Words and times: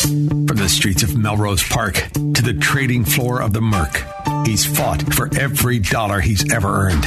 From 0.00 0.56
the 0.56 0.68
streets 0.68 1.02
of 1.02 1.16
Melrose 1.16 1.64
Park 1.64 1.94
to 2.12 2.42
the 2.42 2.56
trading 2.60 3.04
floor 3.04 3.42
of 3.42 3.52
the 3.52 3.60
Merc, 3.60 4.04
he's 4.46 4.64
fought 4.64 5.02
for 5.12 5.28
every 5.36 5.80
dollar 5.80 6.20
he's 6.20 6.52
ever 6.52 6.68
earned. 6.68 7.04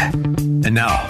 And 0.66 0.73
now, 0.73 1.09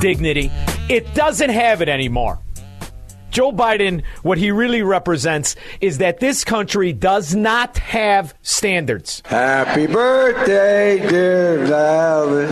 dignity. 0.01 0.51
It 0.89 1.15
doesn't 1.15 1.51
have 1.51 1.81
it 1.83 1.89
anymore. 1.89 2.39
Joe 3.31 3.53
Biden, 3.53 4.03
what 4.23 4.39
he 4.39 4.51
really 4.51 4.83
represents 4.83 5.55
is 5.81 5.99
that 5.99 6.19
this 6.19 6.45
country 6.45 6.93
does 6.93 7.35
not 7.35 7.79
have 7.79 8.35
standards. 8.43 9.23
Happy 9.27 9.87
birthday, 9.87 10.99
dear 11.09 11.59
Valen. 11.59 12.51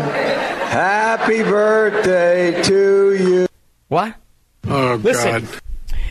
Happy 0.68 1.42
birthday 1.42 2.62
to 2.62 3.14
you. 3.14 3.46
What? 3.88 4.14
Oh, 4.68 5.00
Listen, 5.02 5.44
God. 5.46 5.48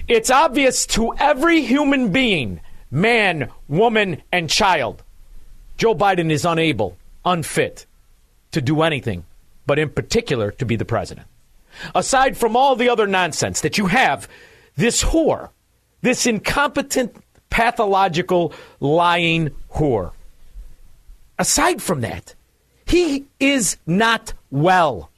it's 0.07 0.29
obvious 0.31 0.85
to 0.87 1.13
every 1.19 1.61
human 1.61 2.09
being, 2.09 2.59
man, 2.89 3.49
woman, 3.69 4.23
and 4.31 4.49
child, 4.49 5.03
Joe 5.77 5.93
Biden 5.93 6.31
is 6.31 6.45
unable, 6.45 6.97
unfit 7.23 7.85
to 8.51 8.61
do 8.61 8.81
anything, 8.81 9.25
but 9.65 9.79
in 9.79 9.89
particular 9.89 10.51
to 10.51 10.65
be 10.65 10.75
the 10.75 10.85
president. 10.85 11.27
Aside 11.93 12.37
from 12.37 12.55
all 12.55 12.75
the 12.75 12.89
other 12.89 13.07
nonsense 13.07 13.61
that 13.61 13.77
you 13.77 13.87
have, 13.87 14.29
this 14.77 15.03
whore, 15.03 15.49
this 16.01 16.25
incompetent, 16.25 17.15
pathological, 17.49 18.53
lying 18.79 19.49
whore. 19.73 20.11
Aside 21.37 21.81
from 21.81 22.01
that, 22.01 22.33
he 22.85 23.25
is 23.39 23.77
not 23.85 24.33
well. 24.51 25.09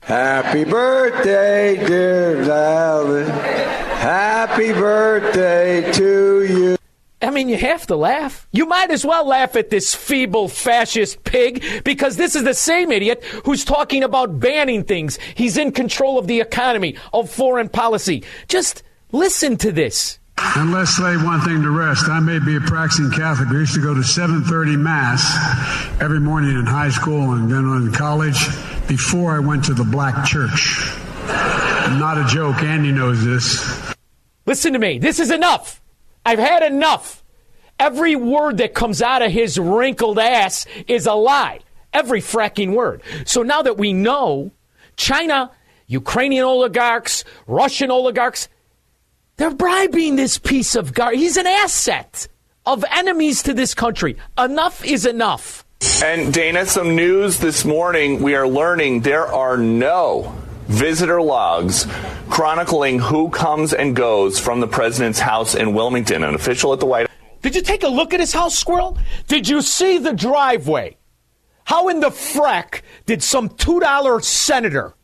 Happy 0.00 0.64
birthday, 0.64 1.76
dear 1.86 2.36
Valen. 2.36 3.28
Happy 3.98 4.72
birthday 4.72 5.92
to. 5.92 6.41
I 7.22 7.30
mean, 7.30 7.48
you 7.48 7.56
have 7.56 7.86
to 7.86 7.96
laugh. 7.96 8.48
You 8.50 8.66
might 8.66 8.90
as 8.90 9.04
well 9.04 9.26
laugh 9.26 9.54
at 9.54 9.70
this 9.70 9.94
feeble 9.94 10.48
fascist 10.48 11.22
pig 11.22 11.84
because 11.84 12.16
this 12.16 12.34
is 12.34 12.42
the 12.42 12.54
same 12.54 12.90
idiot 12.90 13.22
who's 13.44 13.64
talking 13.64 14.02
about 14.02 14.40
banning 14.40 14.82
things. 14.82 15.18
He's 15.36 15.56
in 15.56 15.70
control 15.70 16.18
of 16.18 16.26
the 16.26 16.40
economy, 16.40 16.96
of 17.12 17.30
foreign 17.30 17.68
policy. 17.68 18.24
Just 18.48 18.82
listen 19.12 19.56
to 19.58 19.70
this. 19.70 20.18
And 20.38 20.72
let's 20.72 20.98
lay 20.98 21.16
one 21.16 21.40
thing 21.42 21.62
to 21.62 21.70
rest. 21.70 22.08
I 22.08 22.18
may 22.18 22.40
be 22.40 22.56
a 22.56 22.60
practicing 22.60 23.10
Catholic. 23.12 23.48
I 23.50 23.52
used 23.52 23.74
to 23.74 23.80
go 23.80 23.94
to 23.94 24.00
7:30 24.00 24.76
Mass 24.76 25.22
every 26.00 26.18
morning 26.18 26.58
in 26.58 26.66
high 26.66 26.90
school 26.90 27.34
and 27.34 27.50
then 27.50 27.64
in 27.64 27.92
college 27.92 28.38
before 28.88 29.36
I 29.36 29.38
went 29.38 29.64
to 29.66 29.74
the 29.74 29.84
black 29.84 30.24
church. 30.24 30.90
Not 31.98 32.18
a 32.18 32.24
joke. 32.26 32.62
Andy 32.62 32.90
knows 32.90 33.24
this. 33.24 33.94
Listen 34.46 34.72
to 34.72 34.78
me. 34.80 34.98
This 34.98 35.20
is 35.20 35.30
enough. 35.30 35.81
I've 36.24 36.38
had 36.38 36.62
enough. 36.62 37.22
Every 37.78 38.14
word 38.16 38.58
that 38.58 38.74
comes 38.74 39.02
out 39.02 39.22
of 39.22 39.32
his 39.32 39.58
wrinkled 39.58 40.18
ass 40.18 40.66
is 40.86 41.06
a 41.06 41.14
lie. 41.14 41.60
Every 41.92 42.20
fracking 42.20 42.74
word. 42.74 43.02
So 43.26 43.42
now 43.42 43.62
that 43.62 43.76
we 43.76 43.92
know 43.92 44.52
China, 44.96 45.50
Ukrainian 45.86 46.44
oligarchs, 46.44 47.24
Russian 47.46 47.90
oligarchs, 47.90 48.48
they're 49.36 49.50
bribing 49.50 50.16
this 50.16 50.38
piece 50.38 50.74
of 50.76 50.94
gar. 50.94 51.12
He's 51.12 51.36
an 51.36 51.46
asset 51.46 52.28
of 52.64 52.84
enemies 52.90 53.42
to 53.42 53.54
this 53.54 53.74
country. 53.74 54.16
Enough 54.38 54.84
is 54.84 55.04
enough. 55.04 55.64
And 56.04 56.32
Dana, 56.32 56.66
some 56.66 56.94
news 56.94 57.40
this 57.40 57.64
morning. 57.64 58.22
We 58.22 58.36
are 58.36 58.46
learning 58.46 59.00
there 59.00 59.26
are 59.26 59.56
no 59.56 60.32
visitor 60.72 61.20
logs 61.20 61.86
chronicling 62.28 62.98
who 62.98 63.28
comes 63.30 63.72
and 63.72 63.94
goes 63.94 64.38
from 64.38 64.60
the 64.60 64.66
president's 64.66 65.20
house 65.20 65.54
in 65.54 65.74
Wilmington. 65.74 66.24
An 66.24 66.34
official 66.34 66.72
at 66.72 66.80
the 66.80 66.86
White 66.86 67.08
House. 67.08 67.18
Did 67.42 67.54
you 67.54 67.62
take 67.62 67.82
a 67.82 67.88
look 67.88 68.14
at 68.14 68.20
his 68.20 68.32
house, 68.32 68.58
Squirrel? 68.58 68.96
Did 69.28 69.48
you 69.48 69.62
see 69.62 69.98
the 69.98 70.12
driveway? 70.12 70.96
How 71.64 71.88
in 71.88 72.00
the 72.00 72.10
frack 72.10 72.82
did 73.06 73.22
some 73.22 73.48
$2 73.48 74.22
senator, 74.22 74.94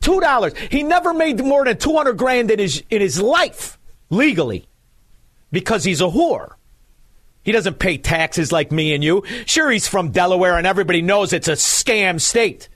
$2, 0.00 0.56
he 0.70 0.82
never 0.82 1.12
made 1.12 1.42
more 1.44 1.64
than 1.64 1.76
200 1.76 2.14
grand 2.14 2.50
in 2.50 2.58
his, 2.58 2.82
in 2.90 3.00
his 3.00 3.20
life 3.20 3.78
legally 4.10 4.68
because 5.50 5.84
he's 5.84 6.00
a 6.00 6.04
whore. 6.04 6.54
He 7.42 7.52
doesn't 7.52 7.78
pay 7.78 7.98
taxes 7.98 8.52
like 8.52 8.70
me 8.70 8.94
and 8.94 9.02
you. 9.02 9.24
Sure, 9.46 9.70
he's 9.70 9.88
from 9.88 10.10
Delaware 10.10 10.56
and 10.56 10.66
everybody 10.66 11.02
knows 11.02 11.32
it's 11.32 11.48
a 11.48 11.52
scam 11.52 12.20
state. 12.20 12.68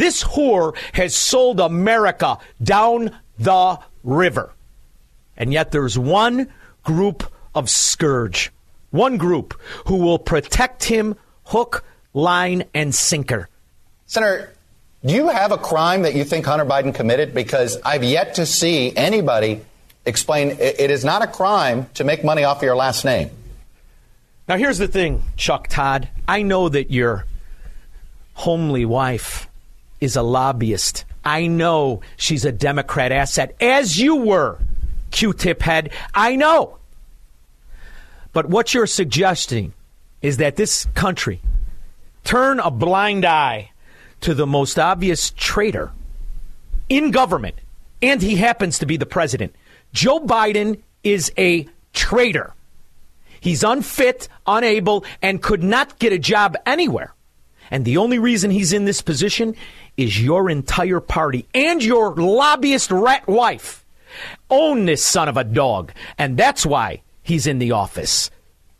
This 0.00 0.24
whore 0.24 0.74
has 0.94 1.14
sold 1.14 1.60
America 1.60 2.38
down 2.62 3.14
the 3.38 3.78
river. 4.02 4.50
And 5.36 5.52
yet 5.52 5.72
there's 5.72 5.98
one 5.98 6.48
group 6.84 7.30
of 7.54 7.68
scourge, 7.68 8.50
one 8.92 9.18
group 9.18 9.60
who 9.88 9.96
will 9.96 10.18
protect 10.18 10.84
him 10.84 11.16
hook, 11.44 11.84
line, 12.14 12.64
and 12.72 12.94
sinker. 12.94 13.50
Senator, 14.06 14.54
do 15.04 15.12
you 15.12 15.28
have 15.28 15.52
a 15.52 15.58
crime 15.58 16.00
that 16.02 16.14
you 16.14 16.24
think 16.24 16.46
Hunter 16.46 16.64
Biden 16.64 16.94
committed? 16.94 17.34
Because 17.34 17.76
I've 17.84 18.02
yet 18.02 18.36
to 18.36 18.46
see 18.46 18.96
anybody 18.96 19.60
explain 20.06 20.52
it 20.58 20.90
is 20.90 21.04
not 21.04 21.20
a 21.20 21.26
crime 21.26 21.90
to 21.92 22.04
make 22.04 22.24
money 22.24 22.42
off 22.44 22.56
of 22.56 22.62
your 22.62 22.74
last 22.74 23.04
name. 23.04 23.28
Now, 24.48 24.56
here's 24.56 24.78
the 24.78 24.88
thing, 24.88 25.22
Chuck 25.36 25.68
Todd. 25.68 26.08
I 26.26 26.40
know 26.40 26.70
that 26.70 26.90
your 26.90 27.26
homely 28.32 28.86
wife 28.86 29.46
is 30.00 30.16
a 30.16 30.22
lobbyist. 30.22 31.04
I 31.24 31.46
know 31.46 32.00
she's 32.16 32.44
a 32.44 32.52
Democrat 32.52 33.12
asset, 33.12 33.54
as 33.60 33.98
you 33.98 34.16
were, 34.16 34.58
Q 35.10 35.32
tip 35.32 35.62
head. 35.62 35.90
I 36.14 36.36
know. 36.36 36.78
But 38.32 38.48
what 38.48 38.72
you're 38.72 38.86
suggesting 38.86 39.72
is 40.22 40.36
that 40.38 40.56
this 40.56 40.86
country 40.94 41.40
turn 42.24 42.60
a 42.60 42.70
blind 42.70 43.24
eye 43.24 43.72
to 44.20 44.34
the 44.34 44.46
most 44.46 44.78
obvious 44.78 45.30
traitor 45.36 45.90
in 46.88 47.10
government, 47.10 47.56
and 48.02 48.20
he 48.20 48.36
happens 48.36 48.78
to 48.78 48.86
be 48.86 48.96
the 48.96 49.06
president. 49.06 49.54
Joe 49.92 50.20
Biden 50.20 50.80
is 51.02 51.32
a 51.38 51.66
traitor. 51.92 52.54
He's 53.40 53.64
unfit, 53.64 54.28
unable, 54.46 55.04
and 55.22 55.42
could 55.42 55.62
not 55.62 55.98
get 55.98 56.12
a 56.12 56.18
job 56.18 56.56
anywhere. 56.66 57.14
And 57.70 57.84
the 57.84 57.96
only 57.96 58.18
reason 58.18 58.50
he's 58.50 58.72
in 58.72 58.84
this 58.84 59.00
position 59.00 59.56
is 60.00 60.20
your 60.20 60.48
entire 60.48 61.00
party 61.00 61.46
and 61.54 61.82
your 61.82 62.14
lobbyist 62.14 62.90
rat 62.90 63.26
wife 63.26 63.84
own 64.48 64.86
this 64.86 65.04
son 65.04 65.28
of 65.28 65.36
a 65.36 65.44
dog. 65.44 65.92
And 66.18 66.36
that's 66.36 66.64
why 66.64 67.02
he's 67.22 67.46
in 67.46 67.58
the 67.58 67.72
office. 67.72 68.30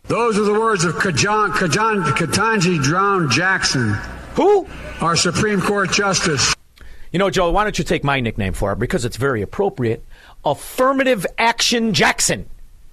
Those 0.04 0.38
are 0.38 0.44
the 0.44 0.58
words 0.58 0.84
of 0.84 0.94
Kajan, 0.94 1.50
Kajan, 1.52 2.02
Ketanji 2.14 2.82
Drown 2.82 3.30
Jackson, 3.30 3.92
Who? 4.34 4.66
our 5.00 5.14
Supreme 5.14 5.60
Court 5.60 5.92
Justice. 5.92 6.54
You 7.12 7.18
know, 7.18 7.30
Joe, 7.30 7.50
why 7.50 7.64
don't 7.64 7.78
you 7.78 7.84
take 7.84 8.02
my 8.04 8.20
nickname 8.20 8.52
for 8.52 8.70
her 8.70 8.76
because 8.76 9.04
it's 9.04 9.16
very 9.16 9.42
appropriate? 9.42 10.04
Affirmative 10.44 11.26
Action 11.38 11.92
Jackson. 11.92 12.48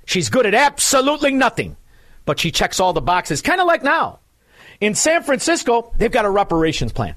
She's 0.06 0.30
good 0.30 0.46
at 0.46 0.54
absolutely 0.54 1.34
nothing, 1.34 1.76
but 2.26 2.40
she 2.40 2.52
checks 2.52 2.80
all 2.80 2.94
the 2.94 3.02
boxes, 3.02 3.42
kind 3.42 3.62
of 3.62 3.68
like 3.68 3.84
now. 3.84 4.20
In 4.80 4.96
San 4.96 5.24
Francisco, 5.24 5.92
they've 5.98 6.12
got 6.12 6.26
a 6.26 6.30
reparations 6.30 6.92
plan. 6.92 7.16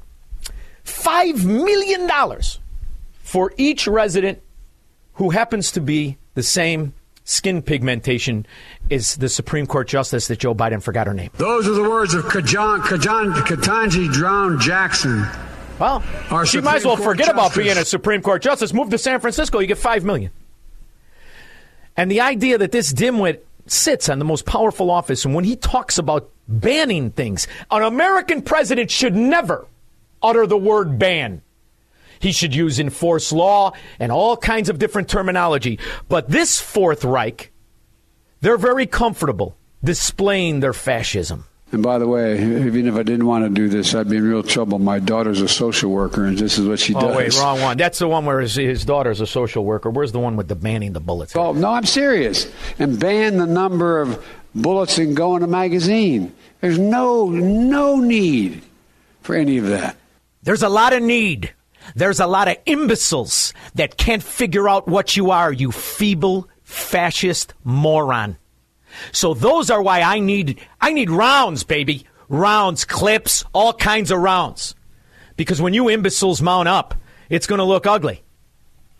$5 0.91 1.45
million 1.45 2.11
for 3.23 3.53
each 3.57 3.87
resident 3.87 4.43
who 5.15 5.31
happens 5.31 5.71
to 5.73 5.81
be 5.81 6.19
the 6.35 6.43
same 6.43 6.95
skin 7.25 7.63
pigmentation 7.63 8.45
is 8.89 9.17
the 9.17 9.29
Supreme 9.29 9.67
Court 9.67 9.87
justice 9.87 10.27
that 10.29 10.39
Joe 10.41 10.55
Biden 10.55 10.83
forgot 10.83 11.07
her 11.07 11.15
name. 11.15 11.31
Those 11.37 11.69
are 11.69 11.73
the 11.75 11.89
words 11.89 12.15
of 12.15 12.25
Kajan, 12.25 12.81
Kajan, 12.81 13.33
Ketanji 13.33 14.13
Drown 14.13 14.59
Jackson. 14.59 15.27
Well, 15.79 16.03
Our 16.31 16.45
she 16.45 16.61
might 16.61 16.77
as 16.77 16.85
well 16.85 16.97
Court 16.97 17.11
forget 17.11 17.31
about 17.31 17.55
being 17.55 17.77
a 17.77 17.85
Supreme 17.85 18.21
Court 18.21 18.43
justice. 18.43 18.73
Move 18.75 18.91
to 18.91 18.99
San 18.99 19.21
Francisco, 19.21 19.61
you 19.61 19.67
get 19.67 19.79
five 19.79 20.05
million. 20.05 20.31
And 21.97 22.11
the 22.11 22.21
idea 22.21 22.59
that 22.59 22.73
this 22.73 22.93
dimwit 22.93 23.41
sits 23.67 24.09
on 24.09 24.19
the 24.19 24.25
most 24.25 24.45
powerful 24.45 24.91
office, 24.91 25.25
and 25.25 25.35
when 25.35 25.45
he 25.45 25.57
talks 25.57 25.99
about 25.99 26.31
banning 26.49 27.11
things, 27.11 27.47
an 27.71 27.83
American 27.83 28.43
president 28.43 28.91
should 28.91 29.15
never 29.15 29.67
utter 30.23 30.47
the 30.47 30.57
word 30.57 30.99
ban. 30.99 31.43
He 32.19 32.33
should 32.33 32.55
use 32.55 32.79
enforce 32.79 33.33
law 33.33 33.73
and 33.99 34.13
all 34.13 34.37
kinds 34.37 34.69
of 34.69 34.79
different 34.79 35.09
terminology. 35.09 35.79
But 36.09 36.29
this 36.29 36.61
Fourth 36.61 37.05
Reich, 37.05 37.51
they're 38.43 38.59
very 38.59 38.87
comfortable 38.87 39.57
displaying 39.83 40.61
their 40.61 40.75
fascism. 40.75 41.47
And 41.73 41.83
by 41.85 41.99
the 41.99 42.07
way, 42.09 42.35
even 42.43 42.89
if 42.89 42.95
I 42.97 43.05
didn't 43.05 43.27
want 43.27 43.45
to 43.45 43.49
do 43.49 43.69
this, 43.69 43.95
I'd 43.95 44.11
be 44.11 44.17
in 44.17 44.29
real 44.29 44.43
trouble. 44.43 44.81
My 44.81 44.99
daughter's 44.99 45.41
a 45.41 45.47
social 45.49 45.91
worker, 45.93 46.25
and 46.27 46.37
this 46.37 46.59
is 46.59 46.67
what 46.67 46.81
she 46.81 46.95
Oh, 46.97 47.01
does. 47.01 47.17
wait, 47.17 47.39
wrong 47.39 47.61
one. 47.61 47.77
That's 47.77 48.01
the 48.01 48.09
one 48.09 48.25
where 48.27 48.41
his, 48.41 48.57
his 48.57 48.85
daughter's 48.85 49.21
a 49.21 49.27
social 49.27 49.65
worker. 49.65 49.89
Where's 49.89 50.11
the 50.11 50.19
one 50.19 50.37
with 50.37 50.49
the 50.49 50.57
banning 50.57 50.93
the 50.95 51.01
bullets? 51.01 51.35
Oh, 51.37 51.53
no, 51.53 51.69
I'm 51.71 51.87
serious. 51.87 52.51
And 52.81 52.99
ban 52.99 53.37
the 53.39 53.47
number 53.47 54.01
of 54.01 54.23
bullets 54.53 54.97
that 54.97 55.15
go 55.15 55.37
in 55.37 55.45
a 55.45 55.47
magazine. 55.47 56.35
There's 56.61 56.79
no 56.79 57.29
no 57.31 57.97
need 58.01 58.63
for 59.23 59.37
any 59.37 59.57
of 59.59 59.67
that. 59.69 59.97
There's 60.43 60.63
a 60.63 60.69
lot 60.69 60.93
of 60.93 61.03
need. 61.03 61.55
There's 61.95 62.21
a 62.21 62.27
lot 62.27 62.49
of 62.49 62.57
imbeciles 62.67 63.53
that 63.75 63.97
can't 63.97 64.23
figure 64.23 64.69
out 64.69 64.89
what 64.89 65.17
you 65.17 65.31
are, 65.31 65.53
you 65.53 65.73
feeble 65.73 66.49
fascist 66.63 67.55
moron. 67.65 68.37
So 69.13 69.35
those 69.35 69.71
are 69.71 69.83
why 69.83 70.01
I 70.01 70.19
need 70.19 70.61
I 70.81 70.93
need 70.93 71.11
rounds, 71.11 71.65
baby. 71.65 72.07
Rounds, 72.29 72.85
clips, 72.85 73.45
all 73.53 73.73
kinds 73.73 74.11
of 74.11 74.21
rounds. 74.21 74.75
Because 75.37 75.61
when 75.61 75.75
you 75.75 75.89
imbeciles 75.89 76.41
mount 76.41 76.69
up, 76.69 76.95
it's 77.29 77.47
going 77.47 77.59
to 77.59 77.65
look 77.65 77.87
ugly. 77.87 78.23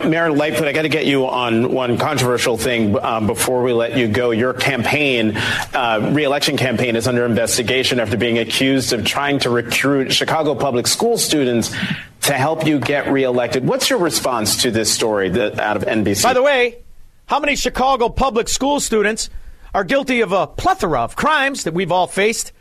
Mayor 0.05 0.33
Lightfoot, 0.33 0.67
I 0.67 0.73
got 0.73 0.83
to 0.83 0.89
get 0.89 1.07
you 1.07 1.27
on 1.27 1.73
one 1.73 1.99
controversial 1.99 2.57
thing 2.57 2.99
um, 2.99 3.27
before 3.27 3.63
we 3.63 3.73
let 3.73 3.97
you 3.97 4.09
go. 4.09 4.31
Your 4.31 4.55
campaign, 4.55 5.37
uh, 5.37 6.11
reelection 6.13 6.57
campaign, 6.57 6.97
is 6.97 7.07
under 7.07 7.27
investigation 7.27 8.01
after 8.01 8.17
being 8.17 8.39
accused 8.39 8.93
of 8.93 9.05
trying 9.05 9.39
to 9.41 9.51
recruit 9.51 10.13
Chicago 10.13 10.55
public 10.55 10.87
school 10.87 11.19
students 11.19 11.75
to 12.23 12.33
help 12.33 12.67
you 12.67 12.79
get 12.79 13.11
reelected. 13.13 13.67
What's 13.67 13.91
your 13.91 13.99
response 13.99 14.63
to 14.63 14.71
this 14.71 14.93
story 14.93 15.29
that, 15.31 15.59
out 15.59 15.77
of 15.77 15.85
NBC? 15.85 16.23
By 16.23 16.35
the 16.35 16.43
way, 16.43 16.83
how 17.27 17.39
many 17.39 17.55
Chicago 17.55 18.09
public 18.09 18.49
school 18.49 18.81
students 18.81 19.31
are 19.75 19.85
guilty 19.85 20.23
of 20.23 20.33
a 20.33 20.47
plethora 20.47 21.01
of 21.01 21.15
crimes 21.15 21.65
that 21.65 21.75
we've 21.75 21.93
all 21.93 22.07
faced? 22.07 22.53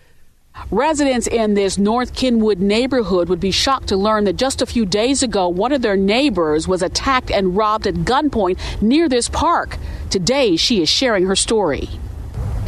Residents 0.71 1.27
in 1.27 1.53
this 1.53 1.77
North 1.77 2.13
Kenwood 2.13 2.59
neighborhood 2.59 3.29
would 3.29 3.39
be 3.39 3.51
shocked 3.51 3.88
to 3.89 3.97
learn 3.97 4.25
that 4.25 4.33
just 4.35 4.61
a 4.61 4.65
few 4.65 4.85
days 4.85 5.23
ago, 5.23 5.47
one 5.50 5.71
of 5.71 5.81
their 5.81 5.97
neighbors 5.97 6.67
was 6.67 6.81
attacked 6.81 7.31
and 7.31 7.56
robbed 7.57 7.88
at 7.88 7.95
gunpoint 7.95 8.59
near 8.81 9.09
this 9.09 9.29
park. 9.29 9.77
Today, 10.09 10.56
she 10.56 10.81
is 10.81 10.89
sharing 10.89 11.25
her 11.25 11.35
story. 11.35 11.89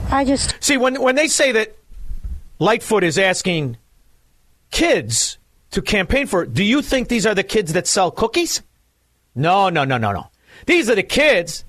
I 0.10 0.26
just 0.26 0.62
See, 0.64 0.78
when, 0.78 1.02
when 1.02 1.16
they 1.16 1.28
say 1.28 1.52
that 1.52 1.76
Lightfoot 2.60 3.04
is 3.04 3.18
asking 3.18 3.78
kids 4.72 5.38
to 5.72 5.82
campaign 5.82 6.28
for, 6.28 6.44
it. 6.44 6.54
do 6.54 6.64
you 6.64 6.82
think 6.82 7.08
these 7.08 7.26
are 7.26 7.36
the 7.36 7.44
kids 7.44 7.74
that 7.74 7.88
sell 7.88 8.12
cookies? 8.12 8.62
No, 9.36 9.70
no, 9.70 9.84
no, 9.86 9.98
no, 9.98 10.12
no. 10.12 10.28
These 10.66 10.90
are 10.90 10.96
the 10.96 11.04
kids 11.04 11.64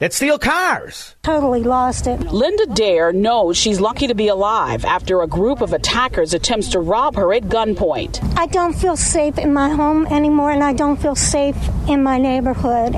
that 0.00 0.14
steal 0.14 0.38
cars. 0.38 1.14
totally 1.22 1.62
lost 1.62 2.06
it. 2.06 2.18
Linda 2.32 2.66
Dare 2.74 3.12
knows 3.12 3.56
she's 3.56 3.80
lucky 3.80 4.06
to 4.06 4.14
be 4.14 4.28
alive 4.28 4.84
after 4.84 5.22
a 5.22 5.26
group 5.26 5.60
of 5.60 5.72
attackers 5.72 6.34
attempts 6.34 6.68
to 6.70 6.80
rob 6.80 7.14
her 7.16 7.32
at 7.34 7.44
gunpoint. 7.44 8.20
I 8.36 8.46
don't 8.46 8.72
feel 8.72 8.96
safe 8.96 9.38
in 9.38 9.52
my 9.52 9.68
home 9.68 10.06
anymore, 10.06 10.50
and 10.50 10.64
I 10.64 10.72
don't 10.72 11.00
feel 11.00 11.14
safe 11.14 11.56
in 11.86 12.02
my 12.02 12.18
neighborhood. 12.18 12.96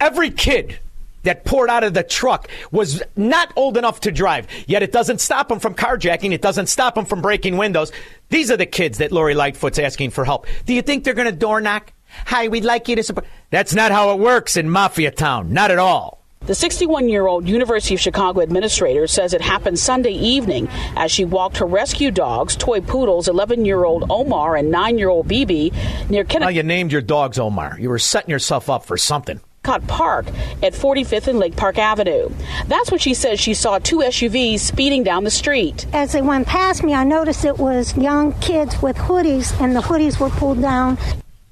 Every 0.00 0.30
kid 0.30 0.78
that 1.24 1.44
poured 1.44 1.68
out 1.68 1.84
of 1.84 1.92
the 1.92 2.02
truck 2.02 2.48
was 2.70 3.02
not 3.14 3.52
old 3.54 3.76
enough 3.76 4.00
to 4.00 4.10
drive, 4.10 4.46
yet 4.66 4.82
it 4.82 4.90
doesn't 4.90 5.20
stop 5.20 5.48
them 5.48 5.58
from 5.58 5.74
carjacking. 5.74 6.32
It 6.32 6.40
doesn't 6.40 6.68
stop 6.68 6.94
them 6.94 7.04
from 7.04 7.20
breaking 7.20 7.58
windows. 7.58 7.92
These 8.30 8.50
are 8.50 8.56
the 8.56 8.66
kids 8.66 8.98
that 8.98 9.12
Lori 9.12 9.34
Lightfoot's 9.34 9.78
asking 9.78 10.10
for 10.10 10.24
help. 10.24 10.46
Do 10.64 10.72
you 10.72 10.80
think 10.80 11.04
they're 11.04 11.12
going 11.12 11.30
to 11.30 11.36
door 11.36 11.60
knock? 11.60 11.92
Hi, 12.24 12.48
we'd 12.48 12.64
like 12.64 12.88
you 12.88 12.96
to 12.96 13.02
support. 13.02 13.26
That's 13.50 13.74
not 13.74 13.92
how 13.92 14.12
it 14.14 14.18
works 14.18 14.56
in 14.56 14.70
Mafia 14.70 15.10
Town. 15.10 15.52
Not 15.52 15.70
at 15.70 15.78
all. 15.78 16.17
The 16.40 16.54
61 16.54 17.08
year 17.08 17.26
old 17.26 17.46
University 17.46 17.94
of 17.94 18.00
Chicago 18.00 18.40
administrator 18.40 19.06
says 19.06 19.34
it 19.34 19.40
happened 19.40 19.78
Sunday 19.78 20.12
evening 20.12 20.68
as 20.96 21.10
she 21.12 21.24
walked 21.24 21.58
her 21.58 21.66
rescue 21.66 22.10
dogs, 22.10 22.56
toy 22.56 22.80
poodles, 22.80 23.28
11 23.28 23.64
year 23.64 23.84
old 23.84 24.04
Omar 24.10 24.56
and 24.56 24.70
9 24.70 24.98
year 24.98 25.10
old 25.10 25.28
BB, 25.28 25.72
near 26.08 26.22
Well, 26.22 26.24
Kennicott 26.24 26.54
you 26.54 26.62
named 26.62 26.92
your 26.92 27.02
dogs 27.02 27.38
Omar. 27.38 27.76
You 27.78 27.90
were 27.90 27.98
setting 27.98 28.30
yourself 28.30 28.70
up 28.70 28.84
for 28.84 28.96
something. 28.96 29.40
Park 29.62 30.26
at 30.62 30.72
45th 30.72 31.28
and 31.28 31.38
Lake 31.38 31.54
Park 31.54 31.76
Avenue. 31.76 32.30
That's 32.68 32.90
when 32.90 32.98
she 32.98 33.12
says 33.12 33.38
she 33.38 33.52
saw 33.52 33.78
two 33.78 33.98
SUVs 33.98 34.60
speeding 34.60 35.04
down 35.04 35.24
the 35.24 35.30
street. 35.30 35.86
As 35.92 36.12
they 36.12 36.22
went 36.22 36.46
past 36.46 36.82
me, 36.82 36.94
I 36.94 37.04
noticed 37.04 37.44
it 37.44 37.58
was 37.58 37.94
young 37.94 38.32
kids 38.40 38.80
with 38.80 38.96
hoodies, 38.96 39.52
and 39.60 39.76
the 39.76 39.80
hoodies 39.80 40.18
were 40.18 40.30
pulled 40.30 40.62
down. 40.62 40.96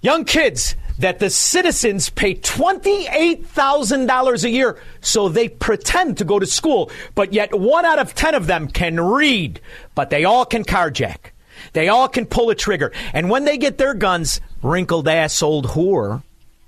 Young 0.00 0.25
kids 0.25 0.77
that 0.98 1.19
the 1.19 1.31
citizens 1.31 2.08
pay 2.08 2.34
$28,000 2.34 4.44
a 4.44 4.50
year 4.50 4.78
so 5.00 5.28
they 5.28 5.48
pretend 5.48 6.19
to 6.19 6.25
go 6.25 6.38
to 6.38 6.46
school, 6.46 6.90
but 7.14 7.32
yet 7.32 7.58
one 7.58 7.84
out 7.84 7.98
of 7.98 8.14
10 8.14 8.34
of 8.34 8.46
them 8.46 8.69
can 8.69 9.00
read, 9.00 9.60
but 9.94 10.10
they 10.10 10.25
all 10.25 10.44
can 10.44 10.64
carjack. 10.64 11.32
They 11.72 11.88
all 11.88 12.08
can 12.08 12.26
pull 12.26 12.50
a 12.50 12.54
trigger. 12.54 12.93
And 13.12 13.31
when 13.31 13.44
they 13.44 13.58
get 13.58 13.78
their 13.78 13.94
guns, 13.94 14.40
wrinkled 14.62 15.08
ass 15.08 15.43
old 15.43 15.69
whore, 15.69 16.22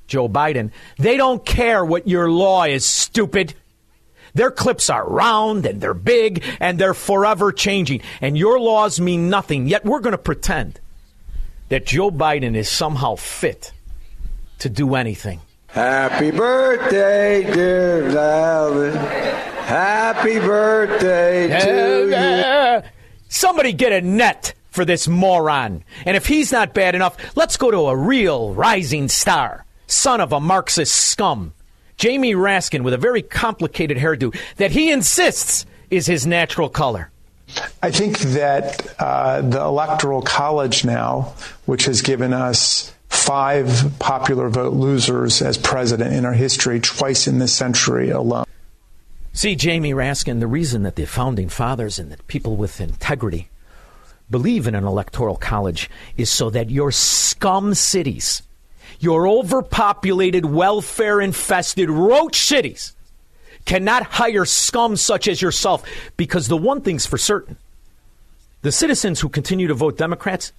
Joe 0.06 0.28
Biden, 0.28 0.70
they 0.96 1.16
don't 1.16 1.44
care 1.44 1.84
what 1.84 2.08
your 2.08 2.30
law 2.30 2.64
is, 2.64 2.84
stupid. 2.84 3.54
Their 4.34 4.50
clips 4.50 4.90
are 4.90 5.06
round 5.06 5.66
and 5.66 5.80
they're 5.80 5.94
big 5.94 6.44
and 6.60 6.78
they're 6.78 6.94
forever 6.94 7.52
changing. 7.52 8.02
And 8.20 8.36
your 8.36 8.60
laws 8.60 9.00
mean 9.00 9.30
nothing. 9.30 9.66
Yet 9.66 9.84
we're 9.84 10.00
going 10.00 10.12
to 10.12 10.18
pretend 10.18 10.80
that 11.68 11.86
Joe 11.86 12.10
Biden 12.10 12.54
is 12.54 12.68
somehow 12.68 13.16
fit 13.16 13.72
to 14.60 14.68
do 14.68 14.94
anything. 14.94 15.40
Happy 15.68 16.30
birthday, 16.30 17.44
dear 17.52 18.16
Alvin. 18.16 18.96
Happy 18.96 20.38
birthday 20.38 21.60
to 21.60 22.82
you. 22.82 22.90
Somebody 23.28 23.72
get 23.72 23.92
a 23.92 24.00
net 24.00 24.54
for 24.70 24.84
this 24.84 25.06
moron. 25.08 25.84
And 26.06 26.16
if 26.16 26.26
he's 26.26 26.52
not 26.52 26.72
bad 26.72 26.94
enough, 26.94 27.36
let's 27.36 27.56
go 27.56 27.70
to 27.70 27.88
a 27.88 27.96
real 27.96 28.54
rising 28.54 29.08
star, 29.08 29.66
son 29.86 30.20
of 30.20 30.32
a 30.32 30.40
Marxist 30.40 30.94
scum, 30.94 31.52
Jamie 31.96 32.34
Raskin, 32.34 32.82
with 32.82 32.94
a 32.94 32.98
very 32.98 33.22
complicated 33.22 33.98
hairdo 33.98 34.34
that 34.56 34.70
he 34.70 34.90
insists 34.90 35.66
is 35.90 36.06
his 36.06 36.26
natural 36.26 36.68
color. 36.68 37.10
I 37.82 37.90
think 37.90 38.18
that 38.18 38.94
uh, 38.98 39.42
the 39.42 39.60
Electoral 39.60 40.22
College 40.22 40.84
now, 40.84 41.34
which 41.66 41.86
has 41.86 42.02
given 42.02 42.32
us 42.32 42.92
five 43.18 43.92
popular 43.98 44.48
vote 44.48 44.72
losers 44.72 45.42
as 45.42 45.58
president 45.58 46.14
in 46.14 46.24
our 46.24 46.32
history, 46.32 46.80
twice 46.80 47.26
in 47.26 47.38
this 47.38 47.52
century 47.52 48.10
alone. 48.10 48.44
See, 49.32 49.54
Jamie 49.54 49.92
Raskin, 49.92 50.40
the 50.40 50.46
reason 50.46 50.82
that 50.82 50.96
the 50.96 51.04
founding 51.04 51.48
fathers 51.48 51.98
and 51.98 52.10
the 52.10 52.16
people 52.24 52.56
with 52.56 52.80
integrity 52.80 53.50
believe 54.30 54.66
in 54.66 54.74
an 54.74 54.84
electoral 54.84 55.36
college 55.36 55.88
is 56.16 56.30
so 56.30 56.50
that 56.50 56.70
your 56.70 56.90
scum 56.90 57.74
cities, 57.74 58.42
your 58.98 59.28
overpopulated, 59.28 60.44
welfare 60.44 61.20
infested 61.20 61.88
roach 61.88 62.36
cities, 62.36 62.94
cannot 63.64 64.02
hire 64.02 64.44
scum 64.44 64.96
such 64.96 65.28
as 65.28 65.40
yourself 65.40 65.84
because 66.16 66.48
the 66.48 66.56
one 66.56 66.80
thing's 66.80 67.06
for 67.06 67.18
certain 67.18 67.56
the 68.62 68.72
citizens 68.72 69.20
who 69.20 69.28
continue 69.28 69.68
to 69.68 69.74
vote 69.74 69.96
Democrats, 69.96 70.52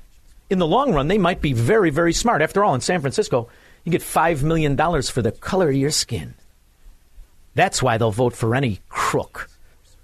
in 0.49 0.59
the 0.59 0.67
long 0.67 0.93
run, 0.93 1.07
they 1.07 1.17
might 1.17 1.41
be 1.41 1.53
very, 1.53 1.89
very 1.89 2.13
smart. 2.13 2.41
After 2.41 2.63
all, 2.63 2.75
in 2.75 2.81
San 2.81 3.01
Francisco, 3.01 3.49
you 3.83 3.91
get 3.91 4.01
$5 4.01 4.43
million 4.43 4.75
for 5.03 5.21
the 5.21 5.31
color 5.31 5.69
of 5.69 5.75
your 5.75 5.91
skin. 5.91 6.33
That's 7.55 7.83
why 7.83 7.97
they'll 7.97 8.11
vote 8.11 8.35
for 8.35 8.55
any 8.55 8.79
crook 8.89 9.49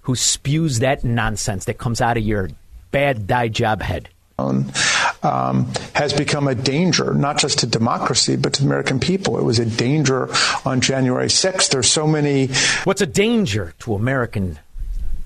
who 0.02 0.14
spews 0.14 0.80
that 0.80 1.04
nonsense 1.04 1.64
that 1.64 1.78
comes 1.78 2.00
out 2.00 2.16
of 2.16 2.22
your 2.22 2.50
bad 2.90 3.26
dye 3.26 3.48
job 3.48 3.82
head. 3.82 4.08
Um, 4.38 5.72
has 5.94 6.12
become 6.12 6.46
a 6.46 6.54
danger, 6.54 7.14
not 7.14 7.38
just 7.38 7.60
to 7.60 7.66
democracy, 7.66 8.36
but 8.36 8.52
to 8.52 8.60
the 8.60 8.66
American 8.66 9.00
people. 9.00 9.38
It 9.38 9.44
was 9.44 9.58
a 9.58 9.64
danger 9.64 10.28
on 10.64 10.80
January 10.80 11.28
6th. 11.28 11.70
There's 11.70 11.88
so 11.88 12.06
many. 12.06 12.48
What's 12.84 13.00
a 13.00 13.06
danger 13.06 13.74
to 13.80 13.94
American 13.94 14.58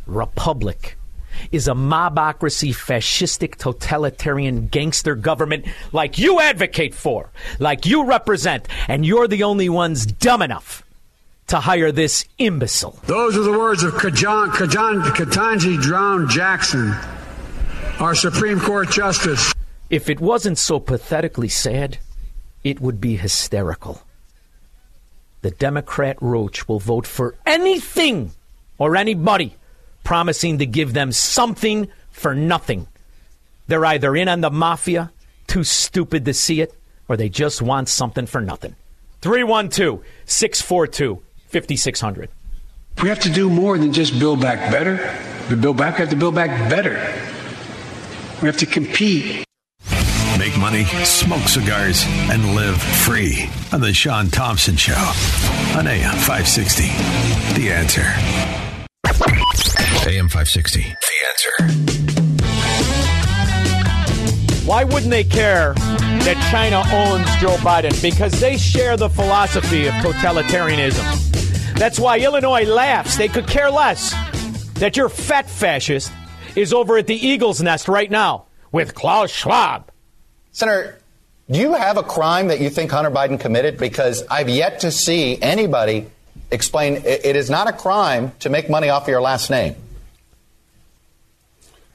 republic 0.07 0.97
is 1.53 1.69
a 1.69 1.73
mobocracy, 1.73 2.75
fascistic, 2.75 3.57
totalitarian 3.57 4.67
gangster 4.69 5.15
government 5.15 5.67
like 5.93 6.19
you 6.19 6.41
advocate 6.41 6.95
for, 6.95 7.31
like 7.59 7.87
you 7.87 8.05
represent, 8.05 8.67
and 8.89 9.05
you're 9.05 9.29
the 9.29 9.43
only 9.43 9.69
ones 9.69 10.07
dumb 10.07 10.43
enough 10.43 10.83
to 11.49 11.59
hire 11.59 11.91
this 11.91 12.25
imbecile. 12.39 12.99
Those 13.07 13.37
are 13.37 13.43
the 13.43 13.59
words 13.59 13.83
of 13.83 13.95
Kajan, 13.95 14.51
Kajan, 14.51 15.03
Ketanji 15.03 15.81
Drown 15.81 16.29
Jackson, 16.29 16.95
our 17.99 18.15
Supreme 18.15 18.61
Court 18.61 18.91
Justice. 18.91 19.53
If 19.91 20.09
it 20.09 20.21
wasn't 20.21 20.59
so 20.59 20.79
pathetically 20.79 21.49
sad, 21.49 21.99
it 22.63 22.81
would 22.81 23.01
be 23.01 23.17
hysterical. 23.17 24.03
The 25.43 25.51
Democrat 25.51 26.19
roach 26.21 26.69
will 26.69 26.79
vote 26.79 27.07
for 27.07 27.35
anything 27.45 28.31
or 28.79 28.95
anybody 28.95 29.57
promising 30.05 30.59
to 30.59 30.67
give 30.67 30.93
them 30.93 31.13
something 31.13 31.89
for 32.11 32.35
nothing. 32.35 32.87
They're 33.67 33.85
either 33.85 34.17
in 34.17 34.29
on 34.29 34.41
the 34.41 34.51
mafia, 34.51 35.13
too 35.47 35.65
stupid 35.65 36.25
to 36.25 36.35
see 36.35 36.61
it, 36.61 36.75
or 37.09 37.17
they 37.17 37.29
just 37.29 37.63
want 37.63 37.89
something 37.89 38.27
for 38.27 38.41
nothing. 38.41 38.75
312 39.23 40.03
642 40.27 41.23
5600. 41.49 42.31
We 43.03 43.09
have 43.09 43.21
to 43.21 43.31
do 43.31 43.49
more 43.49 43.79
than 43.79 43.93
just 43.93 44.19
build 44.19 44.41
back 44.41 44.71
better. 44.71 44.99
We 45.49 45.57
build 45.57 45.77
back, 45.77 45.95
we 45.95 46.01
have 46.01 46.11
to 46.11 46.17
build 46.17 46.35
back 46.35 46.71
better. 46.71 46.95
We 48.43 48.47
have 48.47 48.59
to 48.59 48.67
compete. 48.67 49.45
Make 50.39 50.57
money, 50.59 50.85
smoke 51.05 51.49
cigars, 51.49 52.05
and 52.31 52.55
live 52.55 52.81
free 52.81 53.51
on 53.73 53.81
The 53.81 53.93
Shaun 53.93 54.29
Thompson 54.29 54.77
Show 54.77 54.93
on 55.77 55.87
AM 55.87 56.15
560. 56.17 56.85
The 57.61 57.73
answer. 57.73 59.40
AM 60.07 60.29
560. 60.29 60.81
The 60.81 60.97
answer. 61.29 61.51
Why 64.67 64.85
wouldn't 64.85 65.11
they 65.11 65.25
care 65.25 65.75
that 65.75 66.49
China 66.51 66.83
owns 66.93 67.27
Joe 67.37 67.57
Biden? 67.57 68.01
Because 68.01 68.41
they 68.41 68.57
share 68.57 68.97
the 68.97 69.11
philosophy 69.11 69.87
of 69.87 69.95
totalitarianism. 69.95 71.05
That's 71.75 71.99
why 72.01 72.19
Illinois 72.19 72.65
laughs. 72.65 73.17
They 73.17 73.29
could 73.29 73.47
care 73.47 73.71
less 73.71 74.15
that 74.75 74.97
your 74.97 75.09
fat 75.09 75.51
fascist 75.51 76.11
is 76.57 76.73
over 76.73 76.97
at 76.97 77.07
the 77.07 77.15
Eagle's 77.15 77.61
Nest 77.61 77.87
right 77.87 78.11
now 78.11 78.47
with 78.73 78.95
Klaus 78.95 79.31
Schwab. 79.31 79.91
Senator, 80.53 80.99
do 81.51 81.59
you 81.59 81.75
have 81.75 81.99
a 81.99 82.03
crime 82.03 82.49
that 82.49 82.61
you 82.61 82.71
think 82.71 82.91
Hunter 82.91 83.11
Biden 83.11 83.39
committed? 83.39 83.77
Because 83.77 84.25
I've 84.31 84.49
yet 84.49 84.81
to 84.81 84.91
see 84.91 85.41
anybody 85.43 86.07
explain 86.51 86.97
it, 86.97 87.25
it 87.25 87.37
is 87.37 87.51
not 87.51 87.69
a 87.69 87.73
crime 87.73 88.33
to 88.41 88.49
make 88.49 88.71
money 88.71 88.89
off 88.89 89.03
of 89.03 89.09
your 89.09 89.21
last 89.21 89.51
name. 89.51 89.77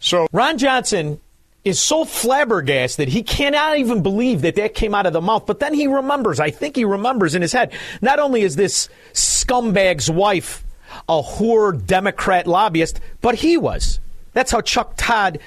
So 0.06 0.28
Ron 0.32 0.60
Johnson 0.60 1.20
is 1.64 1.82
so 1.82 2.06
flabbergasted 2.06 3.08
he 3.08 3.24
cannot 3.24 3.80
even 3.80 4.04
believe 4.04 4.44
that 4.44 4.56
that 4.56 4.76
came 4.76 4.94
out 4.94 5.08
of 5.08 5.14
the 5.14 5.22
mouth. 5.22 5.48
But 5.48 5.60
then 5.60 5.74
he 5.74 5.88
remembers. 5.88 6.40
I 6.40 6.52
think 6.52 6.76
he 6.76 6.86
remembers 6.86 7.34
in 7.34 7.42
his 7.42 7.52
head. 7.52 7.74
Not 8.04 8.20
only 8.20 8.44
is 8.44 8.56
this 8.56 8.88
scumbag's 9.14 10.10
wife 10.10 10.64
a 11.10 11.24
whore 11.24 11.84
Democrat 11.84 12.46
lobbyist, 12.46 13.00
but 13.22 13.34
he 13.34 13.58
was. 13.58 14.00
That's 14.34 14.52
how 14.52 14.62
Chuck 14.62 14.94
Todd 14.96 15.40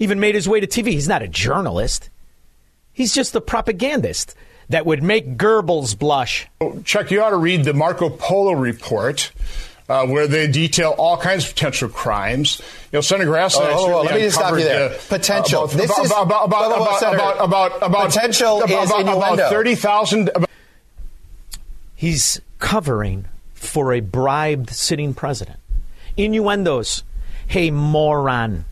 even 0.00 0.18
made 0.18 0.34
his 0.34 0.48
way 0.48 0.58
to 0.58 0.66
TV. 0.66 0.88
He's 0.88 1.08
not 1.08 1.22
a 1.22 1.28
journalist. 1.28 2.10
He's 2.92 3.14
just 3.14 3.36
a 3.36 3.40
propagandist 3.40 4.34
that 4.70 4.86
would 4.86 5.04
make 5.04 5.36
Goebbels 5.36 5.96
blush. 5.96 6.48
Chuck, 6.84 7.12
you 7.12 7.22
ought 7.22 7.30
to 7.30 7.36
read 7.36 7.62
the 7.62 7.74
Marco 7.74 8.10
Polo 8.10 8.52
report. 8.54 9.30
Uh, 9.90 10.06
where 10.06 10.28
they 10.28 10.46
detail 10.46 10.94
all 10.98 11.16
kinds 11.16 11.44
of 11.44 11.52
potential 11.52 11.88
crimes. 11.88 12.62
You 12.92 12.98
know, 12.98 13.00
Senator 13.00 13.28
Grassley. 13.28 13.62
Oh, 13.62 13.92
oh, 13.92 13.92
oh, 13.94 14.02
let 14.02 14.14
me 14.14 14.20
just 14.20 14.36
stop 14.36 14.52
you 14.52 14.62
there. 14.62 14.96
Potential. 15.08 15.64
About, 15.64 15.76
this 15.76 15.90
about, 15.90 16.04
is 16.04 16.10
about, 16.12 16.26
about, 16.26 16.46
about, 16.46 16.70
about, 16.70 17.14
about, 17.14 17.44
about, 17.44 17.82
about, 17.82 18.06
potential 18.06 18.62
about, 18.62 18.84
is 18.84 18.90
about, 18.90 19.34
about 19.34 19.50
thirty 19.50 19.74
thousand. 19.74 20.30
He's 21.96 22.40
covering 22.60 23.24
for 23.52 23.92
a 23.92 23.98
bribed 23.98 24.70
sitting 24.70 25.12
president. 25.12 25.58
Innuendos. 26.16 27.02
Hey, 27.48 27.72
moron. 27.72 28.66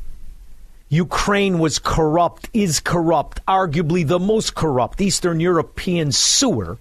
Ukraine 0.88 1.58
was 1.58 1.80
corrupt, 1.80 2.48
is 2.54 2.78
corrupt, 2.78 3.44
arguably 3.46 4.06
the 4.06 4.20
most 4.20 4.54
corrupt 4.54 5.00
Eastern 5.00 5.40
European 5.40 6.12
sewer 6.12 6.78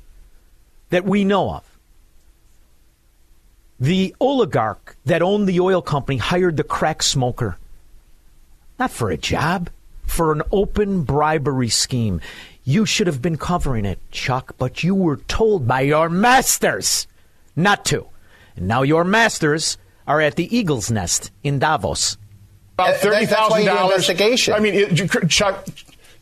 that 0.92 1.06
we 1.06 1.24
know 1.24 1.56
of. 1.56 1.67
The 3.80 4.16
oligarch 4.20 4.96
that 5.06 5.22
owned 5.22 5.48
the 5.48 5.60
oil 5.60 5.82
company 5.82 6.18
hired 6.18 6.58
the 6.58 6.64
crack 6.64 7.04
smoker, 7.04 7.58
not 8.80 8.90
for 8.92 9.12
a 9.12 9.18
job, 9.18 9.70
for 10.06 10.32
an 10.32 10.42
open 10.52 11.04
bribery 11.04 11.70
scheme. 11.70 12.20
You 12.64 12.86
should 12.86 13.08
have 13.08 13.22
been 13.22 13.38
covering 13.38 13.86
it, 13.86 14.00
Chuck, 14.12 14.56
but 14.58 14.84
you 14.84 14.96
were 14.96 15.18
told 15.18 15.68
by 15.68 15.82
your 15.82 16.10
masters 16.10 17.08
not 17.56 17.86
to. 17.86 18.08
And 18.56 18.68
now 18.68 18.82
your 18.82 19.04
masters 19.04 19.78
are 20.08 20.20
at 20.22 20.36
the 20.36 20.56
Eagle's 20.56 20.90
Nest 20.90 21.32
in 21.44 21.60
Davos. 21.60 22.18
About 22.74 22.88
That- 22.94 23.00
thirty 23.02 23.26
that's 23.26 23.32
why 23.32 23.38
thousand 23.50 23.64
you 23.64 23.70
do 23.70 23.76
dollars. 23.76 23.92
investigation. 23.94 24.54
I 24.54 24.60
mean, 24.60 24.74
it, 24.74 25.30
Chuck, 25.30 25.66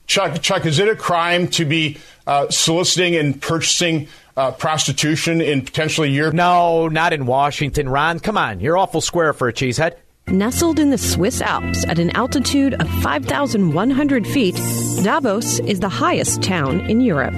Chuck, 0.08 0.42
Chuck, 0.42 0.66
is 0.66 0.80
it 0.80 0.88
a 0.88 0.96
crime 0.96 1.48
to 1.50 1.66
be 1.66 1.98
uh, 2.28 2.50
soliciting 2.50 3.16
and 3.16 3.42
purchasing 3.42 4.08
uh, 4.38 4.52
prostitution 4.52 5.42
in 5.42 5.64
potentially 5.64 6.12
your? 6.12 6.32
No, 6.32 6.88
not 6.88 7.14
in 7.14 7.26
Washington, 7.26 7.90
Ron. 7.90 8.20
Come 8.20 8.38
on, 8.38 8.60
you're 8.60 8.78
awful 8.78 9.02
square 9.02 9.34
for 9.34 9.48
a 9.48 9.54
cheesehead. 9.54 9.96
Nestled 10.28 10.80
in 10.80 10.90
the 10.90 10.98
Swiss 10.98 11.40
Alps 11.42 11.86
at 11.86 12.00
an 12.00 12.10
altitude 12.12 12.74
of 12.82 12.90
5,100 13.04 14.26
feet, 14.28 14.56
Davos 15.04 15.60
is 15.60 15.82
the 15.82 15.90
highest 15.90 16.42
town 16.42 16.82
in 16.90 17.00
Europe. 17.00 17.36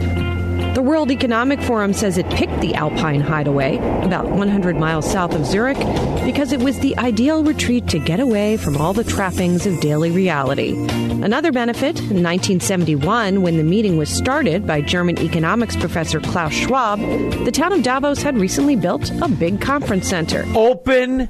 The 0.77 0.84
World 0.84 1.10
Economic 1.10 1.60
Forum 1.60 1.91
says 1.91 2.19
it 2.19 2.29
picked 2.29 2.62
the 2.62 2.75
Alpine 2.75 3.19
Hideaway, 3.19 3.77
about 4.03 4.29
100 4.29 4.75
miles 4.75 5.12
south 5.12 5.34
of 5.34 5.43
Zurich, 5.43 5.79
because 6.24 6.51
it 6.51 6.60
was 6.60 6.77
the 6.81 6.96
ideal 7.00 7.43
retreat 7.43 7.88
to 7.88 7.98
get 7.98 8.19
away 8.19 8.57
from 8.57 8.77
all 8.77 8.93
the 8.93 9.03
trappings 9.03 9.65
of 9.65 9.79
daily 9.79 10.12
reality. 10.12 10.75
Another 11.24 11.51
benefit, 11.51 11.98
in 11.98 12.22
1971, 12.22 13.41
when 13.41 13.57
the 13.57 13.63
meeting 13.63 13.98
was 13.98 14.07
started 14.07 14.67
by 14.67 14.81
German 14.81 15.17
economics 15.17 15.75
professor 15.75 16.19
Klaus 16.19 16.53
Schwab, 16.53 17.00
the 17.00 17.51
town 17.51 17.74
of 17.74 17.81
Davos 17.81 18.22
had 18.22 18.38
recently 18.38 18.75
built 18.75 19.10
a 19.24 19.27
big 19.27 19.60
conference 19.60 20.07
center. 20.07 20.46
Open, 20.53 21.27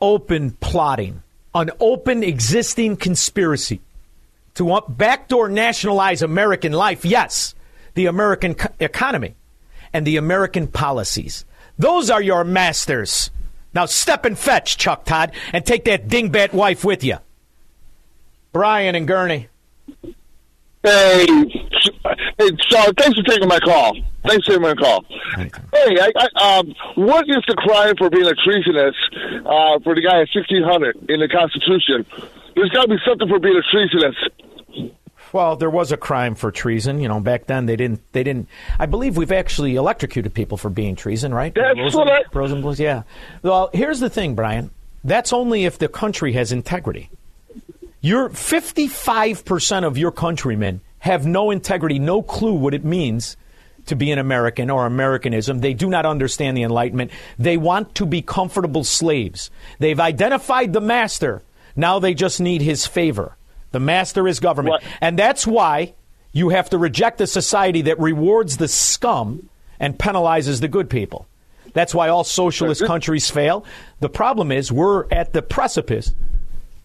open 0.00 0.50
plotting, 0.58 1.22
an 1.54 1.70
open 1.78 2.24
existing 2.24 2.96
conspiracy 2.96 3.80
to 4.56 4.82
backdoor 4.88 5.48
nationalize 5.48 6.22
American 6.22 6.72
life. 6.72 7.04
Yes, 7.04 7.54
the 7.94 8.06
American 8.06 8.56
economy 8.78 9.34
and 9.92 10.06
the 10.06 10.16
American 10.16 10.66
policies. 10.66 11.44
Those 11.78 12.10
are 12.10 12.22
your 12.22 12.44
masters. 12.44 13.30
Now 13.74 13.86
step 13.86 14.24
and 14.24 14.38
fetch, 14.38 14.76
Chuck 14.76 15.04
Todd, 15.04 15.32
and 15.52 15.64
take 15.64 15.84
that 15.84 16.08
dingbat 16.08 16.52
wife 16.52 16.84
with 16.84 17.04
you. 17.04 17.18
Brian 18.52 18.94
and 18.94 19.08
Gurnee. 19.08 19.46
Hey, 20.82 21.26
hey, 21.26 22.50
Shaun, 22.70 22.94
thanks 22.94 23.18
for 23.18 23.22
taking 23.24 23.48
my 23.48 23.58
call. 23.58 23.94
Thanks 24.26 24.46
for 24.46 24.52
taking 24.52 24.62
my 24.62 24.74
call. 24.74 25.04
Hey, 25.36 25.96
I, 26.00 26.10
I, 26.16 26.58
um, 26.58 26.74
what 26.96 27.28
is 27.28 27.44
the 27.46 27.54
crime 27.54 27.94
for 27.98 28.08
being 28.08 28.26
a 28.26 28.34
treasonous 28.34 28.96
uh, 29.44 29.78
for 29.84 29.94
the 29.94 30.00
guy 30.00 30.22
at 30.22 30.28
1600 30.32 31.10
in 31.10 31.20
the 31.20 31.28
Constitution? 31.28 32.06
There's 32.56 32.70
got 32.70 32.82
to 32.82 32.88
be 32.88 32.98
something 33.06 33.28
for 33.28 33.38
being 33.38 33.56
a 33.56 33.62
treasonous. 33.70 34.16
Well, 35.32 35.56
there 35.56 35.70
was 35.70 35.92
a 35.92 35.96
crime 35.96 36.34
for 36.34 36.50
treason. 36.50 37.00
You 37.00 37.08
know, 37.08 37.20
back 37.20 37.46
then 37.46 37.66
they 37.66 37.76
didn't. 37.76 38.00
They 38.12 38.24
didn't. 38.24 38.48
I 38.78 38.86
believe 38.86 39.16
we've 39.16 39.32
actually 39.32 39.76
electrocuted 39.76 40.34
people 40.34 40.56
for 40.56 40.70
being 40.70 40.96
treason, 40.96 41.32
right? 41.32 41.54
That's 41.54 41.78
Rosen, 41.78 41.98
what 42.00 42.08
I- 42.10 42.22
Rosenbluth, 42.32 42.78
yeah. 42.78 43.02
Well, 43.42 43.70
here's 43.72 44.00
the 44.00 44.10
thing, 44.10 44.34
Brian. 44.34 44.70
That's 45.04 45.32
only 45.32 45.64
if 45.64 45.78
the 45.78 45.88
country 45.88 46.32
has 46.34 46.52
integrity. 46.52 47.10
Your 48.02 48.30
55% 48.30 49.84
of 49.84 49.98
your 49.98 50.10
countrymen 50.10 50.80
have 51.00 51.26
no 51.26 51.50
integrity, 51.50 51.98
no 51.98 52.22
clue 52.22 52.54
what 52.54 52.74
it 52.74 52.84
means 52.84 53.36
to 53.86 53.96
be 53.96 54.10
an 54.10 54.18
American 54.18 54.70
or 54.70 54.86
Americanism. 54.86 55.60
They 55.60 55.74
do 55.74 55.88
not 55.88 56.06
understand 56.06 56.56
the 56.56 56.62
Enlightenment. 56.62 57.10
They 57.38 57.56
want 57.56 57.94
to 57.96 58.06
be 58.06 58.22
comfortable 58.22 58.84
slaves. 58.84 59.50
They've 59.78 59.98
identified 60.00 60.72
the 60.72 60.80
master. 60.80 61.42
Now 61.76 61.98
they 61.98 62.14
just 62.14 62.40
need 62.40 62.62
his 62.62 62.86
favor. 62.86 63.36
The 63.72 63.80
master 63.80 64.26
is 64.26 64.40
government. 64.40 64.82
And 65.00 65.18
that's 65.18 65.46
why 65.46 65.94
you 66.32 66.50
have 66.50 66.70
to 66.70 66.78
reject 66.78 67.20
a 67.20 67.26
society 67.26 67.82
that 67.82 67.98
rewards 67.98 68.56
the 68.56 68.68
scum 68.68 69.48
and 69.78 69.98
penalizes 69.98 70.60
the 70.60 70.68
good 70.68 70.90
people. 70.90 71.26
That's 71.72 71.94
why 71.94 72.08
all 72.08 72.24
socialist 72.24 72.84
countries 72.84 73.30
fail. 73.30 73.64
The 74.00 74.08
problem 74.08 74.50
is 74.52 74.72
we're 74.72 75.06
at 75.12 75.32
the 75.32 75.42
precipice 75.42 76.12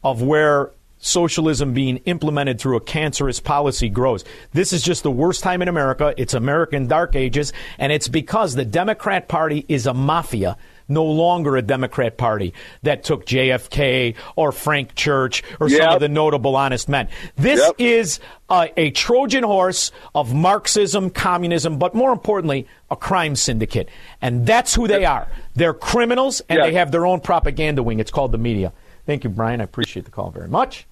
of 0.04 0.22
where 0.22 0.72
socialism 1.00 1.74
being 1.74 1.98
implemented 1.98 2.60
through 2.60 2.78
a 2.78 2.82
cancerous 2.82 3.40
policy 3.40 3.90
grows. 3.90 4.24
This 4.54 4.74
is 4.74 4.82
just 4.82 5.04
the 5.04 5.12
worst 5.12 5.44
time 5.44 5.62
in 5.62 5.68
America. 5.68 6.14
It's 6.18 6.34
American 6.34 6.88
dark 6.88 7.16
ages, 7.16 7.54
and 7.78 7.92
it's 7.92 8.08
because 8.08 8.56
the 8.56 8.66
Democrat 8.66 9.28
Party 9.28 9.66
is 9.68 9.86
a 9.86 9.94
mafia 9.94 10.58
no 10.88 11.04
longer 11.04 11.56
a 11.58 11.62
Democrat 11.62 12.18
Party 12.18 12.54
that 12.84 13.04
took 13.04 13.26
JFK 13.26 14.16
or 14.36 14.52
Frank 14.52 14.96
Church 14.96 15.44
or 15.60 15.70
some 15.70 15.90
of 15.90 16.00
the 16.00 16.10
notable 16.10 16.56
honest 16.56 16.88
men. 16.90 17.08
This 17.36 17.60
Yep. 17.60 17.76
is 17.80 18.20
a, 18.50 18.72
a 18.78 18.92
Trojan 18.92 19.44
horse 19.44 19.92
of 20.14 20.34
Marxism, 20.34 21.10
communism, 21.10 21.78
but 21.80 21.96
more 21.96 22.12
importantly, 22.12 22.68
a 22.92 22.96
crime 22.96 23.36
syndicate. 23.36 23.90
And 24.22 24.46
that's 24.46 24.74
who 24.76 24.88
they 24.88 25.06
are. 25.06 25.28
They're 25.56 25.74
criminals, 25.74 26.42
and 26.50 26.60
Yeah. 26.60 26.66
they 26.68 26.74
have 26.74 26.92
their 26.92 27.06
own 27.06 27.20
propaganda 27.20 27.82
wing. 27.84 28.00
It's 28.00 28.12
called 28.12 28.32
the 28.32 28.38
media. 28.38 28.72
Thank 29.06 29.24
you, 29.24 29.30
Brian. 29.30 29.62
I 29.62 29.64
appreciate 29.64 30.06
the 30.06 30.12
call 30.12 30.30
very 30.32 30.48
much. 30.48 30.86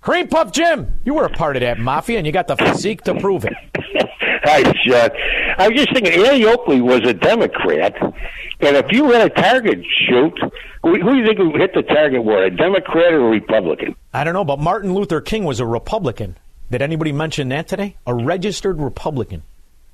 Cream 0.00 0.28
Puff 0.28 0.50
Jim, 0.52 0.98
you 1.04 1.12
were 1.14 1.24
a 1.26 1.30
part 1.30 1.56
of 1.56 1.60
that 1.60 1.78
mafia, 1.78 2.16
and 2.18 2.26
you 2.26 2.32
got 2.32 2.48
the 2.48 2.56
physique 2.56 3.02
to 3.02 3.14
prove 3.20 3.44
it. 3.44 3.52
Hi, 4.42 4.62
John. 4.84 5.10
I 5.58 5.68
was 5.68 5.76
just 5.76 5.92
thinking, 5.92 6.24
Annie 6.24 6.44
Oakley 6.46 6.80
was 6.80 7.00
a 7.06 7.12
Democrat, 7.12 7.94
and 8.00 8.76
if 8.76 8.90
you 8.90 9.10
had 9.10 9.30
a 9.30 9.34
target 9.34 9.84
shoot, 10.06 10.38
who, 10.82 11.00
who 11.00 11.10
do 11.10 11.16
you 11.18 11.26
think 11.26 11.38
would 11.38 11.60
hit 11.60 11.74
the 11.74 11.82
target 11.82 12.24
more, 12.24 12.44
a 12.44 12.50
Democrat 12.50 13.12
or 13.12 13.26
a 13.26 13.30
Republican? 13.30 13.94
I 14.14 14.24
don't 14.24 14.34
know, 14.34 14.44
but 14.44 14.58
Martin 14.58 14.94
Luther 14.94 15.20
King 15.20 15.44
was 15.44 15.60
a 15.60 15.66
Republican. 15.66 16.36
Did 16.70 16.82
anybody 16.82 17.12
mention 17.12 17.48
that 17.50 17.68
today? 17.68 17.96
A 18.06 18.14
registered 18.14 18.80
Republican. 18.80 19.42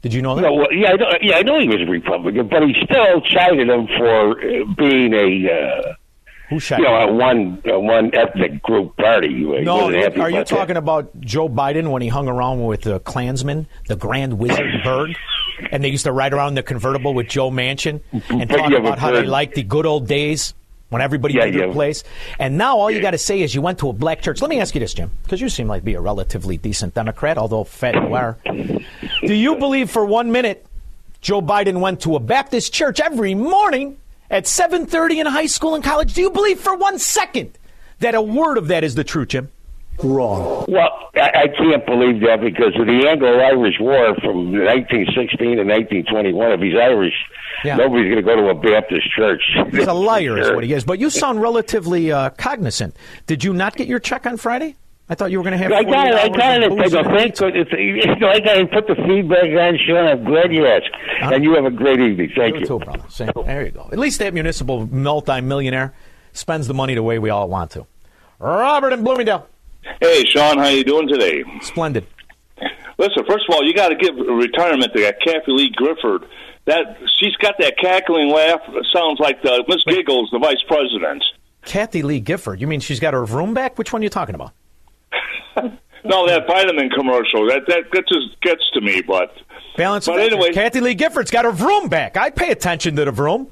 Did 0.02 0.14
you 0.14 0.22
know 0.22 0.36
that? 0.36 0.42
No, 0.42 0.52
well, 0.52 0.72
yeah, 0.72 0.90
I 0.90 0.96
know, 0.96 1.10
yeah, 1.22 1.36
I 1.36 1.42
know 1.42 1.58
he 1.58 1.68
was 1.68 1.80
a 1.80 1.90
Republican, 1.90 2.48
but 2.48 2.62
he 2.62 2.74
still 2.84 3.20
chided 3.22 3.68
him 3.68 3.88
for 3.98 4.38
uh, 4.38 4.64
being 4.76 5.12
a, 5.12 5.50
uh, 5.50 5.94
Who 6.48 6.60
you 6.60 6.78
know, 6.84 6.94
a 6.94 7.12
one 7.12 7.60
a 7.64 7.78
one 7.80 8.14
ethnic 8.14 8.62
group 8.62 8.96
party. 8.96 9.44
Uh, 9.44 9.62
no, 9.62 9.86
are 9.88 10.30
you 10.30 10.36
that. 10.36 10.46
talking 10.46 10.76
about 10.76 11.20
Joe 11.20 11.48
Biden 11.48 11.90
when 11.90 12.02
he 12.02 12.08
hung 12.08 12.28
around 12.28 12.64
with 12.64 12.82
the 12.82 13.00
Klansmen, 13.00 13.66
the 13.88 13.96
Grand 13.96 14.38
Wizard 14.38 14.70
Berg, 14.84 15.16
and 15.72 15.82
they 15.82 15.88
used 15.88 16.04
to 16.04 16.12
ride 16.12 16.32
around 16.32 16.50
in 16.50 16.54
the 16.54 16.62
convertible 16.62 17.14
with 17.14 17.26
Joe 17.28 17.50
Manchin 17.50 18.00
and 18.30 18.48
But 18.48 18.56
talk 18.56 18.72
about 18.72 18.98
how 18.98 19.10
they 19.10 19.24
liked 19.24 19.54
the 19.56 19.62
good 19.64 19.86
old 19.86 20.06
days 20.06 20.54
when 20.88 21.02
everybody 21.02 21.34
Yeah, 21.34 21.46
knew 21.46 21.52
their 21.58 21.66
yeah. 21.66 21.72
place. 21.72 22.04
And 22.38 22.56
now 22.56 22.78
all 22.78 22.92
you 22.92 23.00
got 23.00 23.10
to 23.10 23.18
say 23.18 23.40
is 23.42 23.52
you 23.52 23.60
went 23.60 23.80
to 23.80 23.88
a 23.88 23.92
black 23.92 24.22
church. 24.22 24.40
Let 24.40 24.48
me 24.48 24.60
ask 24.60 24.72
you 24.72 24.78
this, 24.78 24.94
Jim, 24.94 25.10
because 25.24 25.40
you 25.40 25.48
seem 25.48 25.66
like 25.66 25.82
be 25.82 25.94
a 25.94 26.00
relatively 26.00 26.58
decent 26.58 26.94
Democrat, 26.94 27.38
although 27.38 27.64
fat 27.64 27.94
you 27.96 28.14
are. 28.14 28.38
Do 28.44 29.34
you 29.34 29.56
believe 29.56 29.90
for 29.90 30.04
one 30.06 30.30
minute 30.30 30.64
Joe 31.20 31.42
Biden 31.42 31.80
went 31.80 32.02
to 32.02 32.14
a 32.14 32.20
Baptist 32.20 32.72
church 32.72 33.00
every 33.00 33.34
morning 33.34 33.96
at 34.30 34.44
7:30 34.44 35.20
in 35.20 35.26
high 35.26 35.46
school 35.46 35.74
and 35.74 35.82
college? 35.84 36.14
Do 36.14 36.20
you 36.22 36.30
believe 36.30 36.60
for 36.60 36.76
one 36.76 36.98
second 36.98 37.58
that 38.00 38.14
a 38.14 38.22
word 38.22 38.58
of 38.58 38.68
that 38.68 38.84
is 38.84 38.94
the 38.94 39.04
truth, 39.04 39.28
Jim? 39.28 39.50
Wrong. 40.02 40.66
Well, 40.68 40.90
I, 41.14 41.44
I 41.44 41.48
can't 41.48 41.86
believe 41.86 42.20
that 42.20 42.40
because 42.42 42.74
of 42.78 42.86
the 42.86 43.08
Anglo-Irish 43.08 43.76
War 43.80 44.14
from 44.16 44.52
1916 44.52 45.38
to 45.38 45.64
1921. 45.64 46.52
If 46.52 46.60
he's 46.60 46.74
Irish, 46.74 47.14
Yeah. 47.64 47.76
nobody's 47.76 48.12
going 48.12 48.16
to 48.16 48.22
go 48.22 48.36
to 48.36 48.48
a 48.50 48.54
Baptist 48.54 49.10
church. 49.16 49.42
He's 49.70 49.86
a 49.86 49.94
liar, 49.94 50.38
is 50.38 50.50
what 50.54 50.64
he 50.64 50.72
is. 50.74 50.84
But 50.84 50.98
you 50.98 51.08
sound 51.08 51.40
relatively 51.40 52.12
uh, 52.12 52.28
cognizant. 52.30 52.94
Did 53.26 53.42
you 53.42 53.54
not 53.54 53.74
get 53.76 53.88
your 53.88 53.98
check 53.98 54.26
on 54.26 54.36
Friday? 54.36 54.76
I 55.08 55.14
thought 55.14 55.30
you 55.30 55.38
were 55.38 55.44
going 55.44 55.52
to 55.52 55.58
have. 55.58 55.70
I 55.72 55.84
got 55.84 56.08
it. 56.08 56.14
I 56.14 56.28
got 56.28 56.62
it. 56.62 56.72
of 56.72 56.78
I 56.78 56.88
go, 56.88 57.02
thank 57.04 57.36
goodness. 57.36 57.68
You 57.72 58.16
know, 58.16 58.28
I 58.28 58.40
got 58.40 58.54
to 58.54 58.66
put 58.66 58.88
the 58.88 58.96
feedback 59.06 59.44
on, 59.44 59.78
Shaun. 59.86 60.04
I'm 60.04 60.24
glad 60.24 60.52
you 60.52 60.66
asked. 60.66 60.90
And 61.22 61.44
you 61.44 61.54
have 61.54 61.64
a 61.64 61.70
great 61.70 62.00
evening. 62.00 62.32
Thank 62.36 62.54
You 62.54 62.60
you. 62.62 62.66
too, 62.66 62.78
brother. 62.80 63.04
Same. 63.08 63.30
There 63.44 63.64
you 63.64 63.70
go. 63.70 63.88
At 63.92 63.98
least 64.00 64.18
that 64.18 64.34
municipal 64.34 64.86
multi-millionaire 64.86 65.94
spends 66.32 66.66
the 66.66 66.74
money 66.74 66.94
the 66.94 67.04
way 67.04 67.20
we 67.20 67.30
all 67.30 67.48
want 67.48 67.70
to. 67.72 67.86
Robert 68.40 68.92
in 68.92 69.04
Bloomingdale. 69.04 69.46
Hey, 70.00 70.24
Shaun, 70.24 70.58
how 70.58 70.66
you 70.68 70.82
doing 70.82 71.06
today? 71.06 71.44
Splendid. 71.62 72.04
Listen, 72.98 73.24
first 73.28 73.44
of 73.48 73.54
all, 73.54 73.62
you 73.64 73.74
got 73.74 73.90
to 73.90 73.94
give 73.94 74.16
retirement 74.16 74.92
to 74.94 75.02
that 75.02 75.20
Kathy 75.24 75.52
Lee 75.52 75.70
Grifford. 75.76 76.26
That 76.64 76.96
she's 77.20 77.36
got 77.36 77.54
that 77.60 77.74
cackling 77.80 78.28
laugh. 78.28 78.60
It 78.68 78.86
sounds 78.92 79.20
like 79.20 79.40
the 79.42 79.64
Miss 79.68 79.84
Giggles, 79.84 80.30
the 80.32 80.40
vice 80.40 80.60
president. 80.66 81.22
Kathie 81.64 82.02
Lee 82.02 82.18
Gifford. 82.18 82.60
You 82.60 82.66
mean 82.66 82.80
she's 82.80 82.98
got 82.98 83.14
her 83.14 83.24
room 83.24 83.54
back? 83.54 83.78
Which 83.78 83.92
one 83.92 84.02
are 84.02 84.04
you 84.04 84.10
talking 84.10 84.34
about? 84.34 84.50
No, 86.04 86.24
that 86.28 86.46
vitamin 86.46 86.88
commercial 86.90 87.48
that 87.48 87.62
that, 87.66 87.84
that 87.92 88.04
just 88.06 88.40
gets 88.40 88.62
to 88.74 88.80
me. 88.80 89.02
But 89.02 89.32
Balance. 89.76 90.06
But 90.06 90.20
anyway- 90.20 90.52
Kathie 90.52 90.80
Lee 90.80 90.94
Gifford's 90.94 91.32
got 91.32 91.44
her 91.44 91.50
vroom 91.50 91.88
back. 91.88 92.16
I 92.16 92.30
pay 92.30 92.50
attention 92.52 92.94
to 92.96 93.04
the 93.04 93.10
vroom. 93.10 93.48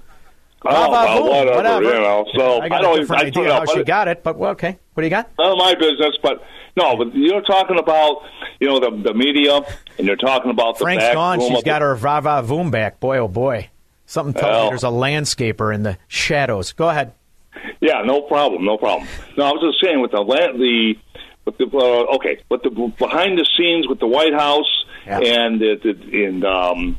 Oh, 0.66 0.90
well, 0.90 1.22
voom, 1.22 1.56
whatever, 1.56 1.82
you 1.82 1.90
know, 1.92 2.24
so 2.36 2.60
I 2.60 2.68
got 2.68 2.78
I 2.78 2.82
don't 2.82 2.90
a 2.90 2.92
even- 2.92 3.00
different 3.02 3.22
I 3.22 3.26
idea 3.26 3.52
how 3.54 3.64
she 3.66 3.82
got 3.84 4.08
it, 4.08 4.22
but 4.22 4.36
well, 4.38 4.52
okay. 4.52 4.78
What 4.94 5.00
do 5.02 5.06
you 5.06 5.10
got? 5.10 5.30
none 5.38 5.50
of 5.52 5.58
my 5.58 5.74
business. 5.74 6.16
But 6.22 6.42
no, 6.76 6.96
but 6.96 7.14
you're 7.14 7.42
talking 7.42 7.78
about 7.78 8.22
you 8.60 8.68
know 8.68 8.78
the 8.78 9.02
the 9.02 9.14
media, 9.14 9.60
and 9.98 10.06
you're 10.06 10.14
talking 10.16 10.50
about 10.52 10.78
the 10.78 10.84
Frank's 10.84 11.02
back 11.04 11.14
gone. 11.14 11.40
She's 11.40 11.62
got 11.64 11.82
her 11.82 11.96
va 11.96 12.20
va 12.20 12.42
voom 12.46 12.70
back. 12.70 13.00
Boy, 13.00 13.18
oh 13.18 13.26
boy. 13.28 13.68
Something 14.06 14.34
tells 14.34 14.44
Well. 14.52 14.64
me 14.64 14.68
there's 14.70 14.84
a 14.84 14.88
landscaper 14.88 15.74
in 15.74 15.82
the 15.82 15.98
shadows. 16.08 16.72
Go 16.72 16.88
ahead. 16.88 17.14
Yeah, 17.80 18.02
no 18.04 18.22
problem, 18.22 18.64
no 18.64 18.76
problem. 18.78 19.08
No, 19.36 19.44
I 19.44 19.50
was 19.50 19.62
just 19.72 19.84
saying 19.84 20.00
with 20.00 20.12
the 20.12 20.20
land, 20.20 20.60
the 20.60 20.94
with 21.44 21.58
the 21.58 21.66
uh, 21.66 22.14
okay, 22.16 22.38
with 22.48 22.62
the 22.62 22.70
behind 22.98 23.38
the 23.38 23.46
scenes 23.56 23.86
with 23.88 24.00
the 24.00 24.06
White 24.06 24.32
House 24.34 24.84
and 25.06 25.60
the, 25.60 25.76
the, 25.82 26.24
in 26.26 26.44
um, 26.44 26.98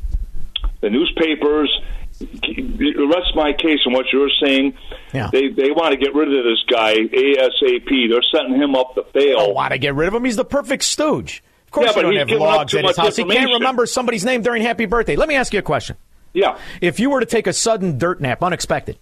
the 0.80 0.90
newspapers. 0.90 1.70
The 2.18 3.06
rest 3.14 3.28
of 3.30 3.36
my 3.36 3.52
case 3.52 3.80
and 3.84 3.92
what 3.92 4.06
you're 4.10 4.30
saying, 4.42 4.72
Yeah. 5.12 5.28
they 5.30 5.48
they 5.48 5.70
want 5.70 5.92
to 5.92 5.98
get 5.98 6.14
rid 6.14 6.28
of 6.34 6.44
this 6.44 6.62
guy 6.66 6.94
ASAP. 6.94 8.08
They're 8.10 8.22
setting 8.34 8.54
him 8.54 8.74
up 8.74 8.94
to 8.94 9.04
fail. 9.12 9.36
Don't 9.38 9.54
want 9.54 9.72
to 9.72 9.78
get 9.78 9.94
rid 9.94 10.08
of 10.08 10.14
him. 10.14 10.24
He's 10.24 10.36
the 10.36 10.44
perfect 10.44 10.84
stooge. 10.84 11.42
Of 11.66 11.72
course, 11.72 11.88
Yeah, 11.88 11.92
but 11.94 12.02
don't 12.02 12.16
have 12.16 12.30
logs 12.30 12.74
at 12.74 12.86
his 12.86 12.96
house. 12.96 13.16
He 13.16 13.24
can't 13.24 13.52
remember 13.52 13.84
somebody's 13.84 14.24
name 14.24 14.40
during 14.40 14.62
happy 14.62 14.86
birthday. 14.86 15.14
Let 15.16 15.28
me 15.28 15.34
ask 15.34 15.52
you 15.52 15.58
a 15.58 15.62
question. 15.62 15.96
Yeah. 16.32 16.56
If 16.80 17.00
you 17.00 17.10
were 17.10 17.20
to 17.20 17.26
take 17.26 17.46
a 17.46 17.52
sudden 17.52 17.98
dirt 17.98 18.18
nap, 18.20 18.42
unexpected, 18.42 18.98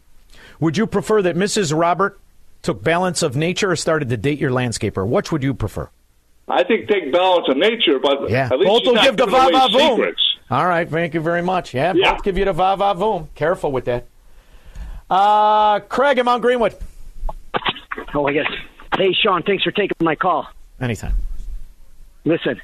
would 0.59 0.77
you 0.77 0.87
prefer 0.89 1.23
that 1.23 1.37
Mrs. 1.37 1.77
Robert 1.79 2.19
took 2.65 2.83
balance 2.83 3.23
of 3.23 3.37
nature 3.37 3.71
or 3.71 3.77
started 3.77 4.09
to 4.09 4.17
date 4.17 4.39
your 4.41 4.51
landscaper? 4.51 5.07
Which 5.07 5.31
would 5.31 5.43
you 5.43 5.55
prefer? 5.55 5.89
I 6.49 6.65
think 6.65 6.89
take 6.89 7.13
balance 7.13 7.47
of 7.49 7.57
nature, 7.57 7.99
but 7.99 8.29
Yeah. 8.29 8.49
at 8.51 8.59
least 8.59 8.69
Both 8.69 8.87
will 8.87 9.03
give 9.03 9.17
the 9.17 9.27
va 9.27 9.49
va 9.53 9.69
voom. 9.71 10.15
All 10.51 10.67
right, 10.67 10.89
thank 10.89 11.15
you 11.15 11.21
very 11.21 11.43
much. 11.43 11.73
Yeah, 11.73 11.93
Yeah. 11.95 12.13
both 12.15 12.23
give 12.25 12.37
you 12.37 12.45
the 12.45 12.53
va 12.53 12.77
va 12.77 12.95
voom. 12.95 13.29
Careful 13.35 13.73
with 13.73 13.85
that. 13.87 14.07
Uh, 15.09 15.81
Craig 15.81 16.19
in 16.19 16.25
Mount 16.25 16.43
Greenwood. 16.43 16.75
Oh, 18.15 18.27
I 18.27 18.33
guess. 18.33 18.47
Hey, 18.97 19.13
Shaun, 19.13 19.43
thanks 19.43 19.65
for 19.65 19.71
taking 19.71 19.97
my 20.01 20.15
call. 20.15 20.47
Anytime. 20.81 21.15
Listen, 22.25 22.61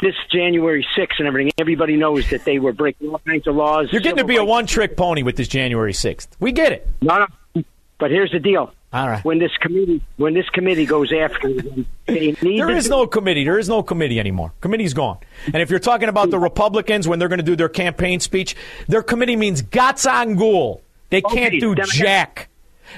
this 0.00 0.14
January 0.30 0.86
6th 0.96 1.18
and 1.18 1.26
everything, 1.28 1.52
everybody 1.58 1.96
knows 1.96 2.28
that 2.30 2.44
they 2.44 2.58
were 2.58 2.72
breaking 2.72 3.08
all 3.10 3.20
kinds 3.26 3.46
of 3.46 3.54
laws. 3.56 3.88
You're 3.92 4.00
getting 4.00 4.16
to 4.16 4.20
civil 4.22 4.28
be 4.28 4.36
a 4.36 4.44
one 4.44 4.66
trick 4.66 4.96
pony 4.96 5.22
with 5.22 5.36
this 5.36 5.48
January 5.48 5.92
6th. 5.92 6.28
We 6.40 6.52
get 6.52 6.72
it. 6.72 6.88
No, 7.00 7.26
no. 7.54 7.62
But 7.98 8.10
here's 8.10 8.30
the 8.32 8.38
deal. 8.40 8.72
All 8.92 9.08
right. 9.08 9.24
When 9.24 9.38
this 9.38 9.56
committee, 9.58 10.02
when 10.18 10.34
this 10.34 10.48
committee 10.50 10.84
goes 10.84 11.12
after 11.12 11.52
them, 11.52 11.86
they 12.06 12.36
need 12.42 12.58
There 12.60 12.70
is 12.70 12.84
do- 12.84 12.90
no 12.90 13.06
committee. 13.06 13.44
There 13.44 13.58
is 13.58 13.68
no 13.68 13.82
committee 13.82 14.20
anymore. 14.20 14.52
Committee's 14.60 14.92
gone. 14.92 15.18
And 15.46 15.56
if 15.56 15.70
you're 15.70 15.78
talking 15.78 16.08
about 16.10 16.30
the 16.30 16.38
Republicans 16.38 17.08
when 17.08 17.18
they're 17.18 17.28
going 17.28 17.38
to 17.38 17.44
do 17.44 17.56
their 17.56 17.70
campaign 17.70 18.20
speech, 18.20 18.54
their 18.88 19.02
committee 19.02 19.36
means 19.36 19.62
gatsangul. 19.62 20.80
They 21.10 21.22
can't 21.22 21.48
Okay, 21.54 21.60
do 21.60 21.74
then 21.74 21.86
jack. 21.88 22.48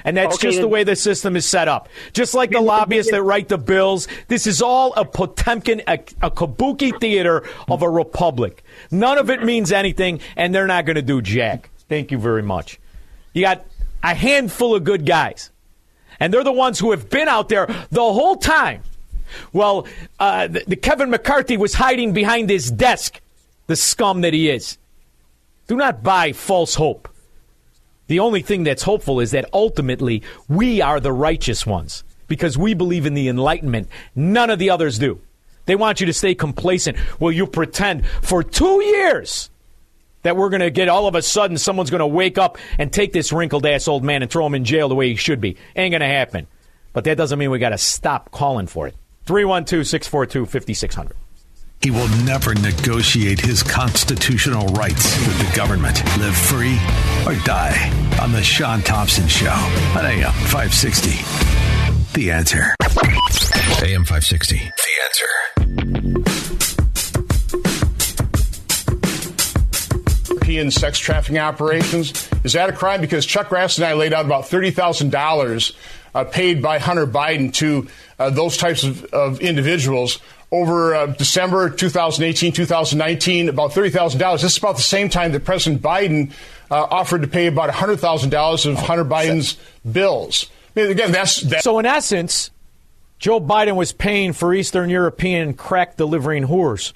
And 0.03 0.17
that's 0.17 0.35
Okay, 0.35 0.49
just 0.49 0.59
the 0.59 0.67
way 0.67 0.83
the 0.83 0.95
system 0.97 1.37
is 1.37 1.45
set 1.45 1.69
up. 1.69 1.87
Just 2.11 2.33
like 2.33 2.51
the 2.51 2.59
lobbyists 2.59 3.11
that 3.11 3.23
write 3.23 3.47
the 3.47 3.57
bills, 3.57 4.09
this 4.27 4.45
is 4.45 4.61
all 4.61 4.91
a 4.97 5.05
Potemkin, 5.05 5.81
a, 5.87 5.93
a 6.21 6.29
kabuki 6.29 6.99
theater 6.99 7.43
of 7.69 7.81
a 7.81 7.89
republic. 7.89 8.63
None 8.91 9.17
of 9.17 9.29
it 9.29 9.43
means 9.43 9.71
anything, 9.71 10.19
and 10.35 10.53
they're 10.53 10.67
not 10.67 10.85
going 10.85 10.97
to 10.97 11.01
do 11.01 11.21
jack. 11.21 11.69
Thank 11.87 12.11
you 12.11 12.17
very 12.17 12.43
much. 12.43 12.77
You 13.31 13.43
got 13.43 13.65
a 14.03 14.13
handful 14.13 14.75
of 14.75 14.83
good 14.83 15.05
guys, 15.05 15.49
and 16.19 16.33
they're 16.33 16.43
the 16.43 16.51
ones 16.51 16.79
who 16.79 16.91
have 16.91 17.09
been 17.09 17.27
out 17.27 17.49
there 17.49 17.67
the 17.91 18.01
whole 18.01 18.35
time. 18.35 18.81
Well, 19.53 19.87
uh, 20.19 20.47
the, 20.47 20.63
the 20.67 20.75
Kevin 20.75 21.09
McCarthy 21.09 21.57
was 21.57 21.73
hiding 21.73 22.13
behind 22.13 22.49
his 22.49 22.71
desk, 22.71 23.19
the 23.67 23.75
scum 23.75 24.21
that 24.21 24.33
he 24.33 24.49
is. 24.49 24.77
Do 25.67 25.75
not 25.75 26.03
buy 26.03 26.31
false 26.31 26.75
hope. 26.75 27.09
The 28.07 28.19
only 28.19 28.41
thing 28.41 28.63
that's 28.63 28.83
hopeful 28.83 29.19
is 29.19 29.31
that 29.31 29.49
ultimately 29.51 30.21
we 30.47 30.81
are 30.81 30.99
the 30.99 31.11
righteous 31.11 31.65
ones 31.65 32.03
because 32.27 32.57
we 32.57 32.73
believe 32.73 33.05
in 33.05 33.15
the 33.15 33.27
Enlightenment. 33.27 33.89
None 34.15 34.49
of 34.49 34.59
the 34.59 34.69
others 34.69 34.99
do. 34.99 35.19
They 35.65 35.75
want 35.75 35.99
you 35.99 36.05
to 36.05 36.13
stay 36.13 36.35
complacent. 36.35 36.97
Well, 37.19 37.31
you 37.31 37.47
pretend 37.47 38.05
for 38.05 38.43
two 38.43 38.83
years 38.83 39.49
that 40.25 40.35
we're 40.35 40.49
going 40.49 40.61
to 40.61 40.71
get 40.71 40.89
all 40.89 41.05
of 41.07 41.13
a 41.13 41.21
sudden 41.21 41.55
someone's 41.55 41.91
going 41.91 41.99
to 41.99 42.07
wake 42.07 42.39
up 42.39 42.57
and 42.79 42.91
take 42.91 43.13
this 43.13 43.31
wrinkled 43.31 43.63
ass 43.63 43.87
old 43.87 44.03
man 44.03 44.23
and 44.23 44.31
throw 44.31 44.43
him 44.47 44.55
in 44.55 44.65
jail 44.65 44.89
the 44.89 44.95
way 44.95 45.09
he 45.09 45.15
should 45.15 45.39
be. 45.39 45.55
Ain't 45.75 45.91
going 45.91 46.01
to 46.01 46.07
happen. 46.07 46.47
But 46.93 47.03
that 47.03 47.15
doesn't 47.15 47.37
mean 47.37 47.51
we 47.51 47.59
got 47.59 47.69
to 47.69 47.77
stop 47.77 48.31
calling 48.31 48.65
for 48.65 48.87
it. 48.87 48.95
312 49.25 49.85
642 49.85 50.47
5600. 50.47 51.15
He 51.81 51.91
will 51.91 52.07
never 52.23 52.55
negotiate 52.55 53.39
his 53.39 53.61
constitutional 53.61 54.65
rights 54.69 55.15
with 55.27 55.37
the 55.37 55.55
government. 55.55 56.03
Live 56.17 56.35
free 56.35 56.79
or 57.27 57.35
die 57.45 57.91
on 58.19 58.31
The 58.31 58.41
Shaun 58.41 58.81
Thompson 58.81 59.27
Show 59.27 59.51
on 59.51 60.05
AM 60.07 60.31
560. 60.49 61.11
The 62.19 62.31
answer. 62.31 62.73
AM 63.83 64.05
560. 64.05 64.55
The 64.55 64.61
answer. 65.03 65.64
European 70.55 70.71
sex 70.71 70.99
trafficking 70.99 71.37
operations. 71.37 72.29
Is 72.43 72.53
that 72.53 72.69
a 72.69 72.73
crime? 72.73 73.01
Because 73.01 73.25
Chuck 73.25 73.49
Grass 73.49 73.77
and 73.77 73.85
I 73.85 73.93
laid 73.93 74.13
out 74.13 74.25
about 74.25 74.47
thirty 74.47 74.71
thousand 74.71 75.11
dollars 75.11 75.73
uh, 76.13 76.23
paid 76.23 76.61
by 76.61 76.79
Hunter 76.79 77.05
Biden 77.05 77.53
to 77.55 77.87
uh, 78.19 78.29
those 78.29 78.57
types 78.57 78.83
of, 78.83 79.03
of 79.05 79.41
individuals 79.41 80.19
over 80.51 80.95
uh, 80.95 81.07
December 81.07 81.69
2018, 81.69 82.53
2019, 82.53 83.49
about 83.49 83.71
$30,000. 83.71 84.41
This 84.41 84.53
is 84.53 84.57
about 84.57 84.77
the 84.77 84.81
same 84.81 85.09
time 85.09 85.33
that 85.33 85.43
President 85.43 85.81
Biden 85.81 86.31
uh, 86.71 86.83
offered 86.83 87.23
to 87.23 87.27
pay 87.27 87.47
about 87.47 87.69
$100,000 87.69 88.65
of 88.71 88.77
Hunter 88.77 89.03
Biden's 89.03 89.57
bills. 89.91 90.49
I 90.77 90.81
mean, 90.81 90.91
again, 90.91 91.11
that's, 91.11 91.41
that's. 91.41 91.63
So, 91.63 91.79
in 91.79 91.85
essence, 91.85 92.51
Joe 93.19 93.41
Biden 93.41 93.75
was 93.75 93.91
paying 93.91 94.31
for 94.31 94.53
Eastern 94.53 94.89
European 94.89 95.55
crack 95.55 95.97
delivering 95.97 96.45
whores. 96.45 96.93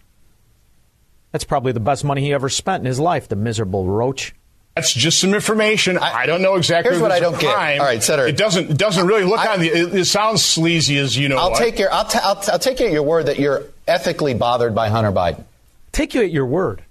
That's 1.32 1.44
probably 1.44 1.72
the 1.72 1.80
best 1.80 2.04
money 2.04 2.22
he 2.22 2.34
ever 2.34 2.50
spent 2.50 2.82
in 2.82 2.86
his 2.86 3.00
life, 3.00 3.28
the 3.28 3.36
miserable 3.36 3.86
roach. 3.86 4.34
That's 4.76 4.94
just 4.94 5.20
some 5.20 5.34
information. 5.34 5.98
I, 5.98 6.22
I 6.22 6.26
don't 6.26 6.42
know 6.42 6.56
exactly. 6.56 6.92
Here's 6.92 7.02
what 7.02 7.12
I 7.12 7.20
don't 7.20 7.38
get. 7.40 7.54
crime. 7.54 7.82
All 7.82 7.86
right, 7.86 8.02
Senator. 8.02 8.28
It 8.28 8.38
doesn't. 8.38 8.72
It 8.72 8.78
doesn't 8.78 9.06
really 9.08 9.24
look 9.26 9.40
I- 9.40 9.54
on 9.54 9.60
the. 9.60 9.68
It, 9.68 9.94
it 9.94 10.06
sounds 10.06 10.44
sleazy 10.44 10.98
as 10.98 11.18
you 11.18 11.28
know. 11.28 11.38
I'll 11.38 11.52
what. 11.52 11.60
take 11.60 11.78
your 11.80 11.92
I'll, 11.92 12.06
t- 12.06 12.20
I'll, 12.22 12.38
t- 12.38 12.52
I'll 12.52 12.60
take 12.60 12.80
you 12.80 12.86
at 12.86 12.92
your 12.94 13.04
word 13.04 13.26
that 13.26 13.40
you're 13.40 13.64
ethically 13.88 14.34
bothered 14.34 14.74
by 14.74 14.90
Hunter 14.90 15.12
Biden. 15.12 15.44
Take 15.92 16.14
you 16.14 16.22
at 16.22 16.32
your 16.32 16.46
word. 16.46 16.84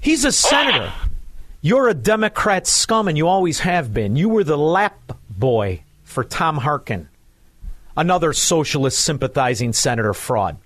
He's 0.00 0.24
a 0.24 0.32
senator. 0.32 0.92
You're 1.60 1.88
a 1.88 1.94
Democrat 1.94 2.66
scum, 2.66 3.08
and 3.08 3.16
you 3.18 3.28
always 3.28 3.60
have 3.60 3.92
been. 3.92 4.16
You 4.16 4.28
were 4.28 4.42
the 4.44 4.58
lap 4.58 4.98
boy 5.30 5.82
for 6.04 6.24
Tom 6.24 6.56
Harkin, 6.56 7.08
another 7.96 8.32
socialist 8.32 8.98
sympathizing 9.00 9.72
senator 9.72 10.14
fraud. 10.14 10.56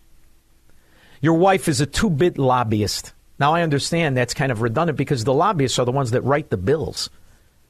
Your 1.26 1.34
wife 1.34 1.66
is 1.66 1.80
a 1.80 1.86
two 1.86 2.08
bit 2.08 2.38
lobbyist. 2.38 3.12
Now, 3.40 3.52
I 3.52 3.62
understand 3.62 4.16
that's 4.16 4.32
kind 4.32 4.52
of 4.52 4.62
redundant 4.62 4.96
because 4.96 5.24
the 5.24 5.34
lobbyists 5.34 5.76
are 5.80 5.84
the 5.84 5.90
ones 5.90 6.12
that 6.12 6.20
write 6.22 6.50
the 6.50 6.56
bills 6.56 7.10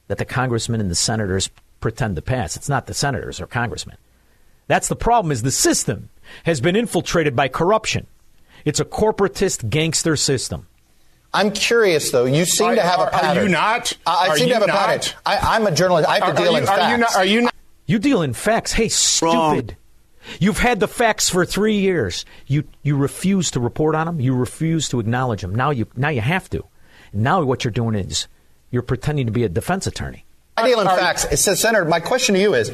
that 0.09 0.19
the 0.19 0.25
congressmen 0.25 0.79
and 0.79 0.91
the 0.91 0.95
senators 0.95 1.49
pretend 1.79 2.17
to 2.17 2.21
pass. 2.21 2.55
It's 2.55 2.69
not 2.69 2.85
the 2.85 2.93
senators 2.93 3.41
or 3.41 3.47
congressmen. 3.47 3.97
That's 4.67 4.89
the 4.89 4.95
problem 4.95 5.31
is 5.31 5.41
the 5.41 5.49
system 5.49 6.09
has 6.43 6.61
been 6.61 6.75
infiltrated 6.75 7.35
by 7.35 7.47
corruption. 7.47 8.05
It's 8.63 8.79
a 8.79 8.85
corporatist 8.85 9.67
gangster 9.71 10.15
system. 10.15 10.67
I'm 11.33 11.49
curious, 11.49 12.11
though. 12.11 12.25
You 12.25 12.45
seem 12.45 12.67
Are- 12.67 12.75
to 12.75 12.81
have 12.83 12.99
are- 12.99 13.07
a 13.07 13.09
pattern. 13.09 13.37
Are 13.39 13.43
you 13.43 13.49
not? 13.49 13.91
I, 14.05 14.11
I 14.11 14.27
Are 14.27 14.37
seem 14.37 14.43
to 14.43 14.47
you 14.49 14.53
have 14.53 14.61
a 14.61 14.67
not? 14.67 14.75
pattern. 14.77 15.13
I, 15.25 15.37
I'm 15.55 15.65
a 15.65 15.71
journalist. 15.71 16.07
I 16.07 16.19
have 16.19 16.23
to 16.25 16.29
Are- 16.29 16.33
deal 16.35 16.55
are 16.55 16.59
in 16.59 16.63
you, 16.63 16.69
are 16.69 16.77
facts. 16.77 16.91
you 16.91 16.97
not? 16.99 17.15
Are 17.15 17.25
you 17.25 17.41
not? 17.41 17.55
You 17.87 17.97
deal 17.97 18.21
in 18.21 18.33
facts. 18.33 18.71
Hey, 18.71 18.89
stupid. 18.89 19.75
You've 20.39 20.59
had 20.59 20.79
the 20.79 20.87
facts 20.87 21.29
for 21.29 21.45
three 21.45 21.77
years. 21.77 22.25
You 22.45 22.63
you 22.83 22.97
refuse 22.97 23.51
to 23.51 23.59
report 23.59 23.95
on 23.95 24.07
them. 24.07 24.19
You 24.19 24.35
refuse 24.35 24.89
to 24.89 24.99
acknowledge 24.99 25.41
them. 25.41 25.55
Now 25.55 25.71
you 25.71 25.87
now 25.95 26.09
you 26.09 26.21
have 26.21 26.49
to. 26.51 26.63
Now 27.13 27.43
what 27.43 27.63
you're 27.63 27.71
doing 27.71 27.95
is 27.95 28.27
you're 28.71 28.81
pretending 28.81 29.25
to 29.25 29.31
be 29.31 29.43
a 29.43 29.49
defense 29.49 29.87
attorney. 29.87 30.25
I 30.57 30.67
deal 30.67 30.79
in 30.79 30.87
facts. 30.87 31.25
It 31.25 31.37
says, 31.37 31.59
Senator, 31.59 31.85
my 31.85 31.99
question 31.99 32.35
to 32.35 32.41
you 32.41 32.53
is 32.55 32.71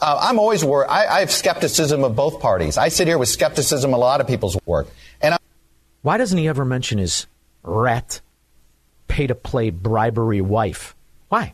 uh, 0.00 0.18
I'm 0.20 0.38
always 0.38 0.64
worried. 0.64 0.88
I, 0.88 1.06
I 1.06 1.20
have 1.20 1.30
skepticism 1.30 2.02
of 2.04 2.16
both 2.16 2.40
parties. 2.40 2.78
I 2.78 2.88
sit 2.88 3.06
here 3.06 3.18
with 3.18 3.28
skepticism 3.28 3.92
of 3.92 3.96
a 3.96 4.00
lot 4.00 4.20
of 4.20 4.26
people's 4.26 4.58
work. 4.66 4.88
And 5.20 5.34
I, 5.34 5.38
Why 6.02 6.16
doesn't 6.18 6.36
he 6.36 6.48
ever 6.48 6.64
mention 6.64 6.98
his 6.98 7.26
rat, 7.62 8.20
pay 9.08 9.26
to 9.26 9.34
play 9.34 9.70
bribery 9.70 10.40
wife? 10.40 10.94
Why? 11.28 11.52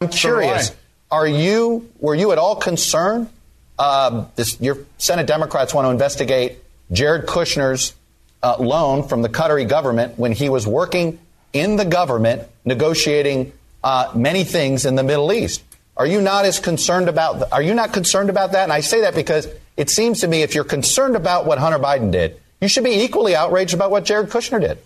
I'm 0.00 0.08
curious. 0.08 0.74
Are 1.10 1.26
you 1.26 1.90
were 1.98 2.14
you 2.14 2.32
at 2.32 2.38
all 2.38 2.56
concerned? 2.56 3.28
Um, 3.78 4.28
this, 4.36 4.60
your 4.60 4.78
Senate 4.98 5.26
Democrats 5.26 5.74
want 5.74 5.86
to 5.86 5.90
investigate 5.90 6.58
Jared 6.92 7.26
Kushner's 7.26 7.94
uh, 8.42 8.56
loan 8.58 9.08
from 9.08 9.22
the 9.22 9.28
Qatari 9.28 9.68
government 9.68 10.18
when 10.18 10.32
he 10.32 10.48
was 10.48 10.66
working 10.66 11.18
in 11.52 11.76
the 11.76 11.84
government 11.84 12.42
negotiating 12.64 13.52
uh, 13.82 14.12
many 14.14 14.44
things 14.44 14.84
in 14.84 14.94
the 14.94 15.02
Middle 15.02 15.32
East. 15.32 15.62
Are 15.96 16.06
you 16.06 16.20
not 16.20 16.44
as 16.44 16.58
concerned 16.58 17.08
about? 17.08 17.52
Are 17.52 17.62
you 17.62 17.74
not 17.74 17.92
concerned 17.92 18.30
about 18.30 18.52
that? 18.52 18.64
And 18.64 18.72
I 18.72 18.80
say 18.80 19.02
that 19.02 19.14
because 19.14 19.48
it 19.76 19.90
seems 19.90 20.20
to 20.20 20.28
me 20.28 20.42
if 20.42 20.54
you're 20.54 20.64
concerned 20.64 21.16
about 21.16 21.46
what 21.46 21.58
Hunter 21.58 21.78
Biden 21.78 22.10
did, 22.10 22.40
you 22.60 22.68
should 22.68 22.84
be 22.84 23.02
equally 23.02 23.36
outraged 23.36 23.74
about 23.74 23.90
what 23.90 24.04
Jared 24.04 24.28
Kushner 24.28 24.60
did. 24.60 24.78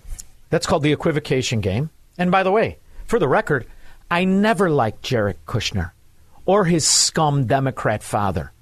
That's 0.51 0.67
called 0.67 0.83
the 0.83 0.93
equivocation 0.93 1.61
game. 1.61 1.91
And 2.19 2.31
by 2.31 2.43
the 2.43 2.53
way, 2.53 2.79
for 3.07 3.19
the 3.19 3.29
record, 3.29 3.67
I 4.11 4.25
never 4.25 4.71
liked 4.71 5.03
Jared 5.03 5.37
Kushner 5.47 5.93
or 6.45 6.65
his 6.65 6.87
scum 6.87 7.47
Democrat 7.47 8.03
father. 8.03 8.53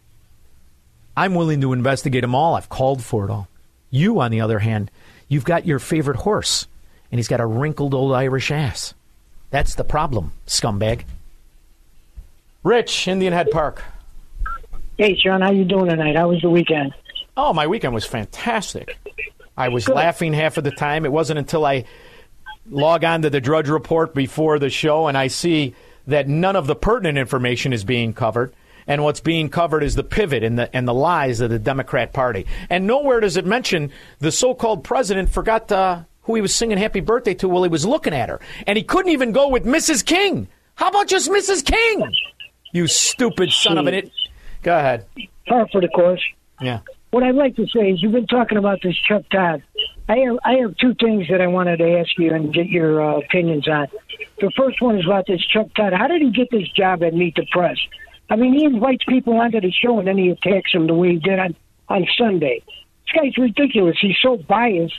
I'm 1.16 1.35
willing 1.35 1.61
to 1.62 1.72
investigate 1.72 2.22
them 2.22 2.35
all. 2.35 2.55
I've 2.55 2.68
called 2.68 3.02
for 3.02 3.24
it 3.24 3.31
all. 3.31 3.48
You, 3.90 4.20
on 4.20 4.31
the 4.31 4.40
other 4.40 4.59
hand, 4.59 4.90
you've 5.29 5.44
got 5.44 5.66
your 5.66 5.79
favorite 5.79 6.18
horse, 6.18 6.66
and 7.11 7.18
he's 7.18 7.29
got 7.29 7.40
a 7.40 7.46
wrinkled 7.46 7.94
old 7.94 8.12
Irish 8.12 8.50
ass. 8.50 8.94
That's 9.50 9.74
the 9.76 9.85
problem, 9.85 10.33
scumbag. 10.46 11.05
Rich, 12.62 13.09
Indian 13.09 13.33
Head 13.33 13.50
Park. 13.50 13.83
Hey, 14.98 15.16
Shaun, 15.16 15.40
how 15.40 15.52
you 15.52 15.64
doing 15.64 15.88
tonight? 15.88 16.16
How 16.16 16.29
was 16.29 16.42
the 16.42 16.50
weekend? 16.50 16.94
Oh, 17.37 17.52
my 17.52 17.66
weekend 17.66 17.94
was 17.94 18.05
fantastic. 18.05 18.98
I 19.57 19.68
was 19.68 19.88
laughing 19.88 20.33
half 20.33 20.57
of 20.57 20.64
the 20.64 20.70
time. 20.70 21.05
It 21.05 21.12
wasn't 21.12 21.38
until 21.38 21.64
I 21.64 21.85
log 22.68 23.05
on 23.05 23.22
to 23.22 23.31
the 23.31 23.40
Drudge 23.40 23.68
Report 23.68 24.14
before 24.14 24.59
the 24.59 24.70
show 24.70 25.07
and 25.07 25.16
I 25.16 25.29
see 25.29 25.74
that 26.07 26.29
none 26.29 26.57
of 26.57 26.66
the 26.66 26.74
pertinent 26.74 27.18
information 27.18 27.72
is 27.72 27.85
being 27.85 28.12
covered. 28.12 28.52
And 28.87 29.03
what's 29.03 29.20
being 29.20 29.49
covered 29.49 29.83
is 29.83 29.94
the 29.94 30.05
pivot 30.05 30.44
and 30.44 30.59
the 30.59 30.75
and 30.75 30.87
the 30.87 30.94
lies 30.94 31.40
of 31.40 31.51
the 31.51 31.59
Democrat 31.59 32.12
Party. 32.12 32.46
And 32.70 32.87
nowhere 32.87 33.20
does 33.20 33.37
it 33.37 33.44
mention 33.44 33.90
the 34.20 34.31
so-called 34.31 34.85
president 34.85 35.29
forgot 35.29 35.70
uh, 35.72 36.03
who 36.22 36.35
he 36.37 36.40
was 36.40 36.55
singing 36.55 36.79
"Happy 36.79 37.01
Birthday" 37.01 37.35
to 37.35 37.49
while 37.49 37.62
he 37.62 37.68
was 37.68 37.85
looking 37.85 38.14
at 38.14 38.29
her, 38.29 38.40
and 38.66 38.77
he 38.77 38.85
couldn't 38.85 39.12
even 39.12 39.33
go 39.33 39.49
with 39.49 39.64
Mrs. 39.64 40.05
King. 40.05 40.49
How 40.77 40.88
about 40.88 41.09
just 41.09 41.31
Mrs. 41.31 41.64
King? 41.64 42.12
You 42.72 42.87
stupid 42.87 43.51
son 43.51 43.79
of 43.79 43.87
an 43.87 43.94
it. 43.94 44.12
Go 44.62 44.77
ahead. 44.77 45.07
Par 45.46 45.66
for 45.72 45.81
the 45.81 45.88
course. 45.88 46.22
Yeah. 46.61 46.81
What 47.11 47.22
I'd 47.22 47.35
like 47.35 47.57
to 47.57 47.66
say 47.68 47.90
is 47.90 48.03
you've 48.03 48.12
been 48.12 48.27
talking 48.27 48.59
about 48.59 48.81
this 48.83 48.96
Chuck 49.09 49.22
Todd. 49.31 49.62
I 50.09 50.18
have 50.18 50.38
I 50.44 50.53
have 50.57 50.77
two 50.77 50.94
things 50.94 51.27
that 51.31 51.40
I 51.40 51.46
wanted 51.46 51.79
to 51.79 51.99
ask 51.99 52.11
you 52.18 52.33
and 52.35 52.53
get 52.53 52.66
your 52.66 53.03
uh, 53.03 53.18
opinions 53.18 53.66
on. 53.68 53.87
The 54.40 54.51
first 54.57 54.83
one 54.83 54.99
is 54.99 55.07
about 55.07 55.27
this 55.27 55.40
Chuck 55.46 55.68
Todd. 55.75 55.92
How 55.92 56.09
did 56.09 56.20
he 56.20 56.31
get 56.31 56.51
this 56.51 56.68
job 56.77 57.03
at 57.03 57.14
Meet 57.14 57.37
the 57.37 57.46
Press? 57.51 57.79
I 58.28 58.36
mean, 58.36 58.54
he 58.54 58.64
invites 58.64 59.04
people 59.08 59.34
onto 59.38 59.60
the 59.60 59.70
show 59.70 59.98
and 59.98 60.08
then 60.08 60.18
he 60.18 60.30
attacks 60.30 60.72
them 60.72 60.86
the 60.86 60.94
way 60.94 61.12
he 61.12 61.18
did 61.18 61.38
on 61.38 61.54
on 61.88 62.06
Sunday. 62.18 62.62
This 62.66 63.22
guy's 63.22 63.38
ridiculous. 63.38 63.96
He's 64.00 64.16
so 64.20 64.36
biased. 64.36 64.94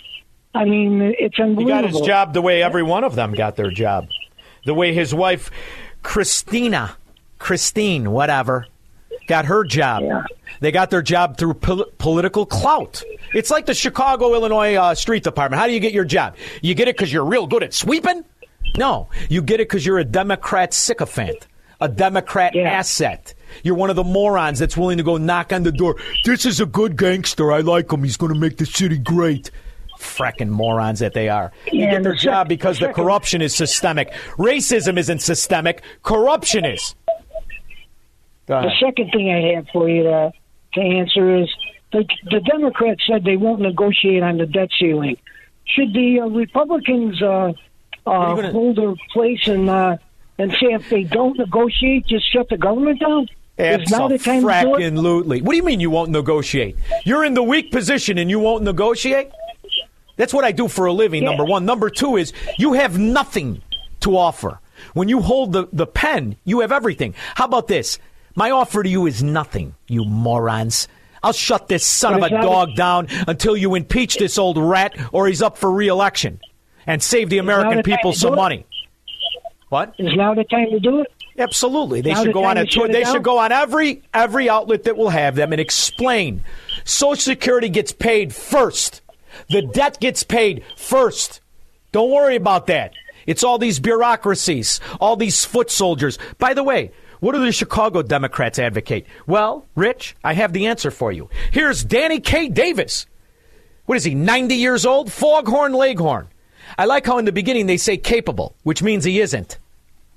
I 0.55 0.63
mean, 0.63 1.13
it's 1.19 1.37
unbelievable. 1.39 1.75
He 1.77 1.81
got 1.81 1.89
his 1.89 2.01
job 2.07 2.33
the 2.33 2.41
way 2.41 2.63
every 2.63 2.83
one 2.83 3.03
of 3.03 3.15
them 3.15 3.33
got 3.33 3.55
their 3.57 3.69
job. 3.69 4.07
The 4.65 4.73
way 4.73 4.93
his 4.93 5.13
wife, 5.13 5.51
Christina, 6.03 6.95
Christine, 7.37 8.11
whatever, 8.11 8.65
got 9.27 9.45
her 9.45 9.63
job. 9.65 10.03
They 10.61 10.71
got 10.71 10.89
their 10.89 11.01
job 11.01 11.37
through 11.37 11.55
pol- 11.55 11.85
political 11.97 12.45
clout. 12.45 13.03
It's 13.33 13.51
like 13.51 13.65
the 13.65 13.73
Chicago, 13.73 14.33
Illinois 14.33 14.75
uh, 14.75 14.95
Street 14.95 15.23
Department. 15.23 15.59
How 15.59 15.67
do 15.67 15.73
you 15.73 15.79
get 15.79 15.93
your 15.93 16.05
job? 16.05 16.35
You 16.61 16.73
get 16.73 16.87
it 16.87 16.95
because 16.95 17.11
you're 17.11 17.25
real 17.25 17.45
good 17.45 17.63
at 17.63 17.73
sweeping? 17.73 18.23
No, 18.77 19.09
you 19.29 19.41
get 19.41 19.59
it 19.59 19.67
because 19.67 19.85
you're 19.85 19.99
a 19.99 20.05
Democrat 20.05 20.73
sycophant, 20.73 21.47
a 21.79 21.87
Democrat 21.87 22.55
asset. 22.55 23.33
You're 23.63 23.75
one 23.75 23.89
of 23.89 23.95
the 23.95 24.03
morons 24.03 24.59
that's 24.59 24.75
willing 24.75 24.97
to 24.97 25.03
go 25.03 25.17
knock 25.17 25.53
on 25.53 25.63
the 25.63 25.71
door. 25.71 25.95
This 26.25 26.45
is 26.45 26.59
a 26.59 26.65
good 26.65 26.97
gangster. 26.97 27.51
I 27.51 27.59
like 27.59 27.91
him. 27.91 28.03
He's 28.03 28.17
going 28.17 28.33
to 28.33 28.39
make 28.39 28.57
the 28.57 28.65
city 28.65 28.97
great. 28.97 29.51
Fracking 29.99 30.49
morons 30.49 30.99
that 30.99 31.13
they 31.13 31.27
are. 31.29 31.51
You 31.71 31.81
Yeah, 31.85 31.91
get 31.91 32.03
their 32.03 32.11
the 32.13 32.17
job 32.19 32.45
sec- 32.45 32.49
because 32.49 32.77
the 32.79 32.85
second- 32.87 33.03
corruption 33.03 33.41
is 33.41 33.55
systemic. 33.55 34.11
Racism 34.37 34.97
isn't 34.97 35.21
systemic. 35.21 35.81
Corruption 36.03 36.65
is. 36.65 36.93
The 38.47 38.71
second 38.79 39.11
thing 39.11 39.29
I 39.31 39.55
have 39.55 39.67
for 39.73 39.89
you 39.89 40.03
to, 40.03 40.31
to 40.75 40.81
answer 40.81 41.35
is 41.41 41.49
the, 41.91 42.05
the 42.31 42.39
Democrats 42.41 43.01
said 43.09 43.23
they 43.23 43.37
won't 43.37 43.59
negotiate 43.61 44.23
on 44.23 44.37
the 44.37 44.45
debt 44.45 44.69
ceiling. 44.79 45.17
Should 45.65 45.93
the 45.93 46.21
uh, 46.21 46.27
Republicans 46.27 47.21
uh, 47.21 47.51
uh, 48.05 48.51
hold 48.51 48.77
their 48.77 48.93
place 49.11 49.47
and 49.47 49.69
uh, 49.69 49.97
and 50.37 50.51
say 50.51 50.67
if 50.73 50.89
they 50.89 51.03
don't 51.03 51.37
negotiate, 51.37 52.07
just 52.07 52.31
shut 52.31 52.49
the 52.49 52.57
government 52.57 52.99
down? 52.99 53.27
Is 53.57 53.89
now 53.89 54.07
the 54.07 54.19
time 54.19 54.43
to? 54.43 54.49
Absolutely. 54.49 55.41
What 55.41 55.51
do 55.51 55.57
you 55.57 55.63
mean 55.63 55.79
you 55.79 55.89
won't 55.89 56.11
negotiate? 56.11 56.75
You're 57.05 57.25
in 57.25 57.33
the 57.33 57.41
weak 57.41 57.71
position 57.71 58.19
and 58.19 58.29
you 58.29 58.39
won't 58.39 58.63
negotiate? 58.63 59.31
That's 60.15 60.33
what 60.33 60.45
I 60.45 60.51
do 60.51 60.67
for 60.67 60.85
a 60.85 60.93
living, 60.93 61.23
number 61.23 61.43
one. 61.43 61.65
Number 61.65 61.89
two 61.89 62.17
is 62.17 62.33
you 62.57 62.73
have 62.73 62.99
nothing 62.99 63.61
to 64.01 64.15
offer. 64.15 64.59
When 64.93 65.09
you 65.09 65.21
hold 65.21 65.53
the, 65.53 65.67
the 65.73 65.87
pen, 65.87 66.35
you 66.43 66.59
have 66.59 66.71
everything. 66.71 67.15
How 67.35 67.45
about 67.45 67.67
this? 67.67 67.97
My 68.35 68.51
offer 68.51 68.83
to 68.83 68.89
you 68.89 69.07
is 69.07 69.23
nothing, 69.23 69.73
you 69.87 70.05
morons. 70.05 70.87
I'll 71.23 71.33
shut 71.33 71.67
this 71.67 71.83
son 71.85 72.13
of 72.13 72.21
a 72.21 72.29
dog 72.29 72.75
down 72.75 73.07
until 73.27 73.57
you 73.57 73.73
impeach 73.73 74.17
this 74.17 74.37
old 74.37 74.59
rat 74.59 74.95
or 75.11 75.27
he's 75.27 75.41
up 75.41 75.57
for 75.57 75.71
reelection 75.71 76.39
and 76.85 77.01
save 77.01 77.31
the 77.31 77.39
American 77.39 77.81
people 77.81 78.13
some 78.13 78.35
money. 78.35 78.66
What? 79.69 79.95
Is 79.97 80.15
now 80.15 80.33
the 80.33 80.45
time 80.45 80.69
to 80.71 80.79
do 80.79 81.01
it? 81.01 81.11
Absolutely. 81.37 82.01
They 82.01 82.11
Now 82.13 82.19
should 82.21 82.29
the 82.29 82.33
go 82.33 82.45
on 82.45 82.57
a 82.57 82.65
to 82.65 82.71
tour. 82.71 82.87
They 82.87 83.03
should 83.03 83.23
go 83.23 83.37
on 83.37 83.51
every 83.51 84.01
every 84.13 84.49
outlet 84.49 84.83
that 84.83 84.97
will 84.97 85.09
have 85.09 85.35
them 85.35 85.51
and 85.51 85.61
explain. 85.61 86.43
Social 86.83 87.21
Security 87.21 87.69
gets 87.69 87.91
paid 87.91 88.33
first. 88.33 89.01
The 89.49 89.61
debt 89.61 89.99
gets 89.99 90.23
paid 90.23 90.63
first. 90.75 91.41
Don't 91.91 92.11
worry 92.11 92.35
about 92.35 92.67
that. 92.67 92.93
It's 93.27 93.43
all 93.43 93.57
these 93.57 93.79
bureaucracies, 93.79 94.79
all 95.01 95.15
these 95.15 95.43
foot 95.45 95.69
soldiers. 95.69 96.17
By 96.37 96.53
the 96.53 96.63
way, 96.63 96.91
what 97.19 97.33
do 97.33 97.43
the 97.43 97.51
Chicago 97.51 98.01
Democrats 98.01 98.57
advocate? 98.57 99.05
Well, 99.27 99.65
Rich, 99.75 100.15
I 100.23 100.33
have 100.33 100.53
the 100.53 100.67
answer 100.67 100.91
for 100.91 101.11
you. 101.11 101.29
Here's 101.51 101.83
Danny 101.83 102.19
K. 102.19 102.47
Davis. 102.47 103.05
What 103.85 103.97
is 103.97 104.03
he, 104.03 104.15
90 104.15 104.55
years 104.55 104.85
old? 104.85 105.11
Foghorn 105.11 105.73
Leghorn. 105.73 106.27
I 106.77 106.85
like 106.85 107.05
how 107.05 107.17
in 107.17 107.25
the 107.25 107.31
beginning 107.31 107.65
they 107.65 107.77
say 107.77 107.97
capable, 107.97 108.55
which 108.63 108.83
means 108.83 109.03
he 109.03 109.19
isn't. 109.19 109.57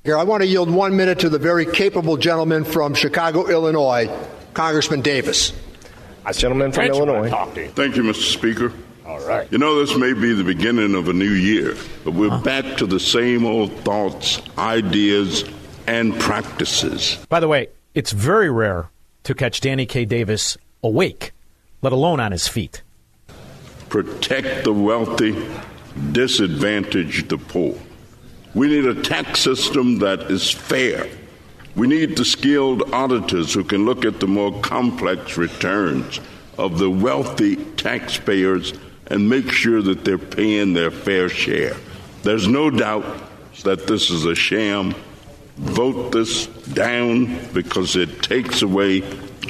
Here, 0.05 0.17
I 0.17 0.25
want 0.25 0.43
to 0.43 0.47
yield 0.47 0.71
one 0.71 0.97
minute 0.97 1.21
to 1.21 1.29
the 1.29 1.39
very 1.39 1.67
capable 1.67 2.17
gentleman 2.17 2.65
from 2.65 2.95
Chicago, 2.95 3.49
Illinois, 3.49 4.11
Congressman 4.55 5.01
Davis. 5.01 5.53
That's 6.25 6.39
gentleman 6.39 6.73
from 6.73 6.87
Illinois. 6.87 7.31
Thank 7.75 7.97
you, 7.97 8.03
Mr. 8.03 8.33
Speaker. 8.33 8.73
All 9.07 9.21
right. 9.27 9.51
You 9.51 9.59
know, 9.59 9.85
this 9.85 9.97
may 9.97 10.13
be 10.13 10.33
the 10.35 10.45
beginning 10.45 10.95
of 10.95 11.09
a 11.09 11.13
new 11.13 11.31
year, 11.31 11.77
but 12.05 12.13
we're 12.13 12.29
uh-huh. 12.29 12.43
back 12.43 12.77
to 12.77 12.87
the 12.87 13.01
same 13.01 13.45
old 13.45 13.73
thoughts, 13.81 14.41
ideas, 14.57 15.45
and 15.87 16.19
practices. 16.21 17.19
By 17.29 17.41
the 17.41 17.49
way, 17.49 17.69
it's 17.95 18.13
very 18.13 18.51
rare 18.51 18.89
to 19.25 19.35
catch 19.35 19.61
Danny 19.61 19.87
K. 19.87 20.05
Davis 20.05 20.57
awake, 20.83 21.33
let 21.83 21.93
alone 21.93 22.21
on 22.21 22.33
his 22.33 22.47
feet. 22.47 22.83
Protect 23.89 24.65
the 24.65 24.73
wealthy, 24.73 25.35
disadvantage 26.13 27.29
the 27.29 27.39
poor. 27.39 27.77
We 28.55 28.69
need 28.69 28.87
a 28.87 29.01
tax 29.03 29.41
system 29.41 29.99
that 30.01 30.31
is 30.31 30.51
fair. 30.51 31.07
We 31.77 31.87
need 31.87 32.17
the 32.17 32.25
skilled 32.25 32.93
auditors 32.93 33.55
who 33.55 33.63
can 33.63 33.85
look 33.85 34.05
at 34.05 34.19
the 34.19 34.27
more 34.27 34.61
complex 34.61 35.37
returns 35.37 36.21
of 36.59 36.79
the 36.79 36.91
wealthy 36.91 37.57
taxpayers 37.77 38.75
and 39.07 39.29
make 39.29 39.51
sure 39.51 39.81
that 39.83 40.05
they're 40.05 40.19
paying 40.19 40.73
their 40.73 40.91
fair 40.91 41.29
share. 41.29 41.77
There's 42.23 42.49
no 42.49 42.71
doubt 42.71 43.05
that 43.63 43.87
this 43.87 44.11
is 44.11 44.25
a 44.25 44.35
sham. 44.35 44.95
Vote 45.57 46.13
this 46.13 46.47
down 46.47 47.39
because 47.53 47.97
it 47.97 48.23
takes 48.23 48.63
away 48.63 49.03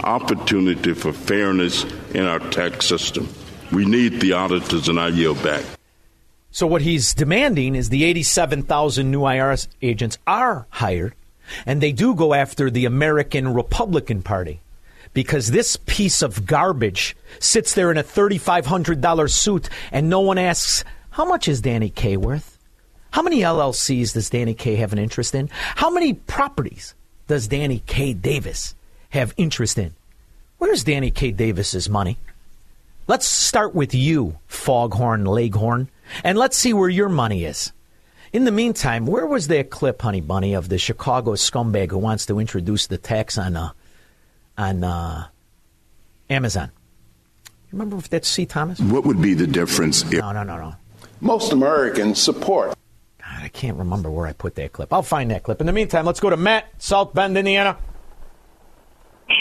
opportunity 0.05 0.95
for 0.95 1.13
fairness 1.13 1.85
in 2.13 2.27
our 2.27 2.39
tax 2.39 2.87
system. 2.87 3.29
We 3.73 3.85
need 3.85 4.21
the 4.21 4.33
auditors, 4.33 4.89
and 4.89 4.99
I 4.99 5.09
yield 5.09 5.43
back. 5.43 5.65
So 6.53 6.67
what 6.67 6.83
he's 6.83 7.15
demanding 7.15 7.75
is 7.75 7.89
the 7.89 8.05
87,000 8.05 9.11
new 9.11 9.21
IRS 9.21 9.69
agents 9.83 10.19
are 10.27 10.67
hired, 10.71 11.15
and 11.65 11.81
they 11.81 11.93
do 11.93 12.15
go 12.15 12.35
after 12.35 12.71
the 12.71 12.85
American 12.85 13.55
Republican 13.55 14.23
Party 14.23 14.61
because 15.13 15.51
this 15.51 15.77
piece 15.77 16.23
of 16.23 16.47
garbage 16.47 17.17
sits 17.39 17.75
there 17.75 17.91
in 17.91 17.99
a 17.99 18.05
$3,500 18.05 19.31
suit, 19.31 19.69
and 19.93 20.09
no 20.09 20.21
one 20.21 20.39
asks, 20.39 20.85
how 21.11 21.25
much 21.25 21.49
is 21.49 21.61
Danny 21.61 21.91
K 21.91 22.17
worth? 22.17 22.59
How 23.13 23.23
many 23.23 23.41
LLCs 23.41 24.15
does 24.15 24.31
Danny 24.31 24.55
K 24.55 24.77
have 24.77 24.93
an 24.93 24.99
interest 24.99 25.35
in? 25.35 25.49
How 25.53 25.91
many 25.91 26.15
properties 26.15 26.95
does 27.27 27.49
Danny 27.49 27.83
K 27.87 28.13
Davis 28.13 28.75
have 29.11 29.35
interest 29.37 29.79
in? 29.79 29.95
Where's 30.59 30.85
Danny 30.85 31.11
K 31.11 31.33
Davis's 31.33 31.89
money? 31.89 32.19
Let's 33.09 33.27
start 33.27 33.75
with 33.75 33.93
you, 33.93 34.39
Foghorn 34.47 35.25
Leghorn, 35.25 35.89
and 36.25 36.39
let's 36.39 36.57
see 36.57 36.73
where 36.73 36.89
your 36.89 37.09
money 37.09 37.45
is. 37.45 37.73
In 38.33 38.45
the 38.45 38.53
meantime, 38.53 39.07
where 39.07 39.27
was 39.27 39.49
that 39.49 39.71
clip, 39.71 40.01
Honey 40.03 40.21
Bunny, 40.21 40.55
of 40.55 40.69
the 40.69 40.79
Chicago 40.79 41.33
scumbag 41.33 41.91
who 41.91 41.99
wants 41.99 42.27
to 42.27 42.39
introduce 42.39 42.87
the 42.87 42.99
tax 42.99 43.37
on 43.37 43.57
uh, 43.57 43.73
on 44.57 44.85
uh, 44.85 45.27
Amazon? 46.29 46.71
Remember 47.73 47.97
if 47.97 48.09
that's 48.09 48.29
C. 48.29 48.47
Thomas? 48.47 48.81
What 48.81 49.05
would 49.05 49.21
be 49.21 49.35
the 49.35 49.47
difference 49.47 50.03
if 50.03 50.13
No, 50.13 50.33
no, 50.33 50.43
no, 50.43 50.59
no. 50.59 50.75
most 51.21 51.53
Americans 51.53 52.21
support? 52.21 52.75
God, 53.21 53.43
I 53.43 53.49
can't 53.49 53.77
remember 53.77 54.11
where 54.11 54.27
I 54.27 54.33
put 54.33 54.55
that 54.57 54.73
clip. 54.73 54.93
I'll 54.93 55.03
find 55.03 55.31
that 55.31 55.43
clip. 55.45 55.61
In 55.61 55.67
the 55.67 55.73
meantime, 55.73 56.05
let's 56.05 56.21
go 56.21 56.31
to 56.31 56.37
Matt, 56.37 56.69
South 56.79 57.15
Bend, 57.15 57.37
Indiana. 57.37 57.77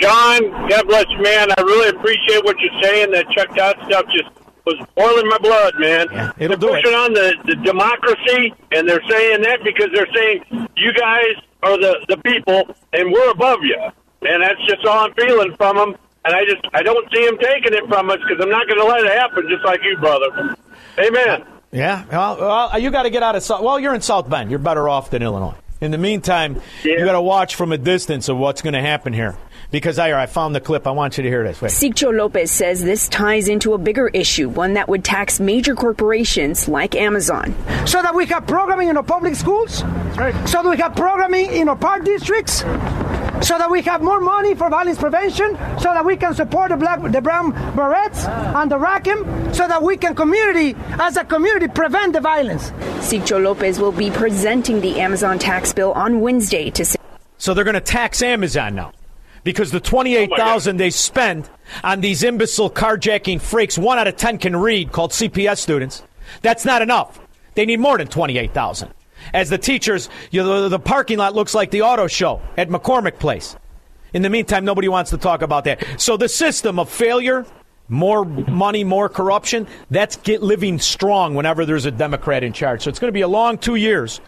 Shaun, 0.01 0.51
God 0.69 0.88
bless 0.88 1.05
you, 1.10 1.21
man. 1.21 1.49
I 1.58 1.62
really 1.62 1.89
appreciate 1.89 2.43
what 2.43 2.55
you're 2.60 2.82
saying. 2.84 3.12
That 3.12 3.27
Chuck 3.32 3.55
Todd 3.55 3.75
stuff 3.88 4.05
just 4.12 4.29
was 4.65 4.76
boiling 4.95 5.28
my 5.28 5.38
blood, 5.39 5.74
man. 5.78 6.34
it'll 6.38 6.58
they're 6.58 6.58
do 6.58 6.76
it. 6.76 6.84
pushing 6.84 6.98
on 6.98 7.13
the, 7.13 7.36
the 7.45 7.56
democracy, 7.58 8.54
and 8.72 8.88
they're 8.88 9.04
saying 9.10 9.41
that 9.41 9.63
because 9.63 9.89
they're 9.93 10.12
saying 10.13 10.43
you 10.76 10.93
guys 10.93 11.36
are 11.63 11.78
the, 11.78 12.06
the 12.08 12.17
people, 12.17 12.76
and 12.93 13.12
we're 13.12 13.32
above 13.32 13.60
you. 13.63 13.80
And 14.22 14.43
that's 14.43 14.60
just 14.67 14.86
all 14.86 15.06
I'm 15.06 15.13
feeling 15.13 15.56
from 15.58 15.78
them. 15.78 15.95
And 16.26 16.36
I 16.36 16.43
just 16.43 16.62
I 16.74 16.84
don't 16.84 17.08
see 17.13 17.26
them 17.26 17.38
taking 17.38 17.74
it 17.74 17.88
from 17.88 18.10
us 18.10 18.17
because 18.17 18.43
I'm 18.43 18.50
not 18.50 18.67
going 18.67 18.80
to 18.80 18.86
let 18.86 19.06
it 19.06 19.17
happen, 19.17 19.48
just 19.50 19.63
like 19.63 19.80
you, 19.84 19.98
brother. 19.98 20.56
Amen. 21.00 21.45
Yeah, 21.72 22.06
well, 22.12 22.38
well 22.38 22.69
uh, 22.74 22.78
you 22.78 22.91
got 22.91 23.04
to 23.04 23.10
get 23.10 23.24
out 23.24 23.36
of 23.36 23.43
South. 23.43 23.63
Well, 23.63 23.80
you're 23.80 23.95
in 23.95 24.02
South 24.02 24.30
Bend. 24.30 24.50
You're 24.50 24.60
better 24.60 24.89
off 24.89 25.10
than 25.12 25.22
Illinois. 25.22 25.56
In 25.82 25.91
the 25.91 25.98
meantime, 25.98 26.62
you 26.84 27.06
got 27.06 27.13
to 27.13 27.22
watch 27.22 27.56
from 27.56 27.72
a 27.72 27.78
distance 27.78 28.28
of 28.28 28.38
what's 28.38 28.62
going 28.62 28.74
to 28.74 28.82
happen 28.82 29.13
here. 29.13 29.38
Because 29.71 29.99
I, 29.99 30.19
I 30.19 30.25
found 30.25 30.55
the 30.55 30.60
clip. 30.62 30.88
I 30.88 30.91
want 30.91 31.17
you 31.17 31.23
to 31.23 31.29
hear 31.29 31.43
this. 31.43 31.62
Wait. 31.62 31.69
Sigcho 31.71 32.12
Lopez 32.12 32.49
says 32.49 32.84
this 32.84 33.08
ties 33.08 33.47
into 33.47 33.73
a 33.73 33.77
bigger 33.77 34.08
issue, 34.08 34.49
one 34.49 34.73
that 34.73 34.89
would 34.89 35.03
tax 35.03 35.39
major 35.39 35.75
corporations 35.75 36.67
like 36.67 36.95
Amazon. 36.95 37.53
so 37.86 38.01
that 38.01 38.15
we 38.15 38.25
have 38.25 38.47
programming 38.47 38.89
in 38.89 38.97
our 38.97 39.03
public 39.03 39.36
schools, 39.36 39.84
Right. 40.17 40.34
so 40.47 40.63
that 40.63 40.69
we 40.69 40.77
have 40.77 40.95
programming 40.95 41.51
in 41.53 41.69
our 41.69 41.75
park 41.75 42.03
districts, 42.03 42.62
so 43.41 43.58
that 43.60 43.69
we 43.69 43.84
have 43.84 44.01
more 44.01 44.19
money 44.19 44.55
for 44.55 44.69
violence 44.71 44.97
prevention, 44.97 45.55
so 45.77 45.93
that 45.93 46.03
we 46.03 46.17
can 46.17 46.34
support 46.34 46.69
the 46.71 46.77
black, 46.77 46.99
the 47.12 47.21
brown 47.21 47.51
berets 47.75 48.25
and 48.25 48.71
the 48.71 48.77
Rackham, 48.77 49.53
so 49.53 49.67
that 49.67 49.84
we 49.84 49.97
can 49.97 50.15
community, 50.15 50.75
as 50.99 51.15
a 51.15 51.23
community, 51.23 51.67
prevent 51.67 52.13
the 52.13 52.21
violence. 52.21 52.71
Sigcho 53.08 53.41
Lopez 53.41 53.79
will 53.79 53.91
be 53.91 54.10
presenting 54.10 54.82
the 54.82 54.99
Amazon 54.99 55.38
tax 55.38 55.73
bill 55.73 55.91
on 55.93 56.21
Wednesday 56.21 56.71
to 56.71 56.84
So 57.38 57.53
they're 57.53 57.63
going 57.63 57.75
to 57.75 57.82
tax 57.82 58.23
Amazon 58.23 58.73
now. 58.73 58.93
Because 59.43 59.71
the 59.71 59.80
28000 59.80 60.78
they 60.78 60.89
spend 60.89 61.49
on 61.84 62.02
these 62.02 62.23
imbecile 62.23 62.69
carjacking 62.69 63.41
freaks, 63.41 63.78
one 63.78 63.97
out 63.97 64.08
of 64.08 64.17
10 64.17 64.38
can 64.38 64.56
read, 64.56 64.91
called 64.91 65.12
CPS 65.12 65.58
students, 65.60 66.04
that's 66.41 66.65
not 66.65 66.82
enough. 66.82 67.19
They 67.56 67.65
need 67.65 67.80
more 67.80 67.97
than 67.97 68.08
28000 68.08 68.93
As 69.34 69.49
the 69.49 69.58
teachers, 69.58 70.10
you 70.32 70.43
know, 70.43 70.63
the, 70.63 70.69
the 70.69 70.80
parking 70.80 71.17
lot 71.17 71.36
looks 71.36 71.54
like 71.54 71.71
the 71.71 71.82
auto 71.82 72.08
show 72.08 72.41
at 72.58 72.69
McCormick 72.69 73.19
Place. 73.19 73.56
In 74.13 74.21
the 74.21 74.30
meantime, 74.30 74.65
nobody 74.65 74.88
wants 74.88 75.12
to 75.12 75.17
talk 75.17 75.41
about 75.41 75.65
that. 75.65 75.84
So 75.97 76.17
the 76.17 76.30
system 76.30 76.80
of 76.80 76.89
failure, 76.89 77.45
more 77.88 78.25
money, 78.25 78.84
more 78.84 79.10
corruption, 79.10 79.67
that's 79.91 80.15
get 80.17 80.41
living 80.41 80.80
strong 80.80 81.36
whenever 81.36 81.65
there's 81.65 81.86
a 81.86 81.91
Democrat 81.91 82.43
in 82.43 82.54
charge. 82.54 82.84
So 82.84 82.89
it's 82.89 82.99
going 82.99 83.10
to 83.10 83.13
be 83.13 83.21
a 83.21 83.28
long 83.28 83.58
two 83.58 83.75
years. 83.75 84.19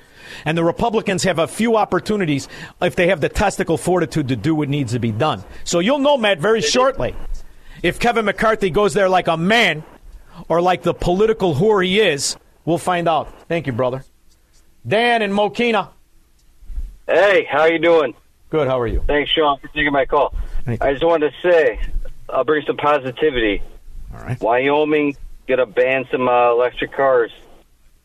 And 0.45 0.57
the 0.57 0.63
Republicans 0.63 1.23
have 1.23 1.39
a 1.39 1.47
few 1.47 1.77
opportunities 1.77 2.47
if 2.81 2.95
they 2.95 3.07
have 3.07 3.21
the 3.21 3.29
testicle 3.29 3.77
fortitude 3.77 4.27
to 4.29 4.35
do 4.35 4.55
what 4.55 4.69
needs 4.69 4.93
to 4.93 4.99
be 4.99 5.11
done. 5.11 5.43
So 5.63 5.79
you'll 5.79 5.99
know, 5.99 6.17
Matt, 6.17 6.39
very 6.39 6.61
shortly 6.61 7.15
if 7.83 7.99
Kevin 7.99 8.25
McCarthy 8.25 8.69
goes 8.69 8.93
there 8.93 9.09
like 9.09 9.27
a 9.27 9.37
man 9.37 9.83
or 10.47 10.61
like 10.61 10.83
the 10.83 10.93
political 10.93 11.53
whore 11.53 11.85
he 11.85 11.99
is. 11.99 12.37
We'll 12.65 12.77
find 12.77 13.07
out. 13.07 13.33
Thank 13.47 13.67
you, 13.67 13.73
brother. 13.73 14.05
Dan 14.87 15.21
and 15.21 15.33
Mokena. 15.33 15.89
Hey, 17.07 17.45
how 17.49 17.61
are 17.61 17.71
you 17.71 17.79
doing? 17.79 18.13
Good. 18.49 18.67
How 18.67 18.79
are 18.79 18.87
you? 18.87 19.03
Thanks, 19.07 19.31
Shaun, 19.31 19.59
for 19.59 19.67
taking 19.69 19.91
my 19.91 20.05
call. 20.05 20.33
I 20.67 20.91
just 20.91 21.03
wanted 21.03 21.31
to 21.31 21.49
say, 21.49 21.79
I'll 22.29 22.43
bring 22.43 22.65
some 22.65 22.77
positivity. 22.77 23.63
All 24.13 24.23
right. 24.23 24.39
Wyoming 24.39 25.15
gonna 25.47 25.65
ban 25.65 26.05
some 26.11 26.27
uh, 26.27 26.51
electric 26.51 26.93
cars 26.93 27.31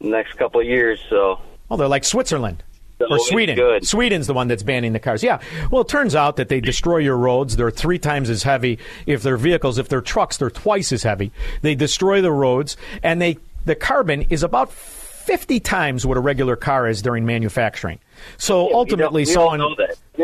in 0.01 0.11
the 0.11 0.17
next 0.17 0.35
couple 0.35 0.61
of 0.61 0.67
years. 0.67 0.99
So 1.11 1.41
Oh, 1.71 1.77
they're 1.77 1.89
like 1.89 2.05
Switzerland. 2.05 2.63
So 2.99 3.07
or 3.11 3.19
Sweden. 3.19 3.57
good. 3.57 3.87
Sweden's 3.87 4.27
the 4.27 4.33
one 4.33 4.49
that's 4.49 4.63
banning 4.63 4.95
the 4.95 4.99
cars. 4.99 5.23
Yeah. 5.23 5.41
Well, 5.71 5.83
it 5.83 5.89
turns 5.89 6.15
out 6.15 6.37
that 6.37 6.49
they 6.49 6.61
destroy 6.61 6.99
your 6.99 7.17
roads. 7.19 7.57
They're 7.57 7.71
three 7.71 7.99
times 7.99 8.31
as 8.31 8.43
heavy. 8.43 8.79
If 9.05 9.23
they're 9.23 9.37
vehicles, 9.37 9.77
if 9.77 9.89
they're 9.89 10.01
trucks, 10.01 10.39
they're 10.39 10.49
twice 10.51 10.93
as 10.93 11.03
heavy. 11.03 11.31
They 11.61 11.75
destroy 11.75 12.23
the 12.23 12.33
roads, 12.33 12.77
and 13.03 13.21
they 13.21 13.37
the 13.67 13.75
carbon 13.75 14.23
is 14.31 14.43
about 14.43 14.73
fifty 14.73 15.61
times 15.61 16.07
what 16.07 16.17
a 16.17 16.21
regular 16.21 16.57
car 16.57 16.89
is 16.89 17.03
during 17.03 17.27
manufacturing. 17.27 17.99
So 18.39 18.73
ultimately, 18.73 19.23
we 19.23 19.27
someone 19.27 19.77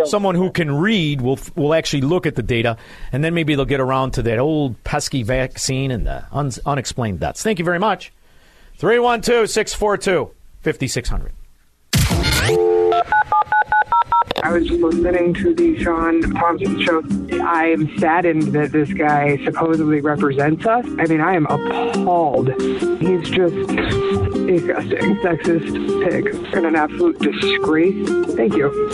someone 0.06 0.34
who 0.34 0.50
can 0.50 0.74
read 0.74 1.20
will 1.20 1.38
will 1.54 1.74
actually 1.74 2.02
look 2.02 2.24
at 2.24 2.36
the 2.36 2.42
data, 2.42 2.78
and 3.12 3.22
then 3.22 3.34
maybe 3.34 3.54
they'll 3.54 3.66
get 3.66 3.80
around 3.80 4.12
to 4.12 4.22
that 4.22 4.38
old 4.38 4.82
pesky 4.82 5.22
vaccine 5.24 5.90
and 5.90 6.06
the 6.06 6.24
un- 6.32 6.52
unexplained 6.64 7.20
deaths. 7.20 7.42
Thank 7.42 7.58
you 7.58 7.66
very 7.66 7.78
much. 7.78 8.12
312 8.78 9.50
642 9.50 10.30
5600. 10.62 11.32
I 14.44 14.50
was 14.50 14.70
listening 14.70 15.34
to 15.34 15.54
the 15.54 15.82
Shaun 15.82 16.20
Thompson 16.32 16.80
show. 16.82 17.02
I'm 17.44 17.96
saddened 17.98 18.52
that 18.54 18.72
this 18.72 18.92
guy 18.92 19.42
supposedly 19.44 20.00
represents 20.00 20.66
us. 20.66 20.84
I 20.98 21.06
mean, 21.06 21.20
I 21.20 21.34
am 21.34 21.46
appalled. 21.46 22.48
He's 23.00 23.30
just 23.30 23.54
disgusting, 24.46 25.16
sexist 25.16 26.10
pig, 26.10 26.34
and 26.54 26.66
an 26.66 26.76
absolute 26.76 27.18
disgrace. 27.20 28.08
Thank 28.34 28.54
you. 28.54 28.90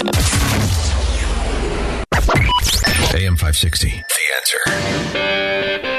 AM 3.14 3.37
560. 3.37 3.88
The 3.88 4.04
answer. 4.37 5.98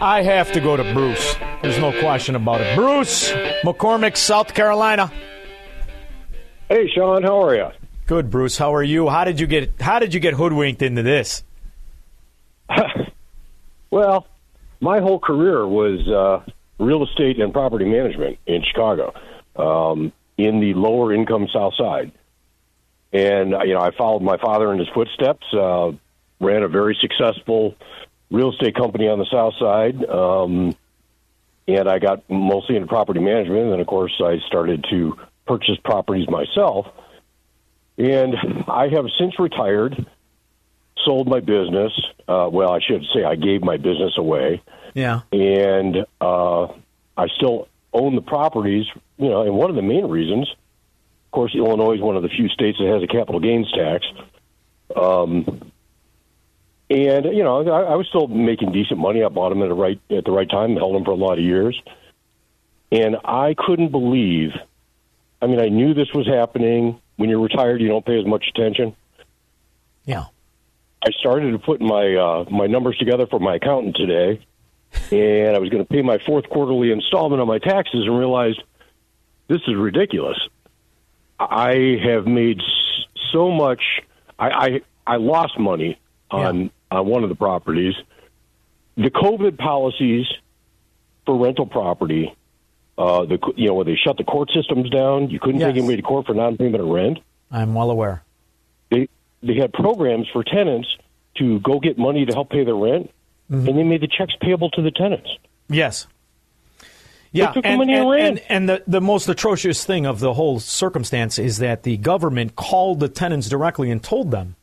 I 0.00 0.22
have 0.22 0.52
to 0.52 0.60
go 0.60 0.76
to 0.76 0.92
Bruce. 0.94 1.34
There's 1.62 1.78
no 1.78 1.98
question 2.00 2.36
about 2.36 2.60
it. 2.60 2.76
Bruce, 2.76 3.32
McCormick, 3.64 4.16
South 4.16 4.54
Carolina. 4.54 5.10
Hey, 6.68 6.88
Shaun, 6.94 7.24
how 7.24 7.42
are 7.42 7.56
you? 7.56 7.68
Good, 8.06 8.30
Bruce. 8.30 8.56
How 8.56 8.74
are 8.74 8.82
you? 8.82 9.08
How 9.08 9.24
did 9.24 9.40
you 9.40 9.46
get 9.46 9.80
How 9.80 9.98
did 9.98 10.14
you 10.14 10.20
get 10.20 10.34
hoodwinked 10.34 10.82
into 10.82 11.02
this? 11.02 11.42
well, 13.90 14.26
my 14.80 15.00
whole 15.00 15.18
career 15.18 15.66
was 15.66 16.06
uh, 16.08 16.48
real 16.82 17.04
estate 17.04 17.40
and 17.40 17.52
property 17.52 17.84
management 17.84 18.38
in 18.46 18.62
Chicago, 18.62 19.12
um, 19.56 20.12
in 20.36 20.60
the 20.60 20.74
lower 20.74 21.12
income 21.12 21.48
South 21.52 21.74
Side, 21.76 22.12
and 23.12 23.50
you 23.50 23.74
know 23.74 23.80
I 23.80 23.90
followed 23.96 24.22
my 24.22 24.36
father 24.38 24.72
in 24.72 24.78
his 24.78 24.88
footsteps. 24.94 25.46
Uh, 25.52 25.92
ran 26.40 26.62
a 26.62 26.68
very 26.68 26.96
successful 27.00 27.74
real 28.30 28.52
estate 28.52 28.74
company 28.74 29.08
on 29.08 29.18
the 29.18 29.26
South 29.30 29.54
Side. 29.58 30.04
Um, 30.04 30.76
and 31.66 31.88
I 31.88 31.98
got 31.98 32.28
mostly 32.30 32.76
into 32.76 32.88
property 32.88 33.20
management. 33.20 33.72
And 33.72 33.80
of 33.80 33.86
course, 33.86 34.20
I 34.24 34.38
started 34.46 34.86
to 34.90 35.18
purchase 35.46 35.76
properties 35.84 36.28
myself. 36.28 36.86
And 37.96 38.34
I 38.68 38.88
have 38.88 39.06
since 39.18 39.38
retired, 39.38 40.06
sold 41.04 41.28
my 41.28 41.40
business. 41.40 41.92
Uh, 42.26 42.48
well, 42.50 42.70
I 42.70 42.80
should 42.80 43.04
say 43.14 43.24
I 43.24 43.34
gave 43.34 43.62
my 43.62 43.76
business 43.76 44.16
away. 44.16 44.62
Yeah. 44.94 45.22
And 45.32 46.06
uh, 46.20 46.66
I 47.16 47.28
still 47.36 47.68
own 47.92 48.14
the 48.14 48.22
properties, 48.22 48.86
you 49.16 49.28
know, 49.28 49.42
and 49.42 49.54
one 49.54 49.70
of 49.70 49.76
the 49.76 49.82
main 49.82 50.06
reasons, 50.06 50.48
of 50.48 51.32
course, 51.32 51.54
Illinois 51.54 51.94
is 51.94 52.00
one 52.00 52.16
of 52.16 52.22
the 52.22 52.28
few 52.28 52.48
states 52.48 52.78
that 52.78 52.86
has 52.86 53.02
a 53.02 53.06
capital 53.06 53.40
gains 53.40 53.70
tax. 53.72 54.06
Um, 54.94 55.67
and 56.90 57.26
you 57.26 57.44
know, 57.44 57.68
I, 57.68 57.92
I 57.92 57.96
was 57.96 58.06
still 58.08 58.26
making 58.28 58.72
decent 58.72 58.98
money. 58.98 59.22
I 59.22 59.28
bought 59.28 59.50
them 59.50 59.62
at 59.62 59.68
the 59.68 59.74
right 59.74 60.00
at 60.10 60.24
the 60.24 60.32
right 60.32 60.48
time, 60.48 60.76
held 60.76 60.94
them 60.94 61.04
for 61.04 61.10
a 61.10 61.16
lot 61.16 61.38
of 61.38 61.44
years, 61.44 61.80
and 62.90 63.16
I 63.24 63.54
couldn't 63.56 63.90
believe. 63.90 64.50
I 65.40 65.46
mean, 65.46 65.60
I 65.60 65.68
knew 65.68 65.94
this 65.94 66.12
was 66.14 66.26
happening. 66.26 67.00
When 67.16 67.28
you're 67.28 67.40
retired, 67.40 67.80
you 67.80 67.88
don't 67.88 68.04
pay 68.04 68.18
as 68.18 68.26
much 68.26 68.46
attention. 68.54 68.96
Yeah. 70.04 70.24
I 71.04 71.10
started 71.20 71.52
to 71.52 71.58
put 71.58 71.80
my 71.80 72.14
uh, 72.14 72.44
my 72.50 72.66
numbers 72.66 72.96
together 72.98 73.26
for 73.26 73.38
my 73.38 73.56
accountant 73.56 73.96
today, 73.96 74.44
and 75.12 75.54
I 75.54 75.58
was 75.58 75.68
going 75.68 75.84
to 75.84 75.88
pay 75.88 76.02
my 76.02 76.18
fourth 76.26 76.48
quarterly 76.48 76.90
installment 76.90 77.40
on 77.40 77.46
my 77.46 77.58
taxes, 77.58 78.04
and 78.06 78.18
realized 78.18 78.62
this 79.46 79.60
is 79.68 79.76
ridiculous. 79.76 80.38
I 81.38 81.98
have 82.02 82.26
made 82.26 82.60
so 83.30 83.50
much. 83.50 83.82
I 84.38 84.48
I, 84.48 84.80
I 85.06 85.16
lost 85.16 85.58
money 85.58 86.00
on 86.30 86.70
on 86.90 87.06
one 87.06 87.22
of 87.22 87.28
the 87.28 87.34
properties. 87.34 87.94
The 88.96 89.10
COVID 89.10 89.58
policies 89.58 90.26
for 91.26 91.36
rental 91.38 91.66
property, 91.66 92.34
uh, 92.96 93.24
the 93.26 93.38
you 93.56 93.68
know 93.68 93.74
where 93.74 93.84
they 93.84 93.94
shut 93.96 94.16
the 94.16 94.24
court 94.24 94.50
systems 94.54 94.90
down, 94.90 95.30
you 95.30 95.38
couldn't 95.38 95.60
Yes. 95.60 95.68
take 95.68 95.76
anybody 95.78 95.96
to 95.96 96.02
court 96.02 96.26
for 96.26 96.34
non-payment 96.34 96.82
of 96.82 96.88
rent. 96.88 97.18
I'm 97.50 97.74
well 97.74 97.90
aware. 97.90 98.22
They 98.90 99.08
they 99.42 99.54
had 99.54 99.72
programs 99.72 100.26
for 100.32 100.42
tenants 100.42 100.88
to 101.36 101.60
go 101.60 101.78
get 101.78 101.96
money 101.98 102.24
to 102.26 102.32
help 102.32 102.50
pay 102.50 102.64
their 102.64 102.74
rent, 102.74 103.10
Mm-hmm. 103.50 103.66
and 103.68 103.78
they 103.78 103.82
made 103.82 104.02
the 104.02 104.08
checks 104.08 104.34
payable 104.42 104.68
to 104.72 104.82
the 104.82 104.90
tenants. 104.90 105.30
Yes. 105.70 106.06
Yeah, 107.32 107.52
and, 107.56 107.64
and 107.64 107.90
and, 107.90 108.10
and, 108.20 108.42
and 108.48 108.68
the, 108.68 108.82
the 108.86 109.00
most 109.02 109.28
atrocious 109.28 109.84
thing 109.84 110.06
of 110.06 110.18
the 110.20 110.32
whole 110.34 110.60
circumstance 110.60 111.38
is 111.38 111.58
that 111.58 111.82
the 111.82 111.98
government 111.98 112.56
called 112.56 113.00
the 113.00 113.08
tenants 113.08 113.48
directly 113.50 113.90
and 113.90 114.02
told 114.02 114.30
them 114.30 114.56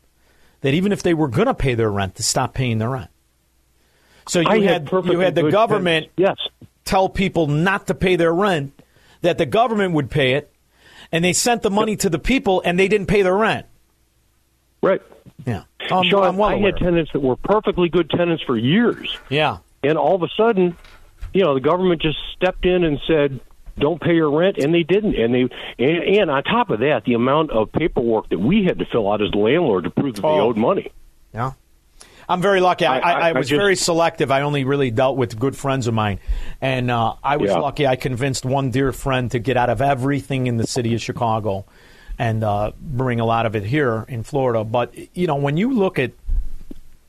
that 0.66 0.74
even 0.74 0.92
if 0.92 1.04
they 1.04 1.14
were 1.14 1.28
going 1.28 1.46
to 1.46 1.54
pay 1.54 1.76
their 1.76 1.92
rent, 1.92 2.16
to 2.16 2.24
stop 2.24 2.56
paying 2.56 2.80
their 2.80 2.90
rent. 2.90 3.12
So 4.28 4.40
you 4.40 4.48
I 4.48 4.60
had 4.62 4.90
had, 4.90 5.06
you 5.06 5.20
had 5.20 5.36
the 5.36 5.52
government. 5.52 6.08
Yes. 6.18 6.38
tell 6.86 7.08
people 7.08 7.46
not 7.46 7.86
to 7.86 7.94
pay 7.94 8.16
their 8.16 8.34
rent, 8.34 8.82
that 9.22 9.38
the 9.38 9.46
government 9.46 9.94
would 9.94 10.10
pay 10.10 10.34
it, 10.34 10.52
and 11.12 11.24
they 11.24 11.34
sent 11.34 11.62
the 11.62 11.70
money 11.70 11.96
to 11.98 12.10
the 12.10 12.18
people 12.18 12.64
and 12.66 12.80
they 12.80 12.88
didn't 12.88 13.06
pay 13.06 13.22
their 13.22 13.36
rent. 13.36 13.68
Right. 14.82 15.04
Yeah. 15.46 15.66
I'm, 15.92 16.04
Shaun, 16.06 16.24
I'm 16.24 16.38
well 16.38 16.50
I 16.50 16.58
had 16.58 16.78
tenants 16.78 17.12
that 17.14 17.20
were 17.20 17.36
perfectly 17.36 17.88
good 17.88 18.10
tenants 18.10 18.42
for 18.42 18.58
years. 18.58 19.16
Yeah. 19.30 19.60
And 19.84 20.00
all 20.00 20.16
of 20.16 20.24
a 20.24 20.30
sudden, 20.36 20.76
you 21.32 21.44
know, 21.44 21.54
the 21.54 21.60
government 21.60 22.02
just 22.02 22.18
stepped 22.36 22.66
in 22.66 22.84
and 22.84 23.00
said, 23.06 23.40
"Don't 23.78 24.00
pay 24.02 24.16
your 24.16 24.32
rent," 24.32 24.58
and 24.58 24.74
they 24.74 24.84
didn't. 24.84 25.16
And 25.16 25.34
they 25.34 25.42
and, 25.80 26.04
and 26.04 26.32
on 26.32 26.44
top 26.44 26.70
of 26.70 26.80
that, 26.80 27.04
the 27.06 27.14
amount 27.14 27.52
of 27.52 27.72
paperwork 27.72 28.30
that 28.30 28.40
we 28.40 28.64
had 28.64 28.80
to 28.80 28.86
fill 28.86 29.12
out 29.12 29.22
as 29.22 29.32
the 29.32 29.38
landlord 29.38 29.84
to 29.86 29.90
prove 29.90 30.16
that 30.16 30.22
they 30.22 30.28
Oh. 30.28 30.42
owed 30.50 30.58
money. 30.58 30.92
Yeah. 31.34 31.52
I'm 32.28 32.42
very 32.42 32.60
lucky. 32.60 32.86
I, 32.86 32.98
I- 32.98 33.00
I, 33.00 33.12
I 33.12 33.30
I 33.30 33.32
was 33.34 33.50
just- 33.50 33.60
very 33.60 33.76
selective. 33.76 34.32
I 34.32 34.42
only 34.42 34.64
really 34.64 34.90
dealt 34.90 35.16
with 35.16 35.38
good 35.38 35.56
friends 35.56 35.86
of 35.86 35.94
mine. 35.94 36.20
And 36.60 36.90
uh, 36.90 37.14
I 37.24 37.38
was 37.38 37.52
Yeah. 37.52 37.60
lucky. 37.60 37.86
I 37.86 37.98
convinced 37.98 38.46
one 38.46 38.72
dear 38.72 38.92
friend 38.92 39.30
to 39.32 39.38
get 39.40 39.58
out 39.58 39.70
of 39.70 39.80
everything 39.82 40.48
in 40.48 40.58
the 40.58 40.66
city 40.66 40.96
of 40.96 41.02
Chicago 41.02 41.66
and 42.18 42.44
uh, 42.44 42.72
bring 42.82 43.20
a 43.20 43.26
lot 43.26 43.46
of 43.46 43.56
it 43.56 43.64
here 43.64 44.06
in 44.08 44.24
Florida. 44.24 44.64
But, 44.64 44.96
you 45.16 45.28
know, 45.28 45.36
when 45.36 45.56
you 45.58 45.74
look 45.74 46.00
at 46.00 46.14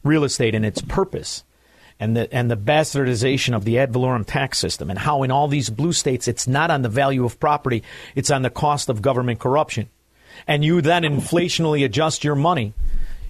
real 0.04 0.22
estate 0.24 0.54
and 0.54 0.66
its 0.66 0.82
purpose 0.82 1.44
and 1.98 2.16
the, 2.16 2.32
and 2.34 2.50
the 2.50 2.56
bastardization 2.56 3.54
of 3.54 3.64
the 3.64 3.78
ad 3.78 3.92
valorem 3.92 4.24
tax 4.24 4.58
system 4.58 4.90
and 4.90 4.98
how 4.98 5.22
in 5.22 5.30
all 5.30 5.48
these 5.48 5.70
blue 5.70 5.92
states 5.92 6.28
it's 6.28 6.46
not 6.46 6.70
on 6.70 6.82
the 6.82 6.88
value 6.88 7.24
of 7.24 7.40
property, 7.40 7.82
it's 8.14 8.30
on 8.30 8.42
the 8.42 8.50
cost 8.50 8.88
of 8.88 9.00
government 9.02 9.38
corruption. 9.38 9.88
And 10.46 10.64
you 10.64 10.82
then 10.82 11.02
inflationally 11.02 11.84
adjust 11.84 12.24
your 12.24 12.34
money 12.34 12.74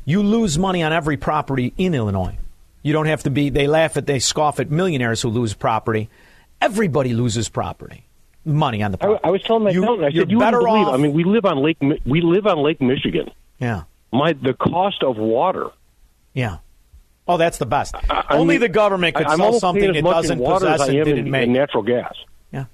you 0.08 0.22
lose 0.22 0.56
money 0.56 0.84
on 0.84 0.92
every 0.92 1.16
property 1.16 1.74
in 1.76 1.92
Illinois. 1.92 2.38
You 2.84 2.92
don't 2.92 3.06
have 3.06 3.24
to 3.24 3.30
be, 3.30 3.50
they 3.50 3.66
laugh 3.66 3.96
at, 3.96 4.06
they 4.06 4.20
scoff 4.20 4.60
at 4.60 4.70
millionaires 4.70 5.20
who 5.20 5.28
lose 5.30 5.52
property. 5.52 6.08
Everybody 6.60 7.12
loses 7.12 7.48
property, 7.48 8.04
money 8.44 8.84
on 8.84 8.92
the 8.92 8.98
I, 9.00 9.06
property. 9.06 9.20
I 9.24 9.30
was 9.30 9.42
telling 9.42 9.64
my 9.64 9.70
You- 9.70 9.82
accountant, 9.82 10.04
I 10.06 10.08
you're 10.10 10.22
said, 10.22 10.30
"You 10.30 10.38
better 10.38 10.60
believe." 10.60 10.86
off- 10.86 10.94
I 10.94 10.96
mean, 10.96 11.12
we 11.12 11.24
live 11.24 11.44
on 11.44 11.58
Lake 11.58 11.76
we 12.06 12.20
live 12.20 12.46
on 12.46 12.58
Lake 12.58 12.80
Michigan. 12.80 13.30
Yeah. 13.58 13.82
My 14.12 14.32
the 14.32 14.54
cost 14.54 15.02
of 15.02 15.18
water. 15.18 15.70
Yeah. 16.32 16.58
Oh, 17.28 17.36
that's 17.36 17.58
the 17.58 17.66
best. 17.66 17.94
I 18.08 18.24
Only 18.36 18.54
mean, 18.54 18.60
the 18.60 18.68
government 18.68 19.16
could 19.16 19.26
I- 19.26 19.36
sell 19.36 19.58
something 19.58 19.94
it 19.94 20.02
doesn't 20.04 20.38
possess 20.38 20.82
and 20.82 20.92
didn't 20.92 21.18
in, 21.26 21.30
make. 21.30 21.42
in 21.44 21.52
natural 21.52 21.82
gas. 21.82 22.14
Yeah. 22.52 22.66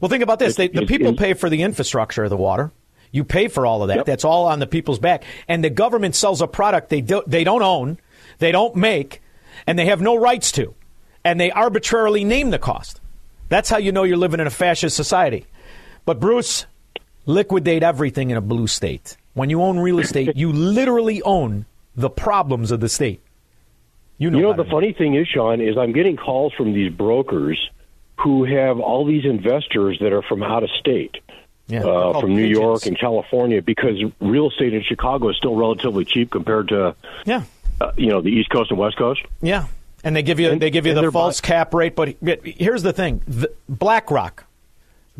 Well, 0.00 0.08
think 0.08 0.22
about 0.22 0.38
this: 0.38 0.56
they, 0.56 0.68
the 0.68 0.86
people 0.86 1.14
pay 1.14 1.34
for 1.34 1.48
the 1.48 1.62
infrastructure 1.62 2.24
of 2.24 2.30
the 2.30 2.36
water. 2.36 2.72
You 3.12 3.24
pay 3.24 3.48
for 3.48 3.66
all 3.66 3.82
of 3.82 3.88
that. 3.88 3.98
Yep. 3.98 4.06
That's 4.06 4.24
all 4.24 4.46
on 4.46 4.60
the 4.60 4.66
people's 4.66 4.98
back. 5.00 5.24
And 5.48 5.64
the 5.64 5.70
government 5.70 6.14
sells 6.14 6.40
a 6.40 6.46
product 6.46 6.90
they 6.90 7.00
do, 7.00 7.22
they 7.26 7.42
don't 7.42 7.62
own, 7.62 7.98
they 8.38 8.52
don't 8.52 8.76
make, 8.76 9.20
and 9.66 9.76
they 9.78 9.86
have 9.86 10.00
no 10.00 10.16
rights 10.16 10.52
to, 10.52 10.74
and 11.24 11.40
they 11.40 11.50
arbitrarily 11.50 12.22
name 12.22 12.50
the 12.50 12.58
cost. 12.58 13.00
That's 13.48 13.68
how 13.68 13.78
you 13.78 13.90
know 13.90 14.04
you're 14.04 14.16
living 14.16 14.38
in 14.38 14.46
a 14.46 14.50
fascist 14.50 14.94
society. 14.94 15.46
But 16.04 16.20
Bruce, 16.20 16.66
liquidate 17.26 17.82
everything 17.82 18.30
in 18.30 18.36
a 18.36 18.40
blue 18.40 18.68
state. 18.68 19.16
When 19.34 19.50
you 19.50 19.60
own 19.62 19.78
real 19.80 19.98
estate, 19.98 20.36
you 20.36 20.52
literally 20.52 21.20
own 21.22 21.66
the 21.96 22.10
problems 22.10 22.70
of 22.70 22.78
the 22.78 22.88
state. 22.88 23.20
You 24.20 24.30
know, 24.30 24.38
You 24.38 24.44
know, 24.44 24.52
the 24.52 24.64
funny 24.70 24.92
thing 24.92 25.14
is, 25.14 25.26
Shaun, 25.26 25.60
is 25.62 25.76
I'm 25.78 25.92
getting 25.92 26.16
calls 26.16 26.52
from 26.52 26.74
these 26.74 26.92
brokers 26.92 27.58
who 28.18 28.44
have 28.44 28.78
all 28.78 29.06
these 29.06 29.24
investors 29.24 29.98
that 30.00 30.12
are 30.12 30.20
from 30.20 30.42
out 30.42 30.62
of 30.62 30.68
state, 30.78 31.16
Yeah, 31.68 31.84
uh, 31.84 32.20
from 32.20 32.34
New 32.36 32.42
pigeons. 32.48 32.58
York 32.58 32.86
and 32.86 32.98
California, 32.98 33.62
because 33.62 33.96
real 34.20 34.50
estate 34.50 34.74
in 34.74 34.82
Chicago 34.82 35.30
is 35.30 35.36
still 35.38 35.56
relatively 35.56 36.04
cheap 36.04 36.30
compared 36.30 36.68
to, 36.68 36.94
yeah, 37.24 37.44
uh, 37.80 37.92
you 37.96 38.08
know, 38.08 38.20
the 38.20 38.28
East 38.28 38.50
Coast 38.50 38.70
and 38.70 38.78
West 38.78 38.98
Coast. 38.98 39.22
Yeah, 39.40 39.68
and 40.04 40.14
they 40.14 40.22
give 40.22 40.38
you 40.38 40.50
And- 40.50 40.60
they 40.60 40.68
give 40.70 40.84
you 40.84 40.92
the 40.92 41.10
false 41.10 41.40
cap 41.40 41.72
rate. 41.72 41.96
But 41.96 42.14
here's 42.44 42.82
the 42.82 42.92
thing: 42.92 43.22
the, 43.26 43.50
BlackRock, 43.70 44.44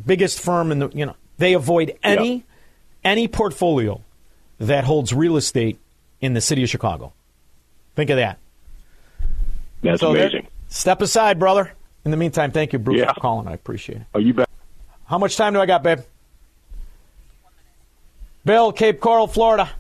biggest 0.05 0.41
firm 0.41 0.71
in 0.73 0.79
the 0.79 0.91
you 0.93 1.07
know, 1.07 1.17
they 1.39 1.55
avoid 1.55 1.97
any 2.03 2.45
any 3.03 3.29
portfolio 3.29 4.03
that 4.59 4.85
holds 4.85 5.15
real 5.15 5.39
estate 5.39 5.79
in 6.21 6.35
the 6.35 6.43
city 6.43 6.63
of 6.63 6.69
Chicago. 6.69 7.15
Think 7.97 8.11
of 8.11 8.19
that. 8.19 8.39
That's 9.83 10.01
So 10.01 10.11
amazing. 10.11 10.47
Step 10.69 11.01
aside, 11.03 11.39
brother. 11.39 11.73
In 12.05 12.11
the 12.11 12.17
meantime, 12.17 12.51
thank 12.51 12.73
you, 12.73 12.79
Bruce, 12.79 13.01
Yeah. 13.01 13.13
for 13.13 13.21
calling. 13.21 13.47
I 13.49 13.53
appreciate 13.53 13.99
it. 14.03 14.07
Oh, 14.15 14.19
you 14.19 14.33
bet. 14.35 14.49
How 15.07 15.19
much 15.19 15.37
time 15.37 15.53
do 15.53 15.61
I 15.61 15.67
got, 15.67 15.83
babe? 15.83 16.01
Bill, 18.45 18.73
Cape 18.73 19.01
Coral, 19.01 19.27
Florida. 19.27 19.71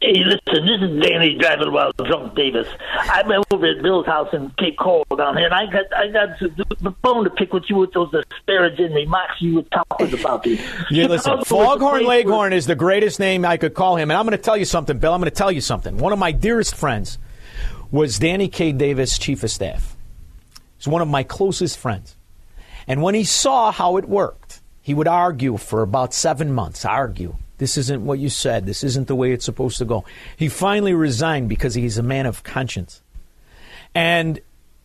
Hey, 0.00 0.22
listen, 0.22 0.66
this 0.66 0.80
is 0.82 1.02
Danny 1.02 1.36
driving 1.36 1.72
while 1.72 1.90
drunk 1.92 2.36
Davis. 2.36 2.68
I'm 3.00 3.32
over 3.50 3.66
at 3.66 3.82
Bill's 3.82 4.06
house 4.06 4.28
in 4.32 4.50
Cape 4.58 4.76
Coral 4.78 5.04
down 5.16 5.36
here, 5.36 5.46
and 5.46 5.54
I 5.54 5.66
got 5.66 5.84
I 5.96 6.08
got 6.08 6.38
the 6.38 6.64
the 6.80 6.90
bone 6.90 7.24
to 7.24 7.30
pick 7.30 7.52
with 7.52 7.64
you 7.68 7.76
with 7.76 7.92
those 7.92 8.10
disparaging 8.12 8.92
remarks 8.92 9.40
you 9.40 9.56
were 9.56 9.62
talking 9.62 10.12
about. 10.20 10.46
Me. 10.46 10.60
Yeah, 10.90 11.06
listen, 11.06 11.32
Chicago 11.32 11.40
is 11.40 11.46
a 11.50 11.54
Foghorn 11.54 12.04
place 12.04 12.06
Leghorn 12.26 12.52
is 12.52 12.66
the 12.66 12.76
greatest 12.76 13.18
name 13.18 13.44
I 13.44 13.56
could 13.56 13.74
call 13.74 13.96
him. 13.96 14.10
And 14.10 14.18
I'm 14.18 14.26
going 14.26 14.36
to 14.36 14.42
tell 14.42 14.56
you 14.56 14.64
something, 14.66 14.98
Bill. 14.98 15.12
I'm 15.12 15.20
going 15.20 15.30
to 15.30 15.34
tell 15.36 15.50
you 15.50 15.60
something. 15.62 15.96
One 15.96 16.12
of 16.12 16.18
my 16.20 16.30
dearest 16.30 16.76
friends 16.76 17.18
was 17.90 18.18
Danny 18.18 18.48
K. 18.48 18.72
Davis, 18.72 19.18
chief 19.18 19.42
of 19.42 19.50
staff. 19.50 19.96
He's 20.78 20.88
one 20.88 21.02
of 21.02 21.08
my 21.08 21.22
closest 21.22 21.78
friends. 21.78 22.16
And 22.86 23.02
when 23.02 23.14
he 23.14 23.24
saw 23.24 23.72
how 23.72 23.96
it 23.96 24.08
worked, 24.08 24.60
he 24.82 24.94
would 24.94 25.08
argue 25.08 25.56
for 25.56 25.82
about 25.82 26.14
seven 26.14 26.52
months, 26.52 26.84
argue. 26.84 27.36
This 27.58 27.76
isn't 27.78 28.04
what 28.04 28.18
you 28.18 28.28
said. 28.28 28.66
This 28.66 28.84
isn't 28.84 29.08
the 29.08 29.14
way 29.14 29.32
it's 29.32 29.44
supposed 29.44 29.78
to 29.78 29.84
go. 29.84 30.04
He 30.36 30.48
finally 30.48 30.94
resigned 30.94 31.48
because 31.48 31.74
he's 31.74 31.98
a 31.98 32.02
man 32.02 32.26
of 32.26 32.42
conscience. 32.42 33.02
And 33.94 34.40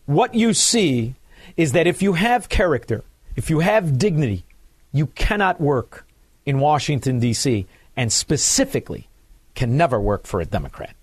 what 0.06 0.34
you 0.34 0.54
see 0.54 1.16
is 1.58 1.74
that 1.74 1.86
if 1.86 2.02
you 2.02 2.14
have 2.14 2.50
character, 2.50 3.04
if 3.36 3.50
you 3.50 3.60
have 3.60 3.98
dignity, 3.98 4.46
you 4.94 5.08
cannot 5.08 5.60
work 5.60 6.06
in 6.46 6.60
Washington, 6.60 7.20
D.C., 7.20 7.68
and 7.96 8.12
specifically 8.12 9.08
can 9.54 9.78
never 9.78 10.00
work 10.00 10.26
for 10.26 10.40
a 10.40 10.46
Democrat, 10.46 10.96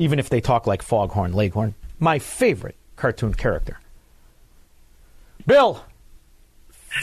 even 0.00 0.18
if 0.18 0.30
they 0.30 0.40
talk 0.40 0.66
like 0.66 0.82
Foghorn 0.82 1.34
Leghorn, 1.34 1.74
my 1.98 2.18
favorite 2.18 2.74
cartoon 2.96 3.34
character. 3.34 3.78
Bill. 5.46 5.84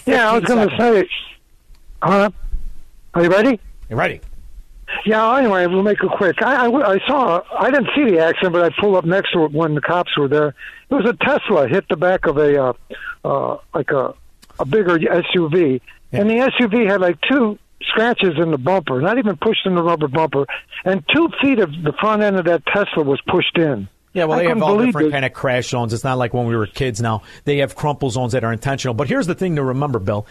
Yeah, 0.08 0.32
I 0.32 0.40
was 0.40 0.44
going 0.46 0.68
to 0.68 0.78
say. 0.78 1.10
Uh, 2.02 2.32
are 3.14 3.24
you 3.24 3.30
ready? 3.30 3.60
You 3.88 3.96
ready? 3.96 4.20
Yeah. 5.06 5.38
Anyway, 5.38 5.68
we'll 5.68 5.84
make 5.84 6.04
it 6.04 6.10
quick. 6.18 6.42
I, 6.42 6.66
I, 6.66 6.94
I 6.94 7.08
saw. 7.08 7.44
I 7.58 7.70
didn't 7.70 7.90
see 7.96 8.06
the 8.06 8.20
accident, 8.20 8.54
but 8.54 8.64
I 8.64 8.82
pulled 8.82 8.96
up 8.96 9.06
next 9.06 9.32
to 9.34 9.46
it 9.46 9.52
when 9.52 9.76
the 9.76 9.82
cops 9.82 10.18
were 10.18 10.28
there. 10.28 10.56
It 10.90 10.94
was 10.96 11.06
a 11.06 11.14
Tesla 11.14 11.68
hit 11.68 11.88
the 11.90 11.98
back 11.98 12.26
of 12.26 12.38
a 12.38 12.64
uh, 12.64 12.74
uh, 13.24 13.58
like 13.76 13.92
a 13.92 14.16
a 14.60 14.66
bigger 14.66 14.98
SUV, 14.98 15.82
and 16.12 16.30
the 16.30 16.36
SUV 16.36 16.90
had 16.90 17.00
like 17.00 17.20
two 17.30 17.60
scratches 17.82 18.34
in 18.38 18.52
the 18.52 18.58
bumper, 18.58 19.02
not 19.02 19.18
even 19.18 19.38
pushed 19.38 19.66
in 19.66 19.76
the 19.76 19.84
rubber 19.84 20.08
bumper, 20.08 20.46
and 20.86 21.04
two 21.14 21.30
feet 21.42 21.60
of 21.60 21.72
the 21.84 21.94
front 22.00 22.22
end 22.22 22.38
of 22.38 22.46
that 22.46 22.66
Tesla 22.66 23.04
was 23.04 23.22
pushed 23.28 23.58
in. 23.58 23.88
Yeah, 24.14 24.26
well, 24.26 24.40
I 24.40 24.44
they 24.44 24.50
have 24.50 24.64
all 24.64 24.84
different 24.84 25.10
it. 25.10 25.12
kind 25.12 25.26
of 25.26 25.34
crash 25.34 25.68
zones. 25.68 25.94
It's 25.94 26.04
not 26.04 26.18
like 26.18 26.34
when 26.34 26.48
we 26.48 26.56
were 26.56 26.66
kids 26.66 27.02
now. 27.02 27.22
They 27.44 27.58
have 27.58 27.76
crumple 27.76 28.10
zones 28.10 28.32
that 28.32 28.44
are 28.44 28.52
intentional. 28.52 28.96
But 28.96 29.08
here's 29.08 29.28
the 29.28 29.36
thing 29.36 29.58
to 29.58 29.64
remember, 29.64 30.00
Bill. 30.00 30.26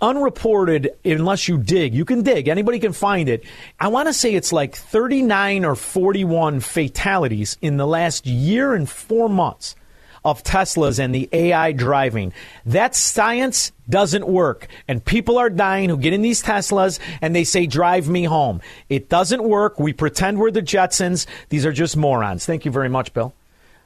Unreported, 0.00 0.90
unless 1.04 1.46
you 1.46 1.58
dig, 1.58 1.94
you 1.94 2.04
can 2.04 2.22
dig. 2.22 2.48
Anybody 2.48 2.78
can 2.78 2.92
find 2.92 3.28
it. 3.28 3.44
I 3.78 3.88
want 3.88 4.08
to 4.08 4.14
say 4.14 4.34
it's 4.34 4.52
like 4.52 4.74
39 4.74 5.64
or 5.64 5.76
41 5.76 6.60
fatalities 6.60 7.56
in 7.60 7.76
the 7.76 7.86
last 7.86 8.26
year 8.26 8.74
and 8.74 8.88
four 8.88 9.28
months 9.28 9.76
of 10.24 10.42
Teslas 10.42 10.98
and 10.98 11.14
the 11.14 11.28
AI 11.32 11.72
driving. 11.72 12.32
That 12.66 12.94
science 12.94 13.72
doesn't 13.88 14.26
work. 14.26 14.68
And 14.88 15.04
people 15.04 15.38
are 15.38 15.50
dying 15.50 15.88
who 15.88 15.96
get 15.96 16.12
in 16.12 16.22
these 16.22 16.42
Teslas 16.42 16.98
and 17.20 17.34
they 17.34 17.44
say, 17.44 17.66
drive 17.66 18.08
me 18.08 18.24
home. 18.24 18.60
It 18.88 19.08
doesn't 19.08 19.42
work. 19.42 19.78
We 19.78 19.92
pretend 19.92 20.38
we're 20.38 20.50
the 20.50 20.62
Jetsons. 20.62 21.26
These 21.48 21.66
are 21.66 21.72
just 21.72 21.96
morons. 21.96 22.46
Thank 22.46 22.64
you 22.64 22.70
very 22.70 22.88
much, 22.88 23.12
Bill. 23.12 23.34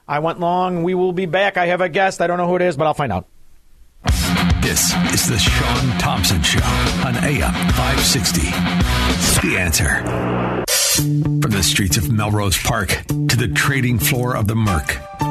I 0.07 0.19
went 0.19 0.39
long. 0.39 0.83
We 0.83 0.93
will 0.93 1.13
be 1.13 1.25
back. 1.25 1.57
I 1.57 1.67
have 1.67 1.81
a 1.81 1.89
guest. 1.89 2.21
I 2.21 2.27
don't 2.27 2.37
know 2.37 2.47
who 2.47 2.55
it 2.55 2.61
is, 2.61 2.77
but 2.77 2.87
I'll 2.87 2.93
find 2.93 3.11
out. 3.11 3.25
This 4.61 4.93
is 5.13 5.27
the 5.27 5.37
Shaun 5.37 5.97
Thompson 5.99 6.41
Show 6.43 6.63
on 7.05 7.15
AM 7.23 7.53
560. 7.73 8.41
The 9.47 9.57
answer. 9.57 10.63
From 10.97 11.51
the 11.51 11.61
streets 11.61 11.97
of 11.97 12.11
Melrose 12.11 12.57
Park 12.57 12.89
to 13.07 13.37
the 13.37 13.47
trading 13.53 13.99
floor 13.99 14.35
of 14.35 14.47
the 14.47 14.55
Merc, 14.55 14.97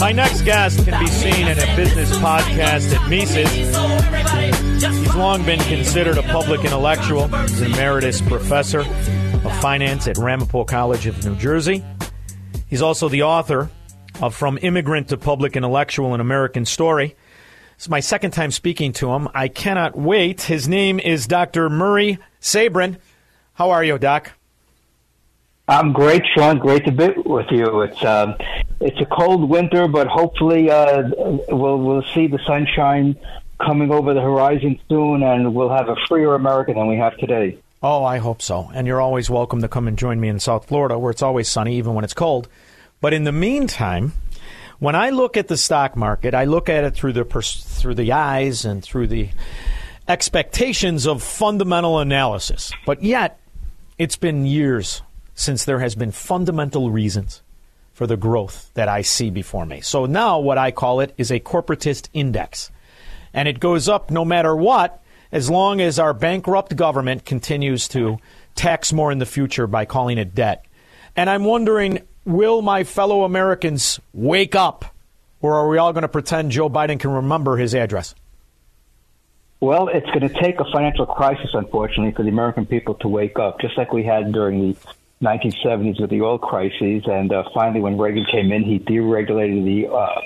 My 0.00 0.12
next 0.12 0.42
guest 0.46 0.82
can 0.86 0.98
be 0.98 1.10
seen 1.10 1.46
in 1.46 1.58
a 1.58 1.76
business 1.76 2.10
podcast 2.16 2.96
at 2.96 3.10
Mises. 3.10 3.50
He's 4.82 5.14
long 5.14 5.44
been 5.44 5.60
considered 5.60 6.16
a 6.16 6.22
public 6.22 6.64
intellectual. 6.64 7.28
He's 7.28 7.60
an 7.60 7.74
emeritus 7.74 8.22
professor 8.22 8.80
of 8.80 9.60
finance 9.60 10.08
at 10.08 10.16
Ramapo 10.16 10.64
College 10.64 11.06
of 11.06 11.22
New 11.22 11.36
Jersey. 11.36 11.84
He's 12.66 12.80
also 12.80 13.10
the 13.10 13.24
author 13.24 13.70
of 14.22 14.34
From 14.34 14.58
Immigrant 14.62 15.08
to 15.08 15.18
Public 15.18 15.54
Intellectual 15.54 16.14
An 16.14 16.20
American 16.22 16.64
Story. 16.64 17.14
It's 17.74 17.90
my 17.90 18.00
second 18.00 18.30
time 18.30 18.52
speaking 18.52 18.94
to 18.94 19.12
him. 19.12 19.28
I 19.34 19.48
cannot 19.48 19.98
wait. 19.98 20.40
His 20.40 20.66
name 20.66 20.98
is 20.98 21.26
Dr. 21.26 21.68
Murray 21.68 22.18
Sabrin. 22.40 22.96
How 23.52 23.70
are 23.70 23.84
you, 23.84 23.98
Doc? 23.98 24.32
I'm 25.70 25.92
great, 25.92 26.24
Shaun. 26.34 26.58
Great 26.58 26.84
to 26.86 26.90
be 26.90 27.10
with 27.24 27.46
you. 27.52 27.82
It's 27.82 28.04
um, 28.04 28.34
it's 28.80 29.00
a 29.00 29.06
cold 29.06 29.48
winter, 29.48 29.86
but 29.86 30.08
hopefully 30.08 30.68
uh, 30.68 31.04
we'll 31.48 31.78
we'll 31.78 32.02
see 32.12 32.26
the 32.26 32.40
sunshine 32.44 33.16
coming 33.64 33.92
over 33.92 34.12
the 34.12 34.20
horizon 34.20 34.80
soon, 34.88 35.22
and 35.22 35.54
we'll 35.54 35.70
have 35.70 35.88
a 35.88 35.94
freer 36.08 36.34
America 36.34 36.74
than 36.74 36.88
we 36.88 36.96
have 36.96 37.16
today. 37.18 37.56
Oh, 37.84 38.02
I 38.04 38.18
hope 38.18 38.42
so. 38.42 38.68
And 38.74 38.88
you're 38.88 39.00
always 39.00 39.30
welcome 39.30 39.62
to 39.62 39.68
come 39.68 39.86
and 39.86 39.96
join 39.96 40.18
me 40.18 40.28
in 40.28 40.40
South 40.40 40.66
Florida, 40.66 40.98
where 40.98 41.12
it's 41.12 41.22
always 41.22 41.48
sunny, 41.48 41.76
even 41.76 41.94
when 41.94 42.02
it's 42.02 42.14
cold. 42.14 42.48
But 43.00 43.12
in 43.12 43.22
the 43.22 43.32
meantime, 43.32 44.12
when 44.80 44.96
I 44.96 45.10
look 45.10 45.36
at 45.36 45.46
the 45.46 45.56
stock 45.56 45.94
market, 45.96 46.34
I 46.34 46.46
look 46.46 46.68
at 46.68 46.82
it 46.82 46.94
through 46.96 47.12
the 47.12 47.24
pers- 47.24 47.62
through 47.62 47.94
the 47.94 48.10
eyes 48.10 48.64
and 48.64 48.82
through 48.82 49.06
the 49.06 49.28
expectations 50.08 51.06
of 51.06 51.22
fundamental 51.22 52.00
analysis. 52.00 52.72
But 52.84 53.04
yet, 53.04 53.38
it's 53.98 54.16
been 54.16 54.46
years 54.46 55.02
since 55.40 55.64
there 55.64 55.80
has 55.80 55.94
been 55.94 56.12
fundamental 56.12 56.90
reasons 56.90 57.42
for 57.94 58.06
the 58.06 58.16
growth 58.16 58.70
that 58.74 58.88
I 58.88 59.02
see 59.02 59.30
before 59.30 59.64
me. 59.64 59.80
So 59.80 60.06
now 60.06 60.38
what 60.38 60.58
I 60.58 60.70
call 60.70 61.00
it 61.00 61.14
is 61.16 61.30
a 61.30 61.40
corporatist 61.40 62.08
index. 62.12 62.70
And 63.32 63.48
it 63.48 63.58
goes 63.60 63.88
up 63.88 64.10
no 64.10 64.24
matter 64.24 64.54
what 64.54 65.02
as 65.32 65.48
long 65.48 65.80
as 65.80 65.98
our 65.98 66.12
bankrupt 66.12 66.76
government 66.76 67.24
continues 67.24 67.88
to 67.88 68.18
tax 68.54 68.92
more 68.92 69.10
in 69.12 69.18
the 69.18 69.26
future 69.26 69.66
by 69.66 69.84
calling 69.84 70.18
it 70.18 70.34
debt. 70.34 70.64
And 71.16 71.30
I'm 71.30 71.44
wondering 71.44 72.06
will 72.26 72.60
my 72.60 72.84
fellow 72.84 73.24
Americans 73.24 73.98
wake 74.12 74.54
up 74.54 74.94
or 75.40 75.54
are 75.54 75.68
we 75.68 75.78
all 75.78 75.92
going 75.94 76.02
to 76.02 76.08
pretend 76.08 76.50
Joe 76.50 76.68
Biden 76.68 77.00
can 77.00 77.10
remember 77.10 77.56
his 77.56 77.74
address? 77.74 78.14
Well, 79.60 79.88
it's 79.88 80.06
going 80.06 80.20
to 80.20 80.40
take 80.40 80.58
a 80.58 80.64
financial 80.72 81.04
crisis, 81.04 81.50
unfortunately, 81.52 82.12
for 82.12 82.22
the 82.22 82.30
American 82.30 82.64
people 82.64 82.94
to 82.96 83.08
wake 83.08 83.38
up, 83.38 83.60
just 83.60 83.76
like 83.76 83.92
we 83.92 84.02
had 84.02 84.32
during 84.32 84.60
the 84.60 84.76
1970s 85.22 86.00
with 86.00 86.10
the 86.10 86.22
oil 86.22 86.38
crises. 86.38 87.02
And 87.06 87.32
uh, 87.32 87.44
finally, 87.52 87.80
when 87.80 87.98
Reagan 87.98 88.26
came 88.30 88.52
in, 88.52 88.62
he 88.62 88.78
deregulated 88.78 89.64
the 89.64 89.92
uh, 89.92 90.20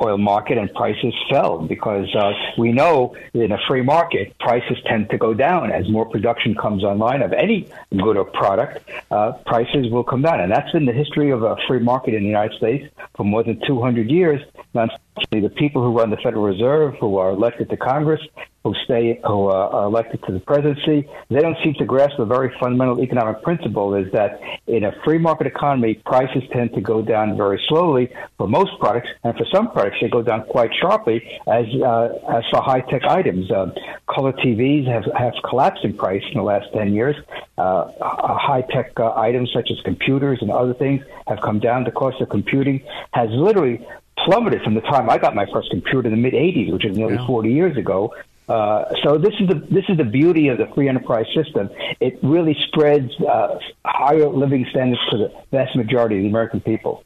oil 0.00 0.18
market 0.18 0.58
and 0.58 0.72
prices 0.74 1.14
fell 1.30 1.58
because 1.58 2.12
uh, 2.14 2.32
we 2.58 2.72
know 2.72 3.16
in 3.32 3.52
a 3.52 3.58
free 3.68 3.82
market, 3.82 4.36
prices 4.38 4.76
tend 4.86 5.08
to 5.10 5.18
go 5.18 5.34
down 5.34 5.70
as 5.70 5.88
more 5.88 6.04
production 6.04 6.54
comes 6.54 6.82
online 6.82 7.22
of 7.22 7.32
any 7.32 7.68
good 7.96 8.16
or 8.16 8.24
product. 8.24 8.88
Uh, 9.10 9.32
prices 9.46 9.90
will 9.90 10.04
come 10.04 10.22
down, 10.22 10.40
and 10.40 10.50
that's 10.50 10.70
been 10.72 10.86
the 10.86 10.92
history 10.92 11.30
of 11.30 11.42
a 11.42 11.56
free 11.68 11.78
market 11.78 12.14
in 12.14 12.22
the 12.22 12.28
United 12.28 12.56
States 12.56 12.92
for 13.16 13.24
more 13.24 13.42
than 13.42 13.60
200 13.66 14.10
years. 14.10 14.40
Unfortunately, 14.74 15.48
the 15.48 15.54
people 15.54 15.82
who 15.82 15.96
run 15.96 16.10
the 16.10 16.16
Federal 16.16 16.42
Reserve, 16.42 16.94
who 17.00 17.16
are 17.18 17.30
elected 17.30 17.70
to 17.70 17.76
Congress, 17.76 18.20
who 18.64 18.74
stay, 18.84 19.20
who 19.24 19.48
uh, 19.48 19.68
are 19.72 19.84
elected 19.84 20.22
to 20.24 20.32
the 20.32 20.40
presidency, 20.40 21.08
they 21.28 21.40
don't 21.40 21.56
seem 21.62 21.74
to 21.74 21.84
grasp 21.84 22.18
a 22.18 22.24
very 22.24 22.52
fundamental 22.58 23.00
economic 23.00 23.42
principle: 23.42 23.94
is 23.94 24.10
that 24.12 24.40
in 24.66 24.82
a 24.84 24.92
free 25.04 25.18
market 25.18 25.46
economy, 25.46 25.94
prices 26.06 26.42
tend 26.52 26.72
to 26.72 26.80
go 26.80 27.02
down 27.02 27.36
very 27.36 27.62
slowly 27.68 28.10
for 28.36 28.48
most 28.48 28.72
products, 28.80 29.08
and 29.22 29.36
for 29.36 29.44
some 29.54 29.70
products, 29.70 29.98
they 30.00 30.08
go 30.08 30.22
down 30.22 30.44
quite 30.46 30.70
sharply. 30.80 31.22
As 31.46 31.66
uh, 31.80 32.08
as 32.36 32.42
for 32.50 32.60
high 32.60 32.80
tech 32.80 33.04
items, 33.04 33.50
uh, 33.50 33.70
color 34.08 34.32
TVs 34.32 34.86
have 34.88 35.04
have 35.16 35.34
collapsed 35.48 35.84
in 35.84 35.96
price 35.96 36.22
in 36.32 36.38
the 36.38 36.42
last 36.42 36.66
ten 36.72 36.94
years. 36.94 37.16
Uh, 37.56 37.92
high 38.00 38.62
tech 38.72 38.98
uh, 38.98 39.12
items 39.14 39.52
such 39.52 39.70
as 39.70 39.78
computers 39.84 40.38
and 40.40 40.50
other 40.50 40.74
things 40.74 41.04
have 41.28 41.40
come 41.42 41.60
down. 41.60 41.84
The 41.84 41.92
cost 41.92 42.20
of 42.20 42.28
computing 42.28 42.82
has 43.12 43.28
literally 43.30 43.86
plummeted 44.24 44.62
from 44.62 44.74
the 44.74 44.80
time 44.80 45.08
I 45.10 45.18
got 45.18 45.34
my 45.34 45.46
first 45.52 45.70
computer 45.70 46.08
in 46.08 46.14
the 46.14 46.20
mid 46.20 46.34
'80s, 46.34 46.72
which 46.72 46.84
is 46.84 46.96
nearly 46.96 47.18
40 47.26 47.52
years 47.52 47.76
ago. 47.76 48.14
Uh, 48.48 48.84
so 49.02 49.16
this 49.16 49.32
is 49.40 49.48
the 49.48 49.54
this 49.70 49.84
is 49.88 49.96
the 49.96 50.04
beauty 50.04 50.48
of 50.48 50.58
the 50.58 50.66
free 50.74 50.88
enterprise 50.88 51.26
system. 51.34 51.70
It 52.00 52.18
really 52.22 52.56
spreads 52.68 53.10
uh, 53.20 53.58
higher 53.84 54.28
living 54.28 54.66
standards 54.70 55.00
to 55.10 55.18
the 55.18 55.32
vast 55.50 55.74
majority 55.76 56.16
of 56.16 56.22
the 56.22 56.28
American 56.28 56.60
people. 56.60 57.04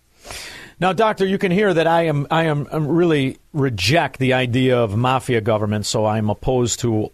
Now, 0.80 0.92
doctor, 0.92 1.26
you 1.26 1.38
can 1.38 1.52
hear 1.52 1.72
that 1.72 1.86
I 1.86 2.02
am 2.02 2.26
I 2.30 2.44
am 2.44 2.66
I'm 2.72 2.88
really 2.88 3.38
reject 3.52 4.18
the 4.18 4.32
idea 4.32 4.78
of 4.78 4.96
mafia 4.96 5.40
government, 5.40 5.86
so 5.86 6.06
I'm 6.06 6.28
opposed 6.28 6.80
to 6.80 7.12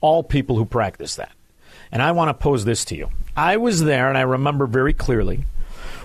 all 0.00 0.22
people 0.22 0.56
who 0.56 0.64
practice 0.64 1.16
that. 1.16 1.32
And 1.90 2.02
I 2.02 2.12
want 2.12 2.28
to 2.28 2.34
pose 2.34 2.64
this 2.64 2.84
to 2.86 2.96
you. 2.96 3.10
I 3.36 3.56
was 3.56 3.82
there, 3.82 4.08
and 4.08 4.16
I 4.18 4.22
remember 4.22 4.66
very 4.66 4.92
clearly 4.92 5.46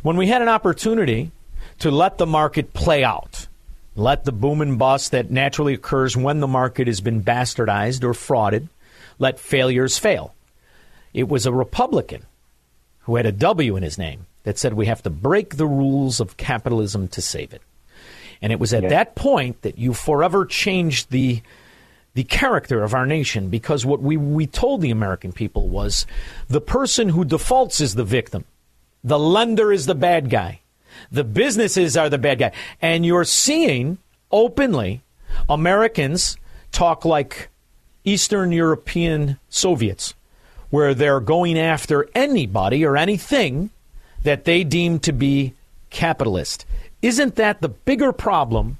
when 0.02 0.18
we 0.18 0.28
had 0.28 0.42
an 0.42 0.50
opportunity 0.50 1.32
to 1.80 1.92
let 1.92 2.18
the 2.18 2.26
market 2.26 2.74
play 2.74 3.04
out. 3.04 3.48
Let 3.96 4.24
the 4.24 4.32
boom 4.32 4.62
and 4.62 4.80
bust 4.80 5.12
that 5.12 5.32
naturally 5.32 5.74
occurs 5.74 6.16
when 6.16 6.40
the 6.40 6.48
market 6.48 6.88
has 6.88 7.02
been 7.02 7.24
bastardized 7.24 8.04
or 8.04 8.14
frauded, 8.14 8.70
let 9.18 9.40
failures 9.40 9.98
fail. 9.98 10.34
It 11.14 11.28
was 11.28 11.46
a 11.46 11.52
Republican 11.52 12.24
who 13.02 13.16
had 13.16 13.26
a 13.26 13.32
W 13.32 13.76
in 13.76 13.84
his 13.84 13.98
name 13.98 14.28
that 14.44 14.58
said 14.58 14.74
we 14.74 14.86
have 14.86 15.04
to 15.04 15.10
break 15.10 15.56
the 15.56 15.68
rules 15.68 16.20
of 16.20 16.38
capitalism 16.38 17.08
to 17.10 17.22
save 17.22 17.54
it. 17.54 17.62
And 18.42 18.54
it 18.54 18.60
was 18.60 18.74
at 18.74 18.88
that 18.90 19.16
point 19.16 19.64
that 19.64 19.78
you 19.78 19.94
forever 19.94 20.46
changed 20.46 21.10
the 21.10 21.42
the 22.16 22.24
character 22.24 22.84
of 22.84 22.96
our 22.96 23.06
nation 23.06 23.50
because 23.50 23.86
what 23.86 24.02
we, 24.02 24.18
we 24.18 24.48
told 24.48 24.82
the 24.82 24.90
American 24.90 25.32
people 25.32 25.70
was 25.70 26.08
the 26.48 26.60
person 26.60 27.10
who 27.10 27.24
defaults 27.24 27.80
is 27.80 27.96
the 27.96 28.04
victim. 28.04 28.46
The 29.04 29.20
lender 29.20 29.72
is 29.72 29.86
the 29.86 29.96
bad 29.96 30.30
guy. 30.30 30.60
The 31.12 31.24
businesses 31.24 31.98
are 31.98 32.10
the 32.10 32.18
bad 32.18 32.40
guy. 32.40 32.52
And 32.82 33.06
you're 33.06 33.24
seeing 33.24 33.98
openly 34.32 35.02
Americans 35.48 36.38
talk 36.72 37.06
like 37.06 37.50
Eastern 38.04 38.52
European 38.52 39.40
Soviets, 39.50 40.14
where 40.70 40.94
they're 40.94 41.20
going 41.20 41.58
after 41.58 42.08
anybody 42.16 42.86
or 42.86 42.98
anything 42.98 43.70
that 44.24 44.46
they 44.46 44.64
deem 44.64 45.00
to 45.00 45.12
be 45.12 45.54
capitalist. 45.90 46.66
Isn't 47.02 47.36
that 47.36 47.62
the 47.62 47.70
bigger 47.70 48.12
problem 48.12 48.78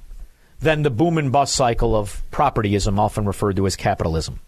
than 0.60 0.82
the 0.82 0.90
boom 0.90 1.18
and 1.18 1.32
bust 1.32 1.54
cycle 1.54 1.96
of 1.96 2.22
propertyism, 2.30 2.98
often 2.98 3.24
referred 3.24 3.56
to 3.56 3.66
as 3.66 3.76
capitalism? 3.76 4.40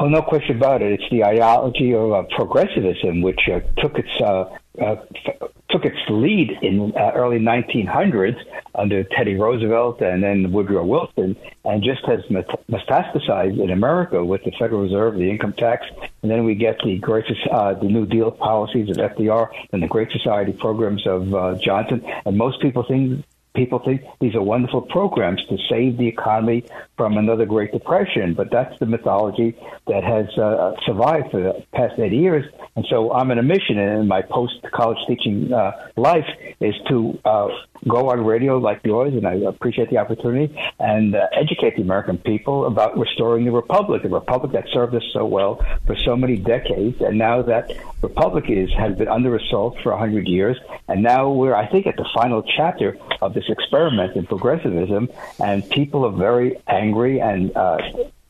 Oh, 0.00 0.08
no 0.08 0.22
question 0.22 0.56
about 0.56 0.80
it. 0.80 0.92
It's 0.92 1.10
the 1.10 1.24
ideology 1.24 1.92
of 1.92 2.12
uh, 2.12 2.22
progressivism, 2.36 3.20
which 3.20 3.40
uh, 3.52 3.58
took 3.78 3.98
its 3.98 4.08
uh, 4.20 4.44
uh 4.80 4.96
f- 5.26 5.50
took 5.70 5.84
its 5.84 5.98
lead 6.08 6.56
in 6.62 6.92
uh, 6.96 7.10
early 7.16 7.40
1900s 7.40 8.36
under 8.76 9.02
Teddy 9.02 9.34
Roosevelt 9.34 10.00
and 10.00 10.22
then 10.22 10.52
Woodrow 10.52 10.84
Wilson, 10.84 11.36
and 11.64 11.82
just 11.82 12.06
has 12.06 12.20
metastasized 12.30 13.60
in 13.60 13.70
America 13.70 14.24
with 14.24 14.44
the 14.44 14.52
Federal 14.52 14.82
Reserve, 14.82 15.16
the 15.16 15.28
income 15.28 15.52
tax, 15.52 15.84
and 16.22 16.30
then 16.30 16.44
we 16.44 16.54
get 16.54 16.78
the 16.84 16.96
Great 16.98 17.24
uh, 17.50 17.74
the 17.74 17.88
New 17.88 18.06
Deal 18.06 18.30
policies 18.30 18.90
of 18.90 18.98
FDR 18.98 19.48
and 19.72 19.82
the 19.82 19.88
Great 19.88 20.12
Society 20.12 20.52
programs 20.52 21.04
of 21.08 21.60
Johnson. 21.60 22.06
And 22.24 22.38
most 22.38 22.62
people 22.62 22.84
think 22.84 23.24
people 23.56 23.80
think 23.80 24.02
these 24.20 24.36
are 24.36 24.42
wonderful 24.42 24.82
programs 24.82 25.44
to 25.46 25.58
save 25.68 25.98
the 25.98 26.06
economy 26.06 26.64
from 26.98 27.16
another 27.16 27.46
Great 27.46 27.72
Depression, 27.72 28.34
but 28.34 28.50
that's 28.50 28.78
the 28.80 28.86
mythology 28.86 29.56
that 29.86 30.04
has 30.04 30.26
uh, 30.36 30.74
survived 30.84 31.30
for 31.30 31.40
the 31.40 31.64
past 31.72 31.98
80 31.98 32.16
years. 32.16 32.44
And 32.76 32.84
so 32.90 33.12
I'm 33.12 33.30
on 33.30 33.38
a 33.38 33.42
mission 33.42 33.78
in 33.78 34.06
my 34.06 34.20
post 34.20 34.54
college 34.74 34.98
teaching 35.06 35.52
uh, 35.52 35.72
life 35.96 36.26
is 36.60 36.74
to 36.88 37.18
uh, 37.24 37.48
go 37.86 38.10
on 38.10 38.24
radio 38.24 38.58
like 38.58 38.80
yours, 38.84 39.14
and 39.14 39.26
I 39.26 39.34
appreciate 39.34 39.90
the 39.90 39.98
opportunity, 39.98 40.54
and 40.80 41.14
uh, 41.14 41.28
educate 41.32 41.76
the 41.76 41.82
American 41.82 42.18
people 42.18 42.66
about 42.66 42.98
restoring 42.98 43.44
the 43.44 43.52
republic, 43.52 44.02
the 44.02 44.08
republic 44.08 44.52
that 44.52 44.64
served 44.72 44.94
us 44.94 45.04
so 45.12 45.24
well 45.24 45.64
for 45.86 45.96
so 45.96 46.16
many 46.16 46.36
decades. 46.36 47.00
And 47.00 47.16
now 47.16 47.42
that 47.42 47.72
republic 48.02 48.46
is 48.48 48.72
has 48.74 48.96
been 48.96 49.08
under 49.08 49.36
assault 49.36 49.78
for 49.82 49.92
100 49.92 50.26
years, 50.26 50.56
and 50.88 51.02
now 51.02 51.30
we're, 51.30 51.54
I 51.54 51.66
think, 51.68 51.86
at 51.86 51.96
the 51.96 52.08
final 52.12 52.42
chapter 52.42 52.98
of 53.22 53.34
this 53.34 53.44
experiment 53.48 54.16
in 54.16 54.26
progressivism, 54.26 55.08
and 55.38 55.68
people 55.70 56.04
are 56.04 56.12
very 56.12 56.60
angry 56.66 56.87
and 57.20 57.56
uh, 57.56 57.78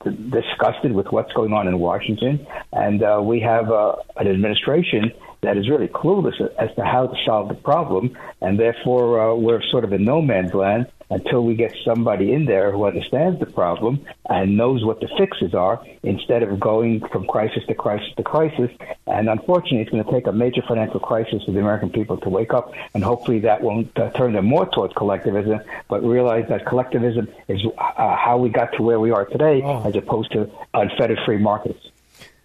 disgusted 0.05 0.93
with 0.93 1.07
what's 1.11 1.33
going 1.33 1.53
on 1.53 1.67
in 1.67 1.79
Washington, 1.79 2.47
and 2.73 3.03
uh, 3.03 3.21
we 3.23 3.41
have 3.41 3.71
uh, 3.71 3.97
an 4.17 4.29
administration 4.29 5.13
that 5.41 5.57
is 5.57 5.69
really 5.69 5.89
clueless 5.89 6.41
as 6.59 6.75
to 6.77 6.85
how 6.85 7.07
to 7.07 7.17
solve 7.25 7.49
the 7.49 7.55
problem, 7.55 8.17
and 8.41 8.59
therefore 8.59 9.21
uh, 9.21 9.35
we're 9.35 9.63
sort 9.63 9.85
of 9.85 9.93
in 9.93 10.05
no 10.05 10.21
man's 10.21 10.55
land 10.55 10.87
until 11.11 11.43
we 11.43 11.55
get 11.55 11.75
somebody 11.85 12.33
in 12.33 12.45
there 12.45 12.71
who 12.71 12.85
understands 12.85 13.41
the 13.41 13.47
problem 13.47 14.05
and 14.29 14.57
knows 14.57 14.85
what 14.85 15.01
the 15.01 15.09
fixes 15.17 15.55
are 15.55 15.83
instead 16.03 16.43
of 16.43 16.61
going 16.61 17.01
from 17.09 17.27
crisis 17.27 17.63
to 17.67 17.75
crisis 17.75 18.13
to 18.17 18.23
crisis. 18.23 18.71
And 19.07 19.29
unfortunately, 19.29 19.81
it's 19.81 19.91
going 19.91 20.05
to 20.05 20.11
take 20.11 20.27
a 20.27 20.33
major 20.33 20.63
financial 20.69 21.01
crisis 21.01 21.43
for 21.45 21.53
the 21.53 21.61
American 21.61 21.91
people 21.91 22.19
to 22.19 22.29
wake 22.29 22.53
up, 22.53 22.73
and 22.95 23.03
hopefully 23.03 23.41
that 23.41 23.63
won't 23.63 23.97
uh, 23.99 24.11
turn 24.11 24.35
them 24.35 24.45
more 24.45 24.67
towards 24.67 24.93
collectivism, 24.95 25.61
but 25.89 26.03
realize 26.03 26.47
that 26.49 26.67
collectivism 26.67 27.29
is 27.49 27.61
uh, 27.79 28.17
how 28.17 28.37
we 28.37 28.51
got 28.51 28.73
to 28.75 28.83
where 28.83 29.01
we 29.01 29.11
are 29.11 29.25
today 29.25 29.63
oh. 29.65 29.83
as 29.87 29.97
opposed 29.97 30.31
to 30.33 30.51
unfettered 30.75 31.19
free 31.25 31.39
markets. 31.39 31.91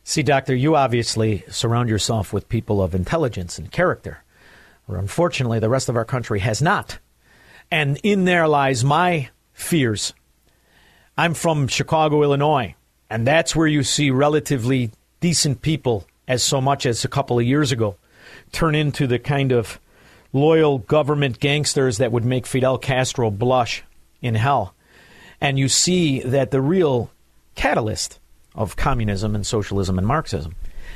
See, 0.05 0.21
Doctor, 0.23 0.53
you 0.53 0.75
obviously 0.75 1.45
surround 1.49 1.89
yourself 1.89 2.33
with 2.33 2.49
people 2.49 2.81
of 2.81 2.93
intelligence 2.93 3.57
and 3.57 3.71
character. 3.71 4.23
Or 4.87 4.97
unfortunately, 4.97 5.59
the 5.59 5.69
rest 5.69 5.87
of 5.87 5.95
our 5.95 6.03
country 6.03 6.41
has 6.41 6.61
not. 6.61 6.99
And 7.71 7.97
in 8.03 8.25
there 8.25 8.47
lies 8.47 8.83
my 8.83 9.29
fears. 9.53 10.13
I'm 11.17 11.33
from 11.33 11.67
Chicago, 11.67 12.21
Illinois, 12.21 12.75
and 13.09 13.25
that's 13.25 13.55
where 13.55 13.67
you 13.67 13.83
see 13.83 14.11
relatively 14.11 14.91
decent 15.21 15.61
people, 15.61 16.05
as 16.27 16.43
so 16.43 16.59
much 16.59 16.85
as 16.85 17.05
a 17.05 17.09
couple 17.09 17.39
of 17.39 17.45
years 17.45 17.71
ago, 17.71 17.95
turn 18.51 18.75
into 18.75 19.07
the 19.07 19.19
kind 19.19 19.51
of 19.53 19.79
loyal 20.33 20.79
government 20.79 21.39
gangsters 21.39 21.99
that 21.99 22.11
would 22.11 22.25
make 22.25 22.45
Fidel 22.45 22.77
Castro 22.77 23.31
blush 23.31 23.83
in 24.21 24.35
hell. 24.35 24.73
And 25.39 25.57
you 25.57 25.69
see 25.69 26.19
that 26.21 26.51
the 26.51 26.61
real 26.61 27.09
catalyst 27.55 28.19
of 28.55 28.75
communism 28.75 29.35
and 29.35 29.45
socialism 29.45 29.97
and 29.97 30.07
Marxism 30.07 30.55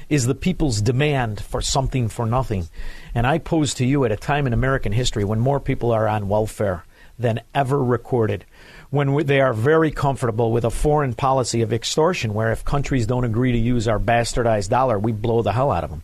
is 0.10 0.26
the 0.26 0.36
people's 0.36 0.82
demand 0.82 1.42
for 1.42 1.62
something 1.62 2.08
for 2.08 2.26
nothing. 2.26 2.68
And 3.14 3.28
I 3.28 3.40
pose 3.40 3.74
to 3.76 3.86
you 3.86 4.06
at 4.06 4.12
a 4.12 4.18
time 4.18 4.48
in 4.48 4.54
American 4.54 4.92
history 4.92 5.24
when 5.24 5.40
more 5.40 5.60
people 5.60 5.92
are 5.92 6.08
on 6.08 6.30
welfare 6.30 6.84
than 7.20 7.42
ever 7.54 7.84
recorded, 7.84 8.46
when 8.90 9.26
they 9.26 9.42
are 9.42 9.54
very 9.54 9.92
comfortable 9.92 10.52
with 10.52 10.64
a 10.64 10.70
foreign 10.70 11.14
policy 11.14 11.62
of 11.62 11.74
extortion, 11.74 12.34
where 12.34 12.52
if 12.52 12.64
countries 12.64 13.08
don't 13.08 13.26
agree 13.26 13.52
to 13.52 13.58
use 13.58 13.88
our 13.88 14.00
bastardized 14.00 14.70
dollar, 14.70 15.00
we 15.00 15.12
blow 15.12 15.42
the 15.42 15.52
hell 15.52 15.72
out 15.72 15.84
of 15.84 15.90
them. 15.90 16.04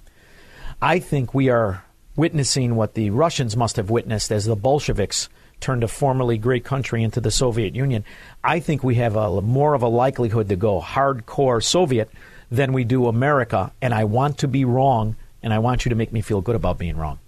I 0.82 1.00
think 1.00 1.34
we 1.34 1.50
are 1.50 1.84
witnessing 2.16 2.76
what 2.76 2.96
the 2.96 3.12
Russians 3.12 3.56
must 3.56 3.78
have 3.78 3.90
witnessed 3.90 4.32
as 4.32 4.46
the 4.46 4.56
Bolsheviks 4.56 5.30
turned 5.60 5.84
a 5.84 5.88
formerly 5.88 6.38
great 6.38 6.64
country 6.64 7.04
into 7.04 7.22
the 7.22 7.32
Soviet 7.32 7.76
Union. 7.76 8.04
I 8.44 8.60
think 8.60 8.84
we 8.84 8.96
have 8.96 9.16
a 9.16 9.42
more 9.42 9.74
of 9.74 9.82
a 9.82 9.88
likelihood 9.88 10.50
to 10.50 10.56
go 10.56 10.82
hardcore 10.82 11.64
Soviet 11.64 12.10
than 12.52 12.74
we 12.74 12.84
do 12.84 13.08
America, 13.08 13.72
and 13.82 13.94
I 13.94 14.04
want 14.04 14.40
to 14.40 14.48
be 14.48 14.66
wrong, 14.66 15.16
and 15.42 15.54
I 15.54 15.60
want 15.60 15.86
you 15.86 15.90
to 15.90 15.96
make 15.96 16.14
me 16.14 16.22
feel 16.22 16.42
good 16.42 16.56
about 16.56 16.78
being 16.78 16.98
wrong. 16.98 17.20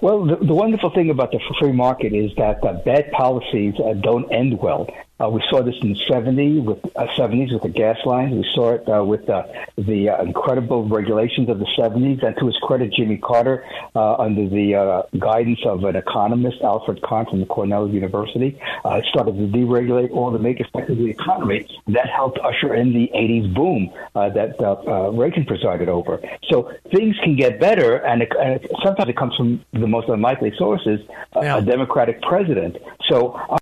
Well, 0.00 0.24
the, 0.24 0.36
the 0.36 0.54
wonderful 0.54 0.90
thing 0.90 1.10
about 1.10 1.32
the 1.32 1.40
free 1.58 1.72
market 1.72 2.12
is 2.14 2.30
that 2.36 2.62
uh, 2.62 2.74
bad 2.84 3.10
policies 3.10 3.74
uh, 3.84 3.94
don't 3.94 4.30
end 4.32 4.60
well. 4.60 4.86
Uh, 5.20 5.28
we 5.28 5.42
saw 5.50 5.62
this 5.62 5.74
in 5.82 5.94
the 5.94 5.98
70s 6.08 6.62
with, 6.62 6.78
uh, 6.96 7.06
70s 7.16 7.52
with 7.52 7.62
the 7.62 7.68
gas 7.68 7.98
lines. 8.04 8.32
We 8.32 8.48
saw 8.54 8.74
it 8.74 8.88
uh, 8.88 9.04
with 9.04 9.28
uh, 9.28 9.44
the 9.76 10.10
uh, 10.10 10.22
incredible 10.22 10.84
regulations 10.88 11.48
of 11.48 11.58
the 11.58 11.66
70s. 11.76 12.22
And 12.24 12.36
to 12.36 12.46
his 12.46 12.56
credit, 12.58 12.92
Jimmy 12.92 13.18
Carter, 13.18 13.64
uh, 13.96 14.14
under 14.14 14.48
the 14.48 14.76
uh, 14.76 15.02
guidance 15.18 15.60
of 15.64 15.82
an 15.84 15.96
economist, 15.96 16.62
Alfred 16.62 17.02
Kahn 17.02 17.26
from 17.26 17.44
Cornell 17.46 17.88
University, 17.88 18.60
uh, 18.84 19.00
started 19.10 19.36
to 19.36 19.48
deregulate 19.48 20.12
all 20.12 20.30
the 20.30 20.38
major 20.38 20.64
sectors 20.72 20.96
of 20.96 20.98
the 20.98 21.10
economy. 21.10 21.66
That 21.88 22.08
helped 22.08 22.38
usher 22.38 22.74
in 22.74 22.92
the 22.92 23.10
80s 23.12 23.52
boom 23.54 23.90
uh, 24.14 24.28
that 24.30 24.60
uh, 24.60 24.74
uh, 24.86 25.10
Reagan 25.10 25.46
presided 25.46 25.88
over. 25.88 26.20
So 26.48 26.72
things 26.94 27.16
can 27.24 27.34
get 27.34 27.58
better, 27.58 27.96
and, 27.96 28.22
it, 28.22 28.32
and 28.38 28.62
it, 28.62 28.70
sometimes 28.84 29.08
it 29.08 29.16
comes 29.16 29.34
from 29.34 29.64
the 29.72 29.88
most 29.88 30.08
unlikely 30.08 30.52
sources, 30.56 31.00
uh, 31.34 31.40
yeah. 31.42 31.58
a 31.58 31.62
Democratic 31.62 32.22
president. 32.22 32.76
So 33.08 33.58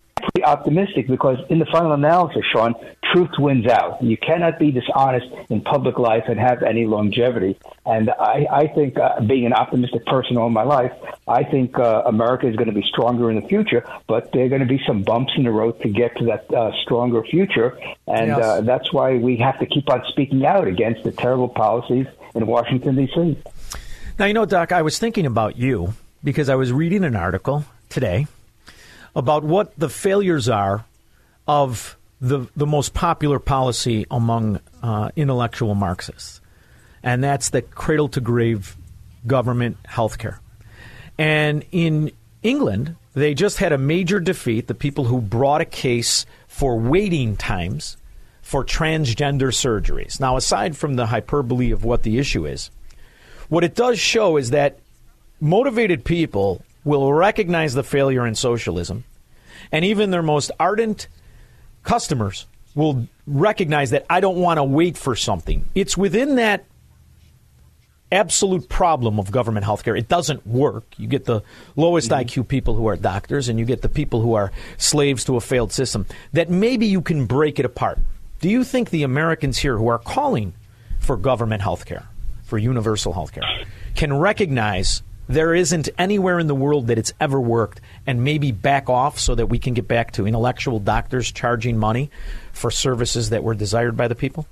optimistic 0.46 1.08
because 1.08 1.38
in 1.50 1.58
the 1.58 1.66
final 1.66 1.92
analysis, 1.92 2.42
Shaun, 2.52 2.74
truth 3.12 3.30
wins 3.38 3.66
out. 3.66 4.02
You 4.02 4.16
cannot 4.16 4.58
be 4.58 4.70
dishonest 4.70 5.26
in 5.50 5.60
public 5.60 5.98
life 5.98 6.24
and 6.28 6.38
have 6.38 6.62
any 6.62 6.86
longevity. 6.86 7.58
And 7.84 8.10
I, 8.10 8.46
I 8.50 8.66
think, 8.68 8.98
uh, 8.98 9.20
being 9.20 9.46
an 9.46 9.52
optimistic 9.52 10.06
person 10.06 10.36
all 10.36 10.48
my 10.50 10.62
life, 10.62 10.92
I 11.26 11.42
think 11.44 11.78
uh, 11.78 12.02
America 12.06 12.48
is 12.48 12.56
going 12.56 12.68
to 12.68 12.74
be 12.74 12.86
stronger 12.88 13.30
in 13.30 13.40
the 13.40 13.46
future, 13.48 13.84
but 14.06 14.32
there 14.32 14.44
are 14.44 14.48
going 14.48 14.60
to 14.60 14.66
be 14.66 14.80
some 14.86 15.02
bumps 15.02 15.32
in 15.36 15.44
the 15.44 15.50
road 15.50 15.80
to 15.82 15.88
get 15.88 16.16
to 16.18 16.24
that 16.26 16.52
uh, 16.54 16.70
stronger 16.82 17.22
future. 17.24 17.78
And 18.06 18.28
yes. 18.28 18.38
uh, 18.40 18.60
that's 18.62 18.92
why 18.92 19.16
we 19.16 19.36
have 19.38 19.58
to 19.58 19.66
keep 19.66 19.90
on 19.90 20.04
speaking 20.08 20.46
out 20.46 20.68
against 20.68 21.02
the 21.02 21.12
terrible 21.12 21.48
policies 21.48 22.06
in 22.34 22.46
Washington, 22.46 22.96
D.C. 22.96 23.38
Now, 24.18 24.26
you 24.26 24.34
know, 24.34 24.46
Doc, 24.46 24.72
I 24.72 24.82
was 24.82 24.98
thinking 24.98 25.26
about 25.26 25.56
you 25.56 25.94
because 26.22 26.48
I 26.48 26.54
was 26.54 26.72
reading 26.72 27.04
an 27.04 27.16
article 27.16 27.64
today 27.88 28.26
about 29.16 29.42
what 29.42 29.76
the 29.76 29.88
failures 29.88 30.48
are 30.48 30.84
of 31.48 31.96
the, 32.20 32.46
the 32.54 32.66
most 32.66 32.94
popular 32.94 33.38
policy 33.38 34.06
among 34.10 34.60
uh, 34.82 35.10
intellectual 35.16 35.74
Marxists, 35.74 36.40
and 37.02 37.24
that's 37.24 37.50
the 37.50 37.62
cradle 37.62 38.08
to 38.10 38.20
grave 38.20 38.76
government 39.26 39.78
health 39.86 40.18
care. 40.18 40.38
And 41.18 41.64
in 41.72 42.12
England, 42.42 42.94
they 43.14 43.32
just 43.32 43.56
had 43.56 43.72
a 43.72 43.78
major 43.78 44.20
defeat. 44.20 44.66
The 44.66 44.74
people 44.74 45.04
who 45.04 45.20
brought 45.20 45.62
a 45.62 45.66
case 45.66 46.26
for 46.46 46.78
waiting 46.78 47.36
times 47.36 47.96
for 48.42 48.64
transgender 48.64 49.50
surgeries. 49.50 50.20
Now, 50.20 50.36
aside 50.36 50.76
from 50.76 50.94
the 50.94 51.06
hyperbole 51.06 51.70
of 51.70 51.84
what 51.84 52.02
the 52.02 52.18
issue 52.18 52.46
is, 52.46 52.70
what 53.48 53.64
it 53.64 53.74
does 53.74 53.98
show 53.98 54.36
is 54.36 54.50
that 54.50 54.78
motivated 55.40 56.04
people 56.04 56.62
will 56.86 57.12
recognize 57.12 57.74
the 57.74 57.82
failure 57.82 58.26
in 58.26 58.34
socialism, 58.34 59.04
and 59.72 59.84
even 59.84 60.10
their 60.10 60.22
most 60.22 60.50
ardent 60.58 61.08
customers 61.82 62.46
will 62.74 63.08
recognize 63.26 63.90
that 63.90 64.06
I 64.08 64.20
don't 64.20 64.36
want 64.36 64.58
to 64.58 64.64
wait 64.64 64.96
for 64.96 65.16
something. 65.16 65.64
It's 65.74 65.96
within 65.96 66.36
that 66.36 66.64
absolute 68.12 68.68
problem 68.68 69.18
of 69.18 69.32
government 69.32 69.64
health 69.64 69.82
care. 69.82 69.96
It 69.96 70.06
doesn't 70.06 70.46
work. 70.46 70.84
You 70.96 71.08
get 71.08 71.24
the 71.24 71.42
lowest 71.74 72.10
Mm-hmm. 72.10 72.40
IQ 72.40 72.48
people 72.48 72.74
who 72.74 72.86
are 72.86 72.96
doctors, 72.96 73.48
and 73.48 73.58
you 73.58 73.64
get 73.64 73.82
the 73.82 73.88
people 73.88 74.20
who 74.20 74.34
are 74.34 74.52
slaves 74.78 75.24
to 75.24 75.36
a 75.36 75.40
failed 75.40 75.72
system. 75.72 76.06
That 76.34 76.50
maybe 76.50 76.86
you 76.86 77.02
can 77.02 77.26
break 77.26 77.58
it 77.58 77.64
apart. 77.64 77.98
Do 78.40 78.48
you 78.48 78.62
think 78.62 78.90
the 78.90 79.02
Americans 79.02 79.58
here 79.58 79.76
who 79.76 79.88
are 79.88 79.98
calling 79.98 80.54
for 81.00 81.16
government 81.16 81.62
health 81.62 81.84
care, 81.84 82.06
for 82.44 82.58
universal 82.58 83.12
health 83.12 83.32
care, 83.32 83.42
can 83.96 84.12
recognize 84.12 85.02
there 85.28 85.54
isn't 85.54 85.88
anywhere 85.98 86.38
in 86.38 86.46
the 86.46 86.54
world 86.54 86.86
that 86.86 86.98
it's 86.98 87.12
ever 87.20 87.40
worked 87.40 87.80
and 88.06 88.22
maybe 88.22 88.52
back 88.52 88.88
off 88.88 89.18
so 89.18 89.34
that 89.34 89.46
we 89.46 89.58
can 89.58 89.74
get 89.74 89.88
back 89.88 90.12
to 90.12 90.26
intellectual 90.26 90.78
doctors 90.78 91.32
charging 91.32 91.76
money 91.76 92.10
for 92.52 92.70
services 92.70 93.30
that 93.30 93.42
were 93.42 93.54
desired 93.54 93.96
by 93.96 94.08
the 94.08 94.14
people? 94.14 94.46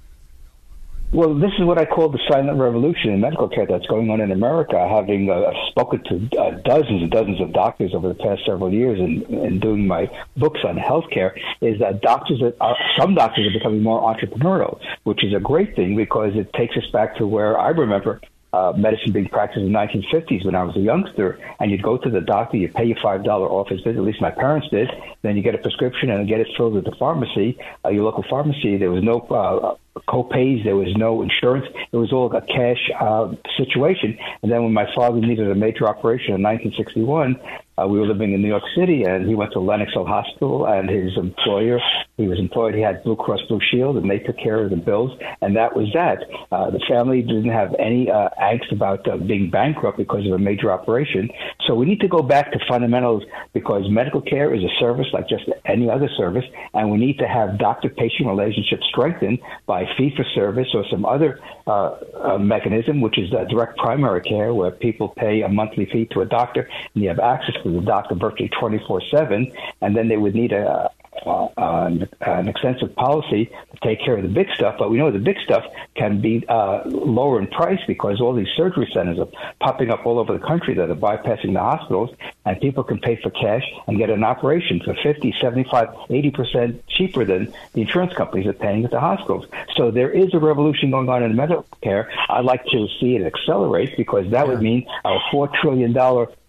Well, 1.13 1.33
this 1.33 1.53
is 1.61 1.65
what 1.65 1.79
I 1.79 1.85
call 1.85 2.09
the 2.09 2.19
silent 2.29 2.59
revolution 2.59 3.11
in 3.11 3.21
medical 3.21 3.49
care 3.49 3.67
that's 3.67 3.87
going 3.87 4.11
on 4.11 4.21
in 4.21 4.33
America. 4.33 4.77
Having 4.89 5.31
uh, 5.31 5.53
spoken 5.71 6.03
to 6.05 6.41
uh, 6.41 6.51
dozens 6.65 7.03
and 7.03 7.11
dozens 7.11 7.41
of 7.41 7.53
doctors 7.53 7.95
over 7.95 8.09
the 8.09 8.17
past 8.17 8.43
several 8.45 8.73
years 8.73 8.99
and, 8.99 9.23
and 9.23 9.61
doing 9.61 9.87
my 9.87 10.11
books 10.37 10.59
on 10.65 10.77
healthcare, 10.77 11.31
is 11.61 11.79
that 11.79 12.01
doctors, 12.01 12.43
are, 12.43 12.77
some 12.99 13.15
doctors 13.15 13.47
are 13.47 13.57
becoming 13.57 13.81
more 13.81 14.13
entrepreneurial, 14.13 14.81
which 15.05 15.23
is 15.23 15.33
a 15.33 15.39
great 15.39 15.77
thing 15.77 15.95
because 15.95 16.33
it 16.35 16.53
takes 16.55 16.77
us 16.77 16.91
back 16.93 17.15
to 17.19 17.29
where 17.29 17.61
I 17.61 17.69
remember 17.69 18.21
uh, 18.55 18.73
medicine 18.77 19.13
being 19.13 19.29
practiced 19.29 19.61
in 19.65 19.73
the 19.73 19.79
1950s 19.79 20.45
when 20.45 20.55
I 20.55 20.63
was 20.63 20.77
a 20.77 20.81
youngster, 20.81 21.39
and 21.59 21.71
you'd 21.71 21.83
go 21.83 21.99
to 21.99 22.09
the 22.09 22.21
doctor, 22.21 22.57
you 22.57 22.69
pay 22.69 22.85
your 22.85 22.99
five 23.03 23.25
dollar 23.25 23.49
office 23.49 23.81
visit. 23.81 23.99
At 23.99 24.05
least 24.05 24.21
my 24.21 24.31
parents 24.31 24.69
did. 24.71 24.89
Then 25.23 25.37
you 25.37 25.43
get 25.43 25.55
a 25.55 25.59
prescription 25.59 26.11
and 26.11 26.29
get 26.29 26.41
it 26.41 26.49
filled 26.57 26.77
at 26.77 26.85
the 26.85 26.95
pharmacy, 26.97 27.59
uh, 27.85 27.89
your 27.89 28.05
local 28.05 28.25
pharmacy. 28.31 28.77
There 28.77 28.91
was 28.91 29.03
no 29.03 29.21
uh, 29.21 30.01
co-pays, 30.09 30.65
there 30.65 30.77
was 30.77 30.95
no 30.97 31.23
insurance. 31.23 31.67
It 31.91 31.97
was 31.97 32.13
all 32.13 32.35
a 32.35 32.41
cash 32.43 32.91
uh, 33.01 33.35
situation. 33.57 34.19
And 34.43 34.53
then 34.53 34.63
when 34.63 34.73
my 34.73 34.87
father 34.95 35.21
needed 35.21 35.51
a 35.51 35.55
major 35.55 35.89
operation 35.89 36.35
in 36.35 36.43
1961, 36.43 37.41
uh, 37.77 37.87
we 37.87 37.99
were 37.99 38.07
living 38.07 38.33
in 38.33 38.43
New 38.43 38.49
York 38.49 38.63
City, 38.77 39.03
and 39.03 39.27
he 39.27 39.35
went 39.35 39.53
to 39.53 39.61
Lenox 39.61 39.93
Hill 39.93 40.07
Hospital, 40.07 40.67
and 40.67 40.89
his 40.89 41.17
employer, 41.17 41.81
he 42.17 42.29
was 42.29 42.39
employed, 42.39 42.75
he 42.75 42.81
had 42.81 43.03
Blue 43.03 43.17
Cross 43.17 43.41
Blue 43.49 43.61
Shield, 43.71 43.97
and 43.97 44.09
they 44.09 44.19
took 44.19 44.39
care 44.39 44.63
of 44.63 44.71
the 44.71 44.77
bills, 44.77 45.11
and 45.41 45.57
that 45.57 45.75
was 45.75 45.89
that. 45.95 46.19
Uh, 46.53 46.71
the 46.71 46.81
family 46.89 47.23
didn't 47.23 47.51
have 47.51 47.75
any 47.79 48.11
uh, 48.11 48.29
angst 48.41 48.71
about 48.73 49.07
uh, 49.09 49.17
being 49.17 49.51
bankrupt 49.51 49.99
because 49.99 50.25
of 50.27 50.33
a 50.33 50.39
major 50.39 50.71
operation. 50.71 51.29
So 51.67 51.75
we 51.75 51.87
need 51.87 52.01
to 52.01 52.09
go 52.09 52.23
back 52.23 52.53
to 52.53 52.59
fundamentals 52.69 53.25
because 53.53 53.89
medical 53.91 54.21
care 54.21 54.55
is 54.55 54.63
a 54.63 54.73
service 54.79 55.07
like 55.13 55.29
just 55.29 55.45
any 55.65 55.91
other 55.91 56.09
service, 56.17 56.45
and 56.75 56.91
we 56.91 56.99
need 56.99 57.19
to 57.19 57.27
have 57.27 57.59
doctor-patient 57.59 58.29
relationships 58.29 58.85
strengthened 58.91 59.39
by 59.67 59.85
fee-for-service 59.97 60.69
or 60.75 60.85
some 60.91 61.05
other 61.05 61.41
uh, 61.67 61.97
uh, 62.23 62.39
mechanism, 62.39 63.01
which 63.01 63.19
is 63.19 63.33
uh, 63.33 63.45
direct 63.45 63.77
primary 63.79 64.21
care, 64.21 64.55
where 64.55 64.71
people 64.71 65.09
pay 65.09 65.43
a 65.43 65.49
monthly 65.49 65.87
fee 65.87 66.07
to 66.13 66.21
a 66.21 66.27
doctor, 66.27 66.69
and 66.95 67.03
you 67.03 67.09
have 67.09 67.19
access 67.19 67.55
to 67.65 67.71
the 67.71 67.81
doctor 67.81 68.15
virtually 68.15 68.51
24/7, 68.51 69.53
and 69.81 69.97
then 69.97 70.09
they 70.09 70.17
would 70.17 70.35
need 70.35 70.53
a 70.53 70.91
uh, 71.27 71.49
an, 71.57 72.09
an 72.21 72.49
extensive 72.49 72.95
policy 72.97 73.47
to 73.47 73.81
take 73.83 74.05
care 74.05 74.17
of 74.17 74.23
the 74.23 74.29
big 74.29 74.49
stuff, 74.55 74.77
but 74.79 74.91
we 74.91 74.99
know 74.99 75.11
the 75.11 75.19
big 75.19 75.39
stuff 75.45 75.65
can 75.95 76.21
be 76.21 76.45
uh, 76.49 76.83
lower 76.85 77.39
in 77.39 77.47
price 77.47 77.81
because 77.87 78.21
all 78.21 78.35
these 78.35 78.49
surgery 78.57 78.91
centers 78.93 79.19
are 79.19 79.29
popping 79.61 79.91
up 79.91 80.05
all 80.05 80.19
over 80.19 80.33
the 80.33 80.45
country 80.45 80.75
that 80.75 80.91
are 80.91 80.95
bypassing 80.95 81.53
the 81.53 81.61
hospitals, 81.61 82.15
and 82.45 82.61
people 82.61 82.85
can 82.85 82.99
pay 82.99 83.17
for 83.23 83.31
cash 83.31 83.63
and 83.87 83.97
get 83.99 84.11
an 84.11 84.25
operation 84.25 84.81
for 84.85 84.95
50, 85.03 85.35
75, 85.41 85.89
80% 85.89 86.81
cheaper 86.89 87.25
than 87.25 87.53
the 87.73 87.83
insurance 87.83 88.13
companies 88.15 88.47
are 88.47 88.53
paying 88.53 88.85
at 88.85 88.91
the 88.91 89.01
hospitals. 89.01 89.47
So 89.77 89.91
there 89.91 90.11
is 90.11 90.35
a 90.35 90.39
revolution 90.39 90.91
going 90.91 91.09
on 91.09 91.23
in 91.23 91.35
medical 91.37 91.67
care. 91.83 92.11
I'd 92.29 92.45
like 92.45 92.65
to 92.67 92.89
see 93.01 93.17
it 93.17 93.23
accelerate 93.23 93.97
because 93.97 94.31
that 94.31 94.47
would 94.47 94.61
mean 94.61 94.87
our 95.05 95.21
$4 95.33 95.53
trillion 95.55 95.95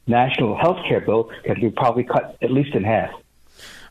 national 0.07 0.57
health 0.57 0.77
care 0.87 1.01
bill 1.01 1.29
can 1.43 1.59
be 1.59 1.69
probably 1.69 2.03
cut 2.03 2.37
at 2.41 2.51
least 2.51 2.75
in 2.75 2.83
half. 2.83 3.11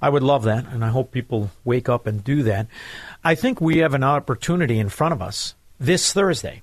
I 0.03 0.09
would 0.11 0.23
love 0.23 0.43
that, 0.45 0.67
and 0.71 0.85
I 0.85 0.89
hope 0.89 1.13
people 1.13 1.51
wake 1.65 1.89
up 1.89 2.07
and 2.07 2.23
do 2.23 2.43
that. 2.43 2.67
I 3.23 3.35
think 3.35 3.61
we 3.61 3.79
have 3.79 3.95
an 3.95 4.05
opportunity 4.05 4.79
in 4.79 4.89
front 4.91 5.15
of 5.15 5.23
us 5.23 5.55
this 5.81 6.13
Thursday. 6.13 6.63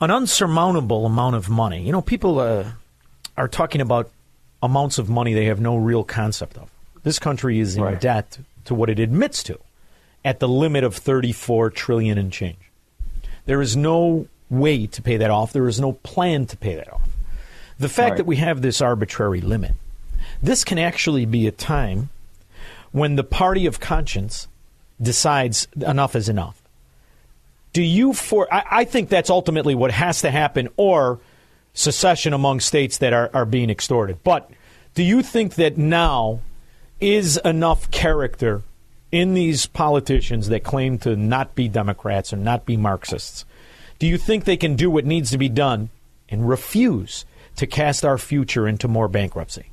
An 0.00 0.10
unsurmountable 0.10 1.04
amount 1.06 1.34
of 1.34 1.48
money. 1.48 1.82
You 1.82 1.90
know, 1.90 2.02
people 2.02 2.38
uh, 2.38 2.70
are 3.36 3.48
talking 3.48 3.80
about 3.80 4.10
amounts 4.62 4.98
of 4.98 5.08
money 5.08 5.34
they 5.34 5.46
have 5.46 5.60
no 5.60 5.76
real 5.76 6.04
concept 6.04 6.56
of. 6.56 6.70
This 7.02 7.18
country 7.18 7.58
is 7.58 7.76
in 7.76 7.82
Right. 7.82 8.00
debt 8.00 8.38
to 8.66 8.74
what 8.74 8.90
it 8.90 9.00
admits 9.00 9.42
to 9.44 9.58
at 10.24 10.38
the 10.38 10.48
limit 10.48 10.84
of 10.84 10.94
34 10.94 11.70
trillion 11.70 12.18
and 12.18 12.32
change. 12.32 12.58
There 13.46 13.62
is 13.62 13.76
no 13.76 14.28
way 14.50 14.86
to 14.86 15.02
pay 15.02 15.16
that 15.16 15.30
off. 15.30 15.52
There 15.52 15.66
is 15.68 15.80
no 15.80 15.92
plan 15.92 16.46
to 16.46 16.56
pay 16.56 16.74
that 16.76 16.92
off. 16.92 17.07
The 17.78 17.88
fact 17.88 18.10
Right. 18.10 18.16
that 18.18 18.26
we 18.26 18.36
have 18.36 18.62
this 18.62 18.80
arbitrary 18.80 19.40
limit, 19.40 19.72
this 20.42 20.64
can 20.64 20.78
actually 20.78 21.24
be 21.26 21.46
a 21.46 21.52
time 21.52 22.10
when 22.92 23.16
the 23.16 23.24
party 23.24 23.66
of 23.66 23.80
conscience 23.80 24.48
decides 25.00 25.68
enough 25.76 26.16
is 26.16 26.28
enough. 26.28 26.60
Do 27.72 27.82
you 27.82 28.12
for 28.12 28.52
I, 28.52 28.64
I 28.70 28.84
think 28.84 29.08
that's 29.08 29.30
ultimately 29.30 29.74
what 29.74 29.92
has 29.92 30.22
to 30.22 30.30
happen 30.30 30.68
or 30.76 31.20
secession 31.78 32.32
among 32.32 32.58
states 32.58 32.98
that 32.98 33.12
are, 33.12 33.30
are 33.32 33.44
being 33.46 33.70
extorted. 33.70 34.18
But 34.24 34.50
do 34.94 35.02
you 35.02 35.22
think 35.22 35.54
that 35.54 35.78
now 35.78 36.40
is 37.00 37.36
enough 37.44 37.90
character 37.92 38.62
in 39.12 39.34
these 39.34 39.66
politicians 39.66 40.48
that 40.48 40.64
claim 40.64 40.98
to 40.98 41.14
not 41.14 41.54
be 41.54 41.68
Democrats 41.68 42.32
or 42.32 42.36
not 42.36 42.66
be 42.66 42.76
Marxists? 42.76 43.44
Do 44.00 44.08
you 44.08 44.18
think 44.18 44.44
they 44.44 44.56
can 44.56 44.74
do 44.74 44.90
what 44.90 45.04
needs 45.04 45.30
to 45.30 45.38
be 45.38 45.48
done 45.48 45.90
and 46.28 46.48
refuse 46.48 47.24
to 47.58 47.66
cast 47.66 48.04
our 48.04 48.18
future 48.18 48.66
into 48.66 48.88
more 48.88 49.08
bankruptcy? 49.08 49.70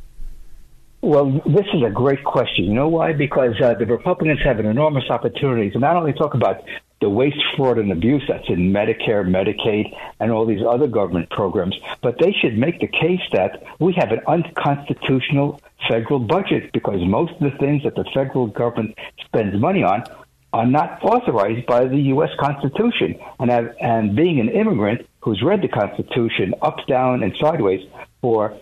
Well, 1.01 1.31
this 1.45 1.67
is 1.73 1.83
a 1.85 1.91
great 1.91 2.23
question. 2.23 2.65
You 2.65 2.73
know 2.73 2.87
why? 2.87 3.13
Because 3.13 3.53
uh, 3.61 3.75
the 3.75 3.85
Republicans 3.85 4.39
have 4.43 4.57
an 4.57 4.65
enormous 4.65 5.03
opportunity 5.09 5.69
to 5.69 5.79
not 5.79 5.95
only 5.95 6.13
talk 6.13 6.33
about 6.33 6.63
the 6.99 7.09
waste, 7.09 7.37
fraud, 7.55 7.77
and 7.77 7.91
abuse 7.91 8.23
that's 8.27 8.49
in 8.49 8.71
Medicare, 8.71 9.23
Medicaid, 9.23 9.95
and 10.19 10.31
all 10.31 10.47
these 10.47 10.63
other 10.67 10.87
government 10.87 11.29
programs, 11.29 11.75
but 12.01 12.17
they 12.19 12.31
should 12.31 12.57
make 12.57 12.79
the 12.79 12.87
case 12.87 13.21
that 13.33 13.63
we 13.79 13.93
have 13.93 14.11
an 14.11 14.21
unconstitutional 14.27 15.61
federal 15.87 16.19
budget 16.19 16.71
because 16.73 16.99
most 17.05 17.33
of 17.33 17.51
the 17.51 17.57
things 17.59 17.83
that 17.83 17.93
the 17.93 18.05
federal 18.13 18.47
government 18.47 18.97
spends 19.25 19.55
money 19.59 19.83
on 19.83 20.03
are 20.55 20.65
not 20.65 21.03
authorized 21.03 21.65
by 21.65 21.85
the 21.85 21.99
U.S. 22.15 22.29
Constitution. 22.39 23.19
And, 23.39 23.51
have, 23.51 23.75
and 23.81 24.15
being 24.15 24.39
an 24.39 24.47
immigrant 24.47 25.05
who's 25.19 25.43
read 25.43 25.61
the 25.61 25.67
Constitution 25.67 26.53
up, 26.61 26.77
down, 26.87 27.23
and 27.23 27.35
sideways 27.41 27.81
for 28.21 28.57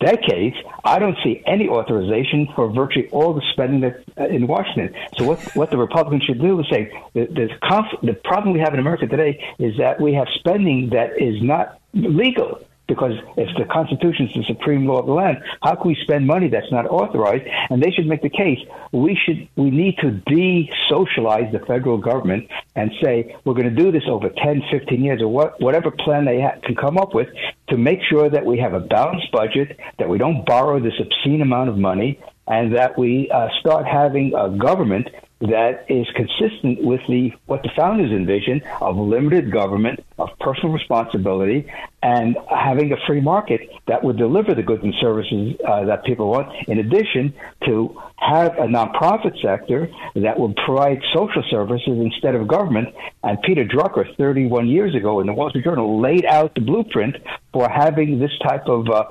decades, 0.00 0.56
I 0.84 0.98
don't 0.98 1.16
see 1.22 1.40
any 1.46 1.68
authorization 1.68 2.48
for 2.56 2.68
virtually 2.72 3.08
all 3.10 3.32
the 3.32 3.42
spending 3.52 3.80
that's 3.80 4.02
uh, 4.18 4.24
in 4.24 4.48
Washington. 4.48 4.92
So 5.16 5.24
what 5.24 5.38
what 5.54 5.70
the 5.70 5.78
Republicans 5.78 6.24
should 6.24 6.40
do 6.40 6.58
is 6.58 6.66
say 6.68 6.90
the 7.14 7.26
the, 7.26 7.48
conf- 7.62 8.00
the 8.02 8.14
problem 8.14 8.52
we 8.52 8.58
have 8.58 8.74
in 8.74 8.80
America 8.80 9.06
today 9.06 9.40
is 9.60 9.76
that 9.78 10.00
we 10.00 10.12
have 10.14 10.26
spending 10.40 10.90
that 10.90 11.22
is 11.22 11.40
not 11.40 11.80
legal. 11.94 12.60
Because 12.90 13.12
if 13.36 13.48
the 13.56 13.66
Constitution 13.66 14.26
is 14.26 14.34
the 14.34 14.44
supreme 14.52 14.84
law 14.84 14.98
of 14.98 15.06
the 15.06 15.12
land, 15.12 15.38
how 15.62 15.76
can 15.76 15.86
we 15.86 15.96
spend 16.02 16.26
money 16.26 16.48
that's 16.48 16.72
not 16.72 16.86
authorized? 16.86 17.44
And 17.70 17.80
they 17.80 17.92
should 17.92 18.08
make 18.08 18.20
the 18.20 18.28
case 18.28 18.58
we 18.90 19.16
should 19.24 19.48
we 19.54 19.70
need 19.70 19.96
to 19.98 20.10
de-socialize 20.10 21.52
the 21.52 21.60
federal 21.60 21.98
government 21.98 22.48
and 22.74 22.90
say 23.00 23.36
we're 23.44 23.54
going 23.54 23.72
to 23.72 23.82
do 23.84 23.92
this 23.92 24.02
over 24.08 24.28
10, 24.28 24.62
15 24.72 25.04
years 25.04 25.22
or 25.22 25.28
what, 25.28 25.60
whatever 25.60 25.92
plan 25.92 26.24
they 26.24 26.40
ha- 26.40 26.58
can 26.64 26.74
come 26.74 26.98
up 26.98 27.14
with 27.14 27.28
to 27.68 27.76
make 27.76 28.00
sure 28.10 28.28
that 28.28 28.44
we 28.44 28.58
have 28.58 28.74
a 28.74 28.80
balanced 28.80 29.30
budget, 29.30 29.78
that 30.00 30.08
we 30.08 30.18
don't 30.18 30.44
borrow 30.44 30.80
this 30.80 30.94
obscene 30.98 31.42
amount 31.42 31.68
of 31.68 31.78
money, 31.78 32.18
and 32.48 32.74
that 32.74 32.98
we 32.98 33.30
uh, 33.30 33.46
start 33.60 33.86
having 33.86 34.34
a 34.34 34.50
government 34.50 35.06
that 35.40 35.86
is 35.88 36.06
consistent 36.14 36.84
with 36.84 37.00
the 37.08 37.32
what 37.46 37.62
the 37.62 37.70
founders 37.74 38.10
envisioned 38.10 38.62
of 38.80 38.96
limited 38.96 39.50
government, 39.50 40.04
of 40.18 40.28
personal 40.38 40.72
responsibility, 40.72 41.66
and 42.02 42.36
having 42.48 42.92
a 42.92 42.96
free 43.06 43.20
market 43.20 43.60
that 43.86 44.02
would 44.02 44.16
deliver 44.16 44.54
the 44.54 44.62
goods 44.62 44.82
and 44.82 44.94
services 45.00 45.54
uh, 45.66 45.84
that 45.84 46.04
people 46.04 46.30
want. 46.30 46.48
In 46.66 46.78
addition 46.78 47.34
to 47.66 48.00
have 48.20 48.52
a 48.58 48.66
nonprofit 48.66 49.40
sector 49.42 49.88
that 50.14 50.38
would 50.38 50.54
provide 50.56 51.00
social 51.14 51.42
services 51.50 51.98
instead 51.98 52.34
of 52.34 52.46
government. 52.46 52.94
And 53.22 53.40
Peter 53.42 53.64
Drucker, 53.64 54.14
31 54.16 54.68
years 54.68 54.94
ago 54.94 55.20
in 55.20 55.26
the 55.26 55.32
Wall 55.32 55.48
Street 55.50 55.64
Journal, 55.64 56.00
laid 56.00 56.26
out 56.26 56.54
the 56.54 56.60
blueprint 56.60 57.16
for 57.52 57.68
having 57.68 58.18
this 58.18 58.30
type 58.42 58.66
of 58.66 58.88
uh, 58.88 59.04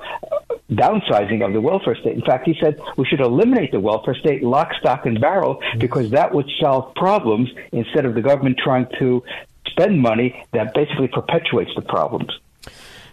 downsizing 0.70 1.44
of 1.44 1.52
the 1.52 1.60
welfare 1.60 1.96
state. 1.96 2.14
In 2.14 2.22
fact, 2.22 2.46
he 2.46 2.56
said 2.60 2.80
we 2.96 3.04
should 3.04 3.20
eliminate 3.20 3.72
the 3.72 3.80
welfare 3.80 4.14
state 4.14 4.42
lock, 4.42 4.72
stock, 4.78 5.06
and 5.06 5.20
barrel 5.20 5.60
because 5.78 6.10
that 6.10 6.32
would 6.32 6.48
solve 6.60 6.94
problems 6.94 7.50
instead 7.72 8.04
of 8.04 8.14
the 8.14 8.22
government 8.22 8.58
trying 8.62 8.86
to 8.98 9.22
spend 9.66 10.00
money 10.00 10.44
that 10.52 10.72
basically 10.74 11.08
perpetuates 11.08 11.70
the 11.74 11.82
problems. 11.82 12.30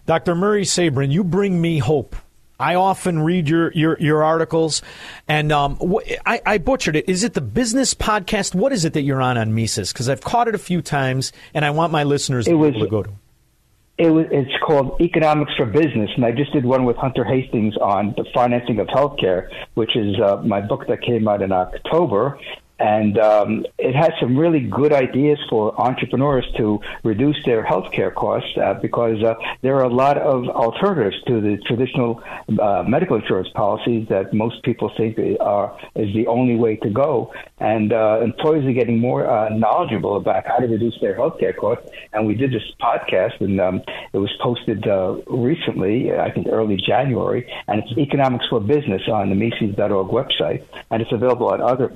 Dr. 0.08 0.34
Murray 0.34 0.64
Sabrin, 0.64 1.12
you 1.12 1.24
bring 1.24 1.62
me 1.62 1.78
hope. 1.78 2.16
I 2.60 2.74
often 2.74 3.20
read 3.20 3.48
your 3.48 3.72
your, 3.74 4.00
your 4.00 4.24
articles, 4.24 4.82
and 5.28 5.52
um, 5.52 5.76
wh- 5.76 6.12
I, 6.26 6.42
I 6.44 6.58
butchered 6.58 6.96
it. 6.96 7.08
Is 7.08 7.24
it 7.24 7.36
the 7.36 7.42
business 7.42 7.94
podcast? 7.94 8.56
What 8.56 8.72
is 8.74 8.84
it 8.84 8.94
that 8.94 9.04
you're 9.04 9.22
on 9.22 9.38
on 9.38 9.54
Mises? 9.54 9.94
Because 9.94 10.10
I've 10.10 10.22
caught 10.22 10.48
it 10.48 10.56
a 10.56 10.58
few 10.58 10.82
times, 10.82 11.32
and 11.54 11.64
I 11.64 11.70
want 11.70 11.92
my 11.92 12.04
listeners 12.04 12.46
to 12.46 12.52
be 12.60 12.68
able 12.68 12.80
to 12.80 12.88
go 12.90 13.04
to. 13.04 13.12
it 14.00 14.10
was, 14.10 14.26
it's 14.32 14.50
called 14.66 15.00
Economics 15.02 15.52
for 15.56 15.68
Business, 15.68 16.10
and 16.16 16.26
I 16.26 16.32
just 16.32 16.52
did 16.52 16.66
one 16.66 16.86
with 16.86 16.96
Hunter 16.98 17.24
Hastings 17.24 17.78
on 17.78 18.16
the 18.18 18.26
financing 18.34 18.80
of 18.80 18.88
healthcare, 18.88 19.50
which 19.76 19.96
is 19.96 20.16
uh, 20.20 20.38
my 20.38 20.62
book 20.62 20.88
that 20.88 21.04
came 21.04 21.28
out 21.28 21.44
in 21.44 21.52
October 21.52 22.40
and 22.80 23.18
um, 23.18 23.66
it 23.78 23.96
has 23.96 24.12
some 24.20 24.38
really 24.38 24.60
good 24.60 24.94
ideas 24.94 25.40
for 25.50 25.80
entrepreneurs 25.80 26.46
to 26.58 26.80
reduce 27.04 27.38
their 27.46 27.64
healthcare 27.64 28.14
costs 28.14 28.56
uh, 28.58 28.76
because 28.76 29.24
uh, 29.24 29.34
there 29.62 29.76
are 29.76 29.84
a 29.84 29.94
lot 29.94 30.18
of 30.18 30.48
alternatives 30.50 31.16
to 31.26 31.42
the 31.42 31.58
traditional 31.66 32.22
uh, 32.62 32.84
medical 32.88 33.16
insurance 33.16 33.50
policies 33.56 34.08
that 34.10 34.34
most 34.34 34.62
people 34.64 34.92
think 34.96 35.18
are 35.40 35.78
is 35.96 36.14
the 36.14 36.28
only 36.28 36.56
way 36.56 36.76
to 36.76 36.90
go. 36.90 37.34
And 37.60 37.92
uh, 37.92 38.20
employers 38.24 38.66
are 38.66 38.74
getting 38.74 39.00
more 39.00 39.28
uh, 39.28 39.50
knowledgeable 39.50 40.16
about 40.16 40.46
how 40.48 40.58
to 40.58 40.68
reduce 40.68 41.00
their 41.02 41.16
healthcare 41.16 41.56
costs. 41.56 41.90
And 42.14 42.28
we 42.28 42.36
did 42.36 42.52
this 42.52 42.64
podcast, 42.80 43.42
and 43.42 43.60
um, 43.60 43.82
it 44.14 44.18
was 44.18 44.32
posted 44.42 44.88
uh, 44.88 45.18
recently, 45.28 46.14
I 46.14 46.32
think 46.32 46.48
early 46.50 46.78
January, 46.78 47.52
and 47.68 47.82
it's 47.82 47.98
Economics 47.98 48.46
for 48.50 48.60
Business 48.60 49.02
on 49.08 49.30
the 49.30 49.36
Mises.org 49.36 50.10
website, 50.10 50.64
and 50.92 51.02
it's 51.02 51.12
available 51.12 51.50
on 51.50 51.62
other 51.62 51.90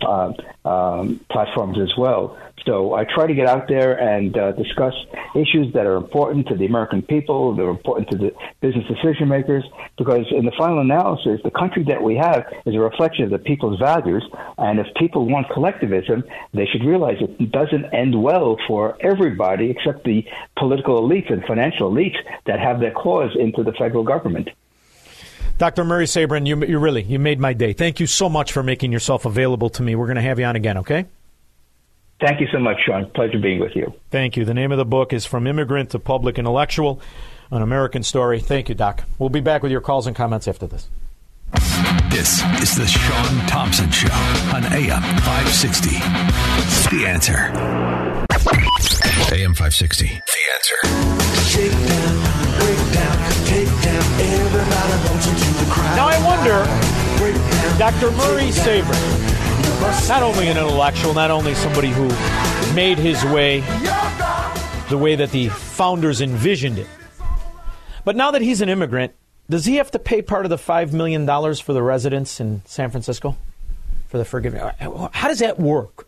um, 0.71 1.19
platforms 1.29 1.77
as 1.79 1.93
well. 1.97 2.37
So 2.65 2.93
I 2.93 3.05
try 3.05 3.25
to 3.25 3.33
get 3.33 3.47
out 3.47 3.67
there 3.67 3.93
and 3.99 4.37
uh, 4.37 4.51
discuss 4.51 4.93
issues 5.35 5.73
that 5.73 5.85
are 5.85 5.95
important 5.95 6.47
to 6.49 6.55
the 6.55 6.65
American 6.65 7.01
people, 7.01 7.55
that 7.55 7.63
are 7.63 7.69
important 7.69 8.09
to 8.11 8.17
the 8.17 8.31
business 8.61 8.85
decision 8.87 9.27
makers, 9.27 9.63
because 9.97 10.25
in 10.31 10.45
the 10.45 10.51
final 10.57 10.79
analysis, 10.79 11.39
the 11.43 11.51
country 11.51 11.83
that 11.85 12.01
we 12.03 12.15
have 12.15 12.45
is 12.65 12.75
a 12.75 12.79
reflection 12.79 13.23
of 13.25 13.31
the 13.31 13.39
people's 13.39 13.79
values. 13.79 14.23
And 14.57 14.79
if 14.79 14.87
people 14.95 15.27
want 15.27 15.49
collectivism, 15.49 16.23
they 16.53 16.67
should 16.67 16.85
realize 16.85 17.17
it 17.19 17.51
doesn't 17.51 17.85
end 17.93 18.21
well 18.21 18.57
for 18.67 18.95
everybody 19.01 19.71
except 19.71 20.03
the 20.03 20.23
political 20.57 21.01
elites 21.01 21.31
and 21.33 21.43
financial 21.45 21.91
elites 21.91 22.17
that 22.45 22.59
have 22.59 22.79
their 22.79 22.93
claws 22.95 23.31
into 23.35 23.63
the 23.63 23.73
federal 23.73 24.03
government. 24.03 24.49
Dr. 25.61 25.83
Murray 25.83 26.05
Sabrin, 26.05 26.47
you, 26.47 26.65
you 26.65 26.79
really 26.79 27.03
you 27.03 27.19
made 27.19 27.39
my 27.39 27.53
day. 27.53 27.71
Thank 27.71 27.99
you 27.99 28.07
so 28.07 28.27
much 28.27 28.51
for 28.51 28.63
making 28.63 28.91
yourself 28.91 29.25
available 29.25 29.69
to 29.69 29.83
me. 29.83 29.93
We're 29.93 30.07
going 30.07 30.15
to 30.15 30.23
have 30.23 30.39
you 30.39 30.45
on 30.45 30.55
again, 30.55 30.79
okay? 30.79 31.05
Thank 32.19 32.41
you 32.41 32.47
so 32.51 32.57
much, 32.57 32.77
Shaun. 32.83 33.11
Pleasure 33.11 33.37
being 33.37 33.59
with 33.59 33.75
you. 33.75 33.93
Thank 34.09 34.35
you. 34.35 34.43
The 34.43 34.55
name 34.55 34.71
of 34.71 34.79
the 34.79 34.85
book 34.85 35.13
is 35.13 35.23
From 35.27 35.45
Immigrant 35.45 35.91
to 35.91 35.99
Public 35.99 36.39
Intellectual, 36.39 36.99
an 37.51 37.61
American 37.61 38.01
story. 38.01 38.39
Thank 38.39 38.69
you, 38.69 38.75
Doc. 38.75 39.03
We'll 39.19 39.29
be 39.29 39.39
back 39.39 39.61
with 39.61 39.71
your 39.71 39.81
calls 39.81 40.07
and 40.07 40.15
comments 40.15 40.47
after 40.47 40.65
this. 40.65 40.89
This 42.09 42.41
is 42.59 42.75
the 42.75 42.87
Shaun 42.87 43.45
Thompson 43.45 43.91
Show 43.91 44.11
on 44.55 44.65
AM 44.65 45.03
560. 45.21 45.89
The 46.97 47.05
answer. 47.05 48.60
AM 49.29 49.53
560. 49.53 50.05
The 50.07 50.41
answer. 50.53 50.75
Now 55.95 56.07
I 56.07 56.17
wonder, 56.25 56.65
Dr. 57.77 58.11
Murray 58.11 58.49
Sabrin, 58.51 60.09
not 60.09 60.23
only 60.23 60.47
an 60.47 60.57
intellectual, 60.57 61.13
not 61.13 61.31
only 61.31 61.55
somebody 61.55 61.89
who 61.89 62.07
made 62.73 62.97
his 62.97 63.23
way 63.25 63.61
the 64.89 64.97
way 64.97 65.15
that 65.15 65.31
the 65.31 65.49
founders 65.49 66.19
envisioned 66.21 66.77
it, 66.77 66.87
but 68.03 68.15
now 68.15 68.31
that 68.31 68.41
he's 68.41 68.61
an 68.61 68.69
immigrant, 68.69 69.13
does 69.49 69.65
he 69.65 69.75
have 69.75 69.91
to 69.91 69.99
pay 69.99 70.21
part 70.21 70.45
of 70.45 70.49
the 70.49 70.57
$5 70.57 70.93
million 70.93 71.25
for 71.55 71.73
the 71.73 71.81
residents 71.83 72.39
in 72.39 72.61
San 72.65 72.89
Francisco? 72.89 73.37
For 74.07 74.17
the 74.17 74.25
forgiveness? 74.25 74.73
How 74.79 75.27
does 75.29 75.39
that 75.39 75.59
work? 75.59 76.07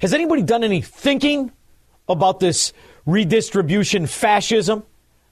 Has 0.00 0.14
anybody 0.14 0.42
done 0.42 0.64
any 0.64 0.80
thinking 0.80 1.52
about 2.08 2.40
this 2.40 2.72
redistribution 3.06 4.06
fascism 4.06 4.84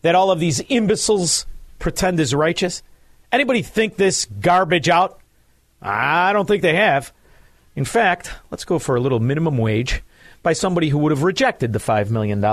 that 0.02 0.14
all 0.14 0.30
of 0.30 0.40
these 0.40 0.60
imbeciles 0.60 1.46
pretend 1.78 2.20
is 2.20 2.34
righteous? 2.34 2.82
Anybody 3.30 3.62
think 3.62 3.96
this 3.96 4.26
garbage 4.26 4.88
out? 4.88 5.20
I 5.80 6.32
don't 6.32 6.46
think 6.46 6.62
they 6.62 6.76
have. 6.76 7.12
In 7.74 7.84
fact, 7.84 8.30
let's 8.50 8.64
go 8.64 8.78
for 8.78 8.96
a 8.96 9.00
little 9.00 9.20
minimum 9.20 9.58
wage 9.58 10.02
by 10.42 10.52
somebody 10.52 10.88
who 10.88 10.98
would 10.98 11.12
have 11.12 11.22
rejected 11.22 11.72
the 11.72 11.78
$5 11.78 12.10
million. 12.10 12.44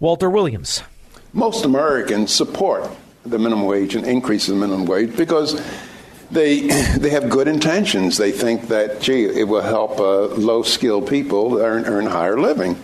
Walter 0.00 0.28
Williams. 0.28 0.82
Most 1.32 1.64
Americans 1.64 2.32
support 2.32 2.88
the 3.24 3.38
minimum 3.38 3.64
wage 3.64 3.94
and 3.94 4.06
increase 4.06 4.48
in 4.48 4.58
the 4.58 4.66
minimum 4.66 4.86
wage 4.86 5.16
because 5.16 5.60
they 6.30 6.60
they 6.98 7.10
have 7.10 7.28
good 7.28 7.48
intentions. 7.48 8.16
They 8.16 8.32
think 8.32 8.68
that 8.68 9.00
gee, 9.00 9.24
it 9.24 9.48
will 9.48 9.62
help 9.62 9.98
uh, 9.98 10.26
low 10.34 10.62
skilled 10.62 11.08
people 11.08 11.58
earn 11.58 11.84
earn 11.86 12.06
higher 12.06 12.38
living. 12.38 12.76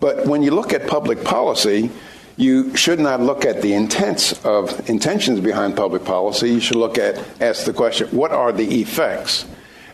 But 0.00 0.26
when 0.26 0.42
you 0.42 0.50
look 0.50 0.72
at 0.72 0.86
public 0.86 1.24
policy, 1.24 1.90
you 2.36 2.76
should 2.76 3.00
not 3.00 3.20
look 3.20 3.44
at 3.46 3.62
the 3.62 3.72
intents 3.72 4.44
of 4.44 4.88
intentions 4.90 5.40
behind 5.40 5.74
public 5.76 6.04
policy. 6.04 6.50
You 6.50 6.60
should 6.60 6.76
look 6.76 6.98
at 6.98 7.18
ask 7.40 7.64
the 7.64 7.72
question, 7.72 8.08
what 8.08 8.30
are 8.30 8.52
the 8.52 8.80
effects? 8.80 9.46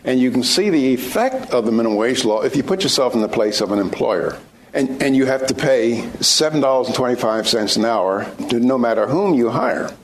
And 0.03 0.19
you 0.19 0.31
can 0.31 0.43
see 0.43 0.69
the 0.69 0.93
effect 0.93 1.51
of 1.51 1.65
the 1.65 1.71
minimum 1.71 1.97
wage 1.97 2.25
law 2.25 2.41
if 2.41 2.57
you 2.57 2.63
put 2.63 2.83
yourself 2.83 3.15
in 3.15 3.21
the 3.21 3.29
place 3.29 3.61
of 3.61 3.71
an 3.71 3.79
employer. 3.79 4.37
And, 4.73 5.01
and 5.01 5.15
you 5.15 5.25
have 5.27 5.45
to 5.47 5.53
pay 5.53 6.01
$7.25 6.19 7.77
an 7.77 7.85
hour 7.85 8.25
to 8.49 8.59
no 8.59 8.77
matter 8.77 9.07
whom 9.07 9.33
you 9.35 9.51
hire. 9.51 9.95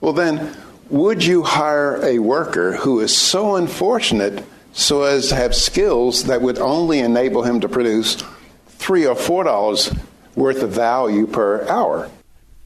Well, 0.00 0.12
then, 0.12 0.54
would 0.92 1.24
you 1.24 1.42
hire 1.42 1.98
a 2.04 2.18
worker 2.18 2.76
who 2.76 3.00
is 3.00 3.16
so 3.16 3.56
unfortunate 3.56 4.44
so 4.74 5.04
as 5.04 5.30
to 5.30 5.34
have 5.34 5.54
skills 5.54 6.24
that 6.24 6.42
would 6.42 6.58
only 6.58 6.98
enable 6.98 7.42
him 7.42 7.60
to 7.60 7.68
produce 7.68 8.22
three 8.68 9.06
or 9.06 9.14
four 9.14 9.42
dollars 9.42 9.90
worth 10.36 10.62
of 10.62 10.70
value 10.70 11.26
per 11.26 11.66
hour. 11.66 12.10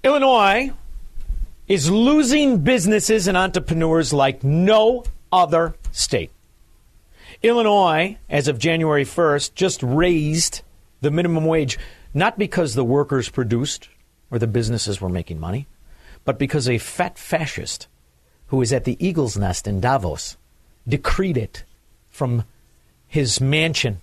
Illinois 0.03 0.73
is 1.69 1.89
losing 1.89 2.59
businesses 2.59 3.29
and 3.29 3.37
entrepreneurs 3.37 4.13
like 4.13 4.43
no 4.43 5.05
other 5.31 5.77
state. 5.93 6.33
Illinois, 7.45 8.19
as 8.29 8.49
of 8.49 8.59
January 8.59 9.05
1st, 9.05 9.55
just 9.55 9.81
raised 9.85 10.63
the 11.01 11.13
minimum 11.13 11.45
wage, 11.45 11.79
not 12.13 12.39
because 12.39 12.75
the 12.75 12.85
workers 12.85 13.29
produced 13.29 13.89
or 14.33 14.41
the 14.41 14.47
businesses 14.49 15.01
were 15.01 15.09
making 15.09 15.39
money, 15.39 15.69
but 16.25 16.41
because 16.41 16.69
a 16.69 16.79
fat 16.79 17.19
fascist 17.19 17.87
who 18.49 18.63
is 18.63 18.73
at 18.73 18.85
the 18.85 19.05
Eagle's 19.05 19.37
Nest 19.37 19.67
in 19.67 19.81
Davos 19.81 20.37
decreed 20.87 21.37
it 21.37 21.65
from 22.11 22.45
his 23.09 23.41
mansion 23.41 24.01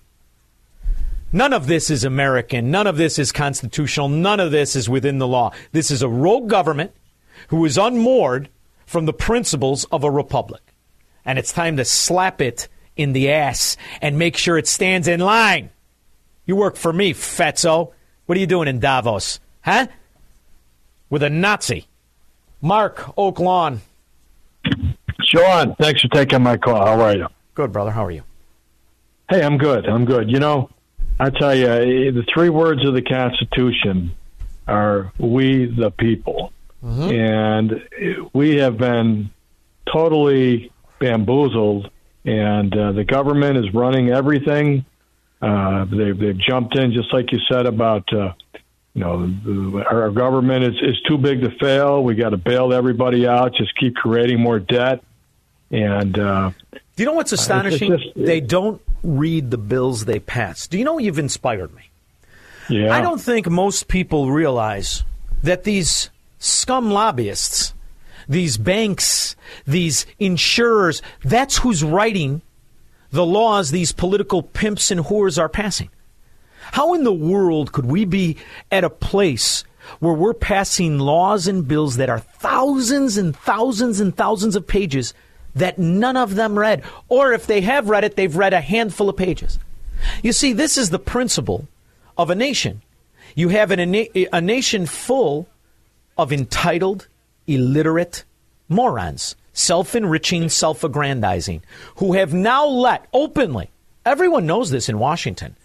None 1.35 1.51
of 1.51 1.65
this 1.65 1.89
is 1.89 2.03
American. 2.03 2.69
None 2.69 2.85
of 2.85 2.95
this 2.95 3.17
is 3.17 3.31
constitutional. 3.31 4.07
None 4.07 4.39
of 4.39 4.51
this 4.51 4.75
is 4.75 4.87
within 4.87 5.17
the 5.17 5.27
law. 5.27 5.51
This 5.71 5.89
is 5.89 6.03
a 6.03 6.07
rogue 6.07 6.47
government 6.47 6.91
who 7.47 7.65
is 7.65 7.75
unmoored 7.75 8.49
from 8.85 9.07
the 9.07 9.13
principles 9.13 9.83
of 9.85 10.03
a 10.03 10.11
republic. 10.11 10.61
And 11.25 11.39
it's 11.39 11.51
time 11.51 11.77
to 11.77 11.85
slap 11.85 12.39
it 12.39 12.67
in 12.95 13.13
the 13.13 13.31
ass 13.31 13.77
and 13.99 14.19
make 14.19 14.37
sure 14.37 14.59
it 14.59 14.67
stands 14.67 15.07
in 15.07 15.19
line. 15.21 15.71
You 16.45 16.55
work 16.55 16.75
for 16.75 16.93
me, 16.93 17.15
fatso. 17.15 17.93
What 18.27 18.37
are 18.37 18.41
you 18.41 18.45
doing 18.45 18.67
in 18.67 18.79
Davos? 18.79 19.39
Huh? 19.61 19.87
With 21.09 21.23
a 21.23 21.31
Nazi. 21.31 21.87
Mark 22.61 23.11
Oak 23.17 23.39
Shaun, 25.33 25.75
thanks 25.75 26.01
for 26.01 26.09
taking 26.09 26.43
my 26.43 26.57
call. 26.57 26.85
How 26.85 27.01
are 27.01 27.15
you? 27.15 27.27
Good, 27.55 27.71
brother. 27.71 27.91
How 27.91 28.05
are 28.05 28.11
you? 28.11 28.23
Hey, 29.29 29.43
I'm 29.43 29.57
good. 29.57 29.87
I'm 29.87 30.05
good. 30.05 30.29
You 30.29 30.39
know, 30.39 30.69
I 31.19 31.29
tell 31.29 31.55
you, 31.55 31.67
eh, 31.67 32.11
the 32.11 32.23
three 32.33 32.49
words 32.49 32.85
of 32.85 32.93
the 32.93 33.01
Constitution 33.01 34.15
are 34.67 35.11
"we 35.17 35.65
the 35.65 35.91
people," 35.91 36.51
mm-hmm. 36.83 37.09
and 37.11 38.29
we 38.33 38.57
have 38.57 38.77
been 38.77 39.31
totally 39.91 40.71
bamboozled. 40.99 41.89
And 42.25 42.73
uh, 42.77 42.93
the 42.93 43.03
government 43.03 43.57
is 43.57 43.73
running 43.73 44.09
everything. 44.09 44.85
Uh, 45.41 45.83
they've, 45.85 46.17
they've 46.17 46.37
jumped 46.37 46.77
in, 46.77 46.93
just 46.93 47.13
like 47.13 47.33
you 47.33 47.39
said 47.51 47.65
about 47.65 48.11
uh, 48.13 48.31
you 48.93 49.01
know, 49.01 49.83
our 49.89 50.09
government 50.11 50.63
is, 50.63 50.75
is 50.81 51.01
too 51.01 51.17
big 51.17 51.41
to 51.41 51.49
fail. 51.59 52.03
We 52.03 52.15
got 52.15 52.29
to 52.29 52.37
bail 52.37 52.71
everybody 52.71 53.27
out, 53.27 53.55
just 53.55 53.75
keep 53.77 53.95
creating 53.95 54.39
more 54.39 54.59
debt. 54.59 55.03
And 55.71 56.17
uh, 56.19 56.51
do 56.71 57.03
you 57.03 57.05
know 57.05 57.13
what's 57.13 57.31
astonishing? 57.31 57.97
Just, 57.97 58.15
they 58.15 58.39
don't 58.39 58.81
read 59.03 59.51
the 59.51 59.57
bills 59.57 60.05
they 60.05 60.19
pass. 60.19 60.67
Do 60.67 60.77
you 60.77 60.85
know 60.85 60.99
you've 60.99 61.19
inspired 61.19 61.73
me? 61.75 61.89
Yeah. 62.69 62.93
I 62.93 63.01
don't 63.01 63.19
think 63.19 63.49
most 63.49 63.87
people 63.87 64.31
realize 64.31 65.03
that 65.41 65.63
these 65.63 66.09
scum 66.39 66.91
lobbyists, 66.91 67.73
these 68.27 68.57
banks, 68.57 69.35
these 69.65 70.05
insurers, 70.19 71.01
that's 71.23 71.57
who's 71.57 71.83
writing 71.83 72.41
the 73.11 73.25
laws 73.25 73.71
these 73.71 73.91
political 73.91 74.41
pimps 74.41 74.91
and 74.91 75.01
whores 75.01 75.37
are 75.37 75.49
passing. 75.49 75.89
How 76.71 76.93
in 76.93 77.03
the 77.03 77.13
world 77.13 77.71
could 77.71 77.85
we 77.85 78.05
be 78.05 78.37
at 78.71 78.83
a 78.83 78.89
place 78.89 79.63
where 79.99 80.13
we're 80.13 80.33
passing 80.33 80.97
laws 80.97 81.47
and 81.47 81.67
bills 81.67 81.97
that 81.97 82.09
are 82.09 82.19
thousands 82.19 83.17
and 83.17 83.35
thousands 83.35 83.99
and 83.99 84.15
thousands 84.15 84.55
of 84.55 84.65
pages 84.65 85.13
that 85.55 85.77
none 85.77 86.17
of 86.17 86.35
them 86.35 86.57
read. 86.57 86.83
Or 87.09 87.33
if 87.33 87.47
they 87.47 87.61
have 87.61 87.89
read 87.89 88.03
it, 88.03 88.15
they've 88.15 88.35
read 88.35 88.53
a 88.53 88.61
handful 88.61 89.09
of 89.09 89.17
pages. 89.17 89.59
You 90.21 90.33
see, 90.33 90.53
this 90.53 90.77
is 90.77 90.89
the 90.89 90.99
principle 90.99 91.67
of 92.17 92.29
a 92.29 92.35
nation. 92.35 92.81
You 93.35 93.49
have 93.49 93.71
an, 93.71 93.95
a 94.15 94.41
nation 94.41 94.85
full 94.85 95.47
of 96.17 96.31
entitled, 96.31 97.07
illiterate 97.47 98.23
morons, 98.69 99.35
self 99.53 99.95
enriching, 99.95 100.49
self 100.49 100.83
aggrandizing, 100.83 101.61
who 101.95 102.13
have 102.13 102.33
now 102.33 102.65
let 102.65 103.07
openly, 103.13 103.69
everyone 104.05 104.45
knows 104.45 104.69
this 104.69 104.89
in 104.89 104.99
Washington, 104.99 105.55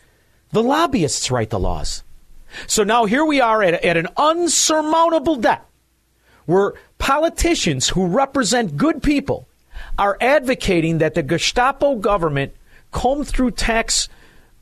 the 0.52 0.62
lobbyists 0.62 1.30
write 1.30 1.50
the 1.50 1.58
laws. 1.58 2.02
So 2.66 2.84
now 2.84 3.04
here 3.04 3.24
we 3.24 3.40
are 3.40 3.62
at, 3.62 3.84
at 3.84 3.96
an 3.96 4.08
unsurmountable 4.16 5.36
debt 5.36 5.64
where 6.46 6.72
politicians 6.96 7.90
who 7.90 8.06
represent 8.06 8.76
good 8.76 9.02
people 9.02 9.47
are 9.98 10.16
advocating 10.20 10.98
that 10.98 11.14
the 11.14 11.22
Gestapo 11.22 11.96
government 11.96 12.52
comb 12.90 13.24
through 13.24 13.52
tax 13.52 14.08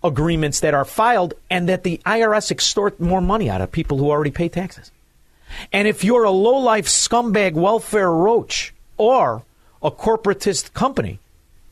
agreements 0.02 0.60
that 0.60 0.74
are 0.74 0.84
filed 0.84 1.34
and 1.50 1.68
that 1.68 1.82
the 1.82 2.00
IRS 2.06 2.50
extort 2.50 3.00
more 3.00 3.20
money 3.20 3.50
out 3.50 3.60
of 3.60 3.72
people 3.72 3.98
who 3.98 4.10
already 4.10 4.30
pay 4.30 4.48
taxes. 4.48 4.90
And 5.72 5.86
if 5.88 6.04
you're 6.04 6.24
a 6.24 6.30
low-life 6.30 6.86
scumbag 6.86 7.54
welfare 7.54 8.10
roach 8.10 8.74
or 8.96 9.42
a 9.82 9.90
corporatist 9.90 10.72
company, 10.72 11.18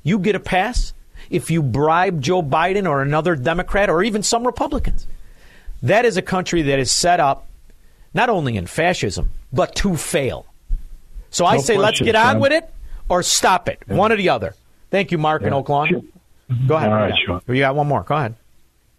you 0.03 0.19
get 0.19 0.35
a 0.35 0.41
pass 0.41 0.93
if 1.31 1.51
you 1.51 1.63
bribe 1.63 2.21
Joe 2.21 2.43
Biden 2.43 2.89
or 2.89 3.03
another 3.03 3.35
Democrat 3.35 3.89
or 3.89 4.03
even 4.03 4.23
some 4.23 4.47
Republicans. 4.47 5.07
That 5.83 6.05
is 6.05 6.17
a 6.17 6.23
country 6.23 6.63
that 6.63 6.79
is 6.79 6.91
set 6.91 7.21
up 7.21 7.47
not 8.13 8.31
only 8.31 8.57
in 8.57 8.67
fascism, 8.67 9.31
but 9.53 9.75
to 9.77 9.97
fail. 9.97 10.47
So 11.31 11.45
I 11.45 11.57
No 11.57 11.63
say 11.63 11.77
let's 11.77 12.01
get 12.01 12.15
on 12.15 12.35
Sam. 12.35 12.41
with 12.41 12.53
it 12.53 12.73
or 13.09 13.23
stop 13.23 13.69
it. 13.69 13.79
One 13.87 14.13
or 14.13 14.17
the 14.17 14.29
other. 14.31 14.55
Thank 14.91 15.13
you, 15.13 15.19
Mark 15.19 15.43
in 15.43 15.49
Yeah. 15.49 15.55
Oak 15.55 15.69
Lawn. 15.69 15.89
Go 16.69 16.75
ahead. 16.77 16.89
All 16.91 16.95
right, 16.97 17.09
Yeah. 17.11 17.27
Shaun. 17.27 17.41
You 17.49 17.59
got 17.59 17.75
one 17.75 17.87
more. 17.89 18.03
Go 18.03 18.15
ahead. 18.15 18.35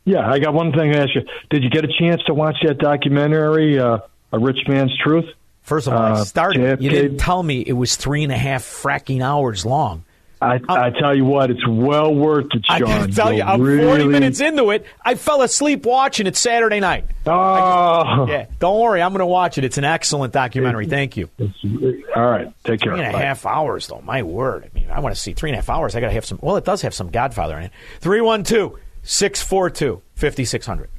Yeah, 0.04 0.30
I 0.30 0.40
got 0.40 0.54
one 0.54 0.72
thing 0.72 0.92
to 0.92 1.00
ask 1.00 1.16
you. 1.16 1.24
Did 1.50 1.64
you 1.64 1.70
get 1.70 1.84
a 1.84 1.88
chance 2.00 2.22
to 2.28 2.34
watch 2.34 2.58
that 2.64 2.78
documentary, 2.78 3.80
uh, 3.80 4.00
A 4.32 4.40
Rich 4.40 4.68
Man's 4.68 4.96
Truth? 4.98 5.26
First 5.64 5.88
of 5.88 5.94
all, 5.94 6.00
I 6.00 6.12
Uh, 6.12 6.24
started. 6.26 6.82
You 6.82 6.90
didn't 6.92 7.18
tell 7.18 7.42
me 7.42 7.62
it 7.62 7.74
was 7.74 7.96
three 7.96 8.24
and 8.24 8.32
a 8.32 8.38
half 8.38 8.64
fracking 8.64 9.22
hours 9.24 9.66
long. 9.66 10.04
I, 10.42 10.58
uh, 10.58 10.74
I 10.74 10.90
tell 10.92 11.16
you 11.16 11.24
what, 11.26 11.50
it's 11.50 11.66
well 11.68 12.14
worth 12.14 12.48
it, 12.54 12.66
I 12.70 12.80
can 12.80 13.12
tell 13.12 13.32
you, 13.32 13.42
I'm 13.42 13.60
40 13.60 13.72
really- 13.76 14.06
minutes 14.08 14.40
into 14.42 14.70
it. 14.72 14.86
I 15.04 15.16
fell 15.16 15.42
asleep 15.42 15.86
watching 15.86 16.28
it 16.28 16.36
Saturday 16.36 16.80
night. 16.80 17.06
Oh, 17.26 18.28
Yeah, 18.28 18.46
don't 18.60 18.80
worry, 18.80 19.02
I'm 19.02 19.12
going 19.12 19.20
to 19.20 19.26
watch 19.26 19.58
it. 19.58 19.64
It's 19.64 19.78
an 19.78 19.84
excellent 19.86 20.34
documentary. 20.34 20.88
Thank 20.88 21.18
you. 21.18 21.30
all 22.16 22.26
right. 22.26 22.52
Take 22.64 22.82
care. 22.82 22.94
Three 22.94 23.00
and 23.04 23.10
a 23.10 23.14
Bye. 23.14 23.24
half 23.24 23.46
hours, 23.46 23.88
though. 23.88 24.02
My 24.02 24.24
word. 24.24 24.70
I 24.70 24.78
mean, 24.80 24.90
I 24.92 25.00
want 25.00 25.16
to 25.16 25.22
see 25.22 25.34
three 25.34 25.50
and 25.50 25.56
a 25.56 25.58
half 25.58 25.70
hours. 25.70 25.96
I 25.96 26.02
got 26.02 26.08
to 26.08 26.14
have 26.14 26.26
some. 26.26 26.40
Well, 26.42 26.58
it 26.58 26.66
does 26.66 26.82
have 26.82 26.94
some 26.94 27.10
Godfather 27.10 27.58
in 27.58 27.64
it. 27.66 27.72
312 28.02 28.76
642 29.04 30.02
5600. 30.16 30.90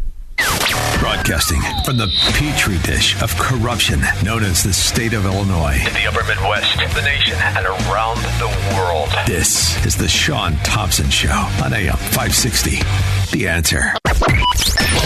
Broadcasting 1.06 1.62
from 1.84 1.98
the 1.98 2.08
petri 2.34 2.78
dish 2.78 3.14
of 3.22 3.32
corruption 3.38 4.00
known 4.24 4.42
as 4.42 4.64
the 4.64 4.72
state 4.72 5.12
of 5.12 5.24
Illinois. 5.24 5.78
In 5.86 5.94
the 5.94 6.04
upper 6.08 6.24
Midwest, 6.24 6.76
the 6.78 7.02
nation, 7.02 7.36
and 7.38 7.64
around 7.64 8.16
the 8.40 8.48
world. 8.74 9.08
This 9.24 9.86
is 9.86 9.94
the 9.94 10.08
Shaun 10.08 10.56
Thompson 10.64 11.08
Show 11.08 11.30
on 11.64 11.72
AM 11.72 11.96
560. 11.96 12.80
The 13.30 13.46
answer. 13.46 13.94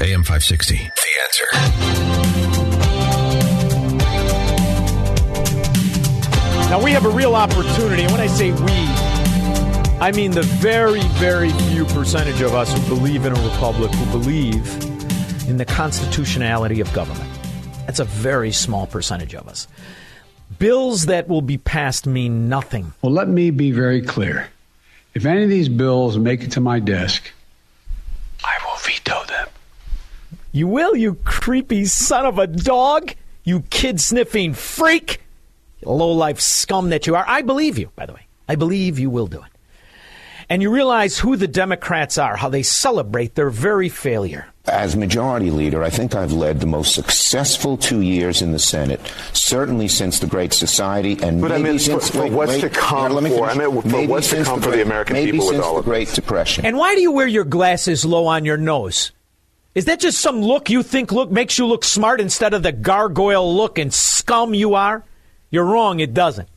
AM 0.00 0.24
560. 0.24 0.76
The 0.78 1.10
answer. 1.22 1.44
Now, 6.70 6.82
we 6.82 6.92
have 6.92 7.04
a 7.04 7.10
real 7.10 7.34
opportunity. 7.34 8.04
And 8.04 8.12
when 8.12 8.22
I 8.22 8.26
say 8.26 8.52
we, 8.52 8.88
I 10.00 10.12
mean 10.14 10.30
the 10.30 10.44
very, 10.44 11.02
very 11.18 11.50
few 11.50 11.84
percentage 11.84 12.40
of 12.40 12.54
us 12.54 12.72
who 12.72 12.80
believe 12.88 13.26
in 13.26 13.36
a 13.36 13.48
republic, 13.50 13.92
who 13.92 14.06
believe 14.18 14.89
in 15.50 15.58
the 15.58 15.64
constitutionality 15.64 16.80
of 16.80 16.90
government. 16.92 17.28
That's 17.84 17.98
a 17.98 18.04
very 18.04 18.52
small 18.52 18.86
percentage 18.86 19.34
of 19.34 19.48
us. 19.48 19.66
Bills 20.58 21.06
that 21.06 21.28
will 21.28 21.42
be 21.42 21.58
passed 21.58 22.06
mean 22.06 22.48
nothing. 22.48 22.92
Well, 23.02 23.12
let 23.12 23.28
me 23.28 23.50
be 23.50 23.72
very 23.72 24.00
clear. 24.00 24.48
If 25.12 25.26
any 25.26 25.42
of 25.42 25.50
these 25.50 25.68
bills 25.68 26.16
make 26.18 26.42
it 26.42 26.52
to 26.52 26.60
my 26.60 26.78
desk, 26.78 27.30
I 28.44 28.56
will 28.64 28.78
veto 28.78 29.24
them. 29.26 29.48
You 30.52 30.68
will, 30.68 30.96
you 30.96 31.14
creepy 31.24 31.84
son 31.84 32.26
of 32.26 32.38
a 32.38 32.46
dog? 32.46 33.12
You 33.42 33.62
kid 33.70 34.00
sniffing 34.00 34.54
freak? 34.54 35.20
Low 35.82 36.12
life 36.12 36.40
scum 36.40 36.90
that 36.90 37.06
you 37.06 37.16
are. 37.16 37.24
I 37.26 37.42
believe 37.42 37.76
you, 37.76 37.90
by 37.96 38.06
the 38.06 38.12
way. 38.12 38.26
I 38.48 38.54
believe 38.54 38.98
you 38.98 39.10
will 39.10 39.26
do 39.26 39.38
it. 39.38 39.49
And 40.50 40.60
you 40.62 40.70
realize 40.70 41.16
who 41.16 41.36
the 41.36 41.46
Democrats 41.46 42.18
are, 42.18 42.36
how 42.36 42.48
they 42.48 42.62
celebrate 42.64 43.36
their 43.36 43.50
very 43.50 43.88
failure. 43.88 44.46
As 44.66 44.96
majority 44.96 45.50
leader, 45.50 45.82
I 45.84 45.90
think 45.90 46.14
I've 46.14 46.32
led 46.32 46.58
the 46.60 46.66
most 46.66 46.92
successful 46.94 47.76
two 47.76 48.00
years 48.00 48.42
in 48.42 48.50
the 48.50 48.58
Senate, 48.58 49.00
certainly 49.32 49.86
since 49.86 50.18
the 50.18 50.26
Great 50.26 50.52
Society, 50.52 51.16
and 51.22 51.40
But 51.40 51.52
I 51.52 51.58
maybe 51.58 51.68
mean, 51.70 51.78
since 51.78 52.08
for- 52.10 52.16
for 52.16 52.22
wait, 52.24 52.32
what's 52.32 52.52
wait, 52.52 52.60
to 52.62 52.68
come 52.68 53.12
let 53.12 53.22
me 53.22 53.30
for- 53.30 53.46
finish. 53.48 53.64
I 53.64 53.68
mean, 53.70 53.82
for 53.82 53.88
Maybe 53.88 54.06
what's 54.08 54.28
to 54.30 54.36
since 54.36 54.48
come 54.48 54.60
for 54.60 54.70
the 54.72 54.82
American 54.82 55.14
maybe 55.14 55.30
people 55.32 55.46
with 55.46 55.54
since 55.56 55.64
all 55.66 55.74
the 55.74 55.78
of 55.80 55.84
Great 55.86 56.12
Depression. 56.12 56.66
And 56.66 56.76
why 56.76 56.94
do 56.96 57.00
you 57.00 57.12
wear 57.12 57.28
your 57.28 57.44
glasses 57.44 58.04
low 58.04 58.26
on 58.26 58.44
your 58.44 58.56
nose? 58.56 59.12
Is 59.76 59.84
that 59.84 60.00
just 60.00 60.18
some 60.18 60.42
look 60.42 60.68
you 60.68 60.82
think 60.82 61.12
look 61.12 61.30
makes 61.30 61.58
you 61.58 61.66
look 61.66 61.84
smart 61.84 62.20
instead 62.20 62.54
of 62.54 62.64
the 62.64 62.72
gargoyle 62.72 63.54
look 63.56 63.78
and 63.78 63.94
scum 63.94 64.52
you 64.52 64.74
are? 64.74 65.04
You're 65.50 65.64
wrong, 65.64 66.00
it 66.00 66.12
doesn't. 66.12 66.48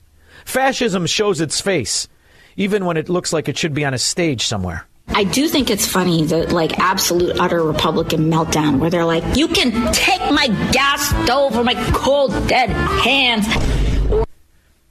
Fascism 0.46 1.06
shows 1.06 1.40
its 1.40 1.62
face, 1.62 2.08
even 2.56 2.86
when 2.86 2.98
it 2.98 3.10
looks 3.10 3.34
like 3.34 3.48
it 3.50 3.58
should 3.58 3.74
be 3.74 3.86
on 3.86 3.94
a 3.94 3.98
stage 3.98 4.46
somewhere. 4.46 4.86
I 5.10 5.26
do 5.26 5.48
think 5.48 5.70
it's 5.70 5.86
funny 5.86 6.24
the 6.24 6.54
like 6.54 6.80
absolute 6.80 7.40
utter 7.40 7.62
Republican 7.62 8.32
meltdown 8.32 8.80
where 8.80 8.90
they're 8.90 9.06
like, 9.06 9.24
"You 9.36 9.48
can 9.48 9.92
take 9.94 10.22
my 10.32 10.48
gas 10.72 11.10
stove 11.24 11.58
or 11.58 11.64
my 11.64 11.76
cold 11.92 12.32
dead 12.48 12.70
hands." 12.70 13.46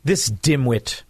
This 0.04 0.30
dimwit, 0.30 1.02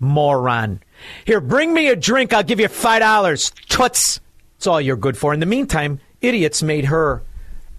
moron. 0.00 0.80
Here, 1.24 1.40
bring 1.40 1.74
me 1.74 1.88
a 1.88 1.96
drink. 1.96 2.32
I'll 2.32 2.42
give 2.42 2.60
you 2.60 2.68
five 2.68 3.00
dollars. 3.00 3.50
Toots. 3.68 4.20
That's 4.56 4.66
all 4.66 4.80
you're 4.80 4.96
good 4.96 5.18
for. 5.18 5.34
In 5.34 5.40
the 5.40 5.46
meantime, 5.46 6.00
idiots 6.20 6.62
made 6.62 6.86
her 6.86 7.22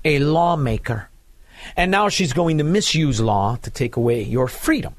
a 0.04 0.20
lawmaker, 0.20 1.10
and 1.76 1.90
now 1.90 2.10
she's 2.10 2.34
going 2.34 2.60
to 2.60 2.64
misuse 2.64 3.20
law 3.20 3.58
to 3.64 3.72
take 3.72 3.96
away 3.96 4.22
your 4.22 4.48
freedom. 4.48 4.96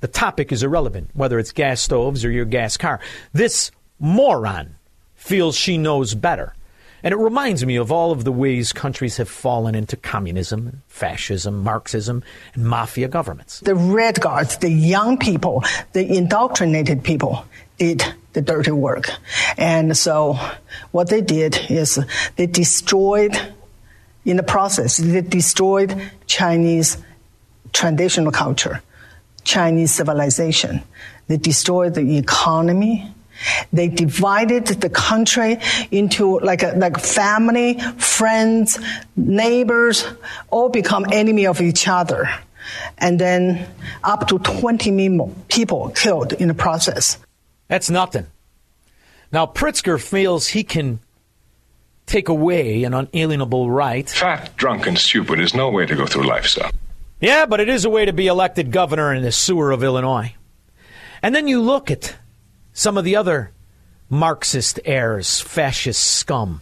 The 0.00 0.08
topic 0.08 0.52
is 0.52 0.62
irrelevant, 0.62 1.10
whether 1.14 1.38
it's 1.38 1.52
gas 1.52 1.80
stoves 1.80 2.24
or 2.24 2.30
your 2.30 2.44
gas 2.44 2.76
car. 2.76 3.00
This 3.32 3.70
moron 3.98 4.76
feels 5.14 5.56
she 5.56 5.78
knows 5.78 6.14
better. 6.14 6.54
And 7.02 7.12
it 7.12 7.18
reminds 7.18 7.64
me 7.64 7.76
of 7.76 7.92
all 7.92 8.10
of 8.10 8.24
the 8.24 8.32
ways 8.32 8.72
countries 8.72 9.18
have 9.18 9.28
fallen 9.28 9.74
into 9.74 9.96
communism, 9.96 10.82
fascism, 10.88 11.62
Marxism, 11.62 12.24
and 12.54 12.66
mafia 12.66 13.06
governments. 13.06 13.60
The 13.60 13.74
Red 13.74 14.20
Guards, 14.20 14.58
the 14.58 14.70
young 14.70 15.16
people, 15.16 15.62
the 15.92 16.04
indoctrinated 16.04 17.04
people 17.04 17.44
did 17.78 18.02
the 18.32 18.42
dirty 18.42 18.72
work. 18.72 19.10
And 19.56 19.96
so 19.96 20.38
what 20.90 21.08
they 21.08 21.20
did 21.20 21.58
is 21.70 21.98
they 22.36 22.46
destroyed, 22.46 23.36
in 24.24 24.36
the 24.36 24.42
process, 24.42 24.96
they 24.96 25.20
destroyed 25.20 26.10
Chinese 26.26 26.96
traditional 27.72 28.32
culture, 28.32 28.82
Chinese 29.46 29.92
civilization. 29.92 30.82
They 31.28 31.36
destroyed 31.36 31.94
the 31.94 32.18
economy. 32.18 33.08
They 33.72 33.88
divided 33.88 34.66
the 34.66 34.90
country 34.90 35.60
into 35.90 36.40
like 36.40 36.62
a, 36.62 36.72
like 36.76 36.98
family, 36.98 37.78
friends, 37.96 38.78
neighbors, 39.14 40.04
all 40.50 40.68
become 40.68 41.06
enemy 41.12 41.46
of 41.46 41.60
each 41.60 41.86
other. 41.86 42.28
And 42.98 43.20
then 43.20 43.68
up 44.02 44.26
to 44.28 44.38
20 44.40 44.90
million 44.90 45.44
people 45.48 45.90
killed 45.90 46.32
in 46.32 46.48
the 46.48 46.54
process. 46.54 47.18
That's 47.68 47.88
nothing. 47.88 48.26
Now, 49.30 49.46
Pritzker 49.46 50.02
feels 50.02 50.48
he 50.48 50.64
can 50.64 50.98
take 52.06 52.28
away 52.28 52.82
an 52.84 52.94
unalienable 52.94 53.70
right. 53.70 54.08
Fat, 54.08 54.56
drunk, 54.56 54.86
and 54.86 54.98
stupid 54.98 55.38
is 55.38 55.54
no 55.54 55.70
way 55.70 55.86
to 55.86 55.94
go 55.94 56.06
through 56.06 56.26
life, 56.26 56.46
sir. 56.46 56.68
Yeah, 57.20 57.46
but 57.46 57.60
it 57.60 57.68
is 57.68 57.84
a 57.84 57.90
way 57.90 58.04
to 58.04 58.12
be 58.12 58.26
elected 58.26 58.70
governor 58.70 59.12
in 59.12 59.22
the 59.22 59.32
sewer 59.32 59.70
of 59.70 59.82
Illinois. 59.82 60.34
And 61.22 61.34
then 61.34 61.48
you 61.48 61.60
look 61.62 61.90
at 61.90 62.16
some 62.72 62.98
of 62.98 63.04
the 63.04 63.16
other 63.16 63.52
Marxist 64.08 64.78
heirs, 64.84 65.40
fascist 65.40 66.00
scum. 66.00 66.60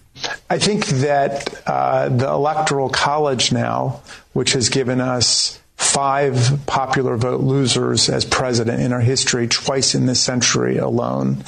I 0.48 0.58
think 0.58 0.86
that 0.86 1.62
uh, 1.66 2.08
the 2.08 2.28
Electoral 2.28 2.88
College 2.88 3.52
now, 3.52 4.00
which 4.32 4.52
has 4.52 4.68
given 4.68 5.00
us 5.00 5.60
five 5.76 6.60
popular 6.66 7.16
vote 7.16 7.40
losers 7.40 8.08
as 8.08 8.24
president 8.24 8.80
in 8.80 8.92
our 8.92 9.00
history, 9.00 9.48
twice 9.48 9.94
in 9.94 10.06
this 10.06 10.20
century 10.20 10.78
alone. 10.78 11.44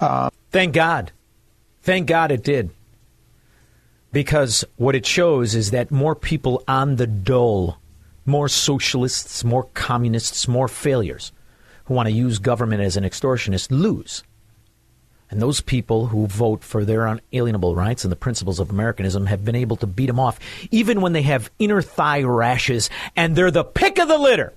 Um, 0.00 0.30
Thank 0.52 0.74
God. 0.74 1.10
Thank 1.82 2.06
God 2.06 2.30
it 2.30 2.44
did. 2.44 2.70
Because 4.12 4.64
what 4.76 4.94
it 4.94 5.06
shows 5.06 5.54
is 5.54 5.70
that 5.70 5.90
more 5.90 6.14
people 6.14 6.62
on 6.68 6.96
the 6.96 7.06
dole, 7.06 7.78
more 8.30 8.48
socialists, 8.48 9.44
more 9.44 9.64
communists, 9.74 10.48
more 10.48 10.68
failures 10.68 11.32
who 11.84 11.94
want 11.94 12.06
to 12.06 12.14
use 12.14 12.38
government 12.38 12.82
as 12.82 12.96
an 12.96 13.04
extortionist 13.04 13.70
lose. 13.70 14.22
And 15.30 15.40
those 15.40 15.60
people 15.60 16.06
who 16.06 16.26
vote 16.26 16.64
for 16.64 16.84
their 16.84 17.06
unalienable 17.06 17.76
rights 17.76 18.04
and 18.04 18.10
the 18.10 18.16
principles 18.16 18.58
of 18.58 18.70
Americanism 18.70 19.26
have 19.26 19.44
been 19.44 19.54
able 19.54 19.76
to 19.76 19.86
beat 19.86 20.06
them 20.06 20.18
off, 20.18 20.40
even 20.70 21.00
when 21.00 21.12
they 21.12 21.22
have 21.22 21.50
inner 21.58 21.82
thigh 21.82 22.22
rashes 22.22 22.90
and 23.14 23.36
they're 23.36 23.50
the 23.50 23.64
pick 23.64 23.98
of 23.98 24.08
the 24.08 24.18
litter, 24.18 24.52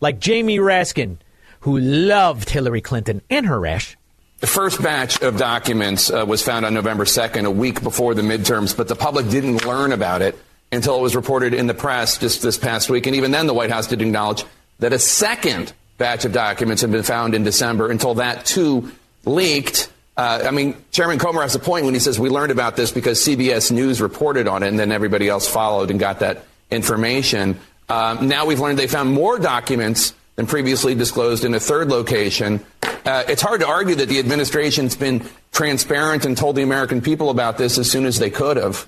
like 0.00 0.18
Jamie 0.18 0.58
Raskin, 0.58 1.18
who 1.60 1.78
loved 1.78 2.48
Hillary 2.48 2.80
Clinton 2.80 3.20
and 3.28 3.46
her 3.46 3.60
rash. 3.60 3.96
The 4.40 4.46
first 4.46 4.82
batch 4.82 5.22
of 5.22 5.38
documents 5.38 6.10
uh, 6.10 6.24
was 6.26 6.42
found 6.42 6.66
on 6.66 6.74
November 6.74 7.04
2nd, 7.04 7.44
a 7.44 7.50
week 7.50 7.82
before 7.82 8.14
the 8.14 8.22
midterms, 8.22 8.76
but 8.76 8.88
the 8.88 8.96
public 8.96 9.28
didn't 9.28 9.64
learn 9.64 9.92
about 9.92 10.22
it 10.22 10.38
until 10.72 10.96
it 10.96 11.02
was 11.02 11.16
reported 11.16 11.54
in 11.54 11.66
the 11.66 11.74
press 11.74 12.18
just 12.18 12.42
this 12.42 12.58
past 12.58 12.90
week. 12.90 13.06
And 13.06 13.16
even 13.16 13.30
then, 13.30 13.46
the 13.46 13.54
White 13.54 13.70
House 13.70 13.86
did 13.86 14.02
acknowledge 14.02 14.44
that 14.78 14.92
a 14.92 14.98
second 14.98 15.72
batch 15.98 16.24
of 16.24 16.32
documents 16.32 16.82
had 16.82 16.92
been 16.92 17.02
found 17.02 17.34
in 17.34 17.44
December 17.44 17.90
until 17.90 18.14
that 18.14 18.44
too 18.44 18.90
leaked. 19.24 19.90
Uh, 20.16 20.44
I 20.46 20.50
mean, 20.50 20.76
Chairman 20.92 21.18
Comer 21.18 21.42
has 21.42 21.54
a 21.54 21.58
point 21.58 21.84
when 21.84 21.94
he 21.94 22.00
says 22.00 22.18
we 22.18 22.28
learned 22.28 22.52
about 22.52 22.76
this 22.76 22.90
because 22.90 23.20
CBS 23.20 23.70
News 23.70 24.00
reported 24.00 24.48
on 24.48 24.62
it, 24.62 24.68
and 24.68 24.78
then 24.78 24.92
everybody 24.92 25.28
else 25.28 25.48
followed 25.48 25.90
and 25.90 26.00
got 26.00 26.20
that 26.20 26.44
information. 26.70 27.58
Um, 27.88 28.28
now 28.28 28.46
we've 28.46 28.60
learned 28.60 28.78
they 28.78 28.86
found 28.86 29.12
more 29.12 29.38
documents 29.38 30.14
than 30.36 30.46
previously 30.46 30.94
disclosed 30.94 31.44
in 31.44 31.54
a 31.54 31.60
third 31.60 31.88
location. 31.88 32.64
Uh, 32.82 33.24
it's 33.28 33.42
hard 33.42 33.60
to 33.60 33.66
argue 33.66 33.94
that 33.94 34.08
the 34.08 34.18
administration's 34.18 34.96
been 34.96 35.24
transparent 35.52 36.24
and 36.24 36.36
told 36.36 36.56
the 36.56 36.62
American 36.62 37.00
people 37.00 37.30
about 37.30 37.56
this 37.58 37.78
as 37.78 37.90
soon 37.90 38.04
as 38.04 38.18
they 38.18 38.30
could 38.30 38.56
have. 38.56 38.86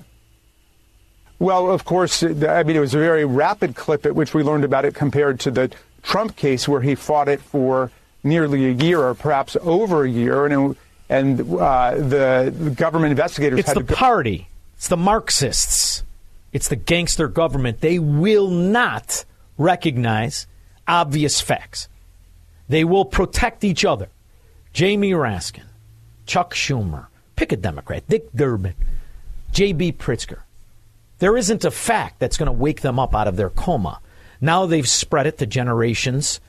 Well, 1.39 1.70
of 1.70 1.84
course, 1.84 2.22
I 2.22 2.62
mean, 2.64 2.76
it 2.76 2.80
was 2.80 2.95
a 2.95 2.99
very 2.99 3.24
rapid 3.24 3.76
clip 3.76 4.05
at 4.07 4.14
which 4.14 4.34
we 4.34 4.43
learned 4.43 4.64
about 4.64 4.84
it 4.84 4.95
compared 4.95 5.39
to 5.41 5.51
the 5.51 5.70
Trump 6.03 6.36
case 6.36 6.66
where 6.66 6.80
he 6.80 6.95
fought 6.95 7.28
it 7.28 7.41
for 7.41 7.91
nearly 8.24 8.66
a 8.66 8.72
year 8.72 9.01
or 9.01 9.14
perhaps 9.14 9.57
over 9.61 10.05
a 10.05 10.11
year. 10.11 10.47
And, 10.47 10.76
and 11.09 11.41
uh, 11.41 11.95
the 11.95 12.74
government 12.76 13.12
investigators 13.12 13.61
it's 13.61 13.68
had 13.68 13.76
the 13.76 13.82
go- 13.84 13.95
party. 13.95 14.49
It's 14.76 14.89
the 14.89 14.97
Marxists. 14.97 16.03
It's 16.53 16.68
the 16.68 16.76
gangster 16.76 17.28
government. 17.28 17.80
They 17.82 17.99
will 17.99 18.49
not 18.49 19.24
recognize 19.59 20.47
obvious 20.89 21.41
facts. 21.41 21.89
They 22.68 22.84
will 22.84 23.05
protect 23.05 23.64
each 23.64 23.84
other. 23.84 24.09
Jamie 24.72 25.12
Raskin, 25.12 25.64
Chuck 26.26 26.55
Schumer, 26.55 27.07
pick 27.36 27.53
a 27.53 27.57
Democrat, 27.57 28.05
Dick 28.09 28.32
Durbin, 28.34 28.74
J.B. 29.53 29.93
Pritzker. 29.93 30.41
There 31.19 31.37
isn't 31.37 31.64
a 31.64 31.71
fact 31.71 32.21
that's 32.21 32.37
going 32.37 32.47
to 32.47 32.53
wake 32.53 32.81
them 32.83 32.99
up 32.99 33.14
out 33.14 33.27
of 33.27 33.37
their 33.37 33.51
coma. 33.51 34.01
Now 34.41 34.66
they've 34.66 34.89
spread 34.89 35.27
it 35.27 35.39
to 35.39 35.47
generations 35.47 36.41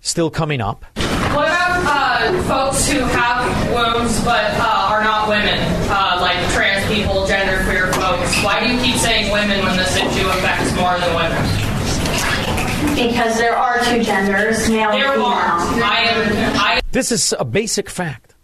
still 0.00 0.30
coming 0.30 0.60
up. 0.60 0.84
What 0.96 1.46
about 1.46 2.22
uh, 2.22 2.42
folks 2.42 2.88
who 2.90 2.98
have 2.98 3.72
wombs 3.72 4.24
but 4.24 4.50
uh, 4.58 4.88
are 4.90 5.04
not 5.04 5.28
women, 5.28 5.58
uh, 5.88 6.18
like 6.20 6.36
trans 6.52 6.86
people, 6.92 7.24
genderqueer 7.26 7.92
folks? 7.94 8.42
Why 8.42 8.66
do 8.66 8.72
you 8.72 8.80
keep 8.82 8.96
saying 8.96 9.30
women 9.30 9.64
when 9.64 9.76
this 9.76 9.94
issue 9.96 10.26
affects 10.28 10.74
more 10.74 10.98
than 10.98 11.14
women? 11.14 12.96
Because 12.96 13.38
there 13.38 13.56
are 13.56 13.78
two 13.84 14.02
genders, 14.02 14.68
male 14.68 14.90
and 14.90 15.02
female. 15.02 15.24
I 15.24 16.04
am. 16.08 16.56
I 16.56 16.80
This 16.90 17.12
is 17.12 17.32
a 17.38 17.44
basic 17.44 17.88
fact. 17.88 18.34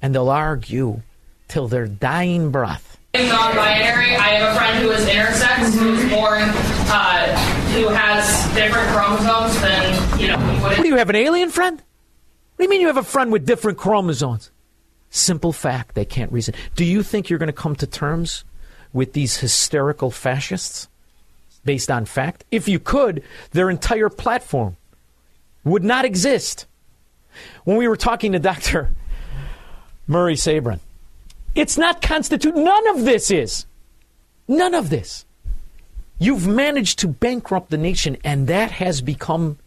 And 0.00 0.14
they'll 0.14 0.30
argue 0.30 1.02
till 1.48 1.66
their 1.66 1.86
dying 1.86 2.50
breath. 2.50 2.89
Am 3.20 3.28
non-binary. 3.28 4.16
I 4.16 4.28
have 4.38 4.52
a 4.52 4.58
friend 4.58 4.82
who 4.82 4.90
is 4.90 5.04
intersex, 5.06 5.74
who 5.78 5.92
was 5.92 6.04
born, 6.10 6.42
uh, 6.90 7.36
who 7.72 7.88
has 7.88 8.54
different 8.54 8.88
chromosomes 8.88 9.60
than 9.60 10.20
you 10.20 10.28
know. 10.28 10.38
What 10.62 10.76
What 10.76 10.82
do 10.82 10.88
you 10.88 10.96
have, 10.96 11.10
an 11.10 11.16
alien 11.16 11.50
friend? 11.50 11.76
What 11.78 12.56
do 12.58 12.64
you 12.64 12.70
mean 12.70 12.80
you 12.80 12.88
have 12.88 12.96
a 12.96 13.02
friend 13.02 13.32
with 13.32 13.46
different 13.46 13.78
chromosomes? 13.78 14.50
Simple 15.10 15.52
fact, 15.52 15.94
they 15.94 16.04
can't 16.04 16.30
reason. 16.30 16.54
Do 16.76 16.84
you 16.84 17.02
think 17.02 17.28
you're 17.28 17.38
going 17.38 17.48
to 17.48 17.52
come 17.52 17.74
to 17.76 17.86
terms 17.86 18.44
with 18.92 19.12
these 19.12 19.38
hysterical 19.38 20.10
fascists 20.10 20.88
based 21.64 21.90
on 21.90 22.04
fact? 22.04 22.44
If 22.50 22.68
you 22.68 22.78
could, 22.78 23.22
their 23.50 23.70
entire 23.70 24.08
platform 24.08 24.76
would 25.64 25.84
not 25.84 26.04
exist. 26.04 26.66
When 27.64 27.76
we 27.76 27.88
were 27.88 27.96
talking 27.96 28.32
to 28.32 28.38
Dr. 28.38 28.90
Murray 30.06 30.34
Sabrin, 30.34 30.80
it's 31.54 31.76
not 31.76 32.02
constitute. 32.02 32.54
None 32.54 32.88
of 32.88 33.04
this 33.04 33.30
is. 33.30 33.66
None 34.46 34.74
of 34.74 34.90
this. 34.90 35.24
You've 36.18 36.46
managed 36.46 36.98
to 37.00 37.08
bankrupt 37.08 37.70
the 37.70 37.78
nation, 37.78 38.16
and 38.24 38.46
that 38.46 38.72
has 38.72 39.00
become 39.00 39.58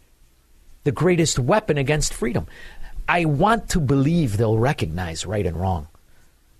the 0.84 0.92
greatest 0.92 1.38
weapon 1.38 1.78
against 1.78 2.14
freedom. 2.14 2.46
I 3.08 3.24
want 3.24 3.68
to 3.70 3.80
believe 3.80 4.36
they'll 4.36 4.58
recognize 4.58 5.26
right 5.26 5.44
and 5.44 5.56
wrong, 5.56 5.88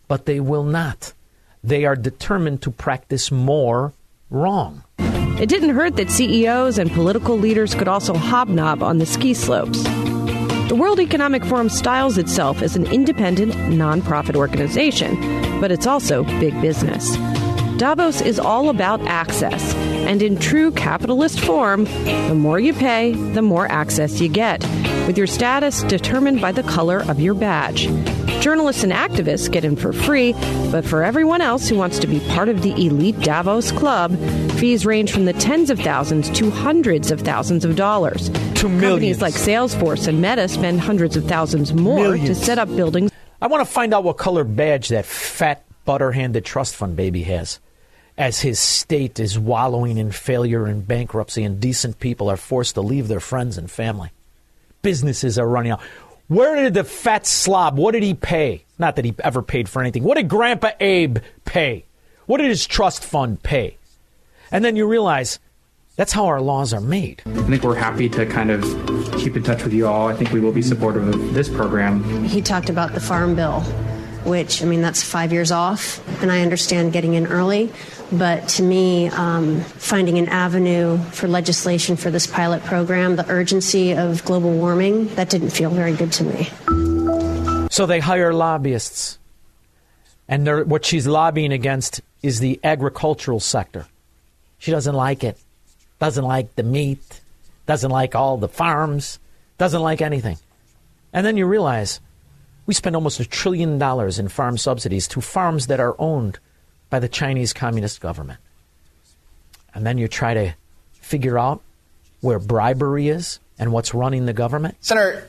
but 0.09 0.27
they 0.27 0.41
will 0.41 0.65
not. 0.65 1.13
They 1.63 1.85
are 1.85 1.97
determined 1.97 2.61
to 2.63 2.71
practice 2.71 3.31
more 3.31 3.93
wrong. 4.31 4.83
It 4.99 5.49
didn't 5.49 5.71
hurt 5.71 5.97
that 5.97 6.11
CEOs 6.11 6.79
and 6.79 6.91
political 6.91 7.39
leaders 7.39 7.75
could 7.75 7.89
also 7.89 8.15
hobnob 8.15 8.83
on 8.83 8.99
the 8.99 9.07
ski 9.07 9.33
slopes. 9.33 9.85
The 10.69 10.77
World 10.77 10.99
Economic 10.99 11.45
Forum 11.45 11.69
styles 11.69 12.17
itself 12.17 12.63
as 12.63 12.75
an 12.75 12.87
independent, 12.87 13.53
nonprofit 13.53 14.35
organization, 14.35 15.15
but 15.61 15.71
it's 15.71 15.87
also 15.87 16.25
big 16.41 16.59
business. 16.63 17.17
Davos 17.77 18.23
is 18.23 18.39
all 18.39 18.71
about 18.71 19.03
access, 19.03 19.75
and 19.75 20.23
in 20.23 20.39
true 20.39 20.71
capitalist 20.71 21.39
form, 21.39 21.85
the 21.85 22.35
more 22.35 22.59
you 22.59 22.73
pay, 22.73 23.13
the 23.13 23.43
more 23.43 23.71
access 23.71 24.23
you 24.23 24.29
get, 24.31 24.63
with 25.07 25.19
your 25.19 25.27
status 25.27 25.83
determined 25.83 26.41
by 26.41 26.51
the 26.51 26.63
color 26.63 27.03
of 27.11 27.21
your 27.21 27.35
badge. 27.35 27.87
Journalists 28.41 28.83
and 28.83 28.93
activists 28.93 29.53
get 29.53 29.67
in 29.67 29.77
for 29.77 29.93
free, 29.93 30.33
but 30.71 30.85
for 30.85 31.05
everyone 31.05 31.43
else 31.43 31.69
who 31.69 31.77
wants 31.77 31.99
to 31.99 32.07
be 32.07 32.21
part 32.31 32.49
of 32.49 32.63
the 32.63 32.73
elite 32.73 33.21
Davos 33.21 33.71
club, 33.71 34.17
fees 34.53 34.87
range 34.87 35.13
from 35.13 35.27
the 35.27 35.33
tens 35.35 35.69
of 35.69 35.79
thousands 35.79 36.31
to 36.31 36.51
hundreds 36.51 37.11
of 37.11 37.21
thousands 37.21 37.67
of 37.67 37.77
dollars. 37.77 38.31
To 38.65 38.71
Companies 38.71 39.21
like 39.21 39.35
Salesforce 39.35 40.09
and 40.09 40.23
Meta 40.23 40.49
spend 40.49 40.81
hundreds 40.81 41.19
of 41.19 41.27
thousands 41.27 41.75
more 41.75 42.17
to 42.17 42.35
set 42.35 42.59
up 42.59 42.67
buildings. 42.69 43.11
I 43.43 43.47
want 43.47 43.61
to 43.61 43.71
find 43.71 43.93
out 43.93 44.05
what 44.05 44.17
color 44.17 44.43
badge 44.43 44.89
that 44.89 45.05
fat, 45.05 45.63
butter 45.85 46.13
handed 46.13 46.47
trust 46.47 46.75
fund 46.75 46.97
baby 46.97 47.25
has. 47.25 47.61
As 48.17 48.41
his 48.41 48.59
state 48.59 49.21
is 49.21 49.39
wallowing 49.39 49.99
in 49.99 50.13
failure 50.13 50.65
and 50.65 50.89
bankruptcy, 50.89 51.45
and 51.45 51.61
decent 51.61 52.01
people 52.01 52.31
are 52.31 52.39
forced 52.39 52.77
to 52.77 52.81
leave 52.81 53.07
their 53.07 53.21
friends 53.21 53.59
and 53.59 53.71
family. 53.71 54.13
Businesses 54.81 55.39
are 55.39 55.47
running 55.47 55.73
out. 55.73 55.83
Where 56.29 56.57
did 56.57 56.73
the 56.73 56.85
fat 56.85 57.27
slob, 57.27 57.77
what 57.77 57.93
did 57.93 58.03
he 58.03 58.15
pay? 58.15 58.65
Not 58.79 58.97
that 58.97 59.05
he 59.05 59.15
ever 59.23 59.43
paid 59.43 59.69
for 59.69 59.83
anything. 59.83 60.05
What 60.05 60.17
did 60.17 60.31
Grandpa 60.31 60.71
Abe 60.81 61.19
pay? 61.45 61.85
What 62.25 62.39
did 62.39 62.49
his 62.49 62.67
trust 62.67 63.05
fund 63.05 63.43
pay? 63.43 63.77
And 64.51 64.65
then 64.65 64.75
you 64.75 64.87
realize 64.87 65.39
that's 65.97 66.13
how 66.13 66.27
our 66.27 66.41
laws 66.41 66.73
are 66.73 66.81
made. 66.81 67.23
I 67.27 67.43
think 67.43 67.63
we're 67.63 67.75
happy 67.77 68.09
to 68.11 68.27
kind 68.27 68.51
of 68.51 68.63
keep 69.19 69.37
in 69.37 69.43
touch 69.43 69.63
with 69.63 69.73
you 69.73 69.87
all. 69.87 70.09
I 70.09 70.15
think 70.15 70.33
we 70.33 70.41
will 70.41 70.53
be 70.53 70.63
supportive 70.63 71.07
of 71.09 71.35
this 71.35 71.49
program. 71.49 72.25
He 72.25 72.43
talked 72.43 72.69
about 72.69 72.95
the 72.95 73.01
Farm 73.01 73.37
Bill, 73.37 73.61
which, 74.25 74.63
I 74.63 74.67
mean, 74.67 74.83
that's 74.83 75.03
five 75.03 75.33
years 75.33 75.53
off, 75.53 76.01
and 76.23 76.33
I 76.33 76.43
understand 76.43 76.93
getting 76.93 77.15
in 77.15 77.27
early. 77.27 77.73
But 78.13 78.49
to 78.51 78.63
me, 78.63 79.09
um, 79.09 79.61
finding 79.61 80.19
an 80.19 80.29
avenue 80.29 80.99
for 81.13 81.27
legislation 81.27 81.97
for 81.97 82.11
this 82.11 82.27
pilot 82.27 82.63
program, 82.65 83.17
the 83.17 83.29
urgency 83.29 83.93
of 83.93 84.25
global 84.25 84.53
warming, 84.53 85.09
that 85.15 85.31
didn't 85.31 85.51
feel 85.51 85.71
very 85.71 85.95
good 85.95 86.13
to 86.13 86.25
me. 86.25 87.69
So 87.71 87.87
they 87.87 88.01
hire 88.01 88.33
lobbyists. 88.33 89.19
And 90.29 90.71
what 90.71 90.85
she's 90.85 91.07
lobbying 91.07 91.53
against 91.53 92.01
is 92.23 92.41
the 92.41 92.59
agricultural 92.65 93.41
sector. 93.41 93.87
She 94.59 94.71
doesn't 94.71 94.95
like 94.95 95.23
it. 95.25 95.39
Doesn't 95.99 96.25
like 96.25 96.55
the 96.55 96.63
meat. 96.63 97.21
Doesn't 97.67 97.91
like 97.91 98.15
all 98.15 98.37
the 98.37 98.49
farms. 98.49 99.19
Doesn't 99.59 99.83
like 99.83 100.03
anything. 100.03 100.39
And 101.13 101.25
then 101.25 101.37
you 101.37 101.47
realize 101.47 102.01
we 102.67 102.75
spend 102.75 102.97
almost 102.97 103.21
a 103.21 103.25
trillion 103.25 103.79
dollars 103.79 104.19
in 104.19 104.29
farm 104.29 104.59
subsidies 104.59 105.07
to 105.09 105.21
farms 105.21 105.69
that 105.69 105.81
are 105.81 105.95
owned 105.99 106.39
by 106.91 106.99
the 106.99 107.09
Chinese 107.09 107.53
Communist 107.53 108.01
government. 108.01 108.41
And 109.75 109.87
then 109.87 109.99
you 109.99 110.09
try 110.09 110.35
to 110.35 110.55
figure 110.93 111.39
out 111.39 111.63
where 112.21 112.39
bribery 112.39 113.09
is 113.09 113.39
and 113.59 113.73
what's 113.73 113.95
running 113.95 114.27
the 114.27 114.33
government. 114.33 114.77
Senator, 114.81 115.29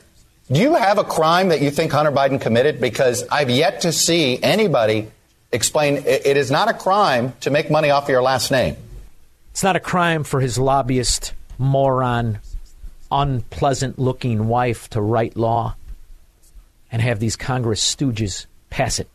do 0.50 0.60
you 0.60 0.74
have 0.74 0.98
a 0.98 1.04
crime 1.04 1.48
that 1.48 1.60
you 1.60 1.70
think 1.70 1.92
Hunter 1.92 2.12
Biden 2.12 2.40
committed? 2.40 2.80
Because 2.80 3.26
I've 3.28 3.50
yet 3.50 3.82
to 3.82 3.92
see 3.92 4.42
anybody 4.42 5.10
explain 5.52 5.96
it 5.96 6.36
is 6.36 6.50
not 6.50 6.68
a 6.68 6.74
crime 6.74 7.34
to 7.40 7.50
make 7.50 7.70
money 7.70 7.90
off 7.90 8.04
of 8.04 8.08
your 8.10 8.22
last 8.22 8.50
name. 8.50 8.76
It's 9.56 9.62
not 9.62 9.74
a 9.74 9.80
crime 9.80 10.22
for 10.22 10.40
his 10.40 10.58
lobbyist, 10.58 11.32
moron, 11.56 12.40
unpleasant 13.10 13.98
looking 13.98 14.48
wife 14.48 14.90
to 14.90 15.00
write 15.00 15.34
law 15.34 15.76
and 16.92 17.00
have 17.00 17.20
these 17.20 17.36
Congress 17.36 17.82
stooges 17.82 18.44
pass 18.68 18.98
it. 18.98 19.08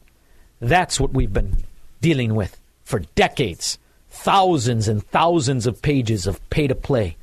That's 0.59 0.99
what 0.99 1.13
we've 1.13 1.31
been 1.31 1.57
dealing 2.01 2.33
with 2.33 2.59
for 2.85 3.01
decades. 3.13 3.77
Thousands 4.09 4.87
and 4.87 5.05
thousands 5.09 5.67
of 5.67 5.83
pages 5.83 6.25
of 6.25 6.49
pay 6.49 6.65
to 6.65 6.73
play 6.73 7.17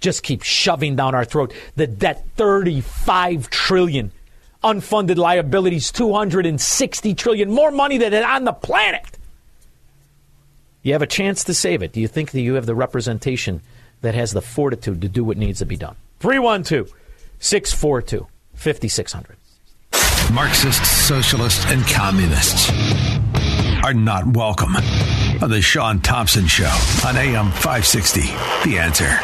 just 0.00 0.22
keep 0.22 0.42
shoving 0.42 0.96
down 0.96 1.14
our 1.14 1.26
throat. 1.26 1.52
The 1.74 1.86
debt 1.86 2.24
35 2.36 3.50
trillion 3.50 4.12
unfunded 4.64 5.18
liabilities 5.18 5.92
260 5.92 7.14
trillion 7.16 7.50
more 7.50 7.70
money 7.70 7.98
than 7.98 8.14
on 8.14 8.44
the 8.44 8.54
planet. 8.54 9.15
You 10.86 10.92
have 10.92 11.02
a 11.02 11.06
chance 11.08 11.42
to 11.42 11.52
save 11.52 11.82
it. 11.82 11.92
Do 11.92 12.00
you 12.00 12.06
think 12.06 12.30
that 12.30 12.40
you 12.40 12.54
have 12.54 12.64
the 12.64 12.76
representation 12.76 13.60
that 14.02 14.14
has 14.14 14.30
the 14.30 14.40
fortitude 14.40 15.00
to 15.00 15.08
do 15.08 15.24
what 15.24 15.36
needs 15.36 15.58
to 15.58 15.66
be 15.66 15.76
done? 15.76 15.96
312 16.20 16.92
642 17.40 18.28
5600. 18.54 19.36
Marxists, 20.32 20.88
socialists, 20.88 21.64
and 21.66 21.84
communists 21.86 22.70
are 23.82 23.94
not 23.94 24.28
welcome 24.28 24.76
on 25.42 25.50
the 25.50 25.60
Shaun 25.60 25.98
Thompson 26.02 26.46
Show 26.46 26.70
on 27.04 27.16
AM 27.16 27.50
560. 27.50 28.20
The 28.70 28.78
answer. 28.78 29.18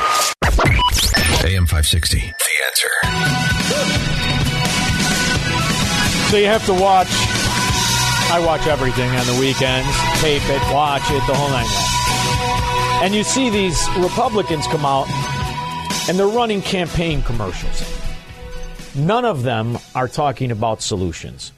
AM 1.46 1.68
560. 1.68 2.18
The 2.18 2.54
answer. 2.66 2.90
So 6.28 6.38
you 6.38 6.46
have 6.46 6.66
to 6.66 6.74
watch. 6.74 7.31
I 8.32 8.40
watch 8.46 8.66
everything 8.66 9.10
on 9.10 9.26
the 9.26 9.38
weekends, 9.38 9.94
tape 10.22 10.42
it, 10.46 10.72
watch 10.72 11.02
it, 11.10 11.22
the 11.26 11.34
whole 11.34 11.50
nine. 11.50 11.66
And 13.04 13.14
you 13.14 13.24
see 13.24 13.50
these 13.50 13.78
Republicans 13.98 14.66
come 14.68 14.86
out 14.86 15.06
and 16.08 16.18
they're 16.18 16.26
running 16.26 16.62
campaign 16.62 17.20
commercials. 17.24 17.84
None 18.94 19.26
of 19.26 19.42
them 19.42 19.76
are 19.94 20.08
talking 20.08 20.50
about 20.50 20.80
solutions. 20.80 21.52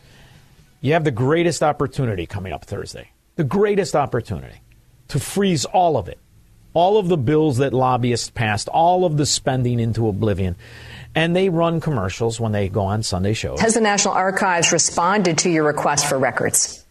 You 0.81 0.95
have 0.95 1.05
the 1.05 1.13
greatest 1.13 1.63
opportunity 1.63 2.27
coming 2.27 2.53
up 2.53 2.65
Thursday. 2.65 3.09
The 3.37 3.45
greatest 3.45 3.95
opportunity 3.95 4.61
to 5.09 5.21
freeze 5.21 5.65
all 5.65 5.97
of 5.97 6.09
it. 6.09 6.19
All 6.73 6.99
of 6.99 7.07
the 7.07 7.17
bills 7.17 7.59
that 7.59 7.73
lobbyists 7.73 8.31
passed, 8.31 8.69
all 8.69 9.05
of 9.05 9.17
the 9.17 9.27
spending 9.27 9.79
into 9.79 10.09
oblivion. 10.09 10.57
And 11.15 11.35
they 11.35 11.49
run 11.49 11.81
commercials 11.81 12.41
when 12.41 12.53
they 12.53 12.69
go 12.69 12.83
on 12.83 13.03
Sunday 13.03 13.35
shows. 13.35 13.61
Has 13.61 13.75
the 13.75 13.81
National 13.81 14.15
Archives 14.15 14.73
responded 14.73 15.39
to 15.39 15.51
your 15.51 15.65
request 15.65 16.07
for 16.09 16.19
records? 16.19 16.85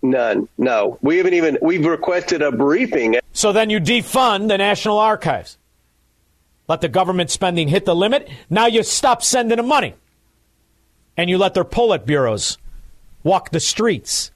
None. 0.00 0.48
No. 0.58 0.98
We 1.02 1.16
haven't 1.16 1.34
even, 1.34 1.58
we've 1.60 1.84
requested 1.84 2.40
a 2.40 2.52
briefing. 2.52 3.16
So 3.32 3.52
then 3.52 3.68
you 3.68 3.80
defund 3.80 4.48
the 4.48 4.58
National 4.58 4.98
Archives. 4.98 5.58
Let 6.68 6.82
the 6.82 6.88
government 6.88 7.30
spending 7.30 7.68
hit 7.68 7.84
the 7.84 7.96
limit. 7.96 8.28
Now 8.48 8.66
you 8.66 8.82
stop 8.82 9.22
sending 9.22 9.56
them 9.56 9.66
money. 9.66 9.94
And 11.16 11.28
you 11.28 11.38
let 11.38 11.54
their 11.54 11.64
Polit 11.64 12.06
bureaus 12.06 12.58
walk 13.24 13.50
the 13.50 13.58
streets. 13.58 14.30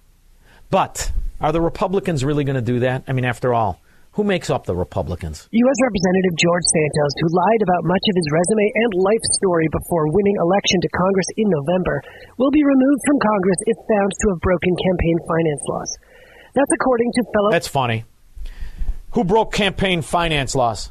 But 0.68 1.12
are 1.40 1.52
the 1.52 1.60
Republicans 1.60 2.24
really 2.24 2.42
going 2.42 2.56
to 2.56 2.62
do 2.62 2.80
that? 2.80 3.04
I 3.06 3.12
mean, 3.12 3.24
after 3.24 3.54
all, 3.54 3.80
who 4.12 4.24
makes 4.24 4.50
up 4.50 4.64
the 4.66 4.76
Republicans? 4.76 5.48
U.S. 5.50 5.78
Representative 5.82 6.36
George 6.36 6.66
Santos, 6.68 7.12
who 7.20 7.28
lied 7.32 7.62
about 7.64 7.84
much 7.84 8.04
of 8.08 8.14
his 8.16 8.28
resume 8.28 8.68
and 8.74 8.90
life 9.00 9.24
story 9.32 9.68
before 9.72 10.12
winning 10.12 10.36
election 10.36 10.80
to 10.80 10.88
Congress 10.92 11.26
in 11.36 11.48
November, 11.48 12.00
will 12.36 12.50
be 12.50 12.62
removed 12.64 13.02
from 13.06 13.18
Congress 13.20 13.60
if 13.66 13.76
found 13.88 14.10
to 14.20 14.28
have 14.30 14.40
broken 14.40 14.76
campaign 14.76 15.16
finance 15.28 15.62
laws. 15.68 15.90
That's 16.54 16.72
according 16.72 17.12
to 17.12 17.24
fellow. 17.32 17.50
That's 17.50 17.68
funny. 17.68 18.04
Who 19.12 19.24
broke 19.24 19.52
campaign 19.52 20.02
finance 20.02 20.54
laws? 20.54 20.90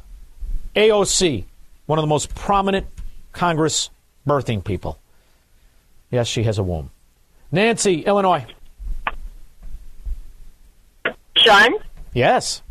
AOC, 0.74 1.44
one 1.86 1.98
of 1.98 2.02
the 2.02 2.08
most 2.08 2.34
prominent 2.34 2.86
Congress 3.32 3.90
birthing 4.26 4.64
people. 4.64 4.98
Yes, 6.10 6.26
she 6.26 6.42
has 6.42 6.58
a 6.58 6.62
womb. 6.62 6.90
Nancy, 7.50 8.00
Illinois. 8.00 8.46
Shaun? 11.36 11.74
Yes. 12.14 12.62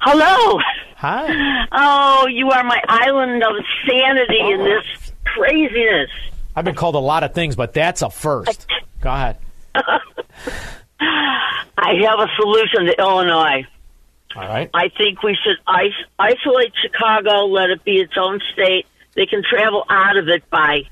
Hello. 0.00 0.58
Hi. 0.96 1.66
Oh, 1.72 2.26
you 2.28 2.50
are 2.50 2.64
my 2.64 2.80
island 2.88 3.42
of 3.42 3.52
sanity 3.86 4.40
in 4.40 4.64
this 4.64 5.12
craziness. 5.24 6.10
I've 6.56 6.64
been 6.64 6.74
called 6.74 6.94
a 6.94 6.98
lot 7.00 7.24
of 7.24 7.34
things, 7.34 7.56
but 7.56 7.72
that's 7.72 8.02
a 8.02 8.10
first. 8.10 8.66
Go 9.00 9.10
ahead. 9.10 9.38
I 9.74 9.98
have 12.02 12.20
a 12.20 12.28
solution 12.36 12.86
to 12.86 12.94
Illinois. 12.98 13.64
All 14.36 14.48
right. 14.48 14.70
I 14.72 14.88
think 14.96 15.22
we 15.22 15.36
should 15.42 15.56
is- 15.84 16.06
isolate 16.18 16.72
Chicago, 16.82 17.46
let 17.46 17.70
it 17.70 17.84
be 17.84 18.00
its 18.00 18.14
own 18.16 18.40
state. 18.52 18.86
They 19.14 19.26
can 19.26 19.42
travel 19.48 19.84
out 19.88 20.16
of 20.16 20.28
it 20.28 20.48
by 20.50 20.82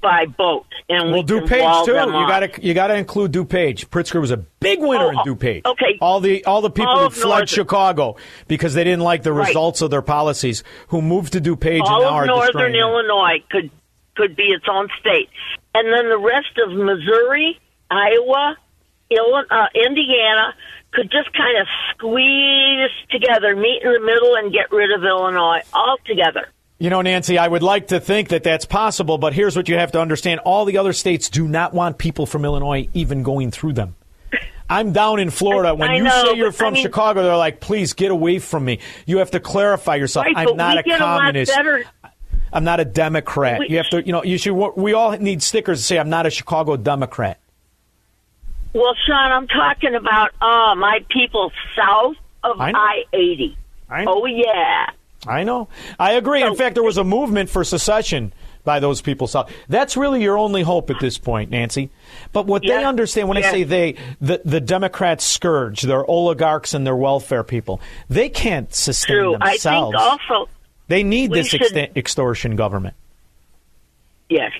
by 0.00 0.26
boat, 0.26 0.66
and 0.88 1.12
Well, 1.12 1.22
we 1.22 1.28
DuPage 1.28 1.84
too. 1.84 1.92
You 1.92 1.96
got 2.26 2.40
to 2.40 2.66
you 2.66 2.74
got 2.74 2.86
to 2.88 2.94
include 2.96 3.32
DuPage. 3.32 3.86
Pritzker 3.88 4.20
was 4.20 4.30
a 4.30 4.38
big 4.38 4.80
winner 4.80 5.10
in 5.12 5.18
DuPage. 5.18 5.62
Oh, 5.64 5.72
okay. 5.72 5.98
All 6.00 6.20
the 6.20 6.44
all 6.44 6.60
the 6.62 6.70
people 6.70 6.90
All 6.92 7.04
who 7.04 7.10
fled 7.10 7.28
Northern. 7.28 7.46
Chicago 7.46 8.16
because 8.48 8.74
they 8.74 8.84
didn't 8.84 9.02
like 9.02 9.22
the 9.22 9.32
Right. 9.32 9.48
results 9.48 9.82
of 9.82 9.90
their 9.90 10.02
policies, 10.02 10.64
who 10.88 11.02
moved 11.02 11.32
to 11.34 11.40
DuPage 11.40 11.80
and 11.80 11.88
All 11.88 12.00
now 12.00 12.08
of 12.08 12.14
are 12.14 12.26
northern. 12.26 12.74
Illinois 12.74 13.42
could 13.50 13.70
could 14.16 14.34
be 14.36 14.44
its 14.44 14.66
own 14.70 14.88
state, 15.00 15.28
and 15.74 15.86
then 15.92 16.08
the 16.08 16.18
rest 16.18 16.58
of 16.64 16.72
Missouri, 16.72 17.58
Iowa, 17.90 18.56
Illinois, 19.10 19.46
uh, 19.50 19.66
Indiana 19.74 20.54
could 20.92 21.10
just 21.10 21.32
kind 21.34 21.56
of 21.58 21.66
squeeze 21.92 22.90
together, 23.10 23.54
meet 23.54 23.82
in 23.82 23.92
the 23.92 24.00
middle, 24.00 24.34
and 24.34 24.52
get 24.52 24.70
rid 24.72 24.90
of 24.92 25.04
Illinois 25.04 25.60
altogether. 25.72 26.48
You 26.80 26.88
know, 26.88 27.02
Nancy, 27.02 27.36
I 27.36 27.46
would 27.46 27.62
like 27.62 27.88
to 27.88 28.00
think 28.00 28.30
that 28.30 28.42
that's 28.42 28.64
possible, 28.64 29.18
but 29.18 29.34
here's 29.34 29.54
what 29.54 29.68
you 29.68 29.76
have 29.76 29.92
to 29.92 30.00
understand: 30.00 30.40
all 30.40 30.64
the 30.64 30.78
other 30.78 30.94
states 30.94 31.28
do 31.28 31.46
not 31.46 31.74
want 31.74 31.98
people 31.98 32.24
from 32.24 32.42
Illinois 32.46 32.88
even 32.94 33.22
going 33.22 33.50
through 33.50 33.74
them. 33.74 33.96
I'm 34.68 34.92
down 34.92 35.20
in 35.20 35.28
Florida. 35.28 35.74
When 35.74 35.90
I 35.90 35.96
you 35.96 36.04
know, 36.04 36.24
say 36.30 36.36
you're 36.36 36.52
from 36.52 36.68
I 36.68 36.70
mean- 36.70 36.82
Chicago, 36.82 37.22
they're 37.22 37.36
like, 37.36 37.60
"Please 37.60 37.92
get 37.92 38.10
away 38.10 38.38
from 38.38 38.64
me." 38.64 38.78
You 39.04 39.18
have 39.18 39.32
to 39.32 39.40
clarify 39.40 39.96
yourself. 39.96 40.24
right, 40.24 40.48
I'm 40.48 40.56
not 40.56 40.78
a 40.78 40.82
communist. 40.82 41.52
a. 41.52 41.84
I'm 42.50 42.64
not 42.64 42.80
a 42.80 42.86
Democrat. 42.86 43.60
We- 43.60 43.68
you 43.68 43.76
have 43.76 43.90
to, 43.90 44.02
you 44.02 44.12
know, 44.12 44.24
you 44.24 44.38
should. 44.38 44.54
We 44.54 44.94
all 44.94 45.10
need 45.18 45.42
stickers 45.42 45.80
to 45.80 45.84
say 45.84 45.98
I'm 45.98 46.08
not 46.08 46.24
a 46.24 46.30
Chicago 46.30 46.78
Democrat. 46.78 47.40
Well, 48.72 48.94
Shaun, 49.06 49.32
I'm 49.32 49.48
talking 49.48 49.96
about 49.96 50.30
uh, 50.40 50.74
my 50.76 51.04
people 51.10 51.52
south 51.76 52.16
of 52.42 52.58
I. 52.58 52.72
I 52.74 53.04
eighty. 53.12 53.58
Oh 53.90 54.24
yeah. 54.24 54.90
I 55.26 55.44
know. 55.44 55.68
I 55.98 56.12
agree. 56.12 56.42
In 56.42 56.54
fact, 56.54 56.74
there 56.74 56.82
was 56.82 56.98
a 56.98 57.04
movement 57.04 57.50
for 57.50 57.62
secession 57.64 58.32
by 58.64 58.80
those 58.80 59.00
people. 59.00 59.26
South. 59.26 59.50
That's 59.68 59.96
really 59.96 60.22
your 60.22 60.38
only 60.38 60.62
hope 60.62 60.90
at 60.90 61.00
this 61.00 61.18
point, 61.18 61.50
Nancy. 61.50 61.90
But 62.32 62.46
what 62.46 62.62
they 62.62 62.84
understand 62.84 63.28
when 63.28 63.36
I 63.36 63.42
say 63.42 63.62
they, 63.64 63.96
the, 64.20 64.40
the 64.44 64.60
Democrats 64.60 65.24
scourge, 65.24 65.82
their 65.82 66.04
oligarchs 66.04 66.74
and 66.74 66.86
their 66.86 66.96
welfare 66.96 67.44
people, 67.44 67.80
they 68.08 68.28
can't 68.28 68.72
sustain 68.74 69.16
True. 69.16 69.36
I 69.40 69.56
think 69.56 69.94
also 69.94 70.48
they 70.88 71.02
need 71.02 71.32
this 71.32 71.48
should- 71.48 71.60
exten- 71.62 71.96
extortion 71.96 72.56
government. 72.56 72.94
Yes. 74.28 74.52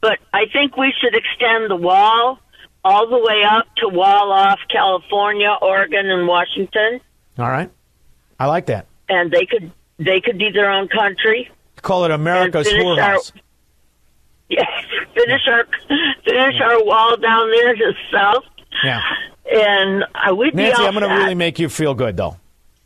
But 0.00 0.18
I 0.32 0.46
think 0.52 0.76
we 0.76 0.92
should 1.00 1.14
extend 1.14 1.70
the 1.70 1.76
wall 1.76 2.38
all 2.84 3.08
the 3.08 3.18
way 3.18 3.42
up 3.50 3.66
to 3.78 3.88
wall 3.88 4.30
off 4.30 4.60
California, 4.70 5.56
Oregon, 5.60 6.10
and 6.10 6.28
Washington, 6.28 7.00
All 7.38 7.48
right. 7.48 7.70
I 8.38 8.46
like 8.46 8.66
that. 8.66 8.86
And 9.08 9.30
they 9.30 9.46
could 9.46 9.70
they 9.98 10.20
could 10.20 10.38
be 10.38 10.50
their 10.50 10.70
own 10.70 10.88
country. 10.88 11.50
Call 11.82 12.04
it 12.04 12.10
America's 12.10 12.66
our- 12.68 12.78
whorehouse. 12.78 13.32
Yes, 14.48 14.66
finish 15.14 15.40
our 15.48 15.64
finish 16.24 16.60
our 16.60 16.84
wall 16.84 17.16
down 17.16 17.50
there 17.50 17.74
to 17.74 17.92
the 17.92 17.94
south, 18.12 18.44
Yeah. 18.84 19.00
and 19.50 20.04
I 20.14 20.32
we'd 20.32 20.54
be 20.54 20.62
Nancy, 20.64 20.82
I'm 20.82 20.94
going 20.94 21.08
to 21.08 21.14
really 21.14 21.34
make 21.34 21.58
you 21.58 21.68
feel 21.68 21.94
good, 21.94 22.16
though. 22.16 22.36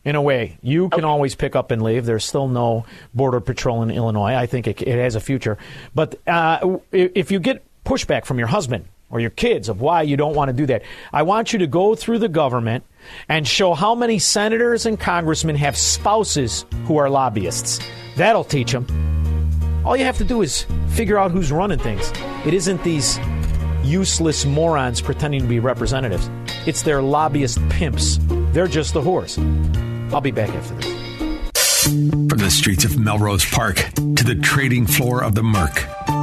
In 0.04 0.14
a 0.14 0.22
way, 0.22 0.56
you 0.62 0.88
can 0.88 1.05
always 1.05 1.34
pick 1.34 1.55
up 1.56 1.70
and 1.70 1.82
leave. 1.82 2.06
There's 2.06 2.24
still 2.24 2.48
no 2.48 2.86
border 3.12 3.40
patrol 3.40 3.82
in 3.82 3.90
Illinois. 3.90 4.34
I 4.34 4.47
think 4.47 4.66
it, 4.66 4.80
it 4.80 4.97
has 4.97 5.16
a 5.16 5.20
future. 5.20 5.59
But 5.94 6.14
uh, 6.26 6.78
if 6.93 7.30
you 7.30 7.40
get 7.40 7.62
pushback 7.84 8.24
from 8.24 8.38
your 8.38 8.47
husband 8.48 8.86
or 9.10 9.20
your 9.20 9.30
kids 9.30 9.68
of 9.68 9.80
why 9.80 10.02
you 10.02 10.16
don't 10.16 10.35
want 10.35 10.48
to 10.48 10.52
do 10.52 10.66
that, 10.66 10.82
I 11.12 11.22
want 11.22 11.52
you 11.52 11.60
to 11.60 11.66
go 11.66 11.94
through 11.94 12.18
the 12.18 12.28
government 12.28 12.85
and 13.28 13.47
show 13.47 13.74
how 13.74 13.94
many 13.94 14.18
senators 14.18 14.86
and 14.86 14.98
congressmen 14.98 15.56
have 15.56 15.76
spouses 15.76 16.66
who 16.85 16.97
are 16.97 17.09
lobbyists. 17.09 17.80
That'll 18.16 18.44
teach 18.44 18.72
them. 18.72 18.86
All 19.85 19.97
you 19.97 20.05
have 20.05 20.18
to 20.18 20.24
do 20.24 20.43
is 20.43 20.66
figure 20.90 21.18
out 21.18 21.30
who's 21.30 21.51
running 21.51 21.78
things. 21.78 22.12
It 22.44 22.52
isn't 22.52 22.82
these 22.85 23.18
useless 23.82 24.44
morons 24.44 25.01
pretending 25.01 25.40
to 25.40 25.47
be 25.47 25.60
representatives. 25.60 26.28
It's 26.66 26.82
their 26.82 27.01
lobbyist 27.01 27.66
pimps. 27.70 28.18
They're 28.52 28.66
just 28.66 28.93
the 28.93 29.01
horse. 29.01 29.39
I'll 30.12 30.20
be 30.20 30.30
back 30.30 30.51
after 30.51 30.74
this. 30.74 31.85
From 31.85 32.39
the 32.39 32.51
streets 32.51 32.85
of 32.85 32.98
Melrose 32.98 33.44
Park 33.44 33.76
to 33.94 34.24
the 34.24 34.35
trading 34.43 34.86
floor 34.86 35.22
of 35.22 35.35
the 35.35 35.43
Merc, 35.43 35.86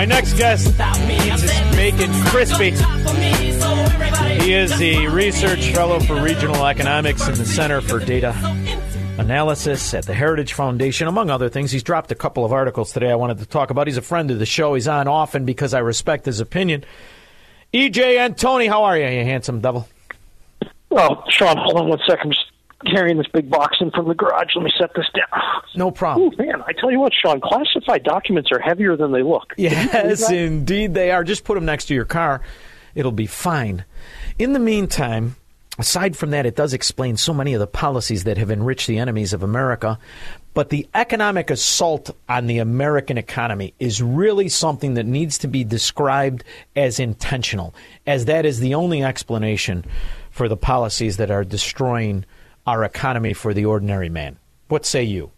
My 0.00 0.06
next 0.06 0.32
guest 0.38 0.66
is 0.66 0.76
Macon 1.76 2.10
Crispy. 2.28 2.70
He 4.42 4.54
is 4.54 4.78
the 4.78 5.08
research 5.08 5.72
fellow 5.74 6.00
for 6.00 6.22
regional 6.22 6.64
economics 6.64 7.28
in 7.28 7.34
the 7.34 7.44
Center 7.44 7.82
for 7.82 7.98
Data 7.98 8.34
Analysis 9.18 9.92
at 9.92 10.06
the 10.06 10.14
Heritage 10.14 10.54
Foundation, 10.54 11.06
among 11.06 11.28
other 11.28 11.50
things. 11.50 11.70
He's 11.70 11.82
dropped 11.82 12.10
a 12.10 12.14
couple 12.14 12.46
of 12.46 12.52
articles 12.54 12.94
today 12.94 13.10
I 13.10 13.14
wanted 13.14 13.40
to 13.40 13.44
talk 13.46 13.68
about. 13.68 13.88
He's 13.88 13.98
a 13.98 14.00
friend 14.00 14.30
of 14.30 14.38
the 14.38 14.46
show. 14.46 14.72
He's 14.72 14.88
on 14.88 15.06
often 15.06 15.44
because 15.44 15.74
I 15.74 15.80
respect 15.80 16.24
his 16.24 16.40
opinion. 16.40 16.82
EJ 17.74 18.16
Antoni, 18.26 18.68
how 18.68 18.84
are 18.84 18.96
you, 18.96 19.04
you 19.04 19.24
handsome 19.24 19.60
devil? 19.60 19.86
Oh, 20.90 21.22
Shaun, 21.28 21.58
hold 21.58 21.76
on 21.76 21.88
one 21.90 22.00
second. 22.08 22.34
Carrying 22.86 23.18
this 23.18 23.26
big 23.32 23.50
box 23.50 23.76
in 23.80 23.90
from 23.90 24.08
the 24.08 24.14
garage. 24.14 24.48
Let 24.56 24.64
me 24.64 24.72
set 24.78 24.90
this 24.94 25.06
down. 25.14 25.40
No 25.76 25.90
problem. 25.90 26.32
Ooh, 26.32 26.36
man, 26.42 26.62
I 26.66 26.72
tell 26.72 26.90
you 26.90 26.98
what, 26.98 27.12
Shaun, 27.12 27.40
classified 27.40 28.04
documents 28.04 28.50
are 28.52 28.58
heavier 28.58 28.96
than 28.96 29.12
they 29.12 29.22
look. 29.22 29.52
Yes, 29.58 30.30
indeed 30.30 30.94
they 30.94 31.10
are. 31.10 31.22
Just 31.22 31.44
put 31.44 31.56
them 31.56 31.66
next 31.66 31.86
to 31.86 31.94
your 31.94 32.06
car. 32.06 32.40
It'll 32.94 33.12
be 33.12 33.26
fine. 33.26 33.84
In 34.38 34.54
the 34.54 34.58
meantime, 34.58 35.36
aside 35.78 36.16
from 36.16 36.30
that, 36.30 36.46
it 36.46 36.56
does 36.56 36.72
explain 36.72 37.18
so 37.18 37.34
many 37.34 37.52
of 37.52 37.60
the 37.60 37.66
policies 37.66 38.24
that 38.24 38.38
have 38.38 38.50
enriched 38.50 38.86
the 38.86 38.98
enemies 38.98 39.34
of 39.34 39.42
America. 39.42 39.98
But 40.54 40.70
the 40.70 40.88
economic 40.94 41.50
assault 41.50 42.10
on 42.28 42.46
the 42.46 42.58
American 42.58 43.18
economy 43.18 43.74
is 43.78 44.02
really 44.02 44.48
something 44.48 44.94
that 44.94 45.06
needs 45.06 45.38
to 45.38 45.48
be 45.48 45.64
described 45.64 46.44
as 46.74 46.98
intentional, 46.98 47.74
as 48.06 48.24
that 48.24 48.46
is 48.46 48.58
the 48.58 48.74
only 48.74 49.04
explanation 49.04 49.84
for 50.30 50.48
the 50.48 50.56
policies 50.56 51.18
that 51.18 51.30
are 51.30 51.44
destroying 51.44 52.24
our 52.70 52.84
economy 52.84 53.32
for 53.32 53.52
the 53.52 53.64
ordinary 53.64 54.08
man. 54.08 54.38
What 54.68 54.86
say 54.86 55.02
you? 55.02 55.32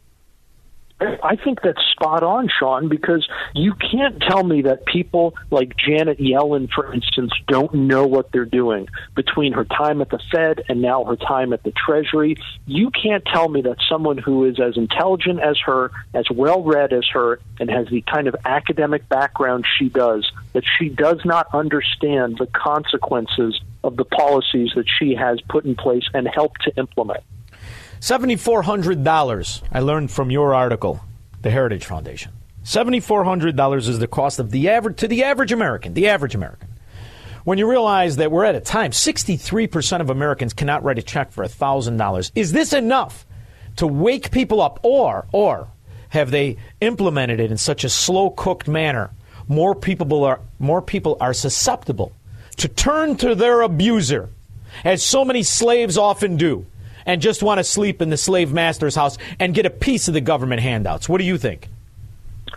I 1.22 1.36
think 1.36 1.60
that's 1.62 1.80
spot 1.92 2.22
on, 2.22 2.48
Shaun, 2.48 2.88
because 2.88 3.26
you 3.54 3.74
can't 3.74 4.20
tell 4.20 4.42
me 4.42 4.62
that 4.62 4.84
people 4.86 5.34
like 5.50 5.76
Janet 5.76 6.18
Yellen, 6.18 6.68
for 6.70 6.92
instance, 6.92 7.32
don't 7.48 7.72
know 7.74 8.06
what 8.06 8.32
they're 8.32 8.44
doing 8.44 8.88
between 9.14 9.52
her 9.52 9.64
time 9.64 10.00
at 10.00 10.10
the 10.10 10.20
Fed 10.30 10.64
and 10.68 10.82
now 10.82 11.04
her 11.04 11.16
time 11.16 11.52
at 11.52 11.62
the 11.62 11.72
Treasury. 11.72 12.36
You 12.66 12.90
can't 12.90 13.24
tell 13.24 13.48
me 13.48 13.62
that 13.62 13.76
someone 13.88 14.18
who 14.18 14.44
is 14.44 14.60
as 14.60 14.76
intelligent 14.76 15.40
as 15.40 15.58
her, 15.66 15.90
as 16.14 16.26
well 16.30 16.62
read 16.62 16.92
as 16.92 17.06
her, 17.12 17.40
and 17.58 17.70
has 17.70 17.88
the 17.88 18.02
kind 18.02 18.28
of 18.28 18.36
academic 18.44 19.08
background 19.08 19.66
she 19.78 19.88
does, 19.88 20.30
that 20.52 20.64
she 20.78 20.88
does 20.88 21.20
not 21.24 21.46
understand 21.54 22.38
the 22.38 22.46
consequences 22.46 23.60
of 23.84 23.96
the 23.96 24.04
policies 24.04 24.70
that 24.74 24.86
she 24.98 25.14
has 25.14 25.40
put 25.48 25.64
in 25.64 25.74
place 25.74 26.04
and 26.14 26.28
helped 26.28 26.62
to 26.62 26.76
implement. 26.76 27.22
$7,400, 28.02 29.62
I 29.70 29.78
learned 29.78 30.10
from 30.10 30.32
your 30.32 30.56
article, 30.56 31.00
the 31.42 31.52
Heritage 31.52 31.84
Foundation. 31.84 32.32
$7,400 32.64 33.88
is 33.88 34.00
the 34.00 34.08
cost 34.08 34.40
of 34.40 34.50
the 34.50 34.70
average 34.70 34.96
to 34.96 35.06
the 35.06 35.22
average 35.22 35.52
American, 35.52 35.94
the 35.94 36.08
average 36.08 36.34
American. 36.34 36.68
When 37.44 37.58
you 37.58 37.70
realize 37.70 38.16
that 38.16 38.32
we're 38.32 38.44
at 38.44 38.56
a 38.56 38.60
time, 38.60 38.90
63% 38.90 40.00
of 40.00 40.10
Americans 40.10 40.52
cannot 40.52 40.82
write 40.82 40.98
a 40.98 41.02
check 41.02 41.30
for 41.30 41.44
$1,000. 41.44 42.32
Is 42.34 42.50
this 42.50 42.72
enough 42.72 43.24
to 43.76 43.86
wake 43.86 44.32
people 44.32 44.60
up 44.60 44.80
or 44.82 45.28
or 45.30 45.68
have 46.08 46.32
they 46.32 46.56
implemented 46.80 47.38
it 47.38 47.52
in 47.52 47.56
such 47.56 47.84
a 47.84 47.88
slow 47.88 48.30
cooked 48.30 48.66
manner? 48.66 49.12
More 49.46 49.76
people 49.76 50.24
are 50.24 50.40
more 50.58 50.82
people 50.82 51.16
are 51.20 51.32
susceptible 51.32 52.12
to 52.56 52.66
turn 52.66 53.16
to 53.18 53.36
their 53.36 53.60
abuser, 53.60 54.28
as 54.84 55.04
so 55.04 55.24
many 55.24 55.44
slaves 55.44 55.96
often 55.96 56.36
do 56.36 56.66
and 57.06 57.20
just 57.20 57.42
want 57.42 57.58
to 57.58 57.64
sleep 57.64 58.02
in 58.02 58.10
the 58.10 58.16
slave 58.16 58.52
master's 58.52 58.94
house 58.94 59.18
and 59.38 59.54
get 59.54 59.66
a 59.66 59.70
piece 59.70 60.08
of 60.08 60.14
the 60.14 60.20
government 60.20 60.62
handouts. 60.62 61.08
What 61.08 61.18
do 61.18 61.24
you 61.24 61.38
think? 61.38 61.68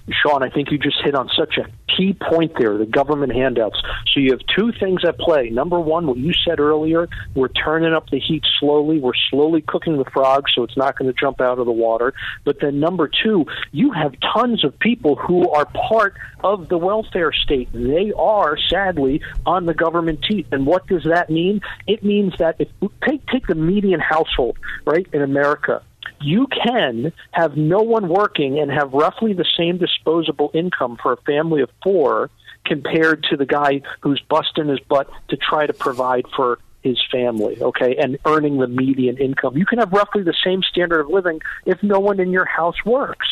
Shaun, 0.10 0.44
I 0.44 0.50
think 0.50 0.72
you 0.72 0.78
just 0.78 0.98
hit 1.04 1.16
on 1.16 1.30
such 1.38 1.58
a 1.58 1.66
key 1.96 2.14
point 2.14 2.54
there 2.58 2.78
the 2.78 2.86
government 2.86 3.34
handouts. 3.34 3.82
So 4.14 4.20
you 4.20 4.32
have 4.32 4.42
two 4.56 4.72
things 4.80 5.04
at 5.06 5.18
play. 5.18 5.50
Number 5.50 5.80
one, 5.80 6.08
what 6.08 6.18
you 6.18 6.34
said 6.48 6.60
earlier, 6.60 7.08
we're 7.34 7.48
turning 7.50 7.94
up 7.94 8.10
the 8.10 8.20
heat 8.20 8.44
slowly. 8.60 9.00
We're 9.00 9.14
slowly 9.30 9.62
cooking 9.62 9.98
the 9.98 10.06
frog 10.06 10.46
so 10.54 10.64
it's 10.64 10.78
not 10.78 10.98
going 10.98 11.12
to 11.12 11.20
jump 11.20 11.42
out 11.42 11.60
of 11.60 11.66
the 11.66 11.72
water. 11.72 12.14
But 12.44 12.58
then 12.62 12.80
number 12.80 13.10
two, 13.24 13.46
you 13.72 13.92
have 13.92 14.14
tons 14.34 14.64
of 14.64 14.78
people 14.80 15.16
who 15.16 15.50
are 15.52 15.66
part 15.66 16.16
of 16.44 16.70
the 16.70 16.78
welfare 16.78 17.32
state. 17.32 17.70
They 17.74 18.12
are, 18.18 18.58
sadly, 18.70 19.22
on 19.46 19.66
the 19.66 19.74
government 19.74 20.24
teeth. 20.30 20.48
And 20.52 20.66
what 20.66 20.88
does 20.88 21.04
that 21.04 21.30
mean? 21.30 21.62
It 21.88 22.04
means 22.04 22.34
that 22.40 22.56
if 22.60 22.70
take 23.08 23.26
take 23.28 23.48
the 23.48 23.56
median 23.56 24.00
household, 24.00 24.58
right, 24.86 25.08
in 25.14 25.22
America 25.22 25.82
you 26.22 26.48
can 26.48 27.14
have 27.32 27.58
no 27.58 27.82
one 27.82 28.08
working 28.08 28.60
and 28.60 28.72
have 28.72 28.94
roughly 28.94 29.34
the 29.34 29.46
same 29.58 29.78
disposable 29.78 30.52
income 30.54 30.98
for 31.02 31.14
a 31.14 31.18
family 31.18 31.62
of 31.62 31.70
four 31.84 32.30
compared 32.66 33.24
to 33.30 33.38
the 33.38 33.46
guy 33.46 33.82
who's 34.02 34.22
busting 34.30 34.68
his 34.68 34.80
butt 34.80 35.10
to 35.30 35.38
try 35.38 35.66
to 35.66 35.74
provide 35.74 36.26
for 36.36 36.60
his 36.82 37.00
family, 37.12 37.62
okay, 37.62 37.96
and 37.98 38.18
earning 38.26 38.60
the 38.60 38.68
median 38.68 39.18
income. 39.18 39.58
You 39.58 39.66
can 39.66 39.80
have 39.80 39.92
roughly 39.92 40.24
the 40.24 40.36
same 40.44 40.62
standard 40.62 41.02
of 41.02 41.10
living 41.10 41.42
if 41.66 41.82
no 41.82 42.00
one 42.00 42.20
in 42.20 42.32
your 42.32 42.46
house 42.46 42.76
works. 42.86 43.28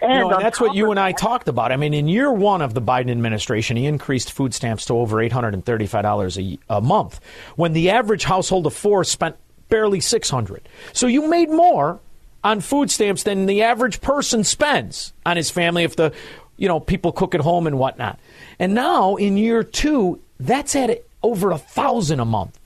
And, 0.00 0.20
no, 0.20 0.30
and 0.30 0.44
that's 0.44 0.60
what 0.60 0.74
you 0.74 0.92
and 0.92 1.00
I 1.00 1.10
talked 1.10 1.48
about. 1.48 1.72
I 1.72 1.76
mean, 1.76 1.94
in 1.94 2.06
year 2.06 2.32
one 2.32 2.62
of 2.62 2.74
the 2.74 2.82
Biden 2.82 3.10
administration, 3.10 3.76
he 3.76 3.86
increased 3.86 4.30
food 4.30 4.54
stamps 4.54 4.84
to 4.86 4.94
over 4.94 5.16
$835 5.16 6.58
a, 6.68 6.74
a 6.76 6.80
month, 6.80 7.20
when 7.56 7.72
the 7.72 7.90
average 7.90 8.22
household 8.22 8.66
of 8.66 8.74
four 8.74 9.02
spent 9.02 9.36
barely 9.68 10.00
600 10.00 10.68
So 10.92 11.06
you 11.06 11.28
made 11.28 11.48
more 11.50 11.98
on 12.44 12.60
food 12.60 12.90
stamps 12.90 13.22
than 13.22 13.46
the 13.46 13.62
average 13.62 14.00
person 14.00 14.44
spends 14.44 15.12
on 15.24 15.36
his 15.36 15.50
family 15.50 15.84
if 15.84 15.96
the 15.96 16.12
you 16.56 16.68
know 16.68 16.80
people 16.80 17.12
cook 17.12 17.34
at 17.34 17.40
home 17.40 17.66
and 17.66 17.78
whatnot. 17.78 18.18
And 18.58 18.74
now 18.74 19.16
in 19.16 19.36
year 19.36 19.62
two, 19.62 20.20
that's 20.38 20.74
at 20.76 21.04
over 21.22 21.50
a 21.50 21.58
thousand 21.58 22.20
a 22.20 22.24
month. 22.24 22.58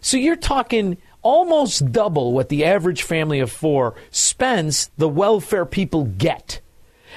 So 0.00 0.16
you're 0.16 0.36
talking 0.36 0.98
almost 1.22 1.90
double 1.90 2.32
what 2.32 2.48
the 2.48 2.64
average 2.64 3.02
family 3.02 3.40
of 3.40 3.50
four 3.50 3.94
spends. 4.10 4.90
The 4.96 5.08
welfare 5.08 5.66
people 5.66 6.04
get. 6.04 6.60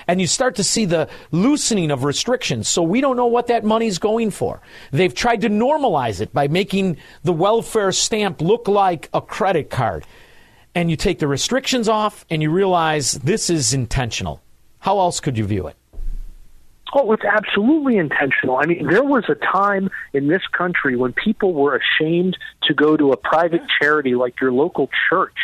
And 0.08 0.20
you 0.20 0.28
start 0.28 0.56
to 0.56 0.64
see 0.64 0.86
the 0.86 1.10
loosening 1.32 1.92
of 1.92 2.04
restrictions. 2.04 2.68
So 2.68 2.82
we 2.82 3.02
don't 3.02 3.18
know 3.18 3.28
what 3.28 3.48
that 3.48 3.64
money's 3.64 4.00
going 4.00 4.32
for. 4.32 4.62
They've 4.92 5.14
tried 5.14 5.42
to 5.42 5.50
normalize 5.50 6.22
it 6.22 6.34
by 6.34 6.48
making 6.48 6.98
the 7.24 7.34
welfare 7.34 7.92
stamp 7.92 8.42
look 8.42 8.68
like 8.68 9.10
a 9.14 9.22
credit 9.22 9.70
card 9.70 10.06
and 10.76 10.90
you 10.90 10.96
take 10.96 11.20
the 11.20 11.28
restrictions 11.28 11.90
off 11.90 12.26
and 12.30 12.42
you 12.42 12.52
realize 12.52 13.14
this 13.14 13.50
is 13.50 13.74
intentional. 13.74 14.42
How 14.80 15.00
else 15.00 15.20
could 15.20 15.38
you 15.38 15.46
view 15.46 15.68
it? 15.68 15.76
Oh, 16.94 17.12
it's 17.12 17.24
absolutely 17.24 17.98
intentional. 17.98 18.58
I 18.58 18.66
mean, 18.66 18.88
there 18.88 19.04
was 19.04 19.26
a 19.30 19.36
time 19.36 19.90
in 20.14 20.28
this 20.28 20.42
country 20.52 20.96
when 20.96 21.14
people 21.14 21.54
were 21.54 21.80
ashamed 21.80 22.36
to 22.64 22.74
go 22.74 22.98
to 22.98 23.12
a 23.12 23.18
private 23.18 23.62
charity 23.80 24.16
like 24.16 24.42
your 24.42 24.52
local 24.52 24.90
church 25.10 25.36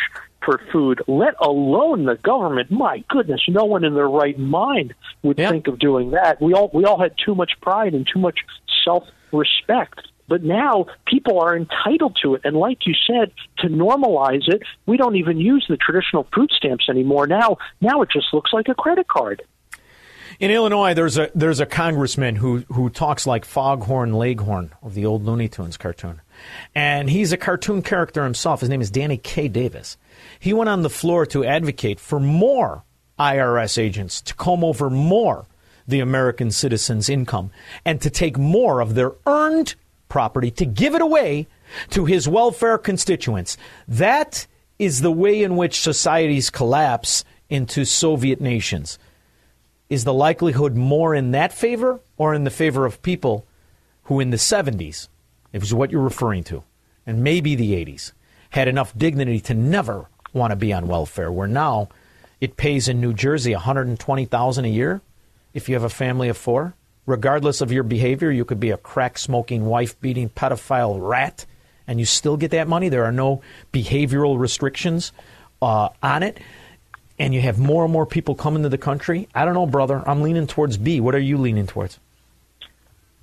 for 0.44 0.60
food, 0.72 1.02
let 1.06 1.34
alone 1.40 2.04
the 2.04 2.16
government. 2.16 2.70
My 2.70 3.04
goodness, 3.08 3.42
no 3.48 3.64
one 3.64 3.84
in 3.84 3.94
their 3.94 4.08
right 4.08 4.38
mind 4.38 4.94
would 5.22 5.38
yeah. 5.38 5.50
think 5.50 5.66
of 5.68 5.78
doing 5.78 6.12
that. 6.12 6.40
We 6.40 6.52
all 6.54 6.70
we 6.72 6.84
all 6.84 7.00
had 7.00 7.14
too 7.24 7.34
much 7.34 7.52
pride 7.60 7.94
and 7.94 8.08
too 8.12 8.18
much 8.18 8.38
self 8.84 9.04
respect. 9.32 10.00
But 10.28 10.42
now 10.42 10.86
people 11.06 11.38
are 11.40 11.56
entitled 11.56 12.18
to 12.22 12.34
it. 12.34 12.42
And 12.44 12.56
like 12.56 12.86
you 12.86 12.94
said, 13.06 13.32
to 13.58 13.68
normalize 13.68 14.48
it, 14.48 14.62
we 14.86 14.96
don't 14.96 15.16
even 15.16 15.38
use 15.38 15.66
the 15.68 15.76
traditional 15.76 16.26
food 16.34 16.50
stamps 16.56 16.88
anymore. 16.88 17.26
Now, 17.26 17.58
now 17.80 18.02
it 18.02 18.10
just 18.10 18.26
looks 18.32 18.52
like 18.52 18.68
a 18.68 18.74
credit 18.74 19.08
card. 19.08 19.42
In 20.38 20.50
Illinois, 20.50 20.92
there's 20.92 21.16
a 21.16 21.30
there's 21.34 21.60
a 21.60 21.66
congressman 21.66 22.36
who 22.36 22.58
who 22.70 22.90
talks 22.90 23.26
like 23.26 23.46
Foghorn 23.46 24.12
Leghorn 24.12 24.74
of 24.82 24.92
the 24.92 25.06
old 25.06 25.24
Looney 25.24 25.48
Tunes 25.48 25.78
cartoon, 25.78 26.20
and 26.74 27.08
he's 27.08 27.32
a 27.32 27.38
cartoon 27.38 27.80
character 27.80 28.22
himself. 28.22 28.60
His 28.60 28.68
name 28.68 28.82
is 28.82 28.90
Danny 28.90 29.16
K. 29.16 29.48
Davis. 29.48 29.96
He 30.38 30.52
went 30.52 30.68
on 30.68 30.82
the 30.82 30.90
floor 30.90 31.24
to 31.26 31.44
advocate 31.44 31.98
for 31.98 32.20
more 32.20 32.84
IRS 33.18 33.78
agents 33.78 34.20
to 34.22 34.34
comb 34.34 34.62
over 34.62 34.90
more 34.90 35.46
the 35.88 36.00
American 36.00 36.50
citizens' 36.50 37.08
income 37.08 37.50
and 37.84 38.02
to 38.02 38.10
take 38.10 38.36
more 38.36 38.80
of 38.80 38.94
their 38.94 39.12
earned 39.26 39.74
property 40.08 40.50
to 40.52 40.64
give 40.64 40.94
it 40.94 41.02
away 41.02 41.46
to 41.90 42.04
his 42.04 42.28
welfare 42.28 42.78
constituents. 42.78 43.56
That 43.88 44.46
is 44.78 45.00
the 45.00 45.12
way 45.12 45.42
in 45.42 45.56
which 45.56 45.80
societies 45.80 46.50
collapse 46.50 47.24
into 47.48 47.84
Soviet 47.84 48.40
nations. 48.40 48.98
Is 49.88 50.04
the 50.04 50.12
likelihood 50.12 50.76
more 50.76 51.14
in 51.14 51.30
that 51.30 51.52
favor 51.52 52.00
or 52.16 52.34
in 52.34 52.44
the 52.44 52.50
favor 52.50 52.84
of 52.84 53.02
people 53.02 53.46
who 54.04 54.20
in 54.20 54.30
the 54.30 54.36
70s, 54.36 55.08
it 55.52 55.60
was 55.60 55.74
what 55.74 55.90
you're 55.90 56.00
referring 56.00 56.44
to, 56.44 56.62
and 57.06 57.22
maybe 57.22 57.54
the 57.54 57.72
80s, 57.72 58.12
had 58.50 58.68
enough 58.68 58.96
dignity 58.96 59.40
to 59.40 59.54
never 59.54 60.06
want 60.32 60.50
to 60.50 60.56
be 60.56 60.72
on 60.72 60.86
welfare, 60.86 61.30
where 61.30 61.48
now 61.48 61.88
it 62.40 62.56
pays 62.56 62.88
in 62.88 63.00
New 63.00 63.12
Jersey 63.12 63.52
120,000 63.52 64.64
a 64.64 64.68
year 64.68 65.00
if 65.54 65.68
you 65.68 65.74
have 65.74 65.84
a 65.84 65.88
family 65.88 66.28
of 66.28 66.36
4? 66.36 66.74
Regardless 67.06 67.60
of 67.60 67.72
your 67.72 67.82
behavior. 67.82 68.30
You 68.30 68.44
could 68.44 68.60
be 68.60 68.70
a 68.70 68.76
crack 68.76 69.16
smoking, 69.16 69.64
wife 69.64 69.98
beating, 70.00 70.28
pedophile 70.28 70.98
rat, 71.00 71.46
and 71.86 71.98
you 71.98 72.04
still 72.04 72.36
get 72.36 72.50
that 72.50 72.68
money. 72.68 72.88
There 72.88 73.04
are 73.04 73.12
no 73.12 73.42
behavioral 73.72 74.38
restrictions 74.38 75.12
uh, 75.62 75.88
on 76.02 76.22
it. 76.22 76.38
And 77.18 77.32
you 77.32 77.40
have 77.40 77.58
more 77.58 77.84
and 77.84 77.92
more 77.92 78.04
people 78.04 78.34
coming 78.34 78.64
to 78.64 78.68
the 78.68 78.76
country. 78.76 79.26
I 79.34 79.46
don't 79.46 79.54
know, 79.54 79.66
brother. 79.66 80.06
I'm 80.06 80.20
leaning 80.20 80.46
towards 80.46 80.76
B. 80.76 81.00
What 81.00 81.14
are 81.14 81.18
you 81.18 81.38
leaning 81.38 81.66
towards? 81.66 81.98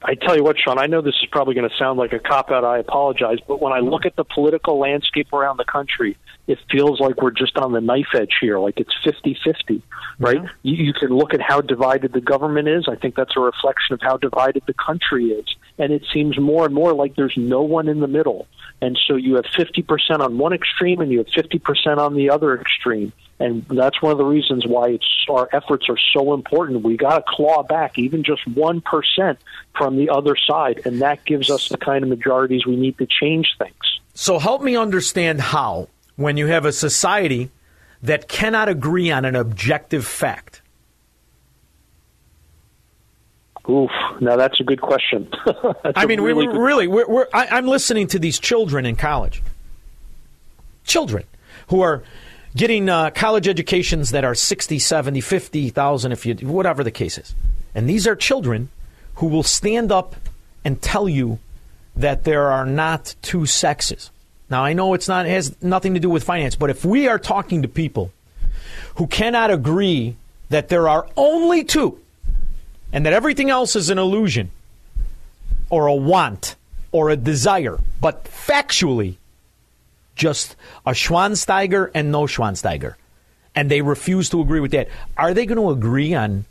I 0.03 0.15
tell 0.15 0.35
you 0.35 0.43
what, 0.43 0.57
Shaun, 0.59 0.77
I 0.77 0.87
know 0.87 1.01
this 1.01 1.15
is 1.21 1.27
probably 1.31 1.55
going 1.55 1.69
to 1.69 1.75
sound 1.77 1.97
like 1.97 2.11
a 2.11 2.19
cop 2.19 2.51
out. 2.51 2.65
I 2.65 2.79
apologize. 2.79 3.37
But 3.47 3.61
when 3.61 3.71
I 3.71 3.79
look 3.79 4.05
at 4.05 4.15
the 4.15 4.25
political 4.25 4.77
landscape 4.77 5.31
around 5.31 5.57
the 5.57 5.65
country, 5.65 6.17
it 6.45 6.59
feels 6.69 6.99
like 6.99 7.21
we're 7.21 7.31
just 7.31 7.57
on 7.57 7.71
the 7.71 7.79
knife 7.79 8.13
edge 8.13 8.33
here, 8.41 8.59
like 8.59 8.79
it's 8.79 8.93
50 9.03 9.37
50, 9.43 9.81
right? 10.19 10.37
Mm-hmm. 10.37 10.47
You, 10.63 10.85
you 10.85 10.93
can 10.93 11.09
look 11.09 11.33
at 11.33 11.41
how 11.41 11.61
divided 11.61 12.11
the 12.11 12.19
government 12.19 12.67
is. 12.67 12.87
I 12.89 12.95
think 12.95 13.15
that's 13.15 13.37
a 13.37 13.39
reflection 13.39 13.93
of 13.93 14.01
how 14.01 14.17
divided 14.17 14.63
the 14.67 14.73
country 14.73 15.27
is. 15.27 15.45
And 15.77 15.93
it 15.93 16.03
seems 16.13 16.37
more 16.37 16.65
and 16.65 16.75
more 16.75 16.93
like 16.93 17.15
there's 17.15 17.37
no 17.37 17.61
one 17.61 17.87
in 17.87 18.01
the 18.01 18.07
middle. 18.07 18.47
And 18.83 18.99
so 19.07 19.15
you 19.15 19.35
have 19.35 19.45
50% 19.45 20.19
on 20.19 20.37
one 20.37 20.51
extreme 20.51 20.99
and 20.99 21.09
you 21.09 21.19
have 21.19 21.27
50% 21.27 21.97
on 21.99 22.15
the 22.15 22.29
other 22.29 22.59
extreme. 22.59 23.13
And 23.39 23.65
that's 23.69 24.01
one 24.01 24.11
of 24.11 24.17
the 24.17 24.25
reasons 24.25 24.67
why 24.67 24.99
our 25.29 25.47
efforts 25.53 25.85
are 25.87 25.97
so 26.13 26.33
important. 26.33 26.83
We 26.83 26.97
got 26.97 27.15
to 27.15 27.23
claw 27.25 27.63
back 27.63 27.97
even 27.97 28.25
just 28.25 28.41
1% 28.45 29.37
from 29.77 29.95
the 29.95 30.09
other 30.09 30.35
side. 30.35 30.81
And 30.83 31.01
that 31.01 31.23
gives 31.23 31.49
us 31.49 31.69
the 31.69 31.77
kind 31.77 32.03
of 32.03 32.09
majorities 32.09 32.65
we 32.65 32.75
need 32.75 32.97
to 32.97 33.07
change 33.07 33.55
things. 33.57 34.01
So 34.15 34.37
help 34.37 34.61
me 34.61 34.75
understand 34.75 35.39
how, 35.39 35.87
when 36.17 36.35
you 36.35 36.47
have 36.47 36.65
a 36.65 36.73
society 36.73 37.51
that 38.01 38.27
cannot 38.27 38.67
agree 38.67 39.09
on 39.11 39.23
an 39.23 39.37
objective 39.37 40.05
fact. 40.05 40.61
Oof, 43.69 43.91
now 44.19 44.35
that's 44.35 44.59
a 44.59 44.63
good 44.63 44.81
question. 44.81 45.31
I 45.95 46.05
mean, 46.05 46.19
really 46.19 46.47
we, 46.47 46.53
good- 46.53 46.61
really, 46.61 46.87
we're, 46.87 47.07
we're, 47.07 47.27
I, 47.33 47.47
I'm 47.47 47.65
listening 47.65 48.07
to 48.07 48.19
these 48.19 48.39
children 48.39 48.85
in 48.85 48.95
college. 48.95 49.41
Children 50.85 51.23
who 51.69 51.81
are 51.81 52.03
getting 52.55 52.89
uh, 52.89 53.09
college 53.11 53.47
educations 53.47 54.11
that 54.11 54.25
are 54.25 54.35
60, 54.35 54.79
70, 54.79 55.21
50,000, 55.21 56.11
if 56.11 56.25
you, 56.25 56.35
whatever 56.35 56.83
the 56.83 56.91
case 56.91 57.17
is. 57.17 57.33
And 57.73 57.89
these 57.89 58.05
are 58.05 58.15
children 58.15 58.69
who 59.15 59.27
will 59.27 59.43
stand 59.43 59.91
up 59.91 60.15
and 60.65 60.81
tell 60.81 61.07
you 61.07 61.39
that 61.95 62.25
there 62.25 62.51
are 62.51 62.65
not 62.65 63.15
two 63.21 63.45
sexes. 63.45 64.11
Now, 64.49 64.63
I 64.63 64.73
know 64.73 64.93
it's 64.93 65.07
not, 65.07 65.25
it 65.25 65.29
has 65.29 65.55
nothing 65.63 65.93
to 65.93 65.99
do 65.99 66.09
with 66.09 66.23
finance, 66.23 66.55
but 66.55 66.69
if 66.69 66.83
we 66.83 67.07
are 67.07 67.17
talking 67.17 67.61
to 67.61 67.67
people 67.67 68.11
who 68.95 69.07
cannot 69.07 69.51
agree 69.51 70.15
that 70.49 70.69
there 70.69 70.87
are 70.87 71.07
only 71.17 71.63
two, 71.63 71.99
and 72.93 73.05
that 73.05 73.11
everything 73.11 73.49
else 73.49 73.75
is 73.75 73.89
an 73.89 73.97
illusion 73.97 74.51
or 75.69 75.87
a 75.87 75.95
want 75.95 76.55
or 76.91 77.09
a 77.09 77.17
desire, 77.17 77.79
but 77.99 78.25
factually 78.25 79.15
just 80.15 80.55
a 80.85 80.91
Schwansteiger 80.91 81.89
and 81.93 82.11
no 82.11 82.21
Schwansteiger. 82.21 82.93
And 83.55 83.69
they 83.69 83.81
refuse 83.81 84.29
to 84.29 84.41
agree 84.41 84.59
with 84.59 84.71
that. 84.71 84.87
Are 85.17 85.33
they 85.33 85.45
going 85.45 85.57
to 85.57 85.71
agree 85.71 86.13
on 86.13 86.45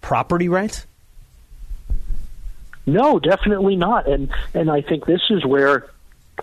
property 0.00 0.48
rights? 0.48 0.86
No, 2.86 3.18
definitely 3.18 3.76
not. 3.76 4.08
And 4.08 4.30
and 4.54 4.70
I 4.70 4.82
think 4.82 5.06
this 5.06 5.22
is 5.30 5.44
where 5.44 5.88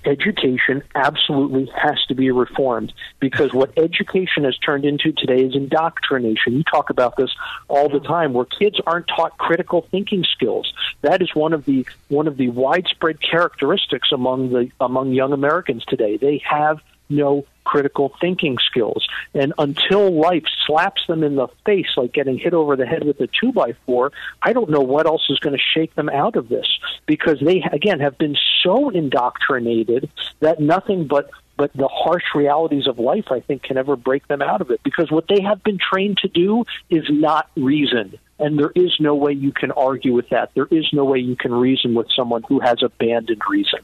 education 0.05 0.83
absolutely 0.95 1.69
has 1.75 2.03
to 2.07 2.15
be 2.15 2.31
reformed 2.31 2.93
because 3.19 3.53
what 3.53 3.71
education 3.77 4.43
has 4.43 4.57
turned 4.57 4.85
into 4.85 5.11
today 5.11 5.43
is 5.43 5.55
indoctrination. 5.55 6.53
You 6.53 6.63
talk 6.63 6.89
about 6.89 7.15
this 7.17 7.31
all 7.67 7.89
the 7.89 7.99
time 7.99 8.33
where 8.33 8.45
kids 8.45 8.79
aren't 8.85 9.07
taught 9.07 9.37
critical 9.37 9.87
thinking 9.91 10.23
skills. 10.23 10.71
That 11.01 11.21
is 11.21 11.33
one 11.33 11.53
of 11.53 11.65
the 11.65 11.85
one 12.07 12.27
of 12.27 12.37
the 12.37 12.49
widespread 12.49 13.19
characteristics 13.21 14.11
among 14.11 14.49
the 14.49 14.71
among 14.79 15.11
young 15.11 15.33
Americans 15.33 15.85
today. 15.85 16.17
They 16.17 16.41
have 16.49 16.79
no 17.09 17.45
critical 17.63 18.11
thinking 18.19 18.57
skills. 18.65 19.07
And 19.33 19.53
until 19.59 20.11
life 20.11 20.45
slaps 20.65 21.05
them 21.07 21.23
in 21.23 21.35
the 21.35 21.47
face 21.65 21.89
like 21.97 22.13
getting 22.13 22.37
hit 22.37 22.53
over 22.53 22.75
the 22.75 22.85
head 22.85 23.03
with 23.03 23.19
a 23.19 23.27
two 23.27 23.51
by 23.51 23.73
four, 23.85 24.11
I 24.41 24.53
don't 24.53 24.69
know 24.69 24.81
what 24.81 25.05
else 25.05 25.25
is 25.29 25.39
going 25.39 25.55
to 25.55 25.61
shake 25.73 25.93
them 25.95 26.09
out 26.09 26.35
of 26.35 26.49
this 26.49 26.67
because 27.05 27.39
they 27.39 27.61
again 27.71 27.99
have 27.99 28.17
been 28.17 28.35
so 28.63 28.89
indoctrinated 28.89 30.09
that 30.39 30.59
nothing 30.59 31.07
but 31.07 31.29
but 31.57 31.71
the 31.73 31.89
harsh 31.89 32.23
realities 32.33 32.87
of 32.87 32.99
life 32.99 33.25
I 33.31 33.41
think 33.41 33.63
can 33.63 33.77
ever 33.77 33.97
break 33.97 34.27
them 34.27 34.41
out 34.41 34.61
of 34.61 34.71
it 34.71 34.81
because 34.81 35.11
what 35.11 35.27
they 35.27 35.41
have 35.41 35.61
been 35.61 35.77
trained 35.77 36.17
to 36.19 36.29
do 36.29 36.63
is 36.89 37.03
not 37.09 37.51
reason. 37.57 38.17
And 38.39 38.57
there 38.57 38.71
is 38.73 38.95
no 39.01 39.13
way 39.13 39.33
you 39.33 39.51
can 39.51 39.71
argue 39.71 40.13
with 40.13 40.29
that. 40.29 40.51
There 40.55 40.67
is 40.71 40.87
no 40.93 41.03
way 41.03 41.19
you 41.19 41.35
can 41.35 41.53
reason 41.53 41.93
with 41.93 42.07
someone 42.15 42.43
who 42.47 42.61
has 42.61 42.81
abandoned 42.81 43.41
reason. 43.49 43.79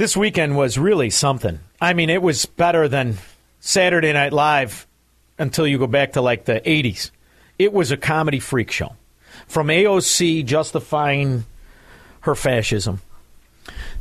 This 0.00 0.16
weekend 0.16 0.56
was 0.56 0.78
really 0.78 1.10
something. 1.10 1.60
I 1.78 1.92
mean, 1.92 2.08
it 2.08 2.22
was 2.22 2.46
better 2.46 2.88
than 2.88 3.18
Saturday 3.58 4.14
Night 4.14 4.32
Live 4.32 4.86
until 5.36 5.66
you 5.66 5.76
go 5.76 5.86
back 5.86 6.14
to 6.14 6.22
like 6.22 6.46
the 6.46 6.62
80s. 6.62 7.10
It 7.58 7.74
was 7.74 7.90
a 7.90 7.98
comedy 7.98 8.40
freak 8.40 8.70
show. 8.70 8.96
From 9.46 9.66
AOC 9.66 10.46
justifying 10.46 11.44
her 12.20 12.34
fascism 12.34 13.02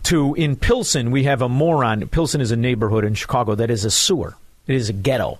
to 0.03 0.35
in 0.35 0.55
Pilsen, 0.55 1.11
we 1.11 1.23
have 1.23 1.41
a 1.41 1.49
moron. 1.49 2.07
Pilsen 2.07 2.39
is 2.39 2.51
a 2.51 2.55
neighborhood 2.55 3.03
in 3.03 3.13
Chicago 3.13 3.53
that 3.55 3.69
is 3.69 3.83
a 3.83 3.91
sewer, 3.91 4.37
it 4.67 4.75
is 4.75 4.87
a 4.87 4.93
ghetto. 4.93 5.37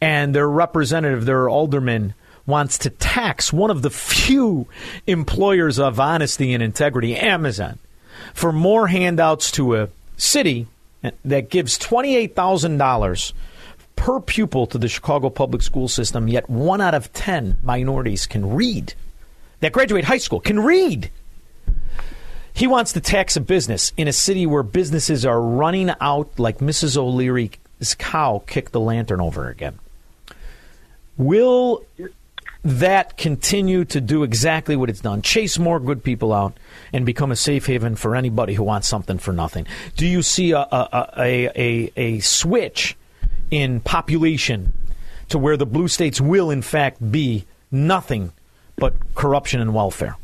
And 0.00 0.36
their 0.36 0.48
representative, 0.48 1.24
their 1.24 1.48
alderman, 1.48 2.14
wants 2.46 2.78
to 2.78 2.90
tax 2.90 3.52
one 3.52 3.72
of 3.72 3.82
the 3.82 3.90
few 3.90 4.68
employers 5.08 5.80
of 5.80 5.98
honesty 5.98 6.54
and 6.54 6.62
integrity, 6.62 7.16
Amazon, 7.16 7.80
for 8.32 8.52
more 8.52 8.86
handouts 8.86 9.50
to 9.52 9.76
a 9.76 9.88
city 10.16 10.66
that 11.24 11.50
gives 11.50 11.78
$28,000 11.78 13.32
per 13.96 14.20
pupil 14.20 14.66
to 14.66 14.78
the 14.78 14.88
Chicago 14.88 15.30
public 15.30 15.62
school 15.62 15.88
system, 15.88 16.28
yet 16.28 16.48
one 16.48 16.80
out 16.80 16.94
of 16.94 17.12
10 17.12 17.58
minorities 17.62 18.26
can 18.26 18.54
read. 18.54 18.94
That 19.60 19.72
graduate 19.72 20.04
high 20.04 20.18
school 20.18 20.40
can 20.40 20.60
read. 20.60 21.10
He 22.52 22.66
wants 22.66 22.92
to 22.92 23.00
tax 23.00 23.36
a 23.36 23.40
business 23.40 23.92
in 23.96 24.06
a 24.06 24.12
city 24.12 24.46
where 24.46 24.62
businesses 24.62 25.26
are 25.26 25.40
running 25.40 25.90
out 26.00 26.38
like 26.38 26.58
Mrs. 26.58 26.96
O'Leary's 26.96 27.50
cow 27.98 28.42
kicked 28.46 28.72
the 28.72 28.80
lantern 28.80 29.20
over 29.20 29.48
again. 29.48 29.78
Will 31.16 31.84
that 32.64 33.18
continue 33.18 33.84
to 33.84 34.00
do 34.00 34.22
exactly 34.22 34.74
what 34.74 34.88
it's 34.88 35.00
done? 35.00 35.22
Chase 35.22 35.58
more 35.58 35.78
good 35.78 36.02
people 36.02 36.32
out 36.32 36.56
and 36.92 37.04
become 37.04 37.30
a 37.30 37.36
safe 37.36 37.66
haven 37.66 37.94
for 37.94 38.16
anybody 38.16 38.54
who 38.54 38.62
wants 38.62 38.88
something 38.88 39.18
for 39.18 39.32
nothing? 39.32 39.66
Do 39.96 40.06
you 40.06 40.22
see 40.22 40.52
a, 40.52 40.60
a, 40.60 41.12
a, 41.18 41.50
a, 41.54 41.92
a 41.96 42.20
switch 42.20 42.96
in 43.50 43.80
population 43.80 44.72
to 45.28 45.38
where 45.38 45.56
the 45.56 45.66
blue 45.66 45.88
states 45.88 46.20
will, 46.20 46.50
in 46.50 46.62
fact, 46.62 47.10
be 47.12 47.44
nothing 47.70 48.32
but 48.76 48.94
corruption 49.14 49.60
and 49.60 49.74
welfare? 49.74 50.16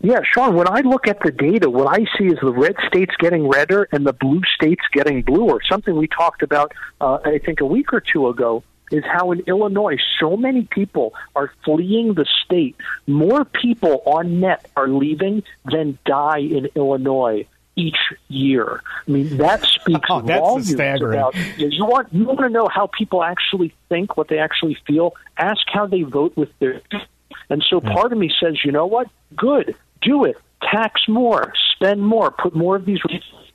Yeah, 0.00 0.20
Shaun, 0.24 0.56
when 0.56 0.68
I 0.68 0.80
look 0.80 1.06
at 1.06 1.20
the 1.20 1.30
data, 1.30 1.70
what 1.70 1.86
I 1.86 2.06
see 2.18 2.24
is 2.24 2.38
the 2.42 2.52
red 2.52 2.74
states 2.88 3.14
getting 3.20 3.46
redder 3.46 3.88
and 3.92 4.04
the 4.04 4.12
blue 4.12 4.40
states 4.56 4.82
getting 4.92 5.22
bluer. 5.22 5.60
Something 5.70 5.96
we 5.96 6.08
talked 6.08 6.42
about, 6.42 6.72
uh, 7.00 7.18
I 7.24 7.38
think, 7.38 7.60
a 7.60 7.66
week 7.66 7.92
or 7.92 8.00
two 8.00 8.26
ago 8.26 8.64
is 8.92 9.04
how 9.04 9.32
in 9.32 9.40
Illinois 9.46 9.96
so 10.20 10.36
many 10.36 10.62
people 10.62 11.14
are 11.34 11.52
fleeing 11.64 12.14
the 12.14 12.26
state. 12.44 12.76
More 13.06 13.44
people 13.44 14.02
on 14.06 14.40
net 14.40 14.70
are 14.76 14.88
leaving 14.88 15.42
than 15.64 15.98
die 16.04 16.38
in 16.38 16.68
Illinois 16.74 17.46
each 17.74 17.96
year. 18.28 18.82
I 19.08 19.10
mean, 19.10 19.38
that 19.38 19.62
speaks 19.62 20.00
Oh, 20.10 20.20
that's 20.20 20.40
volumes 20.40 20.70
staggering. 20.70 21.18
about 21.18 21.34
you 21.56 21.84
want 21.86 22.12
you 22.12 22.24
want 22.24 22.40
to 22.40 22.50
know 22.50 22.68
how 22.68 22.86
people 22.86 23.24
actually 23.24 23.74
think, 23.88 24.16
what 24.16 24.28
they 24.28 24.38
actually 24.38 24.76
feel. 24.86 25.14
Ask 25.38 25.62
how 25.66 25.86
they 25.86 26.02
vote 26.02 26.36
with 26.36 26.50
their. 26.58 26.82
And 27.48 27.64
so 27.68 27.80
part 27.80 28.12
of 28.12 28.18
me 28.18 28.30
says, 28.40 28.58
you 28.64 28.72
know 28.72 28.86
what? 28.86 29.08
Good, 29.34 29.74
do 30.02 30.24
it. 30.24 30.36
Tax 30.70 31.02
more, 31.08 31.52
spend 31.74 32.02
more, 32.02 32.30
put 32.30 32.54
more 32.54 32.76
of 32.76 32.84
these 32.84 33.00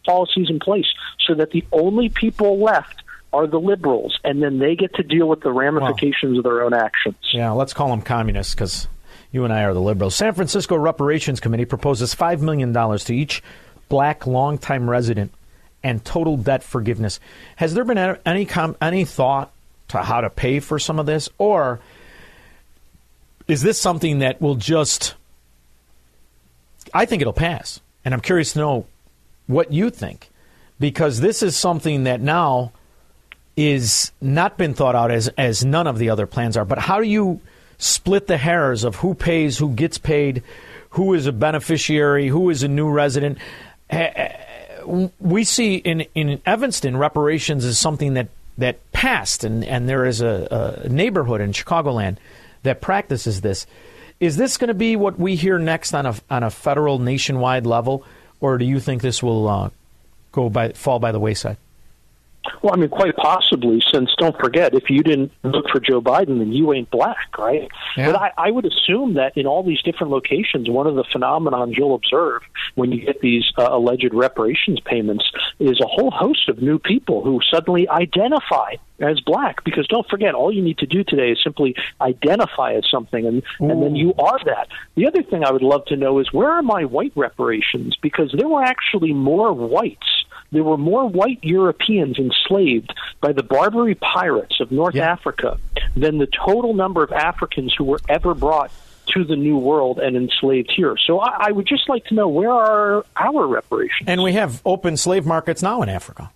policies 0.05 0.49
in 0.49 0.59
place, 0.59 0.87
so 1.25 1.33
that 1.35 1.51
the 1.51 1.63
only 1.71 2.09
people 2.09 2.59
left 2.59 2.96
are 3.33 3.47
the 3.47 3.59
liberals, 3.59 4.19
and 4.23 4.41
then 4.41 4.59
they 4.59 4.75
get 4.75 4.95
to 4.95 5.03
deal 5.03 5.27
with 5.27 5.41
the 5.41 5.51
ramifications 5.51 6.37
of 6.37 6.43
their 6.43 6.63
own 6.63 6.73
actions. 6.73 7.17
Yeah, 7.33 7.51
let's 7.51 7.73
call 7.73 7.89
them 7.89 8.01
communists 8.01 8.55
because 8.55 8.87
you 9.31 9.43
and 9.43 9.53
I 9.53 9.63
are 9.63 9.73
the 9.73 9.81
liberals. 9.81 10.15
San 10.15 10.33
Francisco 10.33 10.75
Reparations 10.75 11.39
Committee 11.39 11.65
proposes 11.65 12.15
$5 12.15 12.41
million 12.41 12.73
to 12.73 13.15
each 13.15 13.43
black 13.89 14.25
longtime 14.25 14.89
resident 14.89 15.31
and 15.83 16.03
total 16.03 16.37
debt 16.37 16.63
forgiveness. 16.63 17.19
Has 17.57 17.73
there 17.73 17.83
been 17.83 18.17
any 18.25 18.45
com- 18.45 18.75
any 18.81 19.05
thought 19.05 19.51
to 19.89 19.99
how 19.99 20.21
to 20.21 20.29
pay 20.29 20.59
for 20.59 20.79
some 20.79 20.99
of 20.99 21.05
this, 21.05 21.29
or 21.37 21.79
is 23.47 23.61
this 23.61 23.79
something 23.79 24.19
that 24.19 24.41
will 24.41 24.55
just? 24.55 25.13
I 26.93 27.05
think 27.05 27.21
it'll 27.21 27.33
pass, 27.33 27.79
and 28.03 28.13
I'm 28.13 28.21
curious 28.21 28.53
to 28.53 28.59
know 28.59 28.85
what 29.45 29.71
you 29.71 29.89
think, 29.89 30.29
because 30.79 31.19
this 31.19 31.43
is 31.43 31.55
something 31.55 32.05
that 32.05 32.21
now 32.21 32.71
is 33.57 34.11
not 34.21 34.57
been 34.57 34.75
thought 34.75 34.95
out 34.95 35.11
as 35.11 35.27
as 35.29 35.65
none 35.65 35.87
of 35.87 35.97
the 35.97 36.11
other 36.11 36.27
plans 36.27 36.55
are. 36.55 36.63
But 36.63 36.77
how 36.77 37.01
do 37.01 37.07
you 37.07 37.41
split 37.79 38.27
the 38.27 38.37
hairs 38.37 38.83
of 38.83 38.97
who 38.97 39.15
pays, 39.15 39.57
who 39.57 39.73
gets 39.73 39.97
paid, 39.97 40.43
who 40.91 41.13
is 41.15 41.25
a 41.25 41.31
beneficiary, 41.31 42.27
who 42.27 42.49
is 42.51 42.63
a 42.63 42.67
new 42.67 42.89
resident? 42.89 43.39
Eh, 43.89 44.11
eh, 44.15 45.07
We 45.19 45.43
see 45.43 45.75
in 45.75 46.01
in 46.13 46.41
Evanston 46.45 46.95
reparations 46.95 47.65
is 47.65 47.79
something 47.79 48.13
that 48.13 48.29
that 48.59 48.91
passed, 48.91 49.43
and 49.43 49.65
and 49.65 49.89
there 49.89 50.05
is 50.05 50.21
a, 50.21 50.83
a 50.85 50.89
neighborhood 50.89 51.41
in 51.41 51.51
Chicagoland 51.51 52.17
that 52.63 52.79
practices 52.79 53.41
this. 53.41 53.65
Is 54.19 54.37
this 54.37 54.57
going 54.57 54.69
to 54.69 54.73
be 54.73 54.95
what 54.95 55.19
we 55.19 55.35
hear 55.35 55.57
next 55.59 55.93
on 55.93 56.05
a 56.05 56.15
on 56.29 56.43
a 56.43 56.49
federal 56.49 56.99
nationwide 56.99 57.65
level, 57.65 58.03
or 58.39 58.57
do 58.57 58.65
you 58.65 58.79
think 58.79 59.01
this 59.01 59.21
will 59.23 59.47
uh, 59.47 59.69
go 60.31 60.49
by 60.49 60.73
fall 60.73 60.99
by 60.99 61.11
the 61.11 61.19
wayside? 61.19 61.57
Well, 62.61 62.73
I 62.73 62.77
mean, 62.77 62.89
quite 62.89 63.15
possibly, 63.15 63.81
since 63.91 64.13
don't 64.17 64.37
forget, 64.39 64.73
if 64.73 64.89
you 64.89 65.03
didn't 65.03 65.31
vote 65.43 65.65
for 65.71 65.79
Joe 65.79 66.01
Biden, 66.01 66.39
then 66.39 66.51
you 66.51 66.73
ain't 66.73 66.89
black, 66.89 67.37
right? 67.37 67.67
Yeah. 67.95 68.11
But 68.11 68.21
I, 68.21 68.31
I 68.37 68.51
would 68.51 68.65
assume 68.65 69.15
that 69.15 69.35
in 69.37 69.45
all 69.45 69.63
these 69.63 69.81
different 69.81 70.11
locations, 70.11 70.69
one 70.69 70.87
of 70.87 70.95
the 70.95 71.03
phenomenons 71.03 71.77
you'll 71.77 71.95
observe 71.95 72.41
when 72.75 72.91
you 72.91 73.05
get 73.05 73.21
these 73.21 73.45
uh, 73.57 73.67
alleged 73.69 74.13
reparations 74.13 74.79
payments 74.81 75.25
is 75.59 75.79
a 75.79 75.87
whole 75.87 76.11
host 76.11 76.49
of 76.49 76.61
new 76.61 76.79
people 76.79 77.23
who 77.23 77.39
suddenly 77.51 77.87
identify 77.89 78.75
as 78.99 79.19
black. 79.21 79.63
Because 79.63 79.87
don't 79.87 80.07
forget, 80.09 80.33
all 80.33 80.51
you 80.51 80.61
need 80.61 80.77
to 80.79 80.85
do 80.85 81.03
today 81.03 81.31
is 81.31 81.39
simply 81.43 81.75
identify 82.01 82.73
as 82.73 82.83
something, 82.89 83.25
and, 83.25 83.43
and 83.59 83.81
then 83.83 83.95
you 83.95 84.13
are 84.15 84.39
that. 84.45 84.67
The 84.95 85.07
other 85.07 85.23
thing 85.23 85.43
I 85.43 85.51
would 85.51 85.61
love 85.61 85.85
to 85.85 85.95
know 85.95 86.19
is 86.19 86.31
where 86.33 86.49
are 86.49 86.61
my 86.61 86.85
white 86.85 87.13
reparations? 87.15 87.95
Because 88.01 88.33
there 88.35 88.47
were 88.47 88.63
actually 88.63 89.13
more 89.13 89.53
whites 89.53 90.25
there 90.51 90.63
were 90.63 90.77
more 90.77 91.07
white 91.07 91.39
Europeans 91.43 92.17
enslaved 92.17 92.93
by 93.21 93.33
the 93.33 93.43
Barbary 93.43 93.95
pirates 93.95 94.59
of 94.59 94.71
North 94.71 94.95
Africa 94.95 95.59
than 95.95 96.17
the 96.17 96.27
total 96.27 96.73
number 96.73 97.03
of 97.03 97.11
Africans 97.11 97.73
who 97.77 97.83
were 97.83 97.99
ever 98.07 98.33
brought 98.33 98.71
to 99.13 99.23
the 99.23 99.35
New 99.35 99.57
World 99.57 99.99
and 99.99 100.15
enslaved 100.15 100.71
here. 100.75 100.95
So 101.05 101.19
I, 101.19 101.47
I 101.47 101.51
would 101.51 101.67
just 101.67 101.89
like 101.89 102.05
to 102.05 102.13
know 102.13 102.27
where 102.27 102.51
are 102.51 103.05
our 103.15 103.47
reparations? 103.47 104.07
And 104.07 104.21
we 104.21 104.33
have 104.33 104.61
open 104.65 104.97
slave 104.97 105.25
markets 105.25 105.61
now 105.61 105.81
in 105.81 105.89
Africa. 105.89 106.31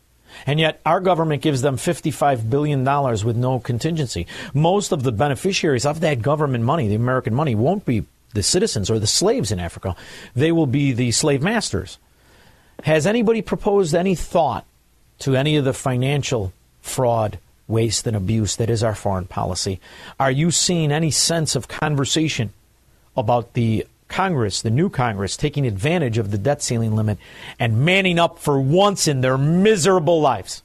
And 0.46 0.60
yet, 0.60 0.80
our 0.86 1.02
government 1.02 1.42
gives 1.42 1.62
them 1.62 1.76
$55 1.76 2.50
billion 2.50 2.84
with 3.26 3.36
no 3.36 3.60
contingency. 3.60 4.28
Most 4.54 4.92
of 4.92 5.04
the 5.04 5.12
beneficiaries 5.12 5.86
of 5.86 6.00
that 6.00 6.22
government 6.22 6.64
money, 6.64 6.88
the 6.88 6.96
American 6.96 7.36
money, 7.36 7.54
won't 7.54 7.86
be 7.86 8.06
the 8.34 8.42
citizens 8.42 8.90
or 8.90 8.98
the 8.98 9.08
slaves 9.08 9.52
in 9.52 9.60
Africa. 9.60 9.96
They 10.34 10.52
will 10.54 10.68
be 10.68 10.94
the 10.94 11.12
slave 11.12 11.42
masters. 11.42 11.98
Has 12.84 13.06
anybody 13.06 13.42
proposed 13.42 13.94
any 13.94 14.16
thought 14.16 14.66
to 15.20 15.36
any 15.36 15.56
of 15.56 15.66
the 15.66 15.74
financial 15.74 16.52
fraud, 16.82 17.38
waste, 17.68 18.08
and 18.08 18.18
abuse 18.18 18.56
that 18.56 18.70
is 18.70 18.84
our 18.84 18.96
foreign 18.96 19.26
policy? 19.26 19.80
Are 20.20 20.32
you 20.32 20.52
seeing 20.52 20.92
any 20.92 21.12
sense 21.12 21.56
of 21.56 21.68
conversation 21.68 22.54
about 23.16 23.54
the 23.54 23.86
Congress, 24.08 24.62
the 24.62 24.70
new 24.70 24.90
Congress, 24.90 25.38
taking 25.38 25.66
advantage 25.66 26.18
of 26.18 26.32
the 26.32 26.38
debt 26.38 26.62
ceiling 26.62 26.96
limit 26.96 27.18
and 27.60 27.86
manning 27.86 28.20
up 28.20 28.40
for 28.40 28.60
once 28.60 29.08
in 29.08 29.22
their 29.22 29.38
miserable 29.38 30.20
lives? 30.20 30.64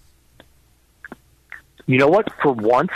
You 1.87 1.99
know 1.99 2.09
what? 2.09 2.29
For 2.43 2.53
once, 2.53 2.91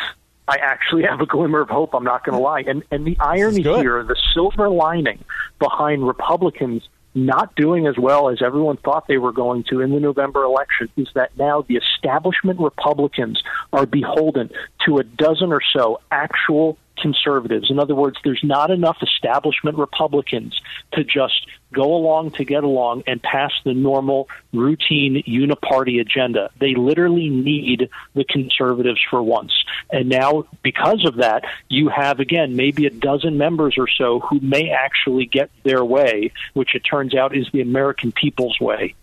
I 0.48 0.56
actually 0.56 1.04
have 1.04 1.20
a 1.20 1.26
glimmer 1.26 1.60
of 1.60 1.68
hope. 1.68 1.94
I'm 1.94 2.02
not 2.02 2.24
going 2.24 2.36
to 2.36 2.42
lie. 2.42 2.64
And 2.66 2.82
and 2.90 3.06
the 3.06 3.16
irony 3.20 3.62
here, 3.62 4.02
the 4.02 4.16
silver 4.34 4.68
lining 4.68 5.24
behind 5.60 6.04
Republicans 6.06 6.88
not 7.14 7.54
doing 7.56 7.86
as 7.86 7.96
well 7.98 8.28
as 8.28 8.40
everyone 8.40 8.76
thought 8.76 9.08
they 9.08 9.18
were 9.18 9.32
going 9.32 9.64
to 9.64 9.80
in 9.80 9.90
the 9.90 10.00
November 10.00 10.44
election 10.44 10.88
is 10.96 11.08
that 11.14 11.36
now 11.36 11.64
the 11.68 11.76
establishment 11.76 12.60
Republicans 12.60 13.42
are 13.72 13.86
beholden 13.86 14.50
to 14.86 14.98
a 14.98 15.04
dozen 15.04 15.52
or 15.52 15.60
so 15.72 16.00
actual 16.10 16.78
conservatives. 17.00 17.70
In 17.70 17.78
other 17.78 17.94
words, 17.94 18.18
there's 18.22 18.42
not 18.44 18.70
enough 18.70 18.98
establishment 19.02 19.78
Republicans 19.78 20.60
to 20.92 21.02
just 21.02 21.46
go 21.72 21.94
along 21.94 22.32
to 22.32 22.44
get 22.44 22.64
along 22.64 23.04
and 23.06 23.22
pass 23.22 23.52
the 23.64 23.74
normal 23.74 24.28
routine 24.52 25.22
uniparty 25.26 26.00
agenda. 26.00 26.50
They 26.58 26.74
literally 26.74 27.28
need 27.28 27.88
the 28.14 28.24
conservatives 28.24 29.00
for 29.08 29.22
once. 29.22 29.52
And 29.90 30.08
now, 30.08 30.46
because 30.62 31.04
of 31.06 31.16
that, 31.16 31.44
you 31.68 31.88
have, 31.88 32.20
again, 32.20 32.56
maybe 32.56 32.86
a 32.86 32.90
dozen 32.90 33.38
members 33.38 33.76
or 33.78 33.88
so 33.88 34.20
who 34.20 34.40
may 34.40 34.70
actually 34.70 35.26
get 35.26 35.50
their 35.62 35.84
way, 35.84 36.32
which 36.54 36.74
it 36.74 36.80
turns 36.80 37.14
out 37.14 37.36
is 37.36 37.46
the 37.52 37.60
American 37.60 38.12
people's 38.12 38.58
way. 38.60 38.94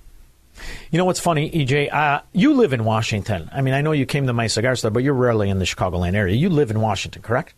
You 0.92 0.98
know 0.98 1.06
what's 1.06 1.20
funny, 1.20 1.52
EJ? 1.52 1.94
Uh, 1.94 2.22
you 2.34 2.54
live 2.54 2.74
in 2.74 2.84
Washington. 2.84 3.50
I 3.54 3.62
mean, 3.62 3.74
I 3.74 3.82
know 3.82 3.92
you 3.92 4.06
came 4.06 4.28
to 4.28 4.34
my 4.34 4.48
cigar 4.48 4.76
store, 4.76 4.92
but 4.92 5.04
you're 5.04 5.14
rarely 5.14 5.50
in 5.50 5.60
the 5.60 5.66
Chicagoland 5.66 6.16
area. 6.16 6.36
You 6.36 6.50
live 6.50 6.72
in 6.72 6.80
Washington, 6.80 7.22
correct? 7.22 7.54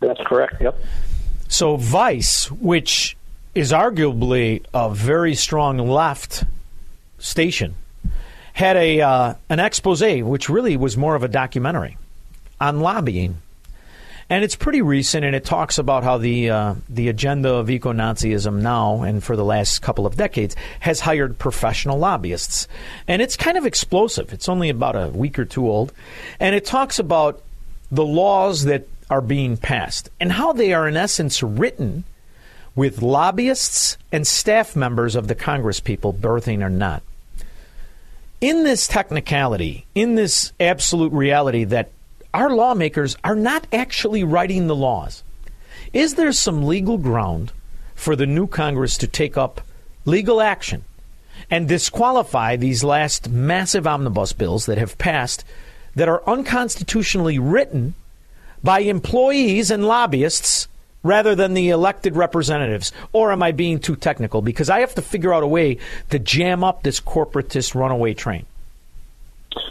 That's 0.00 0.20
correct. 0.26 0.60
Yep. 0.60 0.78
So 1.48 1.76
Vice, 1.76 2.50
which 2.50 3.16
is 3.54 3.72
arguably 3.72 4.64
a 4.74 4.92
very 4.92 5.34
strong 5.34 5.78
left 5.78 6.44
station, 7.18 7.76
had 8.52 8.76
a 8.76 9.00
uh, 9.00 9.34
an 9.48 9.60
expose, 9.60 10.22
which 10.22 10.48
really 10.48 10.76
was 10.76 10.96
more 10.96 11.14
of 11.14 11.22
a 11.22 11.28
documentary 11.28 11.96
on 12.60 12.80
lobbying, 12.80 13.38
and 14.28 14.42
it's 14.42 14.56
pretty 14.56 14.82
recent, 14.82 15.24
and 15.24 15.36
it 15.36 15.44
talks 15.44 15.78
about 15.78 16.02
how 16.02 16.18
the 16.18 16.50
uh, 16.50 16.74
the 16.88 17.08
agenda 17.08 17.54
of 17.54 17.70
eco 17.70 17.92
Nazism 17.92 18.60
now 18.60 19.02
and 19.02 19.22
for 19.22 19.36
the 19.36 19.44
last 19.44 19.82
couple 19.82 20.06
of 20.06 20.16
decades 20.16 20.56
has 20.80 21.00
hired 21.00 21.38
professional 21.38 21.98
lobbyists, 21.98 22.66
and 23.06 23.22
it's 23.22 23.36
kind 23.36 23.56
of 23.56 23.66
explosive. 23.66 24.32
It's 24.32 24.48
only 24.48 24.68
about 24.68 24.96
a 24.96 25.08
week 25.08 25.38
or 25.38 25.44
two 25.44 25.68
old, 25.68 25.92
and 26.40 26.56
it 26.56 26.64
talks 26.64 26.98
about 26.98 27.42
the 27.92 28.04
laws 28.04 28.64
that 28.64 28.88
are 29.10 29.20
being 29.20 29.56
passed 29.56 30.08
and 30.18 30.32
how 30.32 30.52
they 30.52 30.72
are, 30.72 30.88
in 30.88 30.96
essence, 30.96 31.42
written 31.42 32.02
with 32.76 33.02
lobbyists 33.02 33.96
and 34.10 34.26
staff 34.26 34.74
members 34.74 35.14
of 35.14 35.28
the 35.28 35.34
Congress 35.34 35.80
people, 35.80 36.12
birthing 36.12 36.62
or 36.64 36.70
not. 36.70 37.02
In 38.40 38.64
this 38.64 38.86
technicality, 38.86 39.86
in 39.94 40.16
this 40.16 40.52
absolute 40.58 41.12
reality 41.12 41.64
that 41.64 41.90
our 42.32 42.50
lawmakers 42.50 43.16
are 43.22 43.36
not 43.36 43.66
actually 43.72 44.24
writing 44.24 44.66
the 44.66 44.74
laws, 44.74 45.22
is 45.92 46.14
there 46.14 46.32
some 46.32 46.66
legal 46.66 46.98
ground 46.98 47.52
for 47.94 48.16
the 48.16 48.26
new 48.26 48.46
Congress 48.46 48.98
to 48.98 49.06
take 49.06 49.36
up 49.36 49.60
legal 50.04 50.40
action 50.40 50.84
and 51.50 51.68
disqualify 51.68 52.56
these 52.56 52.82
last 52.82 53.28
massive 53.28 53.86
omnibus 53.86 54.32
bills 54.32 54.66
that 54.66 54.78
have 54.78 54.98
passed 54.98 55.44
that 55.94 56.08
are 56.08 56.28
unconstitutionally 56.28 57.38
written 57.38 57.94
by 58.62 58.80
employees 58.80 59.70
and 59.70 59.86
lobbyists 59.86 60.68
rather 61.04 61.36
than 61.36 61.54
the 61.54 61.68
elected 61.68 62.16
representatives? 62.16 62.90
Or 63.12 63.30
am 63.30 63.44
I 63.44 63.52
being 63.52 63.78
too 63.78 63.94
technical? 63.94 64.42
Because 64.42 64.68
I 64.68 64.80
have 64.80 64.96
to 64.96 65.02
figure 65.02 65.32
out 65.32 65.44
a 65.44 65.46
way 65.46 65.78
to 66.10 66.18
jam 66.18 66.64
up 66.64 66.82
this 66.82 66.98
corporatist 66.98 67.76
runaway 67.76 68.14
train. 68.14 68.46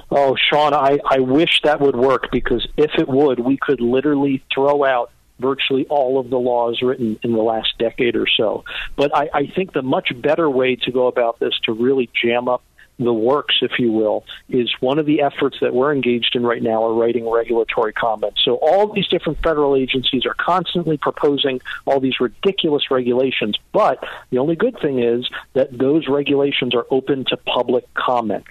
Oh, 0.09 0.37
Shaun, 0.49 0.73
I, 0.73 0.99
I 1.05 1.19
wish 1.19 1.61
that 1.63 1.81
would 1.81 1.95
work 1.95 2.29
because 2.31 2.65
if 2.77 2.91
it 2.97 3.09
would, 3.09 3.39
we 3.39 3.57
could 3.57 3.81
literally 3.81 4.43
throw 4.53 4.85
out 4.85 5.11
virtually 5.39 5.87
all 5.89 6.19
of 6.19 6.29
the 6.29 6.37
laws 6.37 6.81
written 6.81 7.19
in 7.23 7.33
the 7.33 7.41
last 7.41 7.73
decade 7.79 8.15
or 8.15 8.27
so. 8.37 8.63
But 8.95 9.15
I, 9.15 9.29
I 9.33 9.47
think 9.47 9.73
the 9.73 9.81
much 9.81 10.09
better 10.21 10.49
way 10.49 10.75
to 10.77 10.91
go 10.91 11.07
about 11.07 11.39
this 11.39 11.53
to 11.65 11.73
really 11.73 12.09
jam 12.21 12.47
up 12.47 12.63
the 13.03 13.13
works, 13.13 13.55
if 13.61 13.79
you 13.79 13.91
will, 13.91 14.25
is 14.49 14.73
one 14.79 14.99
of 14.99 15.05
the 15.05 15.21
efforts 15.21 15.57
that 15.61 15.73
we're 15.73 15.93
engaged 15.93 16.35
in 16.35 16.43
right 16.43 16.61
now 16.61 16.83
are 16.83 16.93
writing 16.93 17.29
regulatory 17.29 17.93
comments. 17.93 18.43
So 18.43 18.55
all 18.55 18.91
these 18.91 19.07
different 19.07 19.41
federal 19.41 19.75
agencies 19.75 20.25
are 20.25 20.35
constantly 20.35 20.97
proposing 20.97 21.61
all 21.85 21.99
these 21.99 22.19
ridiculous 22.19 22.91
regulations, 22.91 23.57
but 23.71 24.03
the 24.29 24.39
only 24.39 24.55
good 24.55 24.79
thing 24.79 24.99
is 24.99 25.29
that 25.53 25.77
those 25.77 26.07
regulations 26.07 26.75
are 26.75 26.85
open 26.89 27.25
to 27.25 27.37
public 27.37 27.91
comment. 27.93 28.45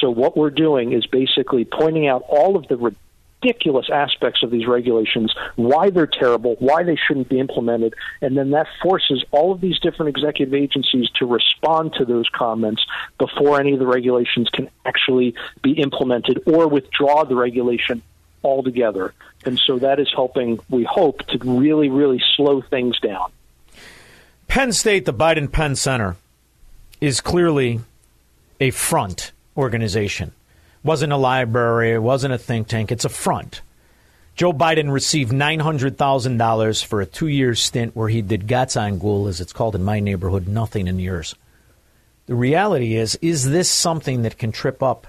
So 0.00 0.10
what 0.10 0.36
we're 0.36 0.50
doing 0.50 0.92
is 0.92 1.06
basically 1.06 1.64
pointing 1.64 2.06
out 2.06 2.24
all 2.28 2.56
of 2.56 2.68
the 2.68 2.76
ridiculous 2.76 2.98
aspects 3.90 4.42
of 4.42 4.50
these 4.50 4.66
regulations, 4.66 5.34
why 5.56 5.90
they're 5.90 6.06
terrible, 6.06 6.56
why 6.58 6.82
they 6.82 6.96
shouldn't 6.96 7.28
be 7.28 7.38
implemented, 7.38 7.94
and 8.20 8.36
then 8.36 8.50
that 8.50 8.66
forces 8.82 9.24
all 9.30 9.52
of 9.52 9.60
these 9.60 9.78
different 9.78 10.16
executive 10.16 10.54
agencies 10.54 11.08
to 11.10 11.26
respond 11.26 11.92
to 11.94 12.04
those 12.04 12.28
comments 12.32 12.84
before 13.18 13.60
any 13.60 13.72
of 13.72 13.78
the 13.78 13.86
regulations 13.86 14.48
can 14.50 14.68
actually 14.84 15.34
be 15.62 15.72
implemented 15.72 16.42
or 16.46 16.68
withdraw 16.68 17.24
the 17.24 17.34
regulation 17.34 18.02
altogether. 18.44 19.14
And 19.44 19.58
so 19.58 19.78
that 19.78 19.98
is 19.98 20.08
helping, 20.14 20.60
we 20.68 20.84
hope, 20.84 21.26
to 21.28 21.38
really, 21.38 21.88
really 21.88 22.22
slow 22.36 22.62
things 22.62 22.98
down. 23.00 23.30
Penn 24.48 24.72
State, 24.72 25.04
the 25.04 25.14
Biden 25.14 25.50
Penn 25.50 25.76
Center, 25.76 26.16
is 27.00 27.20
clearly 27.20 27.80
a 28.60 28.70
front 28.70 29.32
organization 29.56 30.32
wasn't 30.84 31.12
a 31.12 31.16
library, 31.16 31.92
it 31.92 32.02
wasn't 32.02 32.34
a 32.34 32.38
think 32.38 32.68
tank, 32.68 32.90
it's 32.90 33.04
a 33.04 33.08
front. 33.08 33.60
Joe 34.34 34.52
Biden 34.52 34.90
received 34.90 35.30
$900,000 35.30 36.84
for 36.84 37.00
a 37.00 37.06
two 37.06 37.26
year 37.26 37.54
stint 37.54 37.94
where 37.94 38.08
he 38.08 38.22
did 38.22 38.46
Gatzangul, 38.46 39.28
as 39.28 39.40
it's 39.40 39.52
called 39.52 39.74
in 39.74 39.84
my 39.84 40.00
neighborhood, 40.00 40.48
nothing 40.48 40.86
in 40.88 40.98
yours. 40.98 41.34
The 42.26 42.34
reality 42.34 42.96
is, 42.96 43.16
is 43.20 43.50
this 43.50 43.70
something 43.70 44.22
that 44.22 44.38
can 44.38 44.52
trip 44.52 44.82
up 44.82 45.06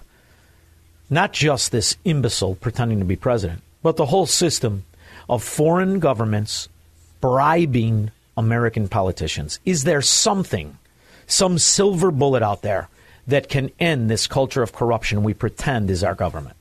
not 1.10 1.32
just 1.32 1.72
this 1.72 1.96
imbecile 2.04 2.56
pretending 2.56 3.00
to 3.00 3.06
be 3.06 3.16
president, 3.16 3.62
but 3.82 3.96
the 3.96 4.08
whole 4.08 4.26
system 4.26 4.84
of 5.30 5.44
foreign 5.44 6.00
governments 6.00 6.68
bribing 7.22 8.12
American 8.36 8.88
politicians? 8.90 9.60
Is 9.64 9.84
there 9.84 10.02
something, 10.02 10.78
some 11.28 11.58
silver 11.58 12.12
bullet 12.12 12.44
out 12.44 12.62
there 12.62 12.90
that 13.28 13.50
can 13.50 13.72
end 13.80 14.10
this 14.10 14.28
culture 14.28 14.64
of 14.64 14.74
corruption 14.74 15.24
we 15.24 15.34
pretend 15.34 15.90
is 15.90 16.04
our 16.04 16.16
government? 16.16 16.58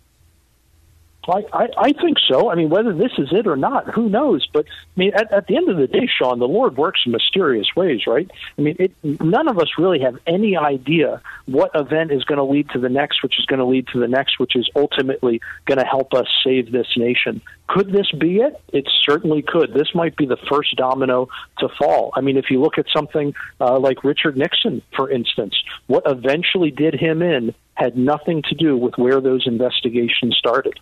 I, 1.29 1.45
I, 1.53 1.69
I 1.79 1.93
think 1.93 2.19
so. 2.29 2.51
I 2.51 2.55
mean, 2.57 2.69
whether 2.69 2.93
this 2.93 3.13
is 3.19 3.29
it 3.33 3.47
or 3.47 3.57
not, 3.57 3.89
who 3.95 4.09
knows? 4.09 4.47
But 4.53 4.67
I 4.67 5.01
mean, 5.01 5.13
at, 5.15 5.33
at 5.33 5.47
the 5.47 5.57
end 5.57 5.69
of 5.69 5.77
the 5.77 5.87
day, 5.87 6.09
Shaun, 6.19 6.39
the 6.39 6.49
Lord 6.49 6.77
works 6.77 7.01
in 7.07 7.13
mysterious 7.13 7.69
ways, 7.77 8.01
right? 8.07 8.29
I 8.59 8.61
mean, 8.61 8.77
it, 8.79 8.93
none 9.03 9.49
of 9.49 9.59
us 9.59 9.69
really 9.79 10.01
have 10.01 10.19
any 10.27 10.57
idea 10.57 11.21
what 11.47 11.71
event 11.75 12.11
is 12.11 12.25
going 12.25 12.39
to 12.39 12.45
lead 12.45 12.69
to 12.71 12.81
the 12.81 12.89
next, 12.89 13.23
which 13.23 13.39
is 13.39 13.47
going 13.47 13.61
to 13.61 13.65
lead 13.65 13.87
to 13.89 14.01
the 14.01 14.09
next, 14.09 14.41
which 14.41 14.57
is 14.57 14.69
ultimately 14.75 15.41
going 15.67 15.79
to 15.79 15.85
help 15.85 16.13
us 16.15 16.27
save 16.45 16.73
this 16.73 16.89
nation. 16.97 17.41
Could 17.69 17.93
this 17.93 18.11
be 18.11 18.37
it? 18.37 18.61
It 18.73 18.89
certainly 19.03 19.43
could. 19.43 19.73
This 19.73 19.95
might 19.95 20.17
be 20.17 20.27
the 20.27 20.37
first 20.51 20.75
domino 20.77 21.29
to 21.59 21.69
fall. 21.79 22.13
I 22.17 22.21
mean, 22.21 22.37
if 22.37 22.51
you 22.51 22.61
look 22.61 22.79
at 22.79 22.87
something 22.95 23.35
uh, 23.61 23.79
like 23.79 24.05
Richard 24.05 24.37
Nixon, 24.37 24.83
for 24.97 25.09
instance, 25.09 25.55
what 25.87 26.03
eventually 26.07 26.71
did 26.71 26.95
him 26.95 27.23
in 27.23 27.55
had 27.75 27.97
nothing 27.97 28.43
to 28.43 28.55
do 28.55 28.77
with 28.77 28.99
where 28.99 29.21
those 29.21 29.47
investigations 29.47 30.37
started. 30.37 30.79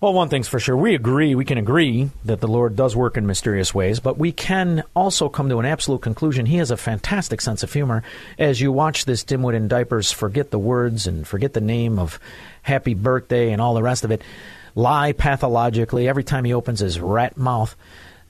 Well, 0.00 0.14
one 0.14 0.28
thing's 0.28 0.46
for 0.46 0.60
sure. 0.60 0.76
We 0.76 0.94
agree, 0.94 1.34
we 1.34 1.44
can 1.44 1.58
agree 1.58 2.10
that 2.24 2.38
the 2.38 2.46
Lord 2.46 2.76
does 2.76 2.94
work 2.94 3.16
in 3.16 3.26
mysterious 3.26 3.74
ways, 3.74 3.98
but 3.98 4.16
we 4.16 4.30
can 4.30 4.84
also 4.94 5.28
come 5.28 5.48
to 5.48 5.58
an 5.58 5.66
absolute 5.66 6.02
conclusion. 6.02 6.46
He 6.46 6.58
has 6.58 6.70
a 6.70 6.76
fantastic 6.76 7.40
sense 7.40 7.64
of 7.64 7.72
humor. 7.72 8.04
As 8.38 8.60
you 8.60 8.70
watch 8.70 9.06
this 9.06 9.24
dimwit 9.24 9.56
in 9.56 9.66
diapers 9.66 10.12
forget 10.12 10.52
the 10.52 10.58
words 10.58 11.08
and 11.08 11.26
forget 11.26 11.52
the 11.52 11.60
name 11.60 11.98
of 11.98 12.20
happy 12.62 12.94
birthday 12.94 13.50
and 13.50 13.60
all 13.60 13.74
the 13.74 13.82
rest 13.82 14.04
of 14.04 14.12
it, 14.12 14.22
lie 14.76 15.10
pathologically 15.10 16.06
every 16.06 16.22
time 16.22 16.44
he 16.44 16.54
opens 16.54 16.78
his 16.78 17.00
rat 17.00 17.36
mouth. 17.36 17.74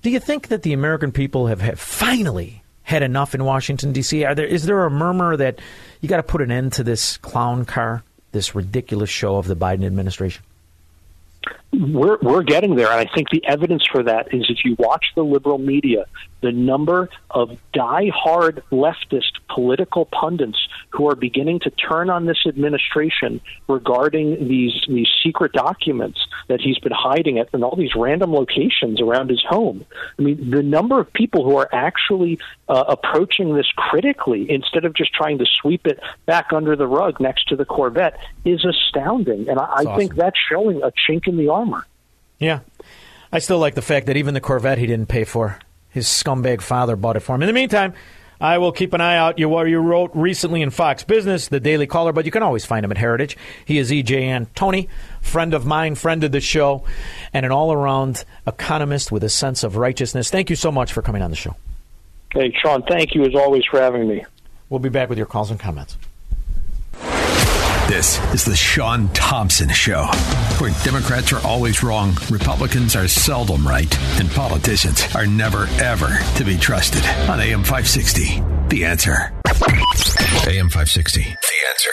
Do 0.00 0.08
you 0.08 0.20
think 0.20 0.48
that 0.48 0.62
the 0.62 0.72
American 0.72 1.12
people 1.12 1.48
have, 1.48 1.60
have 1.60 1.78
finally 1.78 2.62
had 2.82 3.02
enough 3.02 3.34
in 3.34 3.44
Washington, 3.44 3.92
D.C.? 3.92 4.24
Are 4.24 4.34
there, 4.34 4.46
is 4.46 4.64
there 4.64 4.86
a 4.86 4.90
murmur 4.90 5.36
that 5.36 5.58
you 6.00 6.08
got 6.08 6.16
to 6.16 6.22
put 6.22 6.40
an 6.40 6.50
end 6.50 6.72
to 6.74 6.82
this 6.82 7.18
clown 7.18 7.66
car, 7.66 8.04
this 8.32 8.54
ridiculous 8.54 9.10
show 9.10 9.36
of 9.36 9.46
the 9.46 9.56
Biden 9.56 9.84
administration? 9.84 10.42
We're 11.72 12.18
we're 12.22 12.42
getting 12.42 12.76
there, 12.76 12.90
and 12.90 13.08
I 13.08 13.12
think 13.14 13.28
the 13.30 13.44
evidence 13.46 13.86
for 13.86 14.02
that 14.02 14.32
is 14.32 14.46
if 14.48 14.64
you 14.64 14.74
watch 14.78 15.04
the 15.14 15.22
liberal 15.22 15.58
media, 15.58 16.06
the 16.40 16.50
number 16.50 17.10
of 17.30 17.58
die-hard 17.74 18.62
leftist 18.72 19.32
political 19.50 20.06
pundits 20.06 20.58
who 20.90 21.10
are 21.10 21.14
beginning 21.14 21.60
to 21.60 21.70
turn 21.70 22.08
on 22.08 22.24
this 22.24 22.38
administration 22.46 23.40
regarding 23.68 24.48
these 24.48 24.72
these 24.88 25.08
secret 25.22 25.52
documents 25.52 26.18
that 26.48 26.60
he's 26.60 26.78
been 26.78 26.92
hiding 26.92 27.38
at 27.38 27.48
in 27.52 27.62
all 27.62 27.76
these 27.76 27.94
random 27.94 28.32
locations 28.32 29.00
around 29.00 29.28
his 29.28 29.42
home. 29.46 29.84
I 30.18 30.22
mean, 30.22 30.50
the 30.50 30.62
number 30.62 30.98
of 30.98 31.12
people 31.12 31.44
who 31.44 31.56
are 31.56 31.68
actually 31.70 32.38
uh, 32.68 32.84
approaching 32.88 33.54
this 33.54 33.66
critically 33.76 34.50
instead 34.50 34.84
of 34.84 34.94
just 34.94 35.12
trying 35.12 35.38
to 35.38 35.46
sweep 35.46 35.86
it 35.86 36.00
back 36.26 36.52
under 36.52 36.76
the 36.76 36.86
rug 36.86 37.20
next 37.20 37.48
to 37.48 37.56
the 37.56 37.64
Corvette 37.64 38.18
is 38.44 38.64
astounding, 38.64 39.48
and 39.48 39.58
I, 39.58 39.64
I 39.64 39.66
awesome. 39.66 39.96
think 39.96 40.14
that's 40.14 40.38
showing 40.50 40.82
a 40.82 40.90
chink 40.90 41.26
in 41.26 41.36
the 41.36 41.48
armor. 41.48 41.86
Yeah. 42.38 42.60
I 43.30 43.40
still 43.40 43.58
like 43.58 43.74
the 43.74 43.82
fact 43.82 44.06
that 44.06 44.16
even 44.16 44.34
the 44.34 44.40
Corvette 44.40 44.78
he 44.78 44.86
didn't 44.86 45.08
pay 45.08 45.24
for, 45.24 45.58
his 45.90 46.06
scumbag 46.06 46.62
father 46.62 46.96
bought 46.96 47.16
it 47.16 47.20
for 47.20 47.34
him. 47.34 47.42
In 47.42 47.46
the 47.46 47.52
meantime, 47.52 47.92
I 48.40 48.58
will 48.58 48.72
keep 48.72 48.92
an 48.92 49.00
eye 49.00 49.16
out. 49.16 49.38
You, 49.38 49.64
you 49.66 49.78
wrote 49.80 50.12
recently 50.14 50.62
in 50.62 50.70
Fox 50.70 51.02
Business, 51.02 51.48
the 51.48 51.60
Daily 51.60 51.86
Caller, 51.86 52.12
but 52.12 52.24
you 52.24 52.30
can 52.30 52.42
always 52.42 52.64
find 52.64 52.84
him 52.84 52.92
at 52.92 52.98
Heritage. 52.98 53.36
He 53.64 53.78
is 53.78 53.92
E.J. 53.92 54.22
Antoni, 54.22 54.88
friend 55.20 55.54
of 55.54 55.66
mine, 55.66 55.96
friend 55.96 56.22
of 56.22 56.32
the 56.32 56.40
show, 56.40 56.84
and 57.32 57.44
an 57.44 57.52
all 57.52 57.72
around 57.72 58.24
economist 58.46 59.10
with 59.10 59.24
a 59.24 59.28
sense 59.28 59.64
of 59.64 59.76
righteousness. 59.76 60.30
Thank 60.30 60.50
you 60.50 60.56
so 60.56 60.70
much 60.70 60.92
for 60.92 61.02
coming 61.02 61.20
on 61.20 61.30
the 61.30 61.36
show. 61.36 61.56
Hey, 62.32 62.52
Shaun, 62.62 62.82
thank 62.82 63.14
you 63.14 63.24
as 63.24 63.34
always 63.34 63.64
for 63.64 63.80
having 63.80 64.06
me. 64.06 64.24
We'll 64.68 64.80
be 64.80 64.90
back 64.90 65.09
with 65.09 65.18
your 65.18 65.26
calls 65.26 65.50
and 65.50 65.59
comments. 65.59 65.96
This 67.88 68.18
is 68.34 68.44
the 68.44 68.55
Shaun 68.55 69.09
Thompson 69.14 69.70
Show, 69.70 70.05
where 70.59 70.70
Democrats 70.84 71.32
are 71.32 71.40
always 71.46 71.82
wrong, 71.82 72.14
Republicans 72.30 72.94
are 72.94 73.09
seldom 73.09 73.66
right, 73.66 73.90
and 74.20 74.30
politicians 74.30 75.02
are 75.14 75.26
never, 75.26 75.66
ever 75.80 76.18
to 76.36 76.44
be 76.44 76.59
trusted. 76.59 77.02
On 77.30 77.40
AM 77.40 77.64
560, 77.64 78.42
The 78.68 78.84
Answer. 78.84 79.32
AM 80.46 80.68
560, 80.68 81.22
The 81.22 81.56
Answer. 81.70 81.92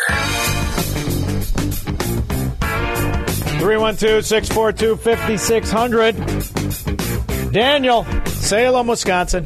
312 3.59 4.25
642 4.25 4.97
5600. 4.97 7.51
Daniel, 7.53 8.03
Salem, 8.25 8.87
Wisconsin. 8.87 9.45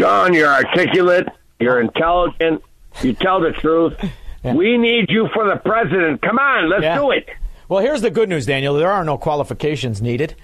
Shaun, 0.00 0.34
you're 0.34 0.48
articulate, 0.52 1.28
you're 1.58 1.80
intelligent, 1.80 2.62
you 3.02 3.12
tell 3.14 3.40
the 3.40 3.52
truth. 3.52 3.94
We 4.42 4.78
need 4.78 5.06
you 5.10 5.28
for 5.34 5.46
the 5.46 5.56
president. 5.56 6.22
Come 6.22 6.38
on, 6.38 6.68
let's 6.70 6.82
Yeah. 6.82 6.96
do 6.96 7.10
it. 7.10 7.28
Well, 7.68 7.80
here's 7.80 8.00
the 8.00 8.10
good 8.10 8.28
news, 8.28 8.46
Daniel. 8.46 8.74
There 8.74 8.90
are 8.90 9.04
no 9.04 9.16
qualifications 9.18 10.00
needed. 10.02 10.34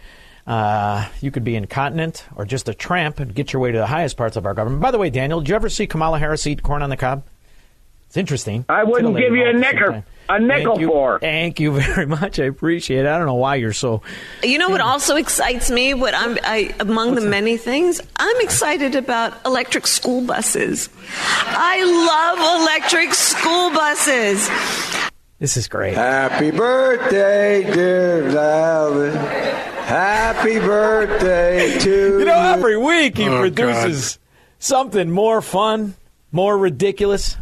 Uh, 0.46 1.06
you 1.20 1.30
could 1.32 1.42
be 1.42 1.56
incontinent 1.56 2.24
or 2.36 2.44
just 2.44 2.68
a 2.68 2.74
tramp 2.74 3.18
and 3.18 3.34
get 3.34 3.52
your 3.52 3.60
way 3.60 3.72
to 3.72 3.78
the 3.78 3.86
highest 3.86 4.16
parts 4.16 4.36
of 4.36 4.46
our 4.46 4.54
government. 4.54 4.80
By 4.80 4.92
the 4.92 4.98
way, 4.98 5.10
Daniel, 5.10 5.40
did 5.40 5.48
you 5.48 5.54
ever 5.56 5.68
see 5.68 5.86
Kamala 5.88 6.18
Harris 6.20 6.46
eat 6.46 6.62
corn 6.62 6.82
on 6.82 6.90
the 6.90 6.96
cob? 6.96 7.24
It's 8.06 8.16
interesting. 8.16 8.64
I 8.68 8.84
wouldn't 8.84 9.16
give 9.16 9.34
you 9.34 9.44
a 9.44 9.52
all 9.54 10.04
at 10.28 10.38
the 10.40 10.48
same 10.48 10.48
nickel, 10.48 10.74
time. 10.76 10.76
a 10.76 10.76
nickel 10.76 10.76
Thank 10.76 10.80
you. 10.80 10.88
for. 10.88 11.18
Thank 11.20 11.60
you 11.60 11.72
very 11.80 12.06
much. 12.06 12.38
I 12.40 12.44
appreciate 12.44 13.00
it. 13.00 13.06
I 13.06 13.16
don't 13.18 13.26
know 13.26 13.34
why 13.34 13.56
you're 13.56 13.72
so. 13.72 14.02
You 14.42 14.58
know 14.58 14.68
what 14.70 14.80
also 14.80 15.16
excites 15.16 15.70
me? 15.70 15.94
What 15.94 16.14
I'm 16.14 16.38
I, 16.42 16.74
among 16.80 17.14
the 17.14 17.20
many 17.20 17.56
things, 17.56 18.00
I'm 18.16 18.40
excited 18.40 18.94
about 18.94 19.32
electric 19.46 19.86
school 19.86 20.22
buses. 20.22 20.88
I 21.08 21.82
love 21.84 22.60
electric 22.62 23.14
school 23.14 23.70
buses. 23.70 24.48
This 25.38 25.56
is 25.58 25.68
great. 25.68 25.94
Happy 25.94 26.50
birthday, 26.50 27.62
dear 27.70 28.22
Valen. 28.22 29.14
Happy 29.84 30.58
birthday 30.58 31.78
to 31.78 32.18
You 32.18 32.24
know, 32.24 32.34
every 32.40 32.76
week 32.76 33.18
he 33.18 33.28
Oh, 33.28 33.38
produces 33.40 34.18
something 34.58 35.10
more 35.10 35.42
fun, 35.42 35.94
more 36.32 36.56
ridiculous, 36.56 37.36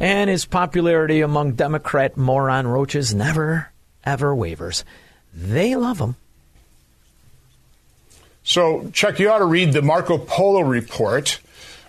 and 0.00 0.28
his 0.30 0.44
popularity 0.46 1.20
among 1.20 1.52
Democrat 1.52 2.16
moron 2.16 2.66
roaches 2.66 3.14
never, 3.14 3.70
ever 4.04 4.34
wavers. 4.34 4.84
They 5.32 5.76
love 5.76 6.00
him. 6.00 6.16
So, 8.42 8.90
Chuck, 8.92 9.18
you 9.18 9.30
ought 9.30 9.38
to 9.38 9.44
read 9.44 9.72
the 9.72 9.82
Marco 9.82 10.18
Polo 10.18 10.60
report. 10.62 11.38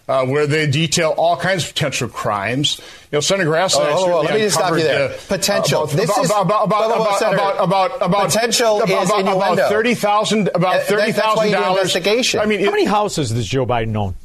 Uh, 0.09 0.25
where 0.25 0.45
they 0.45 0.67
detail 0.67 1.13
all 1.15 1.37
kinds 1.37 1.63
of 1.63 1.69
potential 1.73 2.09
crimes. 2.09 2.79
You 3.11 3.17
know, 3.17 3.19
Senator 3.21 3.49
Grassley. 3.49 3.79
and 3.81 3.87
I 3.87 3.91
Oh, 3.91 3.95
hold 3.95 4.09
on, 4.09 4.25
certainly 4.25 4.25
let 4.25 4.33
me 4.33 4.39
just 4.41 4.55
stop 4.55 4.71
you 4.73 4.77
there. 4.83 5.09
uh, 5.09 5.17
Potential. 5.29 5.85
This 5.87 6.17
is- 6.17 6.25
about, 6.29 6.41
about, 6.65 6.69
Whoa, 6.69 6.87
whoa, 7.05 7.63
about, 7.63 8.29
Potential 8.31 8.81
about, 8.81 9.03
is 9.03 9.09
about, 9.09 9.19
innuendo. 9.21 9.53
about 9.53 9.69
thirty 9.69 9.93
thousand. 9.95 10.49
About 10.53 10.73
That- 10.73 10.87
thirty 10.87 11.11
that's 11.13 11.17
why 11.17 11.33
thousand 11.35 11.49
you 11.51 11.55
do 11.55 11.61
dollars. 11.61 11.79
investigation. 11.95 12.39
I 12.41 12.45
mean, 12.45 12.65
How 12.65 12.71
many 12.71 12.83
houses 12.85 13.29
does 13.29 13.47
Joe 13.47 13.65
Biden 13.65 13.95
own? 13.95 14.15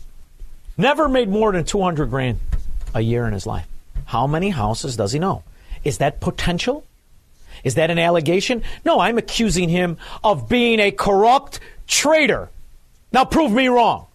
Never 0.76 1.08
made 1.08 1.28
more 1.28 1.52
than 1.52 1.62
200 1.64 2.10
grand 2.10 2.40
a 2.92 3.00
year 3.02 3.24
in 3.26 3.32
his 3.32 3.46
life. 3.46 3.66
How 4.06 4.26
many 4.26 4.50
houses 4.50 4.96
does 4.96 5.12
he 5.12 5.18
know? 5.18 5.42
Is 5.84 5.98
that 5.98 6.20
potential? 6.20 6.84
Is 7.64 7.74
that 7.74 7.90
an 7.90 7.98
allegation? 7.98 8.62
No, 8.84 9.00
I'm 9.00 9.18
accusing 9.18 9.68
him 9.68 9.98
of 10.24 10.48
being 10.48 10.80
a 10.80 10.90
corrupt 10.90 11.60
traitor. 11.86 12.48
Now 13.12 13.24
prove 13.24 13.52
me 13.52 13.68
wrong. 13.68 14.06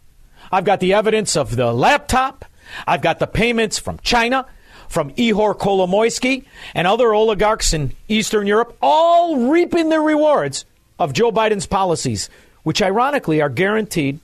I've 0.51 0.65
got 0.65 0.79
the 0.79 0.93
evidence 0.93 1.35
of 1.35 1.55
the 1.55 1.71
laptop. 1.71 2.45
I've 2.87 3.01
got 3.01 3.19
the 3.19 3.27
payments 3.27 3.79
from 3.79 3.99
China, 3.99 4.45
from 4.87 5.11
Ihor 5.11 5.57
Kolomoisky, 5.57 6.45
and 6.73 6.87
other 6.87 7.13
oligarchs 7.13 7.73
in 7.73 7.93
Eastern 8.07 8.47
Europe, 8.47 8.77
all 8.81 9.49
reaping 9.49 9.89
the 9.89 9.99
rewards 9.99 10.65
of 10.99 11.13
Joe 11.13 11.31
Biden's 11.31 11.65
policies, 11.65 12.29
which 12.63 12.81
ironically 12.81 13.41
are 13.41 13.49
guaranteed 13.49 14.19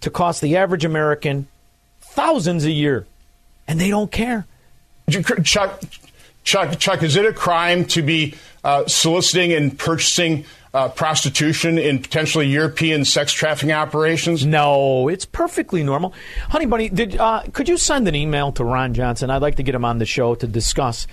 to 0.00 0.10
cost 0.10 0.40
the 0.40 0.56
average 0.56 0.84
American 0.84 1.48
thousands 2.00 2.64
a 2.64 2.70
year. 2.70 3.06
And 3.66 3.80
they 3.80 3.90
don't 3.90 4.12
care. 4.12 4.46
Chuck, 5.08 5.80
Chuck, 6.44 6.78
Chuck, 6.78 7.02
is 7.02 7.16
it 7.16 7.24
a 7.24 7.32
crime 7.32 7.84
to 7.86 8.02
be 8.02 8.34
uh, 8.64 8.86
soliciting 8.86 9.52
and 9.52 9.78
purchasing 9.78 10.44
uh, 10.74 10.88
prostitution 10.88 11.78
in 11.78 12.00
potentially 12.00 12.46
European 12.46 13.04
sex 13.04 13.32
trafficking 13.32 13.72
operations? 13.72 14.44
No, 14.44 15.08
it's 15.08 15.24
perfectly 15.24 15.82
normal. 15.82 16.14
Honey 16.48 16.66
Bunny, 16.66 16.88
did, 16.88 17.16
uh, 17.16 17.42
could 17.52 17.68
you 17.68 17.76
send 17.76 18.06
an 18.08 18.14
email 18.14 18.52
to 18.52 18.64
Ron 18.64 18.94
Johnson? 18.94 19.30
I'd 19.30 19.42
like 19.42 19.56
to 19.56 19.62
get 19.62 19.74
him 19.74 19.84
on 19.84 19.98
the 19.98 20.06
show 20.06 20.34
to 20.36 20.46
discuss 20.46 21.06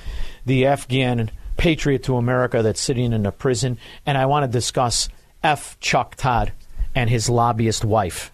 the 0.46 0.66
Afghan 0.66 1.32
patriot 1.58 2.04
to 2.04 2.18
America 2.18 2.62
that's 2.62 2.82
sitting 2.82 3.14
in 3.14 3.26
a 3.26 3.32
prison, 3.32 3.78
and 4.06 4.18
I 4.18 4.26
want 4.26 4.44
to 4.44 4.52
discuss 4.52 5.10
F. 5.44 5.80
Chuck 5.80 6.16
Todd 6.16 6.52
and 6.94 7.10
his 7.10 7.30
lobbyist 7.30 7.86
wife. 7.86 8.32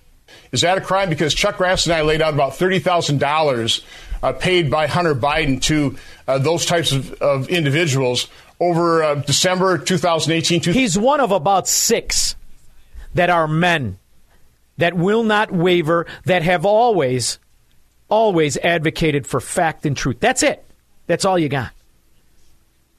Is 0.52 0.62
that 0.62 0.78
a 0.78 0.82
crime? 0.82 1.10
Because 1.10 1.34
Chuck 1.34 1.58
Grass 1.58 1.86
and 1.86 1.94
I 1.94 2.02
laid 2.02 2.22
out 2.22 2.34
about 2.34 2.56
thirty 2.56 2.80
thousand 2.80 3.20
dollars 3.20 3.84
uh, 4.22 4.34
paid 4.34 4.70
by 4.70 4.88
Hunter 4.88 5.16
Biden 5.16 5.62
to 5.64 5.98
uh, 6.28 6.38
those 6.38 6.66
types 6.66 6.92
of, 6.92 7.14
of 7.22 7.50
individuals 7.50 8.28
over 8.60 9.04
uh, 9.04 9.16
December 9.16 9.78
2018. 9.78 10.62
He's 10.74 10.98
one 10.98 11.20
of 11.20 11.32
about 11.32 11.68
six 11.68 12.36
that 13.14 13.30
are 13.30 13.48
men 13.48 13.98
that 14.78 14.96
will 14.96 15.24
not 15.24 15.52
waver, 15.52 16.08
that 16.26 16.44
have 16.44 16.66
always, 16.66 17.40
always 18.10 18.58
advocated 18.58 19.28
for 19.28 19.40
fact 19.40 19.86
and 19.86 19.98
truth. 19.98 20.18
That's 20.20 20.44
it. 20.44 20.64
That's 21.08 21.26
all 21.26 21.38
you 21.38 21.50
got. 21.50 21.72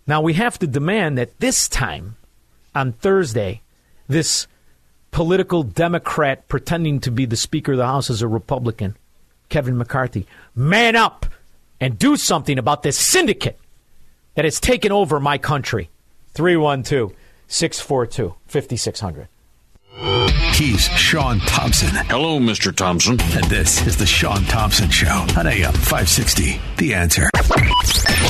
Now 0.06 0.20
we 0.20 0.34
have 0.34 0.58
to 0.58 0.66
demand 0.66 1.18
that 1.18 1.38
this 1.38 1.68
time 1.68 2.16
on 2.74 2.92
Thursday 2.92 3.62
this 4.08 4.46
political 5.10 5.62
Democrat 5.62 6.48
pretending 6.48 7.00
to 7.00 7.10
be 7.10 7.26
the 7.26 7.36
Speaker 7.36 7.72
of 7.72 7.78
the 7.78 7.86
House 7.86 8.10
as 8.10 8.22
a 8.22 8.28
Republican, 8.28 8.96
Kevin 9.48 9.76
McCarthy, 9.76 10.26
man 10.54 10.96
up 10.96 11.26
and 11.80 11.98
do 11.98 12.16
something 12.16 12.58
about 12.58 12.82
this 12.82 12.98
syndicate 12.98 13.58
that 14.34 14.44
has 14.44 14.60
taken 14.60 14.92
over 14.92 15.20
my 15.20 15.38
country. 15.38 15.90
312 16.34 17.12
642 17.48 18.34
5600. 18.46 19.28
He's 20.54 20.84
Shaun 20.90 21.40
Thompson. 21.40 21.90
Hello, 22.06 22.38
Mr. 22.38 22.74
Thompson. 22.74 23.20
And 23.20 23.44
this 23.44 23.86
is 23.86 23.96
the 23.96 24.06
Shaun 24.06 24.44
Thompson 24.44 24.88
Show 24.90 25.26
on 25.36 25.46
AM 25.46 25.72
560. 25.72 26.60
The 26.78 26.94
answer. 26.94 27.28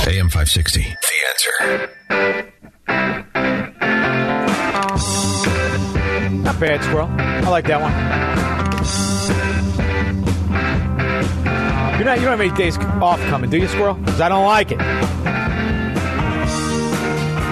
AM 0.07 0.29
560. 0.29 0.81
The 0.81 0.97
answer. 1.29 1.91
Not 6.43 6.59
bad, 6.59 6.83
Squirrel. 6.83 7.07
I 7.17 7.49
like 7.49 7.65
that 7.67 7.79
one. 7.81 8.42
You're 11.95 12.05
not, 12.05 12.17
you 12.17 12.25
don't 12.25 12.31
have 12.31 12.41
any 12.41 12.51
days 12.57 12.77
off 12.77 13.19
coming, 13.29 13.49
do 13.49 13.57
you, 13.57 13.67
Squirrel? 13.67 13.93
Because 13.93 14.19
I 14.19 14.27
don't 14.27 14.45
like 14.45 14.71
it. 14.71 14.79
Come 14.79 14.87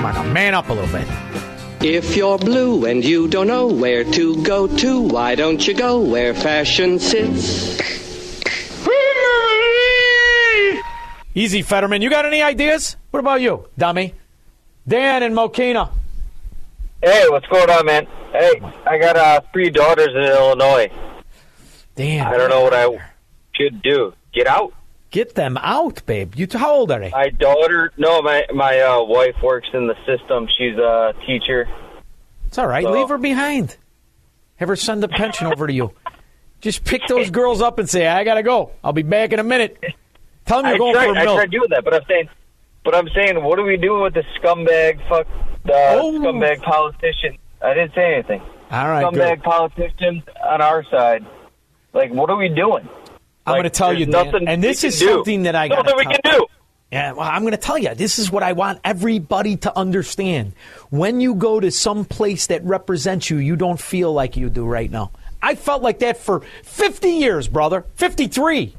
on, 0.05 0.13
now, 0.13 0.23
man 0.33 0.55
up 0.55 0.69
a 0.69 0.73
little 0.73 0.91
bit. 0.91 1.07
If 1.83 2.15
you're 2.15 2.37
blue 2.37 2.85
and 2.85 3.03
you 3.03 3.27
don't 3.27 3.47
know 3.47 3.67
where 3.67 4.03
to 4.03 4.43
go 4.43 4.67
to, 4.67 5.01
why 5.01 5.35
don't 5.35 5.67
you 5.67 5.73
go 5.73 5.99
where 5.99 6.33
fashion 6.33 6.99
sits? 6.99 7.79
Easy, 11.33 11.61
Fetterman. 11.61 12.01
You 12.01 12.09
got 12.09 12.25
any 12.25 12.41
ideas? 12.41 12.97
What 13.11 13.19
about 13.19 13.41
you, 13.41 13.67
dummy? 13.77 14.13
Dan 14.87 15.23
and 15.23 15.33
Mokena. 15.35 15.89
Hey, 17.01 17.25
what's 17.29 17.47
going 17.47 17.69
on, 17.69 17.85
man? 17.85 18.05
Hey, 18.31 18.61
I 18.85 18.97
got 18.97 19.15
uh, 19.15 19.41
three 19.53 19.69
daughters 19.69 20.09
in 20.09 20.23
Illinois. 20.23 20.91
Damn. 21.95 22.27
I 22.27 22.37
don't 22.37 22.49
know 22.49 22.61
what 22.61 22.73
I 22.73 22.87
should 23.53 23.81
do. 23.81 24.13
Get 24.33 24.47
out? 24.47 24.73
Get 25.09 25.35
them 25.35 25.57
out, 25.57 26.05
babe. 26.05 26.35
You 26.35 26.47
how 26.53 26.71
old 26.71 26.91
are 26.91 26.99
they? 26.99 27.09
My 27.09 27.29
daughter, 27.29 27.91
no, 27.97 28.21
my 28.21 28.45
my 28.53 28.79
uh, 28.79 29.03
wife 29.03 29.35
works 29.43 29.67
in 29.73 29.87
the 29.87 29.95
system. 30.05 30.47
She's 30.57 30.77
a 30.77 31.13
teacher. 31.27 31.67
It's 32.47 32.57
all 32.57 32.67
right. 32.67 32.83
So- 32.83 32.91
Leave 32.91 33.09
her 33.09 33.17
behind. 33.17 33.75
Have 34.55 34.69
her 34.69 34.75
send 34.75 35.01
the 35.03 35.07
pension 35.09 35.47
over 35.47 35.67
to 35.67 35.73
you. 35.73 35.91
Just 36.61 36.85
pick 36.85 37.01
those 37.07 37.29
girls 37.39 37.61
up 37.61 37.79
and 37.79 37.89
say, 37.89 38.07
"I 38.07 38.23
gotta 38.23 38.43
go. 38.43 38.71
I'll 38.83 38.93
be 38.93 39.01
back 39.01 39.33
in 39.33 39.39
a 39.39 39.43
minute." 39.43 39.77
Tell 40.45 40.61
them 40.61 40.67
you're 40.67 40.75
I 40.75 40.77
going 40.77 40.93
tried, 40.93 41.05
for 41.07 41.13
a 41.13 41.19
I 41.19 41.25
milk. 41.25 41.37
tried 41.37 41.51
doing 41.51 41.69
that, 41.71 41.83
but 41.83 41.93
I'm 41.93 42.01
saying, 42.07 42.29
but 42.83 42.95
I'm 42.95 43.09
saying, 43.09 43.43
what 43.43 43.59
are 43.59 43.63
we 43.63 43.77
doing 43.77 44.01
with 44.03 44.13
the 44.13 44.23
scumbag 44.39 45.07
fuck 45.09 45.27
the 45.65 45.71
scumbag 45.71 46.61
politician? 46.61 47.37
I 47.61 47.73
didn't 47.73 47.93
say 47.93 48.13
anything. 48.15 48.41
All 48.71 48.87
right, 48.87 49.05
scumbag 49.05 49.35
good. 49.35 49.43
politicians 49.43 50.23
on 50.49 50.61
our 50.61 50.83
side. 50.85 51.25
Like, 51.93 52.11
what 52.11 52.29
are 52.29 52.37
we 52.37 52.49
doing? 52.49 52.87
I'm 53.45 53.53
Like, 53.53 53.61
going 53.61 53.71
to 53.71 53.77
tell 53.77 53.93
you, 53.93 54.05
Dan, 54.05 54.25
nothing 54.25 54.47
and 54.47 54.63
this 54.63 54.83
is 54.83 54.99
do. 54.99 55.07
something 55.07 55.43
that 55.43 55.55
I 55.55 55.67
got. 55.67 55.85
Nothing 55.85 55.97
we 55.97 56.05
can 56.05 56.19
do. 56.23 56.45
Yeah, 56.91 57.13
well, 57.13 57.21
I'm 57.27 57.41
going 57.41 57.51
to 57.51 57.57
tell 57.57 57.77
you. 57.77 57.95
This 57.95 58.19
is 58.19 58.29
what 58.31 58.43
I 58.43 58.51
want 58.53 58.81
everybody 58.83 59.55
to 59.57 59.75
understand. 59.77 60.53
When 60.89 61.21
you 61.21 61.35
go 61.35 61.59
to 61.59 61.71
some 61.71 62.03
place 62.05 62.47
that 62.47 62.63
represents 62.65 63.29
you, 63.29 63.37
you 63.37 63.55
don't 63.55 63.79
feel 63.79 64.11
like 64.13 64.35
you 64.37 64.49
do 64.49 64.65
right 64.65 64.91
now. 64.91 65.11
I 65.41 65.55
felt 65.55 65.81
like 65.81 65.99
that 65.99 66.17
for 66.17 66.41
50 66.63 67.09
years, 67.09 67.47
brother. 67.47 67.85
53. 67.95 68.75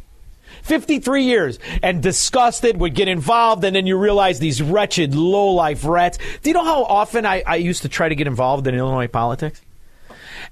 53 0.63 1.25
years 1.25 1.59
and 1.83 2.01
disgusted 2.03 2.77
would 2.79 2.95
get 2.95 3.09
involved 3.09 3.65
and 3.65 3.75
then 3.75 3.87
you 3.87 3.97
realize 3.97 4.39
these 4.39 4.63
wretched 4.63 5.13
low-life 5.13 5.85
rats 5.85 6.19
do 6.43 6.51
you 6.51 6.55
know 6.55 6.63
how 6.65 6.85
often 6.85 7.27
I, 7.27 7.43
I 7.45 7.57
used 7.57 7.83
to 7.83 7.89
try 7.89 8.09
to 8.09 8.15
get 8.15 8.29
involved 8.29 8.69
in 8.69 8.75
illinois 8.77 9.09
politics 9.09 9.61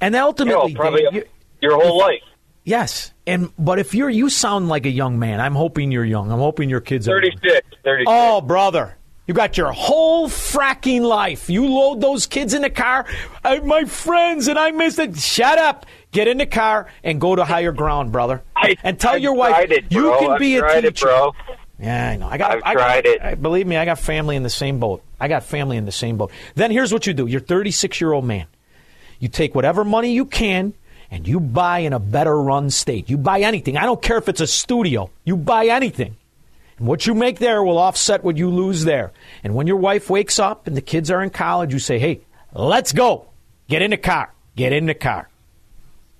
and 0.00 0.16
ultimately 0.16 0.70
You 0.72 0.74
know, 0.74 0.80
probably 0.80 1.06
you- 1.12 1.24
your 1.60 1.80
whole 1.80 1.96
life. 1.98 2.22
Yes 2.64 3.12
and 3.26 3.50
but 3.58 3.78
if 3.78 3.94
you're 3.94 4.10
you 4.10 4.28
sound 4.28 4.68
like 4.68 4.84
a 4.86 4.90
young 4.90 5.18
man 5.18 5.40
i'm 5.40 5.54
hoping 5.54 5.90
you're 5.90 6.04
young 6.04 6.30
i'm 6.30 6.38
hoping 6.38 6.68
your 6.68 6.80
kids 6.80 7.08
are 7.08 7.20
36. 7.20 7.66
36. 7.84 8.04
Oh, 8.06 8.40
brother. 8.40 8.96
You 9.26 9.34
got 9.34 9.56
your 9.56 9.70
whole 9.70 10.28
fracking 10.28 11.02
life. 11.02 11.48
You 11.48 11.64
load 11.68 12.00
those 12.00 12.26
kids 12.26 12.52
in 12.52 12.62
the 12.62 12.70
car. 12.70 13.06
I, 13.44 13.60
my 13.60 13.84
friends, 13.84 14.48
and 14.48 14.58
I 14.58 14.72
missed 14.72 14.98
it. 14.98 15.16
Shut 15.18 15.56
up. 15.56 15.86
Get 16.10 16.26
in 16.26 16.38
the 16.38 16.46
car 16.46 16.88
and 17.04 17.20
go 17.20 17.36
to 17.36 17.44
higher 17.44 17.70
ground, 17.70 18.10
brother. 18.10 18.42
and 18.82 18.98
tell 18.98 19.12
I've 19.14 19.22
your 19.22 19.34
wife 19.34 19.70
it, 19.70 19.84
you 19.90 20.12
can 20.18 20.32
I've 20.32 20.40
be 20.40 20.56
a 20.56 20.64
it, 20.78 20.82
teacher. 20.82 21.06
bro. 21.06 21.32
Yeah, 21.78 22.08
I 22.10 22.16
know. 22.16 22.26
I 22.26 22.38
got. 22.38 22.50
I've 22.56 22.62
I 22.64 22.74
got- 22.74 22.80
tried 23.04 23.06
it. 23.06 23.40
Believe 23.42 23.68
me, 23.68 23.76
I 23.76 23.84
got 23.84 24.00
family 24.00 24.34
in 24.34 24.42
the 24.42 24.50
same 24.50 24.80
boat. 24.80 25.00
I 25.20 25.28
got 25.28 25.44
family 25.44 25.76
in 25.76 25.84
the 25.84 25.92
same 25.92 26.16
boat. 26.16 26.32
Then 26.56 26.72
here's 26.72 26.92
what 26.92 27.06
you 27.06 27.14
do. 27.14 27.26
You're 27.28 27.40
36 27.40 28.00
year 28.00 28.12
old 28.12 28.24
man. 28.24 28.46
You 29.20 29.28
take 29.28 29.54
whatever 29.54 29.84
money 29.84 30.10
you 30.12 30.24
can 30.26 30.74
and 31.10 31.26
you 31.26 31.40
buy 31.40 31.80
in 31.80 31.92
a 31.92 31.98
better 31.98 32.40
run 32.40 32.70
state. 32.70 33.10
You 33.10 33.18
buy 33.18 33.40
anything. 33.40 33.76
I 33.76 33.82
don't 33.82 34.00
care 34.00 34.18
if 34.18 34.28
it's 34.28 34.40
a 34.40 34.46
studio. 34.46 35.10
You 35.24 35.36
buy 35.36 35.66
anything. 35.66 36.16
And 36.78 36.86
what 36.86 37.06
you 37.06 37.14
make 37.14 37.38
there 37.38 37.62
will 37.62 37.78
offset 37.78 38.22
what 38.22 38.36
you 38.36 38.48
lose 38.48 38.84
there. 38.84 39.12
And 39.42 39.54
when 39.54 39.66
your 39.66 39.76
wife 39.76 40.08
wakes 40.08 40.38
up 40.38 40.66
and 40.66 40.76
the 40.76 40.80
kids 40.80 41.10
are 41.10 41.22
in 41.22 41.30
college, 41.30 41.72
you 41.72 41.78
say, 41.78 41.98
hey, 41.98 42.20
let's 42.54 42.92
go. 42.92 43.26
Get 43.68 43.82
in 43.82 43.90
the 43.90 43.96
car. 43.96 44.32
Get 44.56 44.72
in 44.72 44.86
the 44.86 44.94
car. 44.94 45.28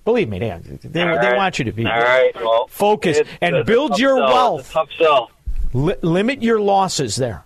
Believe 0.03 0.29
me, 0.29 0.39
they, 0.39 0.59
they, 0.83 1.01
All 1.03 1.21
they 1.21 1.35
want 1.35 1.59
you 1.59 1.65
to 1.65 1.71
be 1.71 1.85
All 1.85 1.91
right. 1.91 2.31
Well, 2.35 2.67
focus 2.67 3.21
and 3.39 3.65
build 3.65 3.99
your 3.99 4.17
sell. 4.17 4.27
wealth. 4.27 4.71
Tough 4.71 4.89
sell. 4.97 5.31
Li- 5.73 5.95
limit 6.01 6.41
your 6.41 6.59
losses 6.59 7.15
there. 7.15 7.45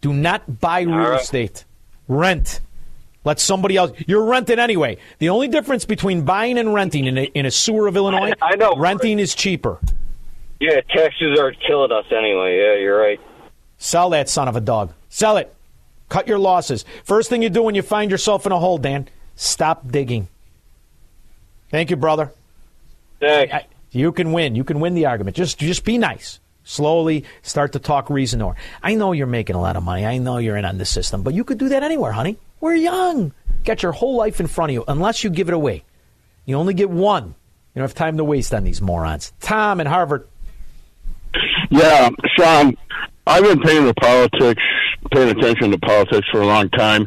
Do 0.00 0.12
not 0.12 0.60
buy 0.60 0.80
real 0.80 0.96
right. 0.96 1.20
estate. 1.20 1.64
Rent. 2.08 2.60
Let 3.24 3.40
somebody 3.40 3.76
else. 3.76 3.92
You're 4.06 4.24
renting 4.24 4.58
anyway. 4.58 4.98
The 5.18 5.30
only 5.30 5.48
difference 5.48 5.84
between 5.86 6.24
buying 6.24 6.58
and 6.58 6.74
renting 6.74 7.06
in 7.06 7.16
a, 7.18 7.22
in 7.24 7.46
a 7.46 7.50
sewer 7.50 7.86
of 7.86 7.96
Illinois, 7.96 8.32
I- 8.42 8.52
I 8.52 8.56
know. 8.56 8.74
renting 8.76 9.18
is 9.18 9.34
cheaper. 9.34 9.78
Yeah, 10.60 10.80
taxes 10.90 11.38
are 11.38 11.52
killing 11.66 11.90
us 11.92 12.04
anyway. 12.10 12.58
Yeah, 12.58 12.74
you're 12.82 12.98
right. 13.00 13.20
Sell 13.78 14.10
that 14.10 14.28
son 14.28 14.46
of 14.48 14.56
a 14.56 14.60
dog. 14.60 14.92
Sell 15.08 15.36
it. 15.38 15.54
Cut 16.08 16.28
your 16.28 16.38
losses. 16.38 16.84
First 17.04 17.28
thing 17.30 17.42
you 17.42 17.50
do 17.50 17.62
when 17.62 17.74
you 17.74 17.82
find 17.82 18.10
yourself 18.10 18.46
in 18.46 18.52
a 18.52 18.58
hole, 18.58 18.78
Dan, 18.78 19.08
stop 19.36 19.90
digging. 19.90 20.28
Thank 21.70 21.90
you, 21.90 21.96
brother. 21.96 22.30
Thanks. 23.20 23.52
I- 23.54 23.66
you 23.90 24.10
can 24.12 24.32
win. 24.32 24.54
You 24.56 24.64
can 24.64 24.80
win 24.80 24.94
the 24.94 25.06
argument. 25.06 25.36
Just 25.36 25.58
just 25.58 25.84
be 25.84 25.98
nice. 25.98 26.40
Slowly 26.64 27.24
start 27.42 27.72
to 27.72 27.78
talk 27.78 28.10
reason 28.10 28.42
or. 28.42 28.56
I 28.82 28.94
know 28.94 29.12
you're 29.12 29.26
making 29.28 29.54
a 29.54 29.60
lot 29.60 29.76
of 29.76 29.82
money. 29.84 30.04
I 30.04 30.18
know 30.18 30.38
you're 30.38 30.56
in 30.56 30.64
on 30.64 30.78
the 30.78 30.84
system, 30.84 31.22
but 31.22 31.32
you 31.32 31.44
could 31.44 31.58
do 31.58 31.68
that 31.68 31.82
anywhere, 31.84 32.10
honey. 32.12 32.36
We're 32.64 32.76
young. 32.76 33.34
Got 33.66 33.82
your 33.82 33.92
whole 33.92 34.16
life 34.16 34.40
in 34.40 34.46
front 34.46 34.70
of 34.70 34.72
you, 34.72 34.84
unless 34.88 35.22
you 35.22 35.28
give 35.28 35.48
it 35.48 35.54
away. 35.54 35.84
You 36.46 36.56
only 36.56 36.72
get 36.72 36.88
one. 36.88 37.26
You 37.26 37.34
don't 37.74 37.82
have 37.82 37.94
time 37.94 38.16
to 38.16 38.24
waste 38.24 38.54
on 38.54 38.64
these 38.64 38.80
morons. 38.80 39.34
Tom 39.42 39.82
in 39.82 39.86
Harvard. 39.86 40.26
Yeah, 41.68 42.08
Shaun, 42.38 42.74
I've 43.26 43.44
been 43.44 43.60
paying 43.60 43.84
the 43.84 43.92
politics, 43.92 44.62
paying 45.12 45.38
attention 45.38 45.72
to 45.72 45.78
politics 45.78 46.26
for 46.32 46.40
a 46.40 46.46
long 46.46 46.70
time. 46.70 47.06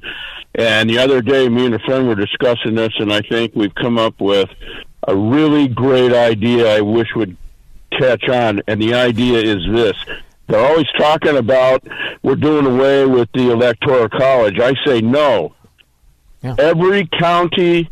And 0.54 0.88
the 0.88 1.00
other 1.00 1.24
day, 1.24 1.50
me 1.50 1.66
and 1.66 1.74
a 1.74 1.80
friend 1.80 2.08
were 2.08 2.14
discussing 2.14 2.76
this, 2.76 2.94
and 3.00 3.12
I 3.12 3.22
think 3.22 3.56
we've 3.56 3.74
come 3.74 3.98
up 3.98 4.22
with 4.22 4.50
a 5.08 5.16
really 5.16 5.68
great 5.68 6.14
idea 6.14 6.76
I 6.76 6.82
wish 6.82 7.08
would 7.16 7.36
catch 7.98 8.30
on. 8.30 8.62
And 8.68 8.80
the 8.80 8.94
idea 8.94 9.40
is 9.40 9.66
this. 9.72 9.96
They're 10.48 10.66
always 10.66 10.88
talking 10.98 11.38
about 11.38 11.84
we're 12.24 12.36
doing 12.36 12.66
away 12.66 13.06
with 13.06 13.30
the 13.34 13.52
electoral 13.52 14.10
college. 14.10 14.60
I 14.60 14.74
say 14.86 15.02
no. 15.02 15.54
Every 16.44 17.08
county 17.20 17.90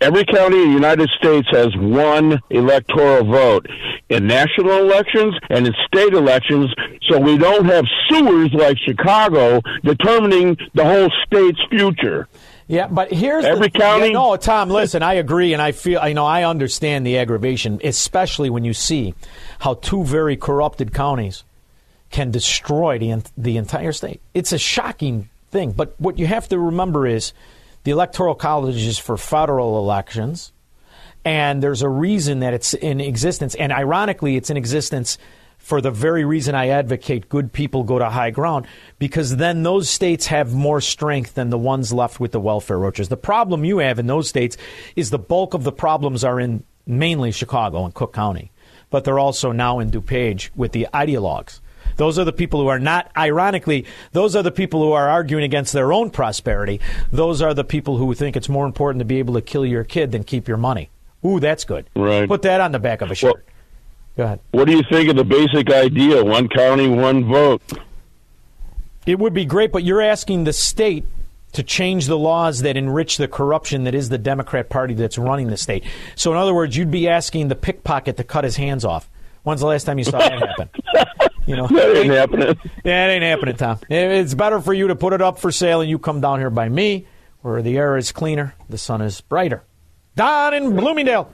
every 0.00 0.24
county 0.26 0.62
in 0.62 0.68
the 0.68 0.74
United 0.74 1.08
States 1.10 1.48
has 1.50 1.74
one 1.76 2.38
electoral 2.50 3.24
vote 3.24 3.66
in 4.10 4.26
national 4.26 4.78
elections 4.78 5.34
and 5.48 5.66
in 5.66 5.74
state 5.86 6.12
elections, 6.12 6.70
so 7.08 7.18
we 7.18 7.38
don't 7.38 7.64
have 7.64 7.86
sewers 8.08 8.52
like 8.52 8.76
Chicago 8.78 9.62
determining 9.82 10.56
the 10.74 10.84
whole 10.84 11.10
state's 11.26 11.60
future. 11.70 12.28
Yeah, 12.66 12.86
but 12.88 13.12
here's 13.12 13.44
Every 13.44 13.68
the, 13.68 13.78
county- 13.78 14.06
Yeah, 14.08 14.12
no, 14.12 14.36
Tom. 14.36 14.68
Listen, 14.70 15.02
I 15.02 15.14
agree, 15.14 15.52
and 15.52 15.60
I 15.60 15.72
feel 15.72 16.00
I 16.00 16.12
know 16.12 16.26
I 16.26 16.44
understand 16.44 17.06
the 17.06 17.18
aggravation, 17.18 17.80
especially 17.82 18.50
when 18.50 18.64
you 18.64 18.72
see 18.74 19.14
how 19.60 19.74
two 19.74 20.04
very 20.04 20.36
corrupted 20.36 20.92
counties 20.92 21.44
can 22.14 22.30
destroy 22.30 22.96
the 22.96 23.24
the 23.36 23.56
entire 23.56 23.92
state. 23.92 24.20
It's 24.34 24.52
a 24.52 24.58
shocking 24.58 25.28
thing. 25.50 25.72
But 25.72 25.96
what 25.98 26.16
you 26.16 26.28
have 26.28 26.48
to 26.50 26.58
remember 26.60 27.08
is 27.08 27.32
the 27.82 27.90
electoral 27.90 28.36
college 28.36 28.76
is 28.76 28.98
for 28.98 29.16
federal 29.16 29.78
elections, 29.78 30.52
and 31.24 31.60
there's 31.60 31.82
a 31.82 31.88
reason 31.88 32.38
that 32.38 32.54
it's 32.54 32.72
in 32.72 33.00
existence. 33.00 33.56
And 33.56 33.72
ironically, 33.72 34.36
it's 34.36 34.48
in 34.48 34.56
existence 34.56 35.18
for 35.58 35.80
the 35.80 35.90
very 35.90 36.24
reason 36.24 36.54
I 36.54 36.68
advocate 36.68 37.28
good 37.28 37.52
people 37.52 37.82
go 37.82 37.98
to 37.98 38.08
high 38.08 38.30
ground, 38.30 38.68
because 39.00 39.36
then 39.36 39.64
those 39.64 39.90
states 39.90 40.26
have 40.28 40.54
more 40.54 40.80
strength 40.80 41.34
than 41.34 41.50
the 41.50 41.58
ones 41.58 41.92
left 41.92 42.20
with 42.20 42.30
the 42.30 42.38
welfare 42.38 42.78
roaches. 42.78 43.08
The 43.08 43.16
problem 43.16 43.64
you 43.64 43.78
have 43.78 43.98
in 43.98 44.06
those 44.06 44.28
states 44.28 44.56
is 44.94 45.10
the 45.10 45.18
bulk 45.18 45.52
of 45.52 45.64
the 45.64 45.72
problems 45.72 46.22
are 46.22 46.38
in 46.38 46.62
mainly 46.86 47.32
Chicago 47.32 47.84
and 47.84 47.92
Cook 47.92 48.12
County, 48.12 48.52
but 48.90 49.02
they're 49.02 49.18
also 49.18 49.50
now 49.50 49.80
in 49.80 49.90
DuPage 49.90 50.50
with 50.54 50.70
the 50.70 50.86
ideologues. 50.94 51.60
Those 51.96 52.18
are 52.18 52.24
the 52.24 52.32
people 52.32 52.60
who 52.60 52.68
are 52.68 52.78
not, 52.78 53.10
ironically, 53.16 53.86
those 54.12 54.34
are 54.36 54.42
the 54.42 54.50
people 54.50 54.82
who 54.82 54.92
are 54.92 55.08
arguing 55.08 55.44
against 55.44 55.72
their 55.72 55.92
own 55.92 56.10
prosperity. 56.10 56.80
Those 57.12 57.42
are 57.42 57.54
the 57.54 57.64
people 57.64 57.96
who 57.96 58.14
think 58.14 58.36
it's 58.36 58.48
more 58.48 58.66
important 58.66 59.00
to 59.00 59.04
be 59.04 59.18
able 59.18 59.34
to 59.34 59.42
kill 59.42 59.64
your 59.64 59.84
kid 59.84 60.12
than 60.12 60.24
keep 60.24 60.48
your 60.48 60.56
money. 60.56 60.90
Ooh, 61.24 61.40
that's 61.40 61.64
good. 61.64 61.88
Right. 61.96 62.28
Put 62.28 62.42
that 62.42 62.60
on 62.60 62.72
the 62.72 62.78
back 62.78 63.00
of 63.00 63.10
a 63.10 63.14
shirt. 63.14 63.46
Go 64.16 64.24
ahead. 64.24 64.40
What 64.52 64.66
do 64.66 64.76
you 64.76 64.82
think 64.90 65.08
of 65.08 65.16
the 65.16 65.24
basic 65.24 65.70
idea? 65.72 66.24
One 66.24 66.48
county, 66.48 66.88
one 66.88 67.24
vote. 67.24 67.62
It 69.06 69.18
would 69.18 69.34
be 69.34 69.44
great, 69.44 69.72
but 69.72 69.84
you're 69.84 70.00
asking 70.00 70.44
the 70.44 70.52
state 70.52 71.04
to 71.52 71.62
change 71.62 72.06
the 72.06 72.18
laws 72.18 72.62
that 72.62 72.76
enrich 72.76 73.16
the 73.16 73.28
corruption 73.28 73.84
that 73.84 73.94
is 73.94 74.08
the 74.08 74.18
Democrat 74.18 74.68
Party 74.68 74.94
that's 74.94 75.18
running 75.18 75.48
the 75.48 75.56
state. 75.56 75.84
So, 76.16 76.32
in 76.32 76.36
other 76.36 76.54
words, 76.54 76.76
you'd 76.76 76.90
be 76.90 77.08
asking 77.08 77.48
the 77.48 77.54
pickpocket 77.54 78.16
to 78.16 78.24
cut 78.24 78.44
his 78.44 78.56
hands 78.56 78.84
off. 78.84 79.08
When's 79.44 79.60
the 79.60 79.66
last 79.66 79.84
time 79.84 79.98
you 79.98 80.04
saw 80.04 80.18
that 80.18 80.32
happen? 80.48 80.70
You 81.46 81.56
know, 81.56 81.66
That 81.68 81.96
ain't 81.96 82.12
happening. 82.12 82.56
Yeah, 82.84 83.06
it 83.06 83.10
ain't 83.12 83.24
happening, 83.24 83.56
Tom. 83.56 83.78
It's 83.88 84.34
better 84.34 84.60
for 84.60 84.72
you 84.72 84.88
to 84.88 84.96
put 84.96 85.12
it 85.12 85.20
up 85.20 85.38
for 85.38 85.52
sale 85.52 85.80
and 85.80 85.90
you 85.90 85.98
come 85.98 86.20
down 86.20 86.38
here 86.38 86.50
by 86.50 86.68
me, 86.68 87.06
where 87.42 87.62
the 87.62 87.76
air 87.76 87.96
is 87.96 88.12
cleaner, 88.12 88.54
the 88.68 88.78
sun 88.78 89.00
is 89.02 89.20
brighter. 89.20 89.62
Don 90.16 90.54
in 90.54 90.76
Bloomingdale. 90.76 91.30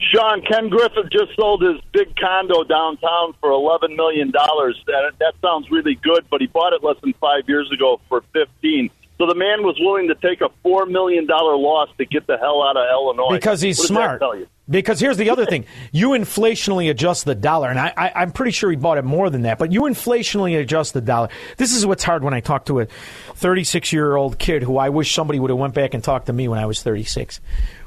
Shaun, 0.00 0.42
Ken 0.42 0.68
Griffin 0.68 1.08
just 1.10 1.34
sold 1.34 1.62
his 1.62 1.80
big 1.92 2.14
condo 2.16 2.62
downtown 2.64 3.34
for 3.40 3.50
$11 3.50 3.96
million. 3.96 4.30
That, 4.32 5.12
that 5.18 5.34
sounds 5.42 5.70
really 5.70 5.94
good, 5.94 6.26
but 6.30 6.40
he 6.40 6.46
bought 6.46 6.72
it 6.72 6.84
less 6.84 6.96
than 7.02 7.14
five 7.14 7.48
years 7.48 7.70
ago 7.72 8.00
for 8.08 8.22
15 8.32 8.90
So 9.18 9.26
the 9.26 9.34
man 9.34 9.62
was 9.62 9.76
willing 9.80 10.08
to 10.08 10.14
take 10.16 10.40
a 10.40 10.50
$4 10.66 10.88
million 10.90 11.26
loss 11.26 11.88
to 11.98 12.04
get 12.04 12.26
the 12.26 12.36
hell 12.36 12.62
out 12.62 12.76
of 12.76 12.84
Illinois. 12.90 13.36
Because 13.36 13.60
he's 13.60 13.78
What 13.78 13.88
does 13.88 13.96
that 13.96 14.18
smart. 14.18 14.48
Because 14.70 15.00
here's 15.00 15.16
the 15.16 15.30
other 15.30 15.46
thing: 15.46 15.64
you 15.92 16.10
inflationally 16.10 16.90
adjust 16.90 17.24
the 17.24 17.34
dollar, 17.34 17.68
and 17.68 17.78
I, 17.78 18.12
I'm 18.14 18.32
pretty 18.32 18.52
sure 18.52 18.70
he 18.70 18.76
bought 18.76 18.98
it 18.98 19.04
more 19.04 19.30
than 19.30 19.42
that. 19.42 19.58
But 19.58 19.72
you 19.72 19.82
inflationally 19.82 20.60
adjust 20.60 20.92
the 20.92 21.00
dollar. 21.00 21.28
This 21.56 21.74
is 21.74 21.86
what's 21.86 22.04
hard 22.04 22.22
when 22.22 22.34
I 22.34 22.40
talk 22.40 22.66
to 22.66 22.80
a 22.80 22.86
36 23.34 23.92
year 23.92 24.16
old 24.16 24.38
kid 24.38 24.62
who 24.62 24.76
I 24.76 24.90
wish 24.90 25.14
somebody 25.14 25.40
would 25.40 25.50
have 25.50 25.58
went 25.58 25.74
back 25.74 25.94
and 25.94 26.04
talked 26.04 26.26
to 26.26 26.32
me 26.32 26.48
when 26.48 26.58
I 26.58 26.66
was 26.66 26.82
36. 26.82 27.40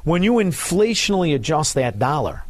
When 0.04 0.24
you 0.24 0.34
inflationally 0.34 1.36
adjust 1.36 1.76
that 1.76 2.00
dollar, 2.00 2.44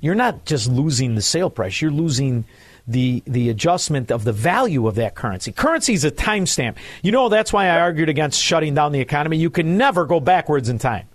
you're 0.00 0.14
not 0.14 0.44
just 0.44 0.68
losing 0.68 1.14
the 1.14 1.22
sale 1.22 1.48
price; 1.48 1.80
you're 1.80 1.90
losing 1.90 2.44
the 2.86 3.22
the 3.26 3.48
adjustment 3.48 4.10
of 4.12 4.24
the 4.24 4.32
value 4.32 4.86
of 4.86 4.96
that 4.96 5.14
currency. 5.14 5.52
Currency 5.52 5.94
is 5.94 6.04
a 6.04 6.10
timestamp. 6.10 6.76
You 7.02 7.12
know 7.12 7.30
that's 7.30 7.52
why 7.52 7.68
I 7.68 7.80
argued 7.80 8.10
against 8.10 8.42
shutting 8.42 8.74
down 8.74 8.92
the 8.92 9.00
economy. 9.00 9.38
You 9.38 9.48
can 9.48 9.78
never 9.78 10.04
go 10.04 10.20
backwards 10.20 10.68
in 10.68 10.78
time. 10.78 11.08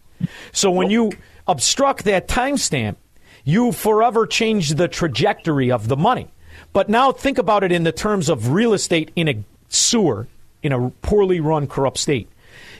So 0.51 0.71
when 0.71 0.89
you 0.89 1.11
obstruct 1.49 2.05
that 2.05 2.27
timestamp, 2.27 2.95
you 3.43 3.71
forever 3.71 4.25
change 4.25 4.69
the 4.75 4.87
trajectory 4.87 5.71
of 5.71 5.87
the 5.87 5.97
money. 5.97 6.27
But 6.71 6.89
now 6.89 7.11
think 7.11 7.37
about 7.37 7.63
it 7.63 7.71
in 7.71 7.83
the 7.83 7.91
terms 7.91 8.29
of 8.29 8.51
real 8.51 8.73
estate 8.73 9.11
in 9.15 9.27
a 9.27 9.43
sewer, 9.69 10.27
in 10.61 10.71
a 10.71 10.89
poorly 11.01 11.39
run, 11.39 11.67
corrupt 11.67 11.97
state. 11.97 12.29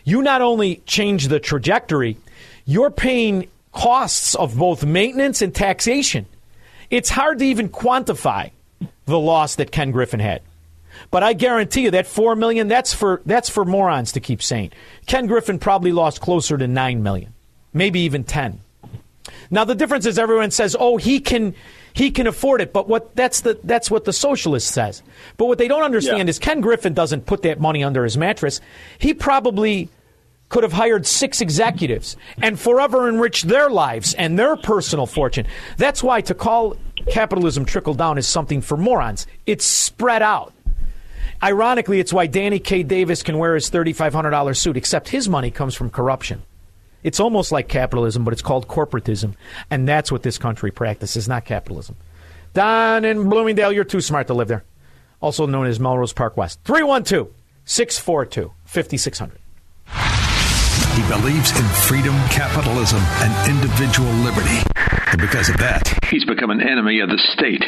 You 0.04 0.22
not 0.22 0.41
only 0.41 0.78
change 0.86 1.28
the 1.28 1.40
trajectory, 1.40 2.18
you're 2.66 2.91
paying 2.91 3.50
costs 3.72 4.36
of 4.36 4.58
both 4.58 4.86
maintenance 4.86 5.41
and 5.41 5.54
taxation. 5.54 6.26
It's 6.90 7.10
hard 7.10 7.40
to 7.40 7.46
even 7.46 7.70
quantify 7.70 8.52
the 9.06 9.20
loss 9.20 9.56
that 9.56 9.72
Ken 9.72 9.91
Griffin 9.91 10.20
had. 10.20 10.41
But 11.12 11.24
I 11.24 11.34
guarantee 11.34 11.82
you 11.82 11.91
that 11.91 12.08
four 12.08 12.36
million 12.36 12.68
that's 12.68 12.94
for 12.94 13.22
that's 13.26 13.50
for 13.50 13.66
morons 13.66 14.12
to 14.14 14.20
keep 14.20 14.41
saying. 14.44 14.72
Ken 15.06 15.28
Griffin 15.28 15.58
probably 15.58 15.91
lost 15.91 16.22
closer 16.22 16.58
to 16.58 16.68
nine 16.68 17.02
million, 17.04 17.34
maybe 17.74 18.02
even 18.02 18.24
ten. 18.24 18.62
Now 19.52 19.64
the 19.64 19.76
difference 19.76 20.06
is 20.06 20.18
everyone 20.20 20.52
says, 20.52 20.76
"Oh, 20.80 20.98
he 20.98 21.20
can 21.20 21.56
he 21.94 22.12
can 22.12 22.28
afford 22.28 22.62
it," 22.62 22.72
but 22.74 22.88
what 22.88 23.16
that's 23.16 23.41
the 23.41 23.60
that's 23.64 23.90
what 23.91 24.06
the 24.06 24.14
socialist 24.14 24.72
says. 24.72 25.02
But 25.38 25.46
what 25.46 25.58
they 25.58 25.68
don't 25.68 25.84
understand 25.84 26.28
Yeah. 26.28 26.30
is 26.30 26.40
Ken 26.40 26.62
Griffin 26.62 26.94
doesn't 26.94 27.26
put 27.26 27.41
that 27.44 27.60
money 27.60 27.84
under 27.84 28.04
his 28.04 28.18
mattress. 28.18 28.62
He 28.98 29.14
probably 29.14 29.90
could 30.50 30.64
have 30.64 30.74
hired 30.74 31.06
six 31.06 31.41
executives 31.41 32.18
and 32.41 32.60
forever 32.60 33.08
enriched 33.08 33.48
their 33.48 33.70
lives 33.70 34.16
and 34.16 34.38
their 34.38 34.56
personal 34.56 35.06
fortune. 35.06 35.46
That's 35.78 36.02
why 36.02 36.22
to 36.22 36.34
call 36.34 36.76
capitalism 37.08 37.66
trickle 37.66 37.94
down 37.94 38.18
is 38.18 38.26
something 38.26 38.62
for 38.62 38.76
morons. 38.76 39.28
It's 39.46 39.64
spread 39.66 40.24
out. 40.24 40.54
Ironically, 41.41 42.00
it's 42.00 42.12
why 42.12 42.26
Danny 42.26 42.58
K. 42.60 42.82
Davis 42.84 43.22
can 43.24 43.38
wear 43.38 43.54
his 43.56 43.70
$3,500 43.70 44.58
suit, 44.58 44.76
except 44.76 45.10
his 45.10 45.30
money 45.30 45.52
comes 45.52 45.76
from 45.76 45.90
corruption. 45.91 46.41
It's 47.03 47.19
almost 47.19 47.51
like 47.51 47.67
capitalism, 47.67 48.23
but 48.23 48.34
it's 48.34 48.41
called 48.41 48.67
corporatism. 48.67 49.35
And 49.69 49.88
that's 49.88 50.11
what 50.11 50.23
this 50.23 50.38
country 50.38 50.71
practices, 50.71 51.27
not 51.27 51.45
capitalism. 51.45 51.95
Don 52.53 53.05
in 53.05 53.30
Bloomingdale, 53.30 53.71
you're 53.71 53.84
too 53.84 54.01
smart 54.01 54.27
to 54.27 54.34
live 54.34 54.47
there. 54.47 54.63
Also 55.21 55.45
known 55.45 55.67
as 55.67 55.80
Melrose 55.80 56.13
Park 56.13 56.38
West. 56.38 56.59
312 56.65 57.30
642 57.65 58.51
5600. 58.65 59.39
He 60.95 61.07
believes 61.07 61.51
in 61.57 61.65
freedom, 61.88 62.15
capitalism, 62.30 62.99
and 62.99 63.51
individual 63.51 64.11
liberty. 64.23 64.59
And 65.11 65.21
because 65.21 65.49
of 65.49 65.57
that, 65.57 65.97
he's 66.09 66.26
become 66.26 66.49
an 66.49 66.61
enemy 66.61 66.99
of 66.99 67.09
the 67.09 67.17
state. 67.17 67.63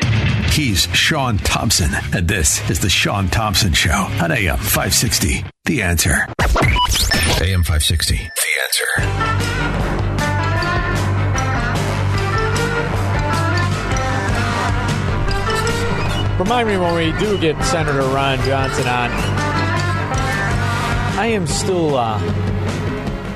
He's 0.52 0.84
Shaun 0.94 1.38
Thompson, 1.38 1.92
and 2.14 2.28
this 2.28 2.70
is 2.70 2.82
The 2.82 2.90
Shaun 2.90 3.30
Thompson 3.30 3.72
Show 3.72 4.10
on 4.22 4.34
AM 4.34 4.58
560. 4.58 5.46
The 5.64 5.82
answer. 5.82 6.28
AM 7.40 7.64
560. 7.64 8.18
The 8.18 8.22
answer. 8.62 8.86
Remind 16.38 16.68
me 16.68 16.78
when 16.78 16.96
we 16.96 17.18
do 17.18 17.40
get 17.40 17.64
Senator 17.64 18.02
Ron 18.02 18.38
Johnson 18.40 18.88
on. 18.90 19.10
I 21.18 21.28
am 21.28 21.48
still 21.48 21.96
uh, 21.96 22.20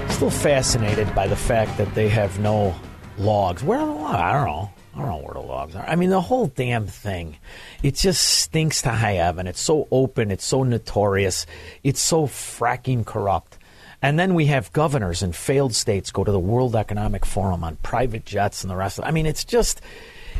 still 0.09 0.31
fascinated 0.31 1.15
by 1.15 1.27
the 1.27 1.37
fact 1.37 1.77
that 1.77 1.95
they 1.95 2.09
have 2.09 2.39
no 2.39 2.75
logs. 3.17 3.63
Where 3.63 3.79
are 3.79 3.85
the 3.85 3.93
logs? 3.93 4.15
I 4.15 4.33
don't 4.33 4.47
know. 4.47 4.74
I 4.95 4.99
don't 4.99 5.09
know 5.09 5.17
where 5.17 5.33
the 5.33 5.41
logs 5.41 5.75
are. 5.75 5.85
I 5.85 5.95
mean, 5.95 6.09
the 6.09 6.21
whole 6.21 6.47
damn 6.47 6.87
thing. 6.87 7.37
It 7.83 7.95
just 7.95 8.23
stinks 8.23 8.81
to 8.83 8.91
high 8.91 9.13
heaven. 9.13 9.45
It's 9.45 9.59
so 9.59 9.87
open. 9.91 10.31
It's 10.31 10.45
so 10.45 10.63
notorious. 10.63 11.45
It's 11.83 11.99
so 11.99 12.27
fracking 12.27 13.05
corrupt. 13.05 13.57
And 14.01 14.17
then 14.17 14.35
we 14.35 14.45
have 14.45 14.71
governors 14.71 15.21
in 15.21 15.33
failed 15.33 15.73
states 15.73 16.11
go 16.11 16.23
to 16.23 16.31
the 16.31 16.39
World 16.39 16.75
Economic 16.75 17.25
Forum 17.25 17.63
on 17.63 17.75
private 17.77 18.25
jets 18.25 18.63
and 18.63 18.71
the 18.71 18.75
rest 18.75 18.97
of 18.97 19.03
it. 19.03 19.07
I 19.07 19.11
mean, 19.11 19.25
it's 19.25 19.43
just, 19.43 19.81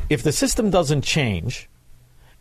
if 0.09 0.23
the 0.23 0.31
system 0.31 0.69
doesn't 0.69 1.01
change, 1.01 1.67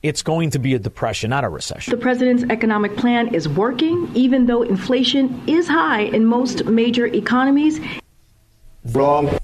it's 0.02 0.22
going 0.22 0.50
to 0.50 0.58
be 0.58 0.74
a 0.74 0.78
depression, 0.78 1.30
not 1.30 1.44
a 1.44 1.48
recession. 1.48 1.90
The 1.90 1.96
president's 1.96 2.44
economic 2.50 2.96
plan 2.96 3.34
is 3.34 3.48
working, 3.48 4.10
even 4.14 4.46
though 4.46 4.62
inflation 4.62 5.42
is 5.46 5.66
high 5.66 6.02
in 6.02 6.26
most 6.26 6.66
major 6.66 7.06
economies. 7.06 7.80
Wrong. 8.92 9.36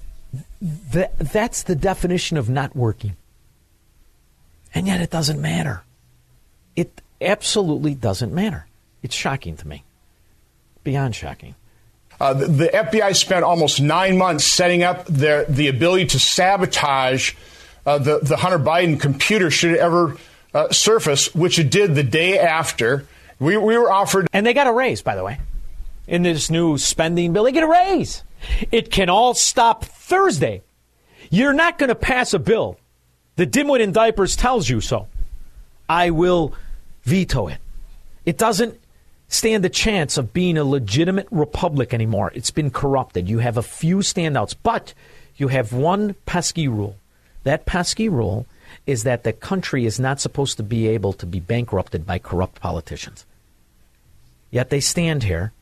That, 0.61 1.19
that's 1.19 1.63
the 1.63 1.75
definition 1.75 2.37
of 2.37 2.49
not 2.49 2.77
working. 2.77 3.17
And 4.75 4.87
yet 4.87 5.01
it 5.01 5.11
doesn't 5.11 5.41
matter. 5.41 5.83
It 6.77 7.01
absolutely 7.21 7.95
doesn't 7.95 8.33
matter. 8.33 8.67
It's 9.03 9.15
shocking 9.15 9.57
to 9.57 9.67
me. 9.67 9.85
Beyond 10.85 11.15
shocking. 11.15 11.55
Uh, 12.21 12.35
the, 12.35 12.47
the 12.47 12.67
FBI 12.67 13.17
spent 13.17 13.45
almost 13.45 13.81
nine 13.81 14.19
months 14.19 14.45
setting 14.45 14.83
up 14.83 15.07
their, 15.07 15.45
the 15.47 15.69
ability 15.69 16.07
to 16.07 16.19
sabotage 16.19 17.33
uh, 17.87 17.99
the, 17.99 18.19
the 18.21 18.37
Hunter 18.37 18.59
Biden 18.59 19.01
computer 19.01 19.51
should 19.51 19.73
it 19.73 19.79
ever 19.79 20.17
uh, 20.53 20.71
surface, 20.71 21.35
which 21.35 21.59
it 21.59 21.71
did 21.71 21.95
the 21.95 22.03
day 22.03 22.39
after. 22.39 23.07
We, 23.39 23.57
we 23.57 23.79
were 23.79 23.91
offered. 23.91 24.29
And 24.33 24.45
they 24.45 24.53
got 24.53 24.67
a 24.67 24.73
raise, 24.73 25.01
by 25.03 25.17
the 25.17 25.25
way. 25.25 25.41
In 26.07 26.23
this 26.23 26.51
new 26.51 26.77
spending 26.77 27.33
bill, 27.33 27.45
they 27.45 27.53
get 27.53 27.63
a 27.63 27.69
raise. 27.69 28.23
It 28.71 28.91
can 28.91 29.09
all 29.09 29.35
stop 29.35 29.85
Thursday. 29.85 30.63
You're 31.31 31.53
not 31.53 31.79
going 31.79 31.89
to 31.89 31.95
pass 31.95 32.35
a 32.35 32.39
bill. 32.39 32.79
The 33.37 33.47
dimwit 33.47 33.81
in 33.81 33.93
diapers 33.93 34.37
tells 34.37 34.69
you 34.69 34.81
so. 34.81 35.07
I 35.89 36.11
will 36.11 36.55
veto 37.05 37.49
it. 37.49 37.59
It 38.25 38.39
doesn't 38.39 38.79
stand 39.29 39.65
a 39.65 39.69
chance 39.69 40.19
of 40.19 40.33
being 40.33 40.59
a 40.59 40.65
legitimate 40.65 41.29
republic 41.31 41.95
anymore. 41.95 42.33
It's 42.35 42.51
been 42.51 42.71
corrupted. 42.71 43.29
You 43.29 43.39
have 43.39 43.57
a 43.57 43.63
few 43.63 43.99
standouts, 43.99 44.55
but 44.63 44.93
you 45.37 45.49
have 45.49 45.73
one 45.73 46.15
pesky 46.27 46.69
rule. 46.69 46.97
That 47.45 47.65
pesky 47.65 48.09
rule 48.09 48.47
is 48.87 49.05
that 49.05 49.25
the 49.25 49.33
country 49.33 49.87
is 49.87 49.99
not 49.99 50.21
supposed 50.21 50.57
to 50.57 50.63
be 50.63 50.89
able 50.89 51.13
to 51.15 51.27
be 51.27 51.41
bankrupted 51.41 52.07
by 52.07 52.19
corrupt 52.19 52.61
politicians. 52.61 53.25
Yet 54.51 54.71
they 54.71 54.81
stand 54.81 55.23
here 55.23 55.53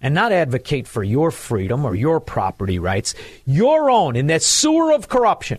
and 0.00 0.14
not 0.14 0.32
advocate 0.32 0.86
for 0.86 1.02
your 1.02 1.30
freedom 1.30 1.84
or 1.84 1.94
your 1.94 2.20
property 2.20 2.78
rights, 2.78 3.14
your 3.44 3.90
own 3.90 4.16
in 4.16 4.26
that 4.28 4.42
sewer 4.42 4.92
of 4.92 5.08
corruption. 5.08 5.58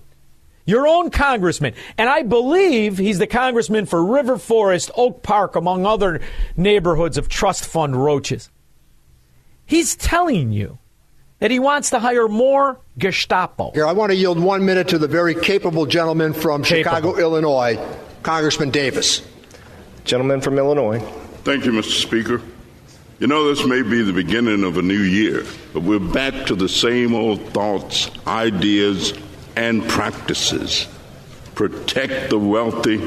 Your 0.66 0.88
own 0.88 1.10
congressman. 1.10 1.74
And 1.98 2.08
I 2.08 2.22
believe 2.22 2.98
he's 2.98 3.18
the 3.18 3.28
congressman 3.28 3.88
for 3.88 4.04
River 4.06 4.38
Forest, 4.38 4.92
Oak 4.96 5.24
Park, 5.24 5.56
among 5.56 5.86
other 5.86 6.22
neighborhoods 6.56 7.18
of 7.18 7.28
trust 7.28 7.66
fund 7.66 7.96
roaches. 7.96 8.50
He's 9.66 9.96
telling 9.96 10.52
you 10.52 10.78
that 11.40 11.50
he 11.50 11.58
wants 11.58 11.90
to 11.90 12.00
hire 12.00 12.28
more 12.28 12.80
Gestapo. 13.00 13.72
Here, 13.72 13.88
I 13.88 13.94
want 13.94 14.12
to 14.12 14.16
yield 14.16 14.40
one 14.40 14.64
minute 14.64 14.88
to 14.90 15.00
the 15.00 15.08
very 15.08 15.34
capable 15.34 15.88
gentleman 15.88 16.34
from 16.34 16.64
Chicago, 16.64 17.18
Illinois, 17.18 17.80
Congressman 18.22 18.70
Davis. 18.70 19.24
Gentleman 20.06 20.42
from 20.42 20.58
Illinois. 20.58 21.00
Thank 21.44 21.66
you, 21.66 21.72
Mr. 21.72 22.00
Speaker. 22.00 22.42
You 23.22 23.28
know, 23.28 23.54
this 23.54 23.68
may 23.68 23.84
be 23.84 24.02
the 24.02 24.14
beginning 24.14 24.64
of 24.64 24.80
a 24.80 24.82
new 24.82 24.98
year, 24.98 25.46
but 25.74 25.84
we're 25.84 26.00
back 26.00 26.48
to 26.48 26.56
the 26.56 26.68
same 26.68 27.14
old 27.14 27.40
thoughts, 27.54 28.10
ideas, 28.26 29.14
and 29.56 29.88
practices. 29.88 30.88
Protect 31.54 32.32
the 32.32 32.40
wealthy, 32.40 33.00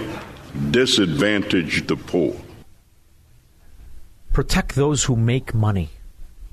disadvantage 0.71 1.89
the 1.89 1.97
poor. 1.97 2.33
Protect 4.33 4.77
those 4.77 5.03
who 5.03 5.17
make 5.17 5.53
money. 5.53 5.91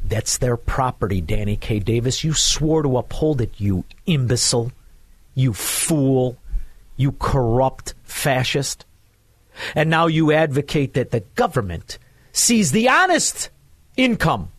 That's 0.03 0.39
their 0.39 0.57
property, 0.57 1.21
Danny 1.21 1.55
K. 1.55 1.77
Davis. 1.77 2.23
You 2.23 2.33
swore 2.33 2.81
to 2.81 2.97
uphold 2.97 3.41
it, 3.41 3.51
you 3.57 3.85
imbecile, 4.07 4.71
you 5.35 5.53
fool, 5.53 6.35
you 6.97 7.11
corrupt 7.11 7.93
fascist. 8.05 8.87
And 9.75 9.91
now 9.91 10.07
you 10.07 10.31
advocate 10.31 10.95
that 10.95 11.11
the 11.11 11.19
government 11.35 11.99
sees 12.31 12.71
the 12.71 12.89
honest 12.89 13.49
income 13.97 14.51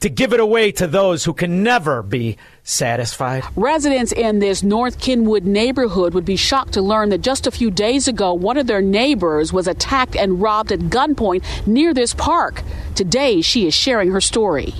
to 0.00 0.08
give 0.08 0.32
it 0.32 0.40
away 0.40 0.72
to 0.72 0.86
those 0.86 1.24
who 1.24 1.32
can 1.32 1.62
never 1.62 2.02
be 2.02 2.36
satisfied. 2.62 3.44
Residents 3.54 4.12
in 4.12 4.38
this 4.38 4.62
North 4.62 5.00
Kenwood 5.00 5.44
neighborhood 5.44 6.14
would 6.14 6.24
be 6.24 6.36
shocked 6.36 6.72
to 6.74 6.82
learn 6.82 7.10
that 7.10 7.20
just 7.20 7.46
a 7.46 7.50
few 7.50 7.70
days 7.70 8.08
ago, 8.08 8.32
one 8.34 8.56
of 8.56 8.66
their 8.66 8.82
neighbors 8.82 9.52
was 9.52 9.68
attacked 9.68 10.16
and 10.16 10.40
robbed 10.40 10.72
at 10.72 10.80
gunpoint 10.80 11.66
near 11.66 11.94
this 11.94 12.14
park. 12.14 12.62
Today, 12.94 13.40
she 13.40 13.66
is 13.66 13.74
sharing 13.74 14.10
her 14.10 14.20
story. 14.20 14.74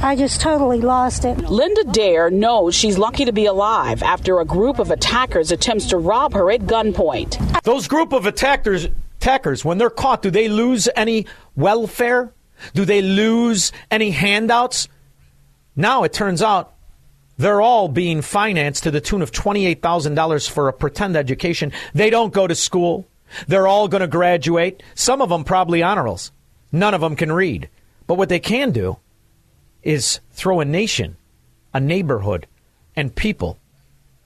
I 0.00 0.16
just 0.16 0.40
totally 0.40 0.80
lost 0.80 1.24
it. 1.24 1.38
Linda 1.38 1.84
Dare 1.84 2.28
knows 2.28 2.74
she's 2.74 2.98
lucky 2.98 3.24
to 3.24 3.32
be 3.32 3.46
alive 3.46 4.02
after 4.02 4.40
a 4.40 4.44
group 4.44 4.80
of 4.80 4.90
attackers 4.90 5.52
attempts 5.52 5.86
to 5.86 5.96
rob 5.96 6.32
her 6.32 6.50
at 6.50 6.62
gunpoint. 6.62 7.62
Those 7.62 7.86
group 7.86 8.12
of 8.12 8.26
attackers, 8.26 8.88
attackers, 9.22 9.64
when 9.64 9.78
they're 9.78 9.90
caught, 9.90 10.22
do 10.22 10.30
they 10.30 10.48
lose 10.48 10.88
any 10.96 11.26
welfare? 11.54 12.32
Do 12.74 12.84
they 12.84 13.02
lose 13.02 13.72
any 13.90 14.10
handouts? 14.10 14.88
Now 15.76 16.02
it 16.02 16.12
turns 16.12 16.42
out 16.42 16.74
they're 17.38 17.62
all 17.62 17.88
being 17.88 18.20
financed 18.20 18.82
to 18.82 18.90
the 18.90 19.00
tune 19.00 19.22
of 19.22 19.30
$28,000 19.30 20.50
for 20.50 20.68
a 20.68 20.72
pretend 20.72 21.16
education. 21.16 21.72
They 21.94 22.10
don't 22.10 22.34
go 22.34 22.46
to 22.46 22.54
school. 22.54 23.06
They're 23.46 23.68
all 23.68 23.88
going 23.88 24.02
to 24.02 24.08
graduate. 24.08 24.82
Some 24.94 25.22
of 25.22 25.28
them 25.28 25.44
probably 25.44 25.82
honorals. 25.82 26.32
None 26.72 26.94
of 26.94 27.00
them 27.00 27.16
can 27.16 27.32
read. 27.32 27.68
But 28.06 28.14
what 28.14 28.28
they 28.28 28.40
can 28.40 28.72
do 28.72 28.98
is 29.82 30.20
throw 30.32 30.60
a 30.60 30.64
nation, 30.64 31.16
a 31.72 31.80
neighborhood, 31.80 32.46
and 32.96 33.14
people 33.14 33.58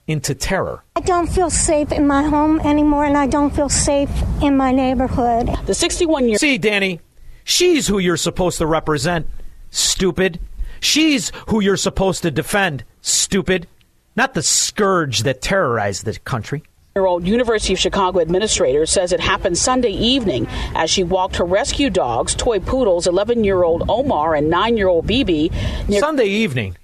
into 0.07 0.33
terror. 0.33 0.83
I 0.95 1.01
don't 1.01 1.27
feel 1.27 1.49
safe 1.49 1.91
in 1.91 2.07
my 2.07 2.23
home 2.23 2.59
anymore, 2.61 3.05
and 3.05 3.17
I 3.17 3.27
don't 3.27 3.53
feel 3.53 3.69
safe 3.69 4.09
in 4.41 4.57
my 4.57 4.71
neighborhood. 4.71 5.49
The 5.65 5.73
61 5.73 6.29
year. 6.29 6.37
See, 6.37 6.57
Danny, 6.57 7.01
she's 7.43 7.87
who 7.87 7.99
you're 7.99 8.17
supposed 8.17 8.57
to 8.59 8.65
represent, 8.65 9.27
stupid. 9.69 10.39
She's 10.79 11.31
who 11.49 11.59
you're 11.59 11.77
supposed 11.77 12.23
to 12.23 12.31
defend, 12.31 12.83
stupid. 13.01 13.67
Not 14.15 14.33
the 14.33 14.41
scourge 14.41 15.23
that 15.23 15.41
terrorized 15.41 16.05
the 16.05 16.17
country 16.19 16.63
year 16.97 17.05
old 17.05 17.27
University 17.27 17.73
of 17.73 17.79
Chicago 17.79 18.17
administrator 18.17 18.87
says 18.87 19.11
it 19.11 19.19
happened 19.19 19.55
Sunday 19.55 19.91
evening 19.91 20.47
as 20.73 20.89
she 20.89 21.03
walked 21.03 21.35
her 21.35 21.45
rescue 21.45 21.91
dogs, 21.91 22.33
toy 22.33 22.57
poodles, 22.57 23.05
11 23.05 23.43
year 23.43 23.61
old 23.61 23.83
Omar 23.87 24.33
and 24.33 24.49
9 24.49 24.77
year 24.77 24.87
old 24.87 25.05
BB. 25.05 25.51
Near- 25.87 25.99
Sunday 25.99 26.25
evening. 26.25 26.75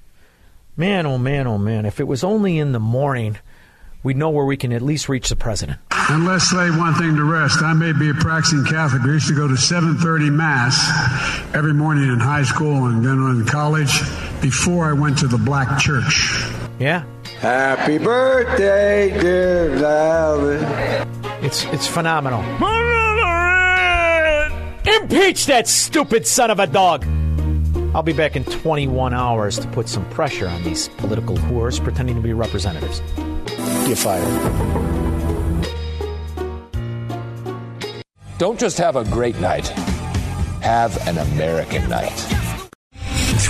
Man, 0.76 1.06
oh 1.06 1.20
man, 1.20 1.46
oh 1.46 1.60
man. 1.60 1.86
If 1.86 2.00
it 2.00 2.08
was 2.08 2.24
only 2.24 2.58
in 2.58 2.72
the 2.72 2.80
morning, 2.80 3.38
we'd 4.02 4.18
know 4.18 4.32
where 4.32 4.46
we 4.46 4.58
can 4.58 4.72
at 4.72 4.82
least 4.82 5.08
reach 5.08 5.30
the 5.30 5.36
president. 5.36 5.80
And 6.10 6.26
let's 6.26 6.50
say 6.50 6.72
one 6.72 6.96
thing 6.96 7.16
to 7.16 7.24
rest. 7.24 7.62
I 7.62 7.74
may 7.74 7.94
be 7.94 8.10
a 8.10 8.14
practicing 8.16 8.66
Catholic. 8.66 9.04
I 9.04 9.06
used 9.06 9.28
to 9.28 9.36
go 9.36 9.48
to 9.48 9.54
7:30 9.54 10.32
mass 10.32 10.76
every 11.54 11.74
morning 11.74 12.06
in 12.12 12.20
high 12.20 12.44
school 12.44 12.88
and 12.88 13.06
then 13.06 13.20
in 13.20 13.46
college 13.46 14.02
before 14.42 14.86
I 14.86 14.94
went 14.94 15.20
to 15.20 15.28
the 15.28 15.38
black 15.38 15.80
church. 15.80 16.44
Yeah. 16.80 17.04
Happy 17.40 18.00
birthday, 18.00 19.16
dear 19.22 19.70
Valerie. 19.78 20.66
It's 21.44 21.66
it's 21.66 21.86
phenomenal. 21.88 22.42
Impeach 24.86 25.46
that 25.46 25.68
stupid 25.68 26.26
son 26.26 26.50
of 26.50 26.60
a 26.60 26.68
dog. 26.68 27.06
I'll 27.96 28.02
be 28.02 28.14
back 28.14 28.36
in 28.36 28.44
21 28.44 29.14
hours 29.14 29.60
to 29.60 29.68
put 29.68 29.88
some 29.88 30.04
pressure 30.10 30.48
on 30.48 30.64
these 30.64 30.88
political 30.88 31.38
whores 31.38 31.84
pretending 31.84 32.16
to 32.16 32.22
be 32.22 32.34
representatives. 32.34 33.02
Get 33.86 34.00
fired. 34.00 34.24
Don't 38.40 38.60
just 38.60 38.80
have 38.80 38.96
a 38.96 39.04
great 39.06 39.40
night, 39.40 39.68
have 40.62 41.08
an 41.08 41.20
American 41.20 41.88
night. 41.88 42.43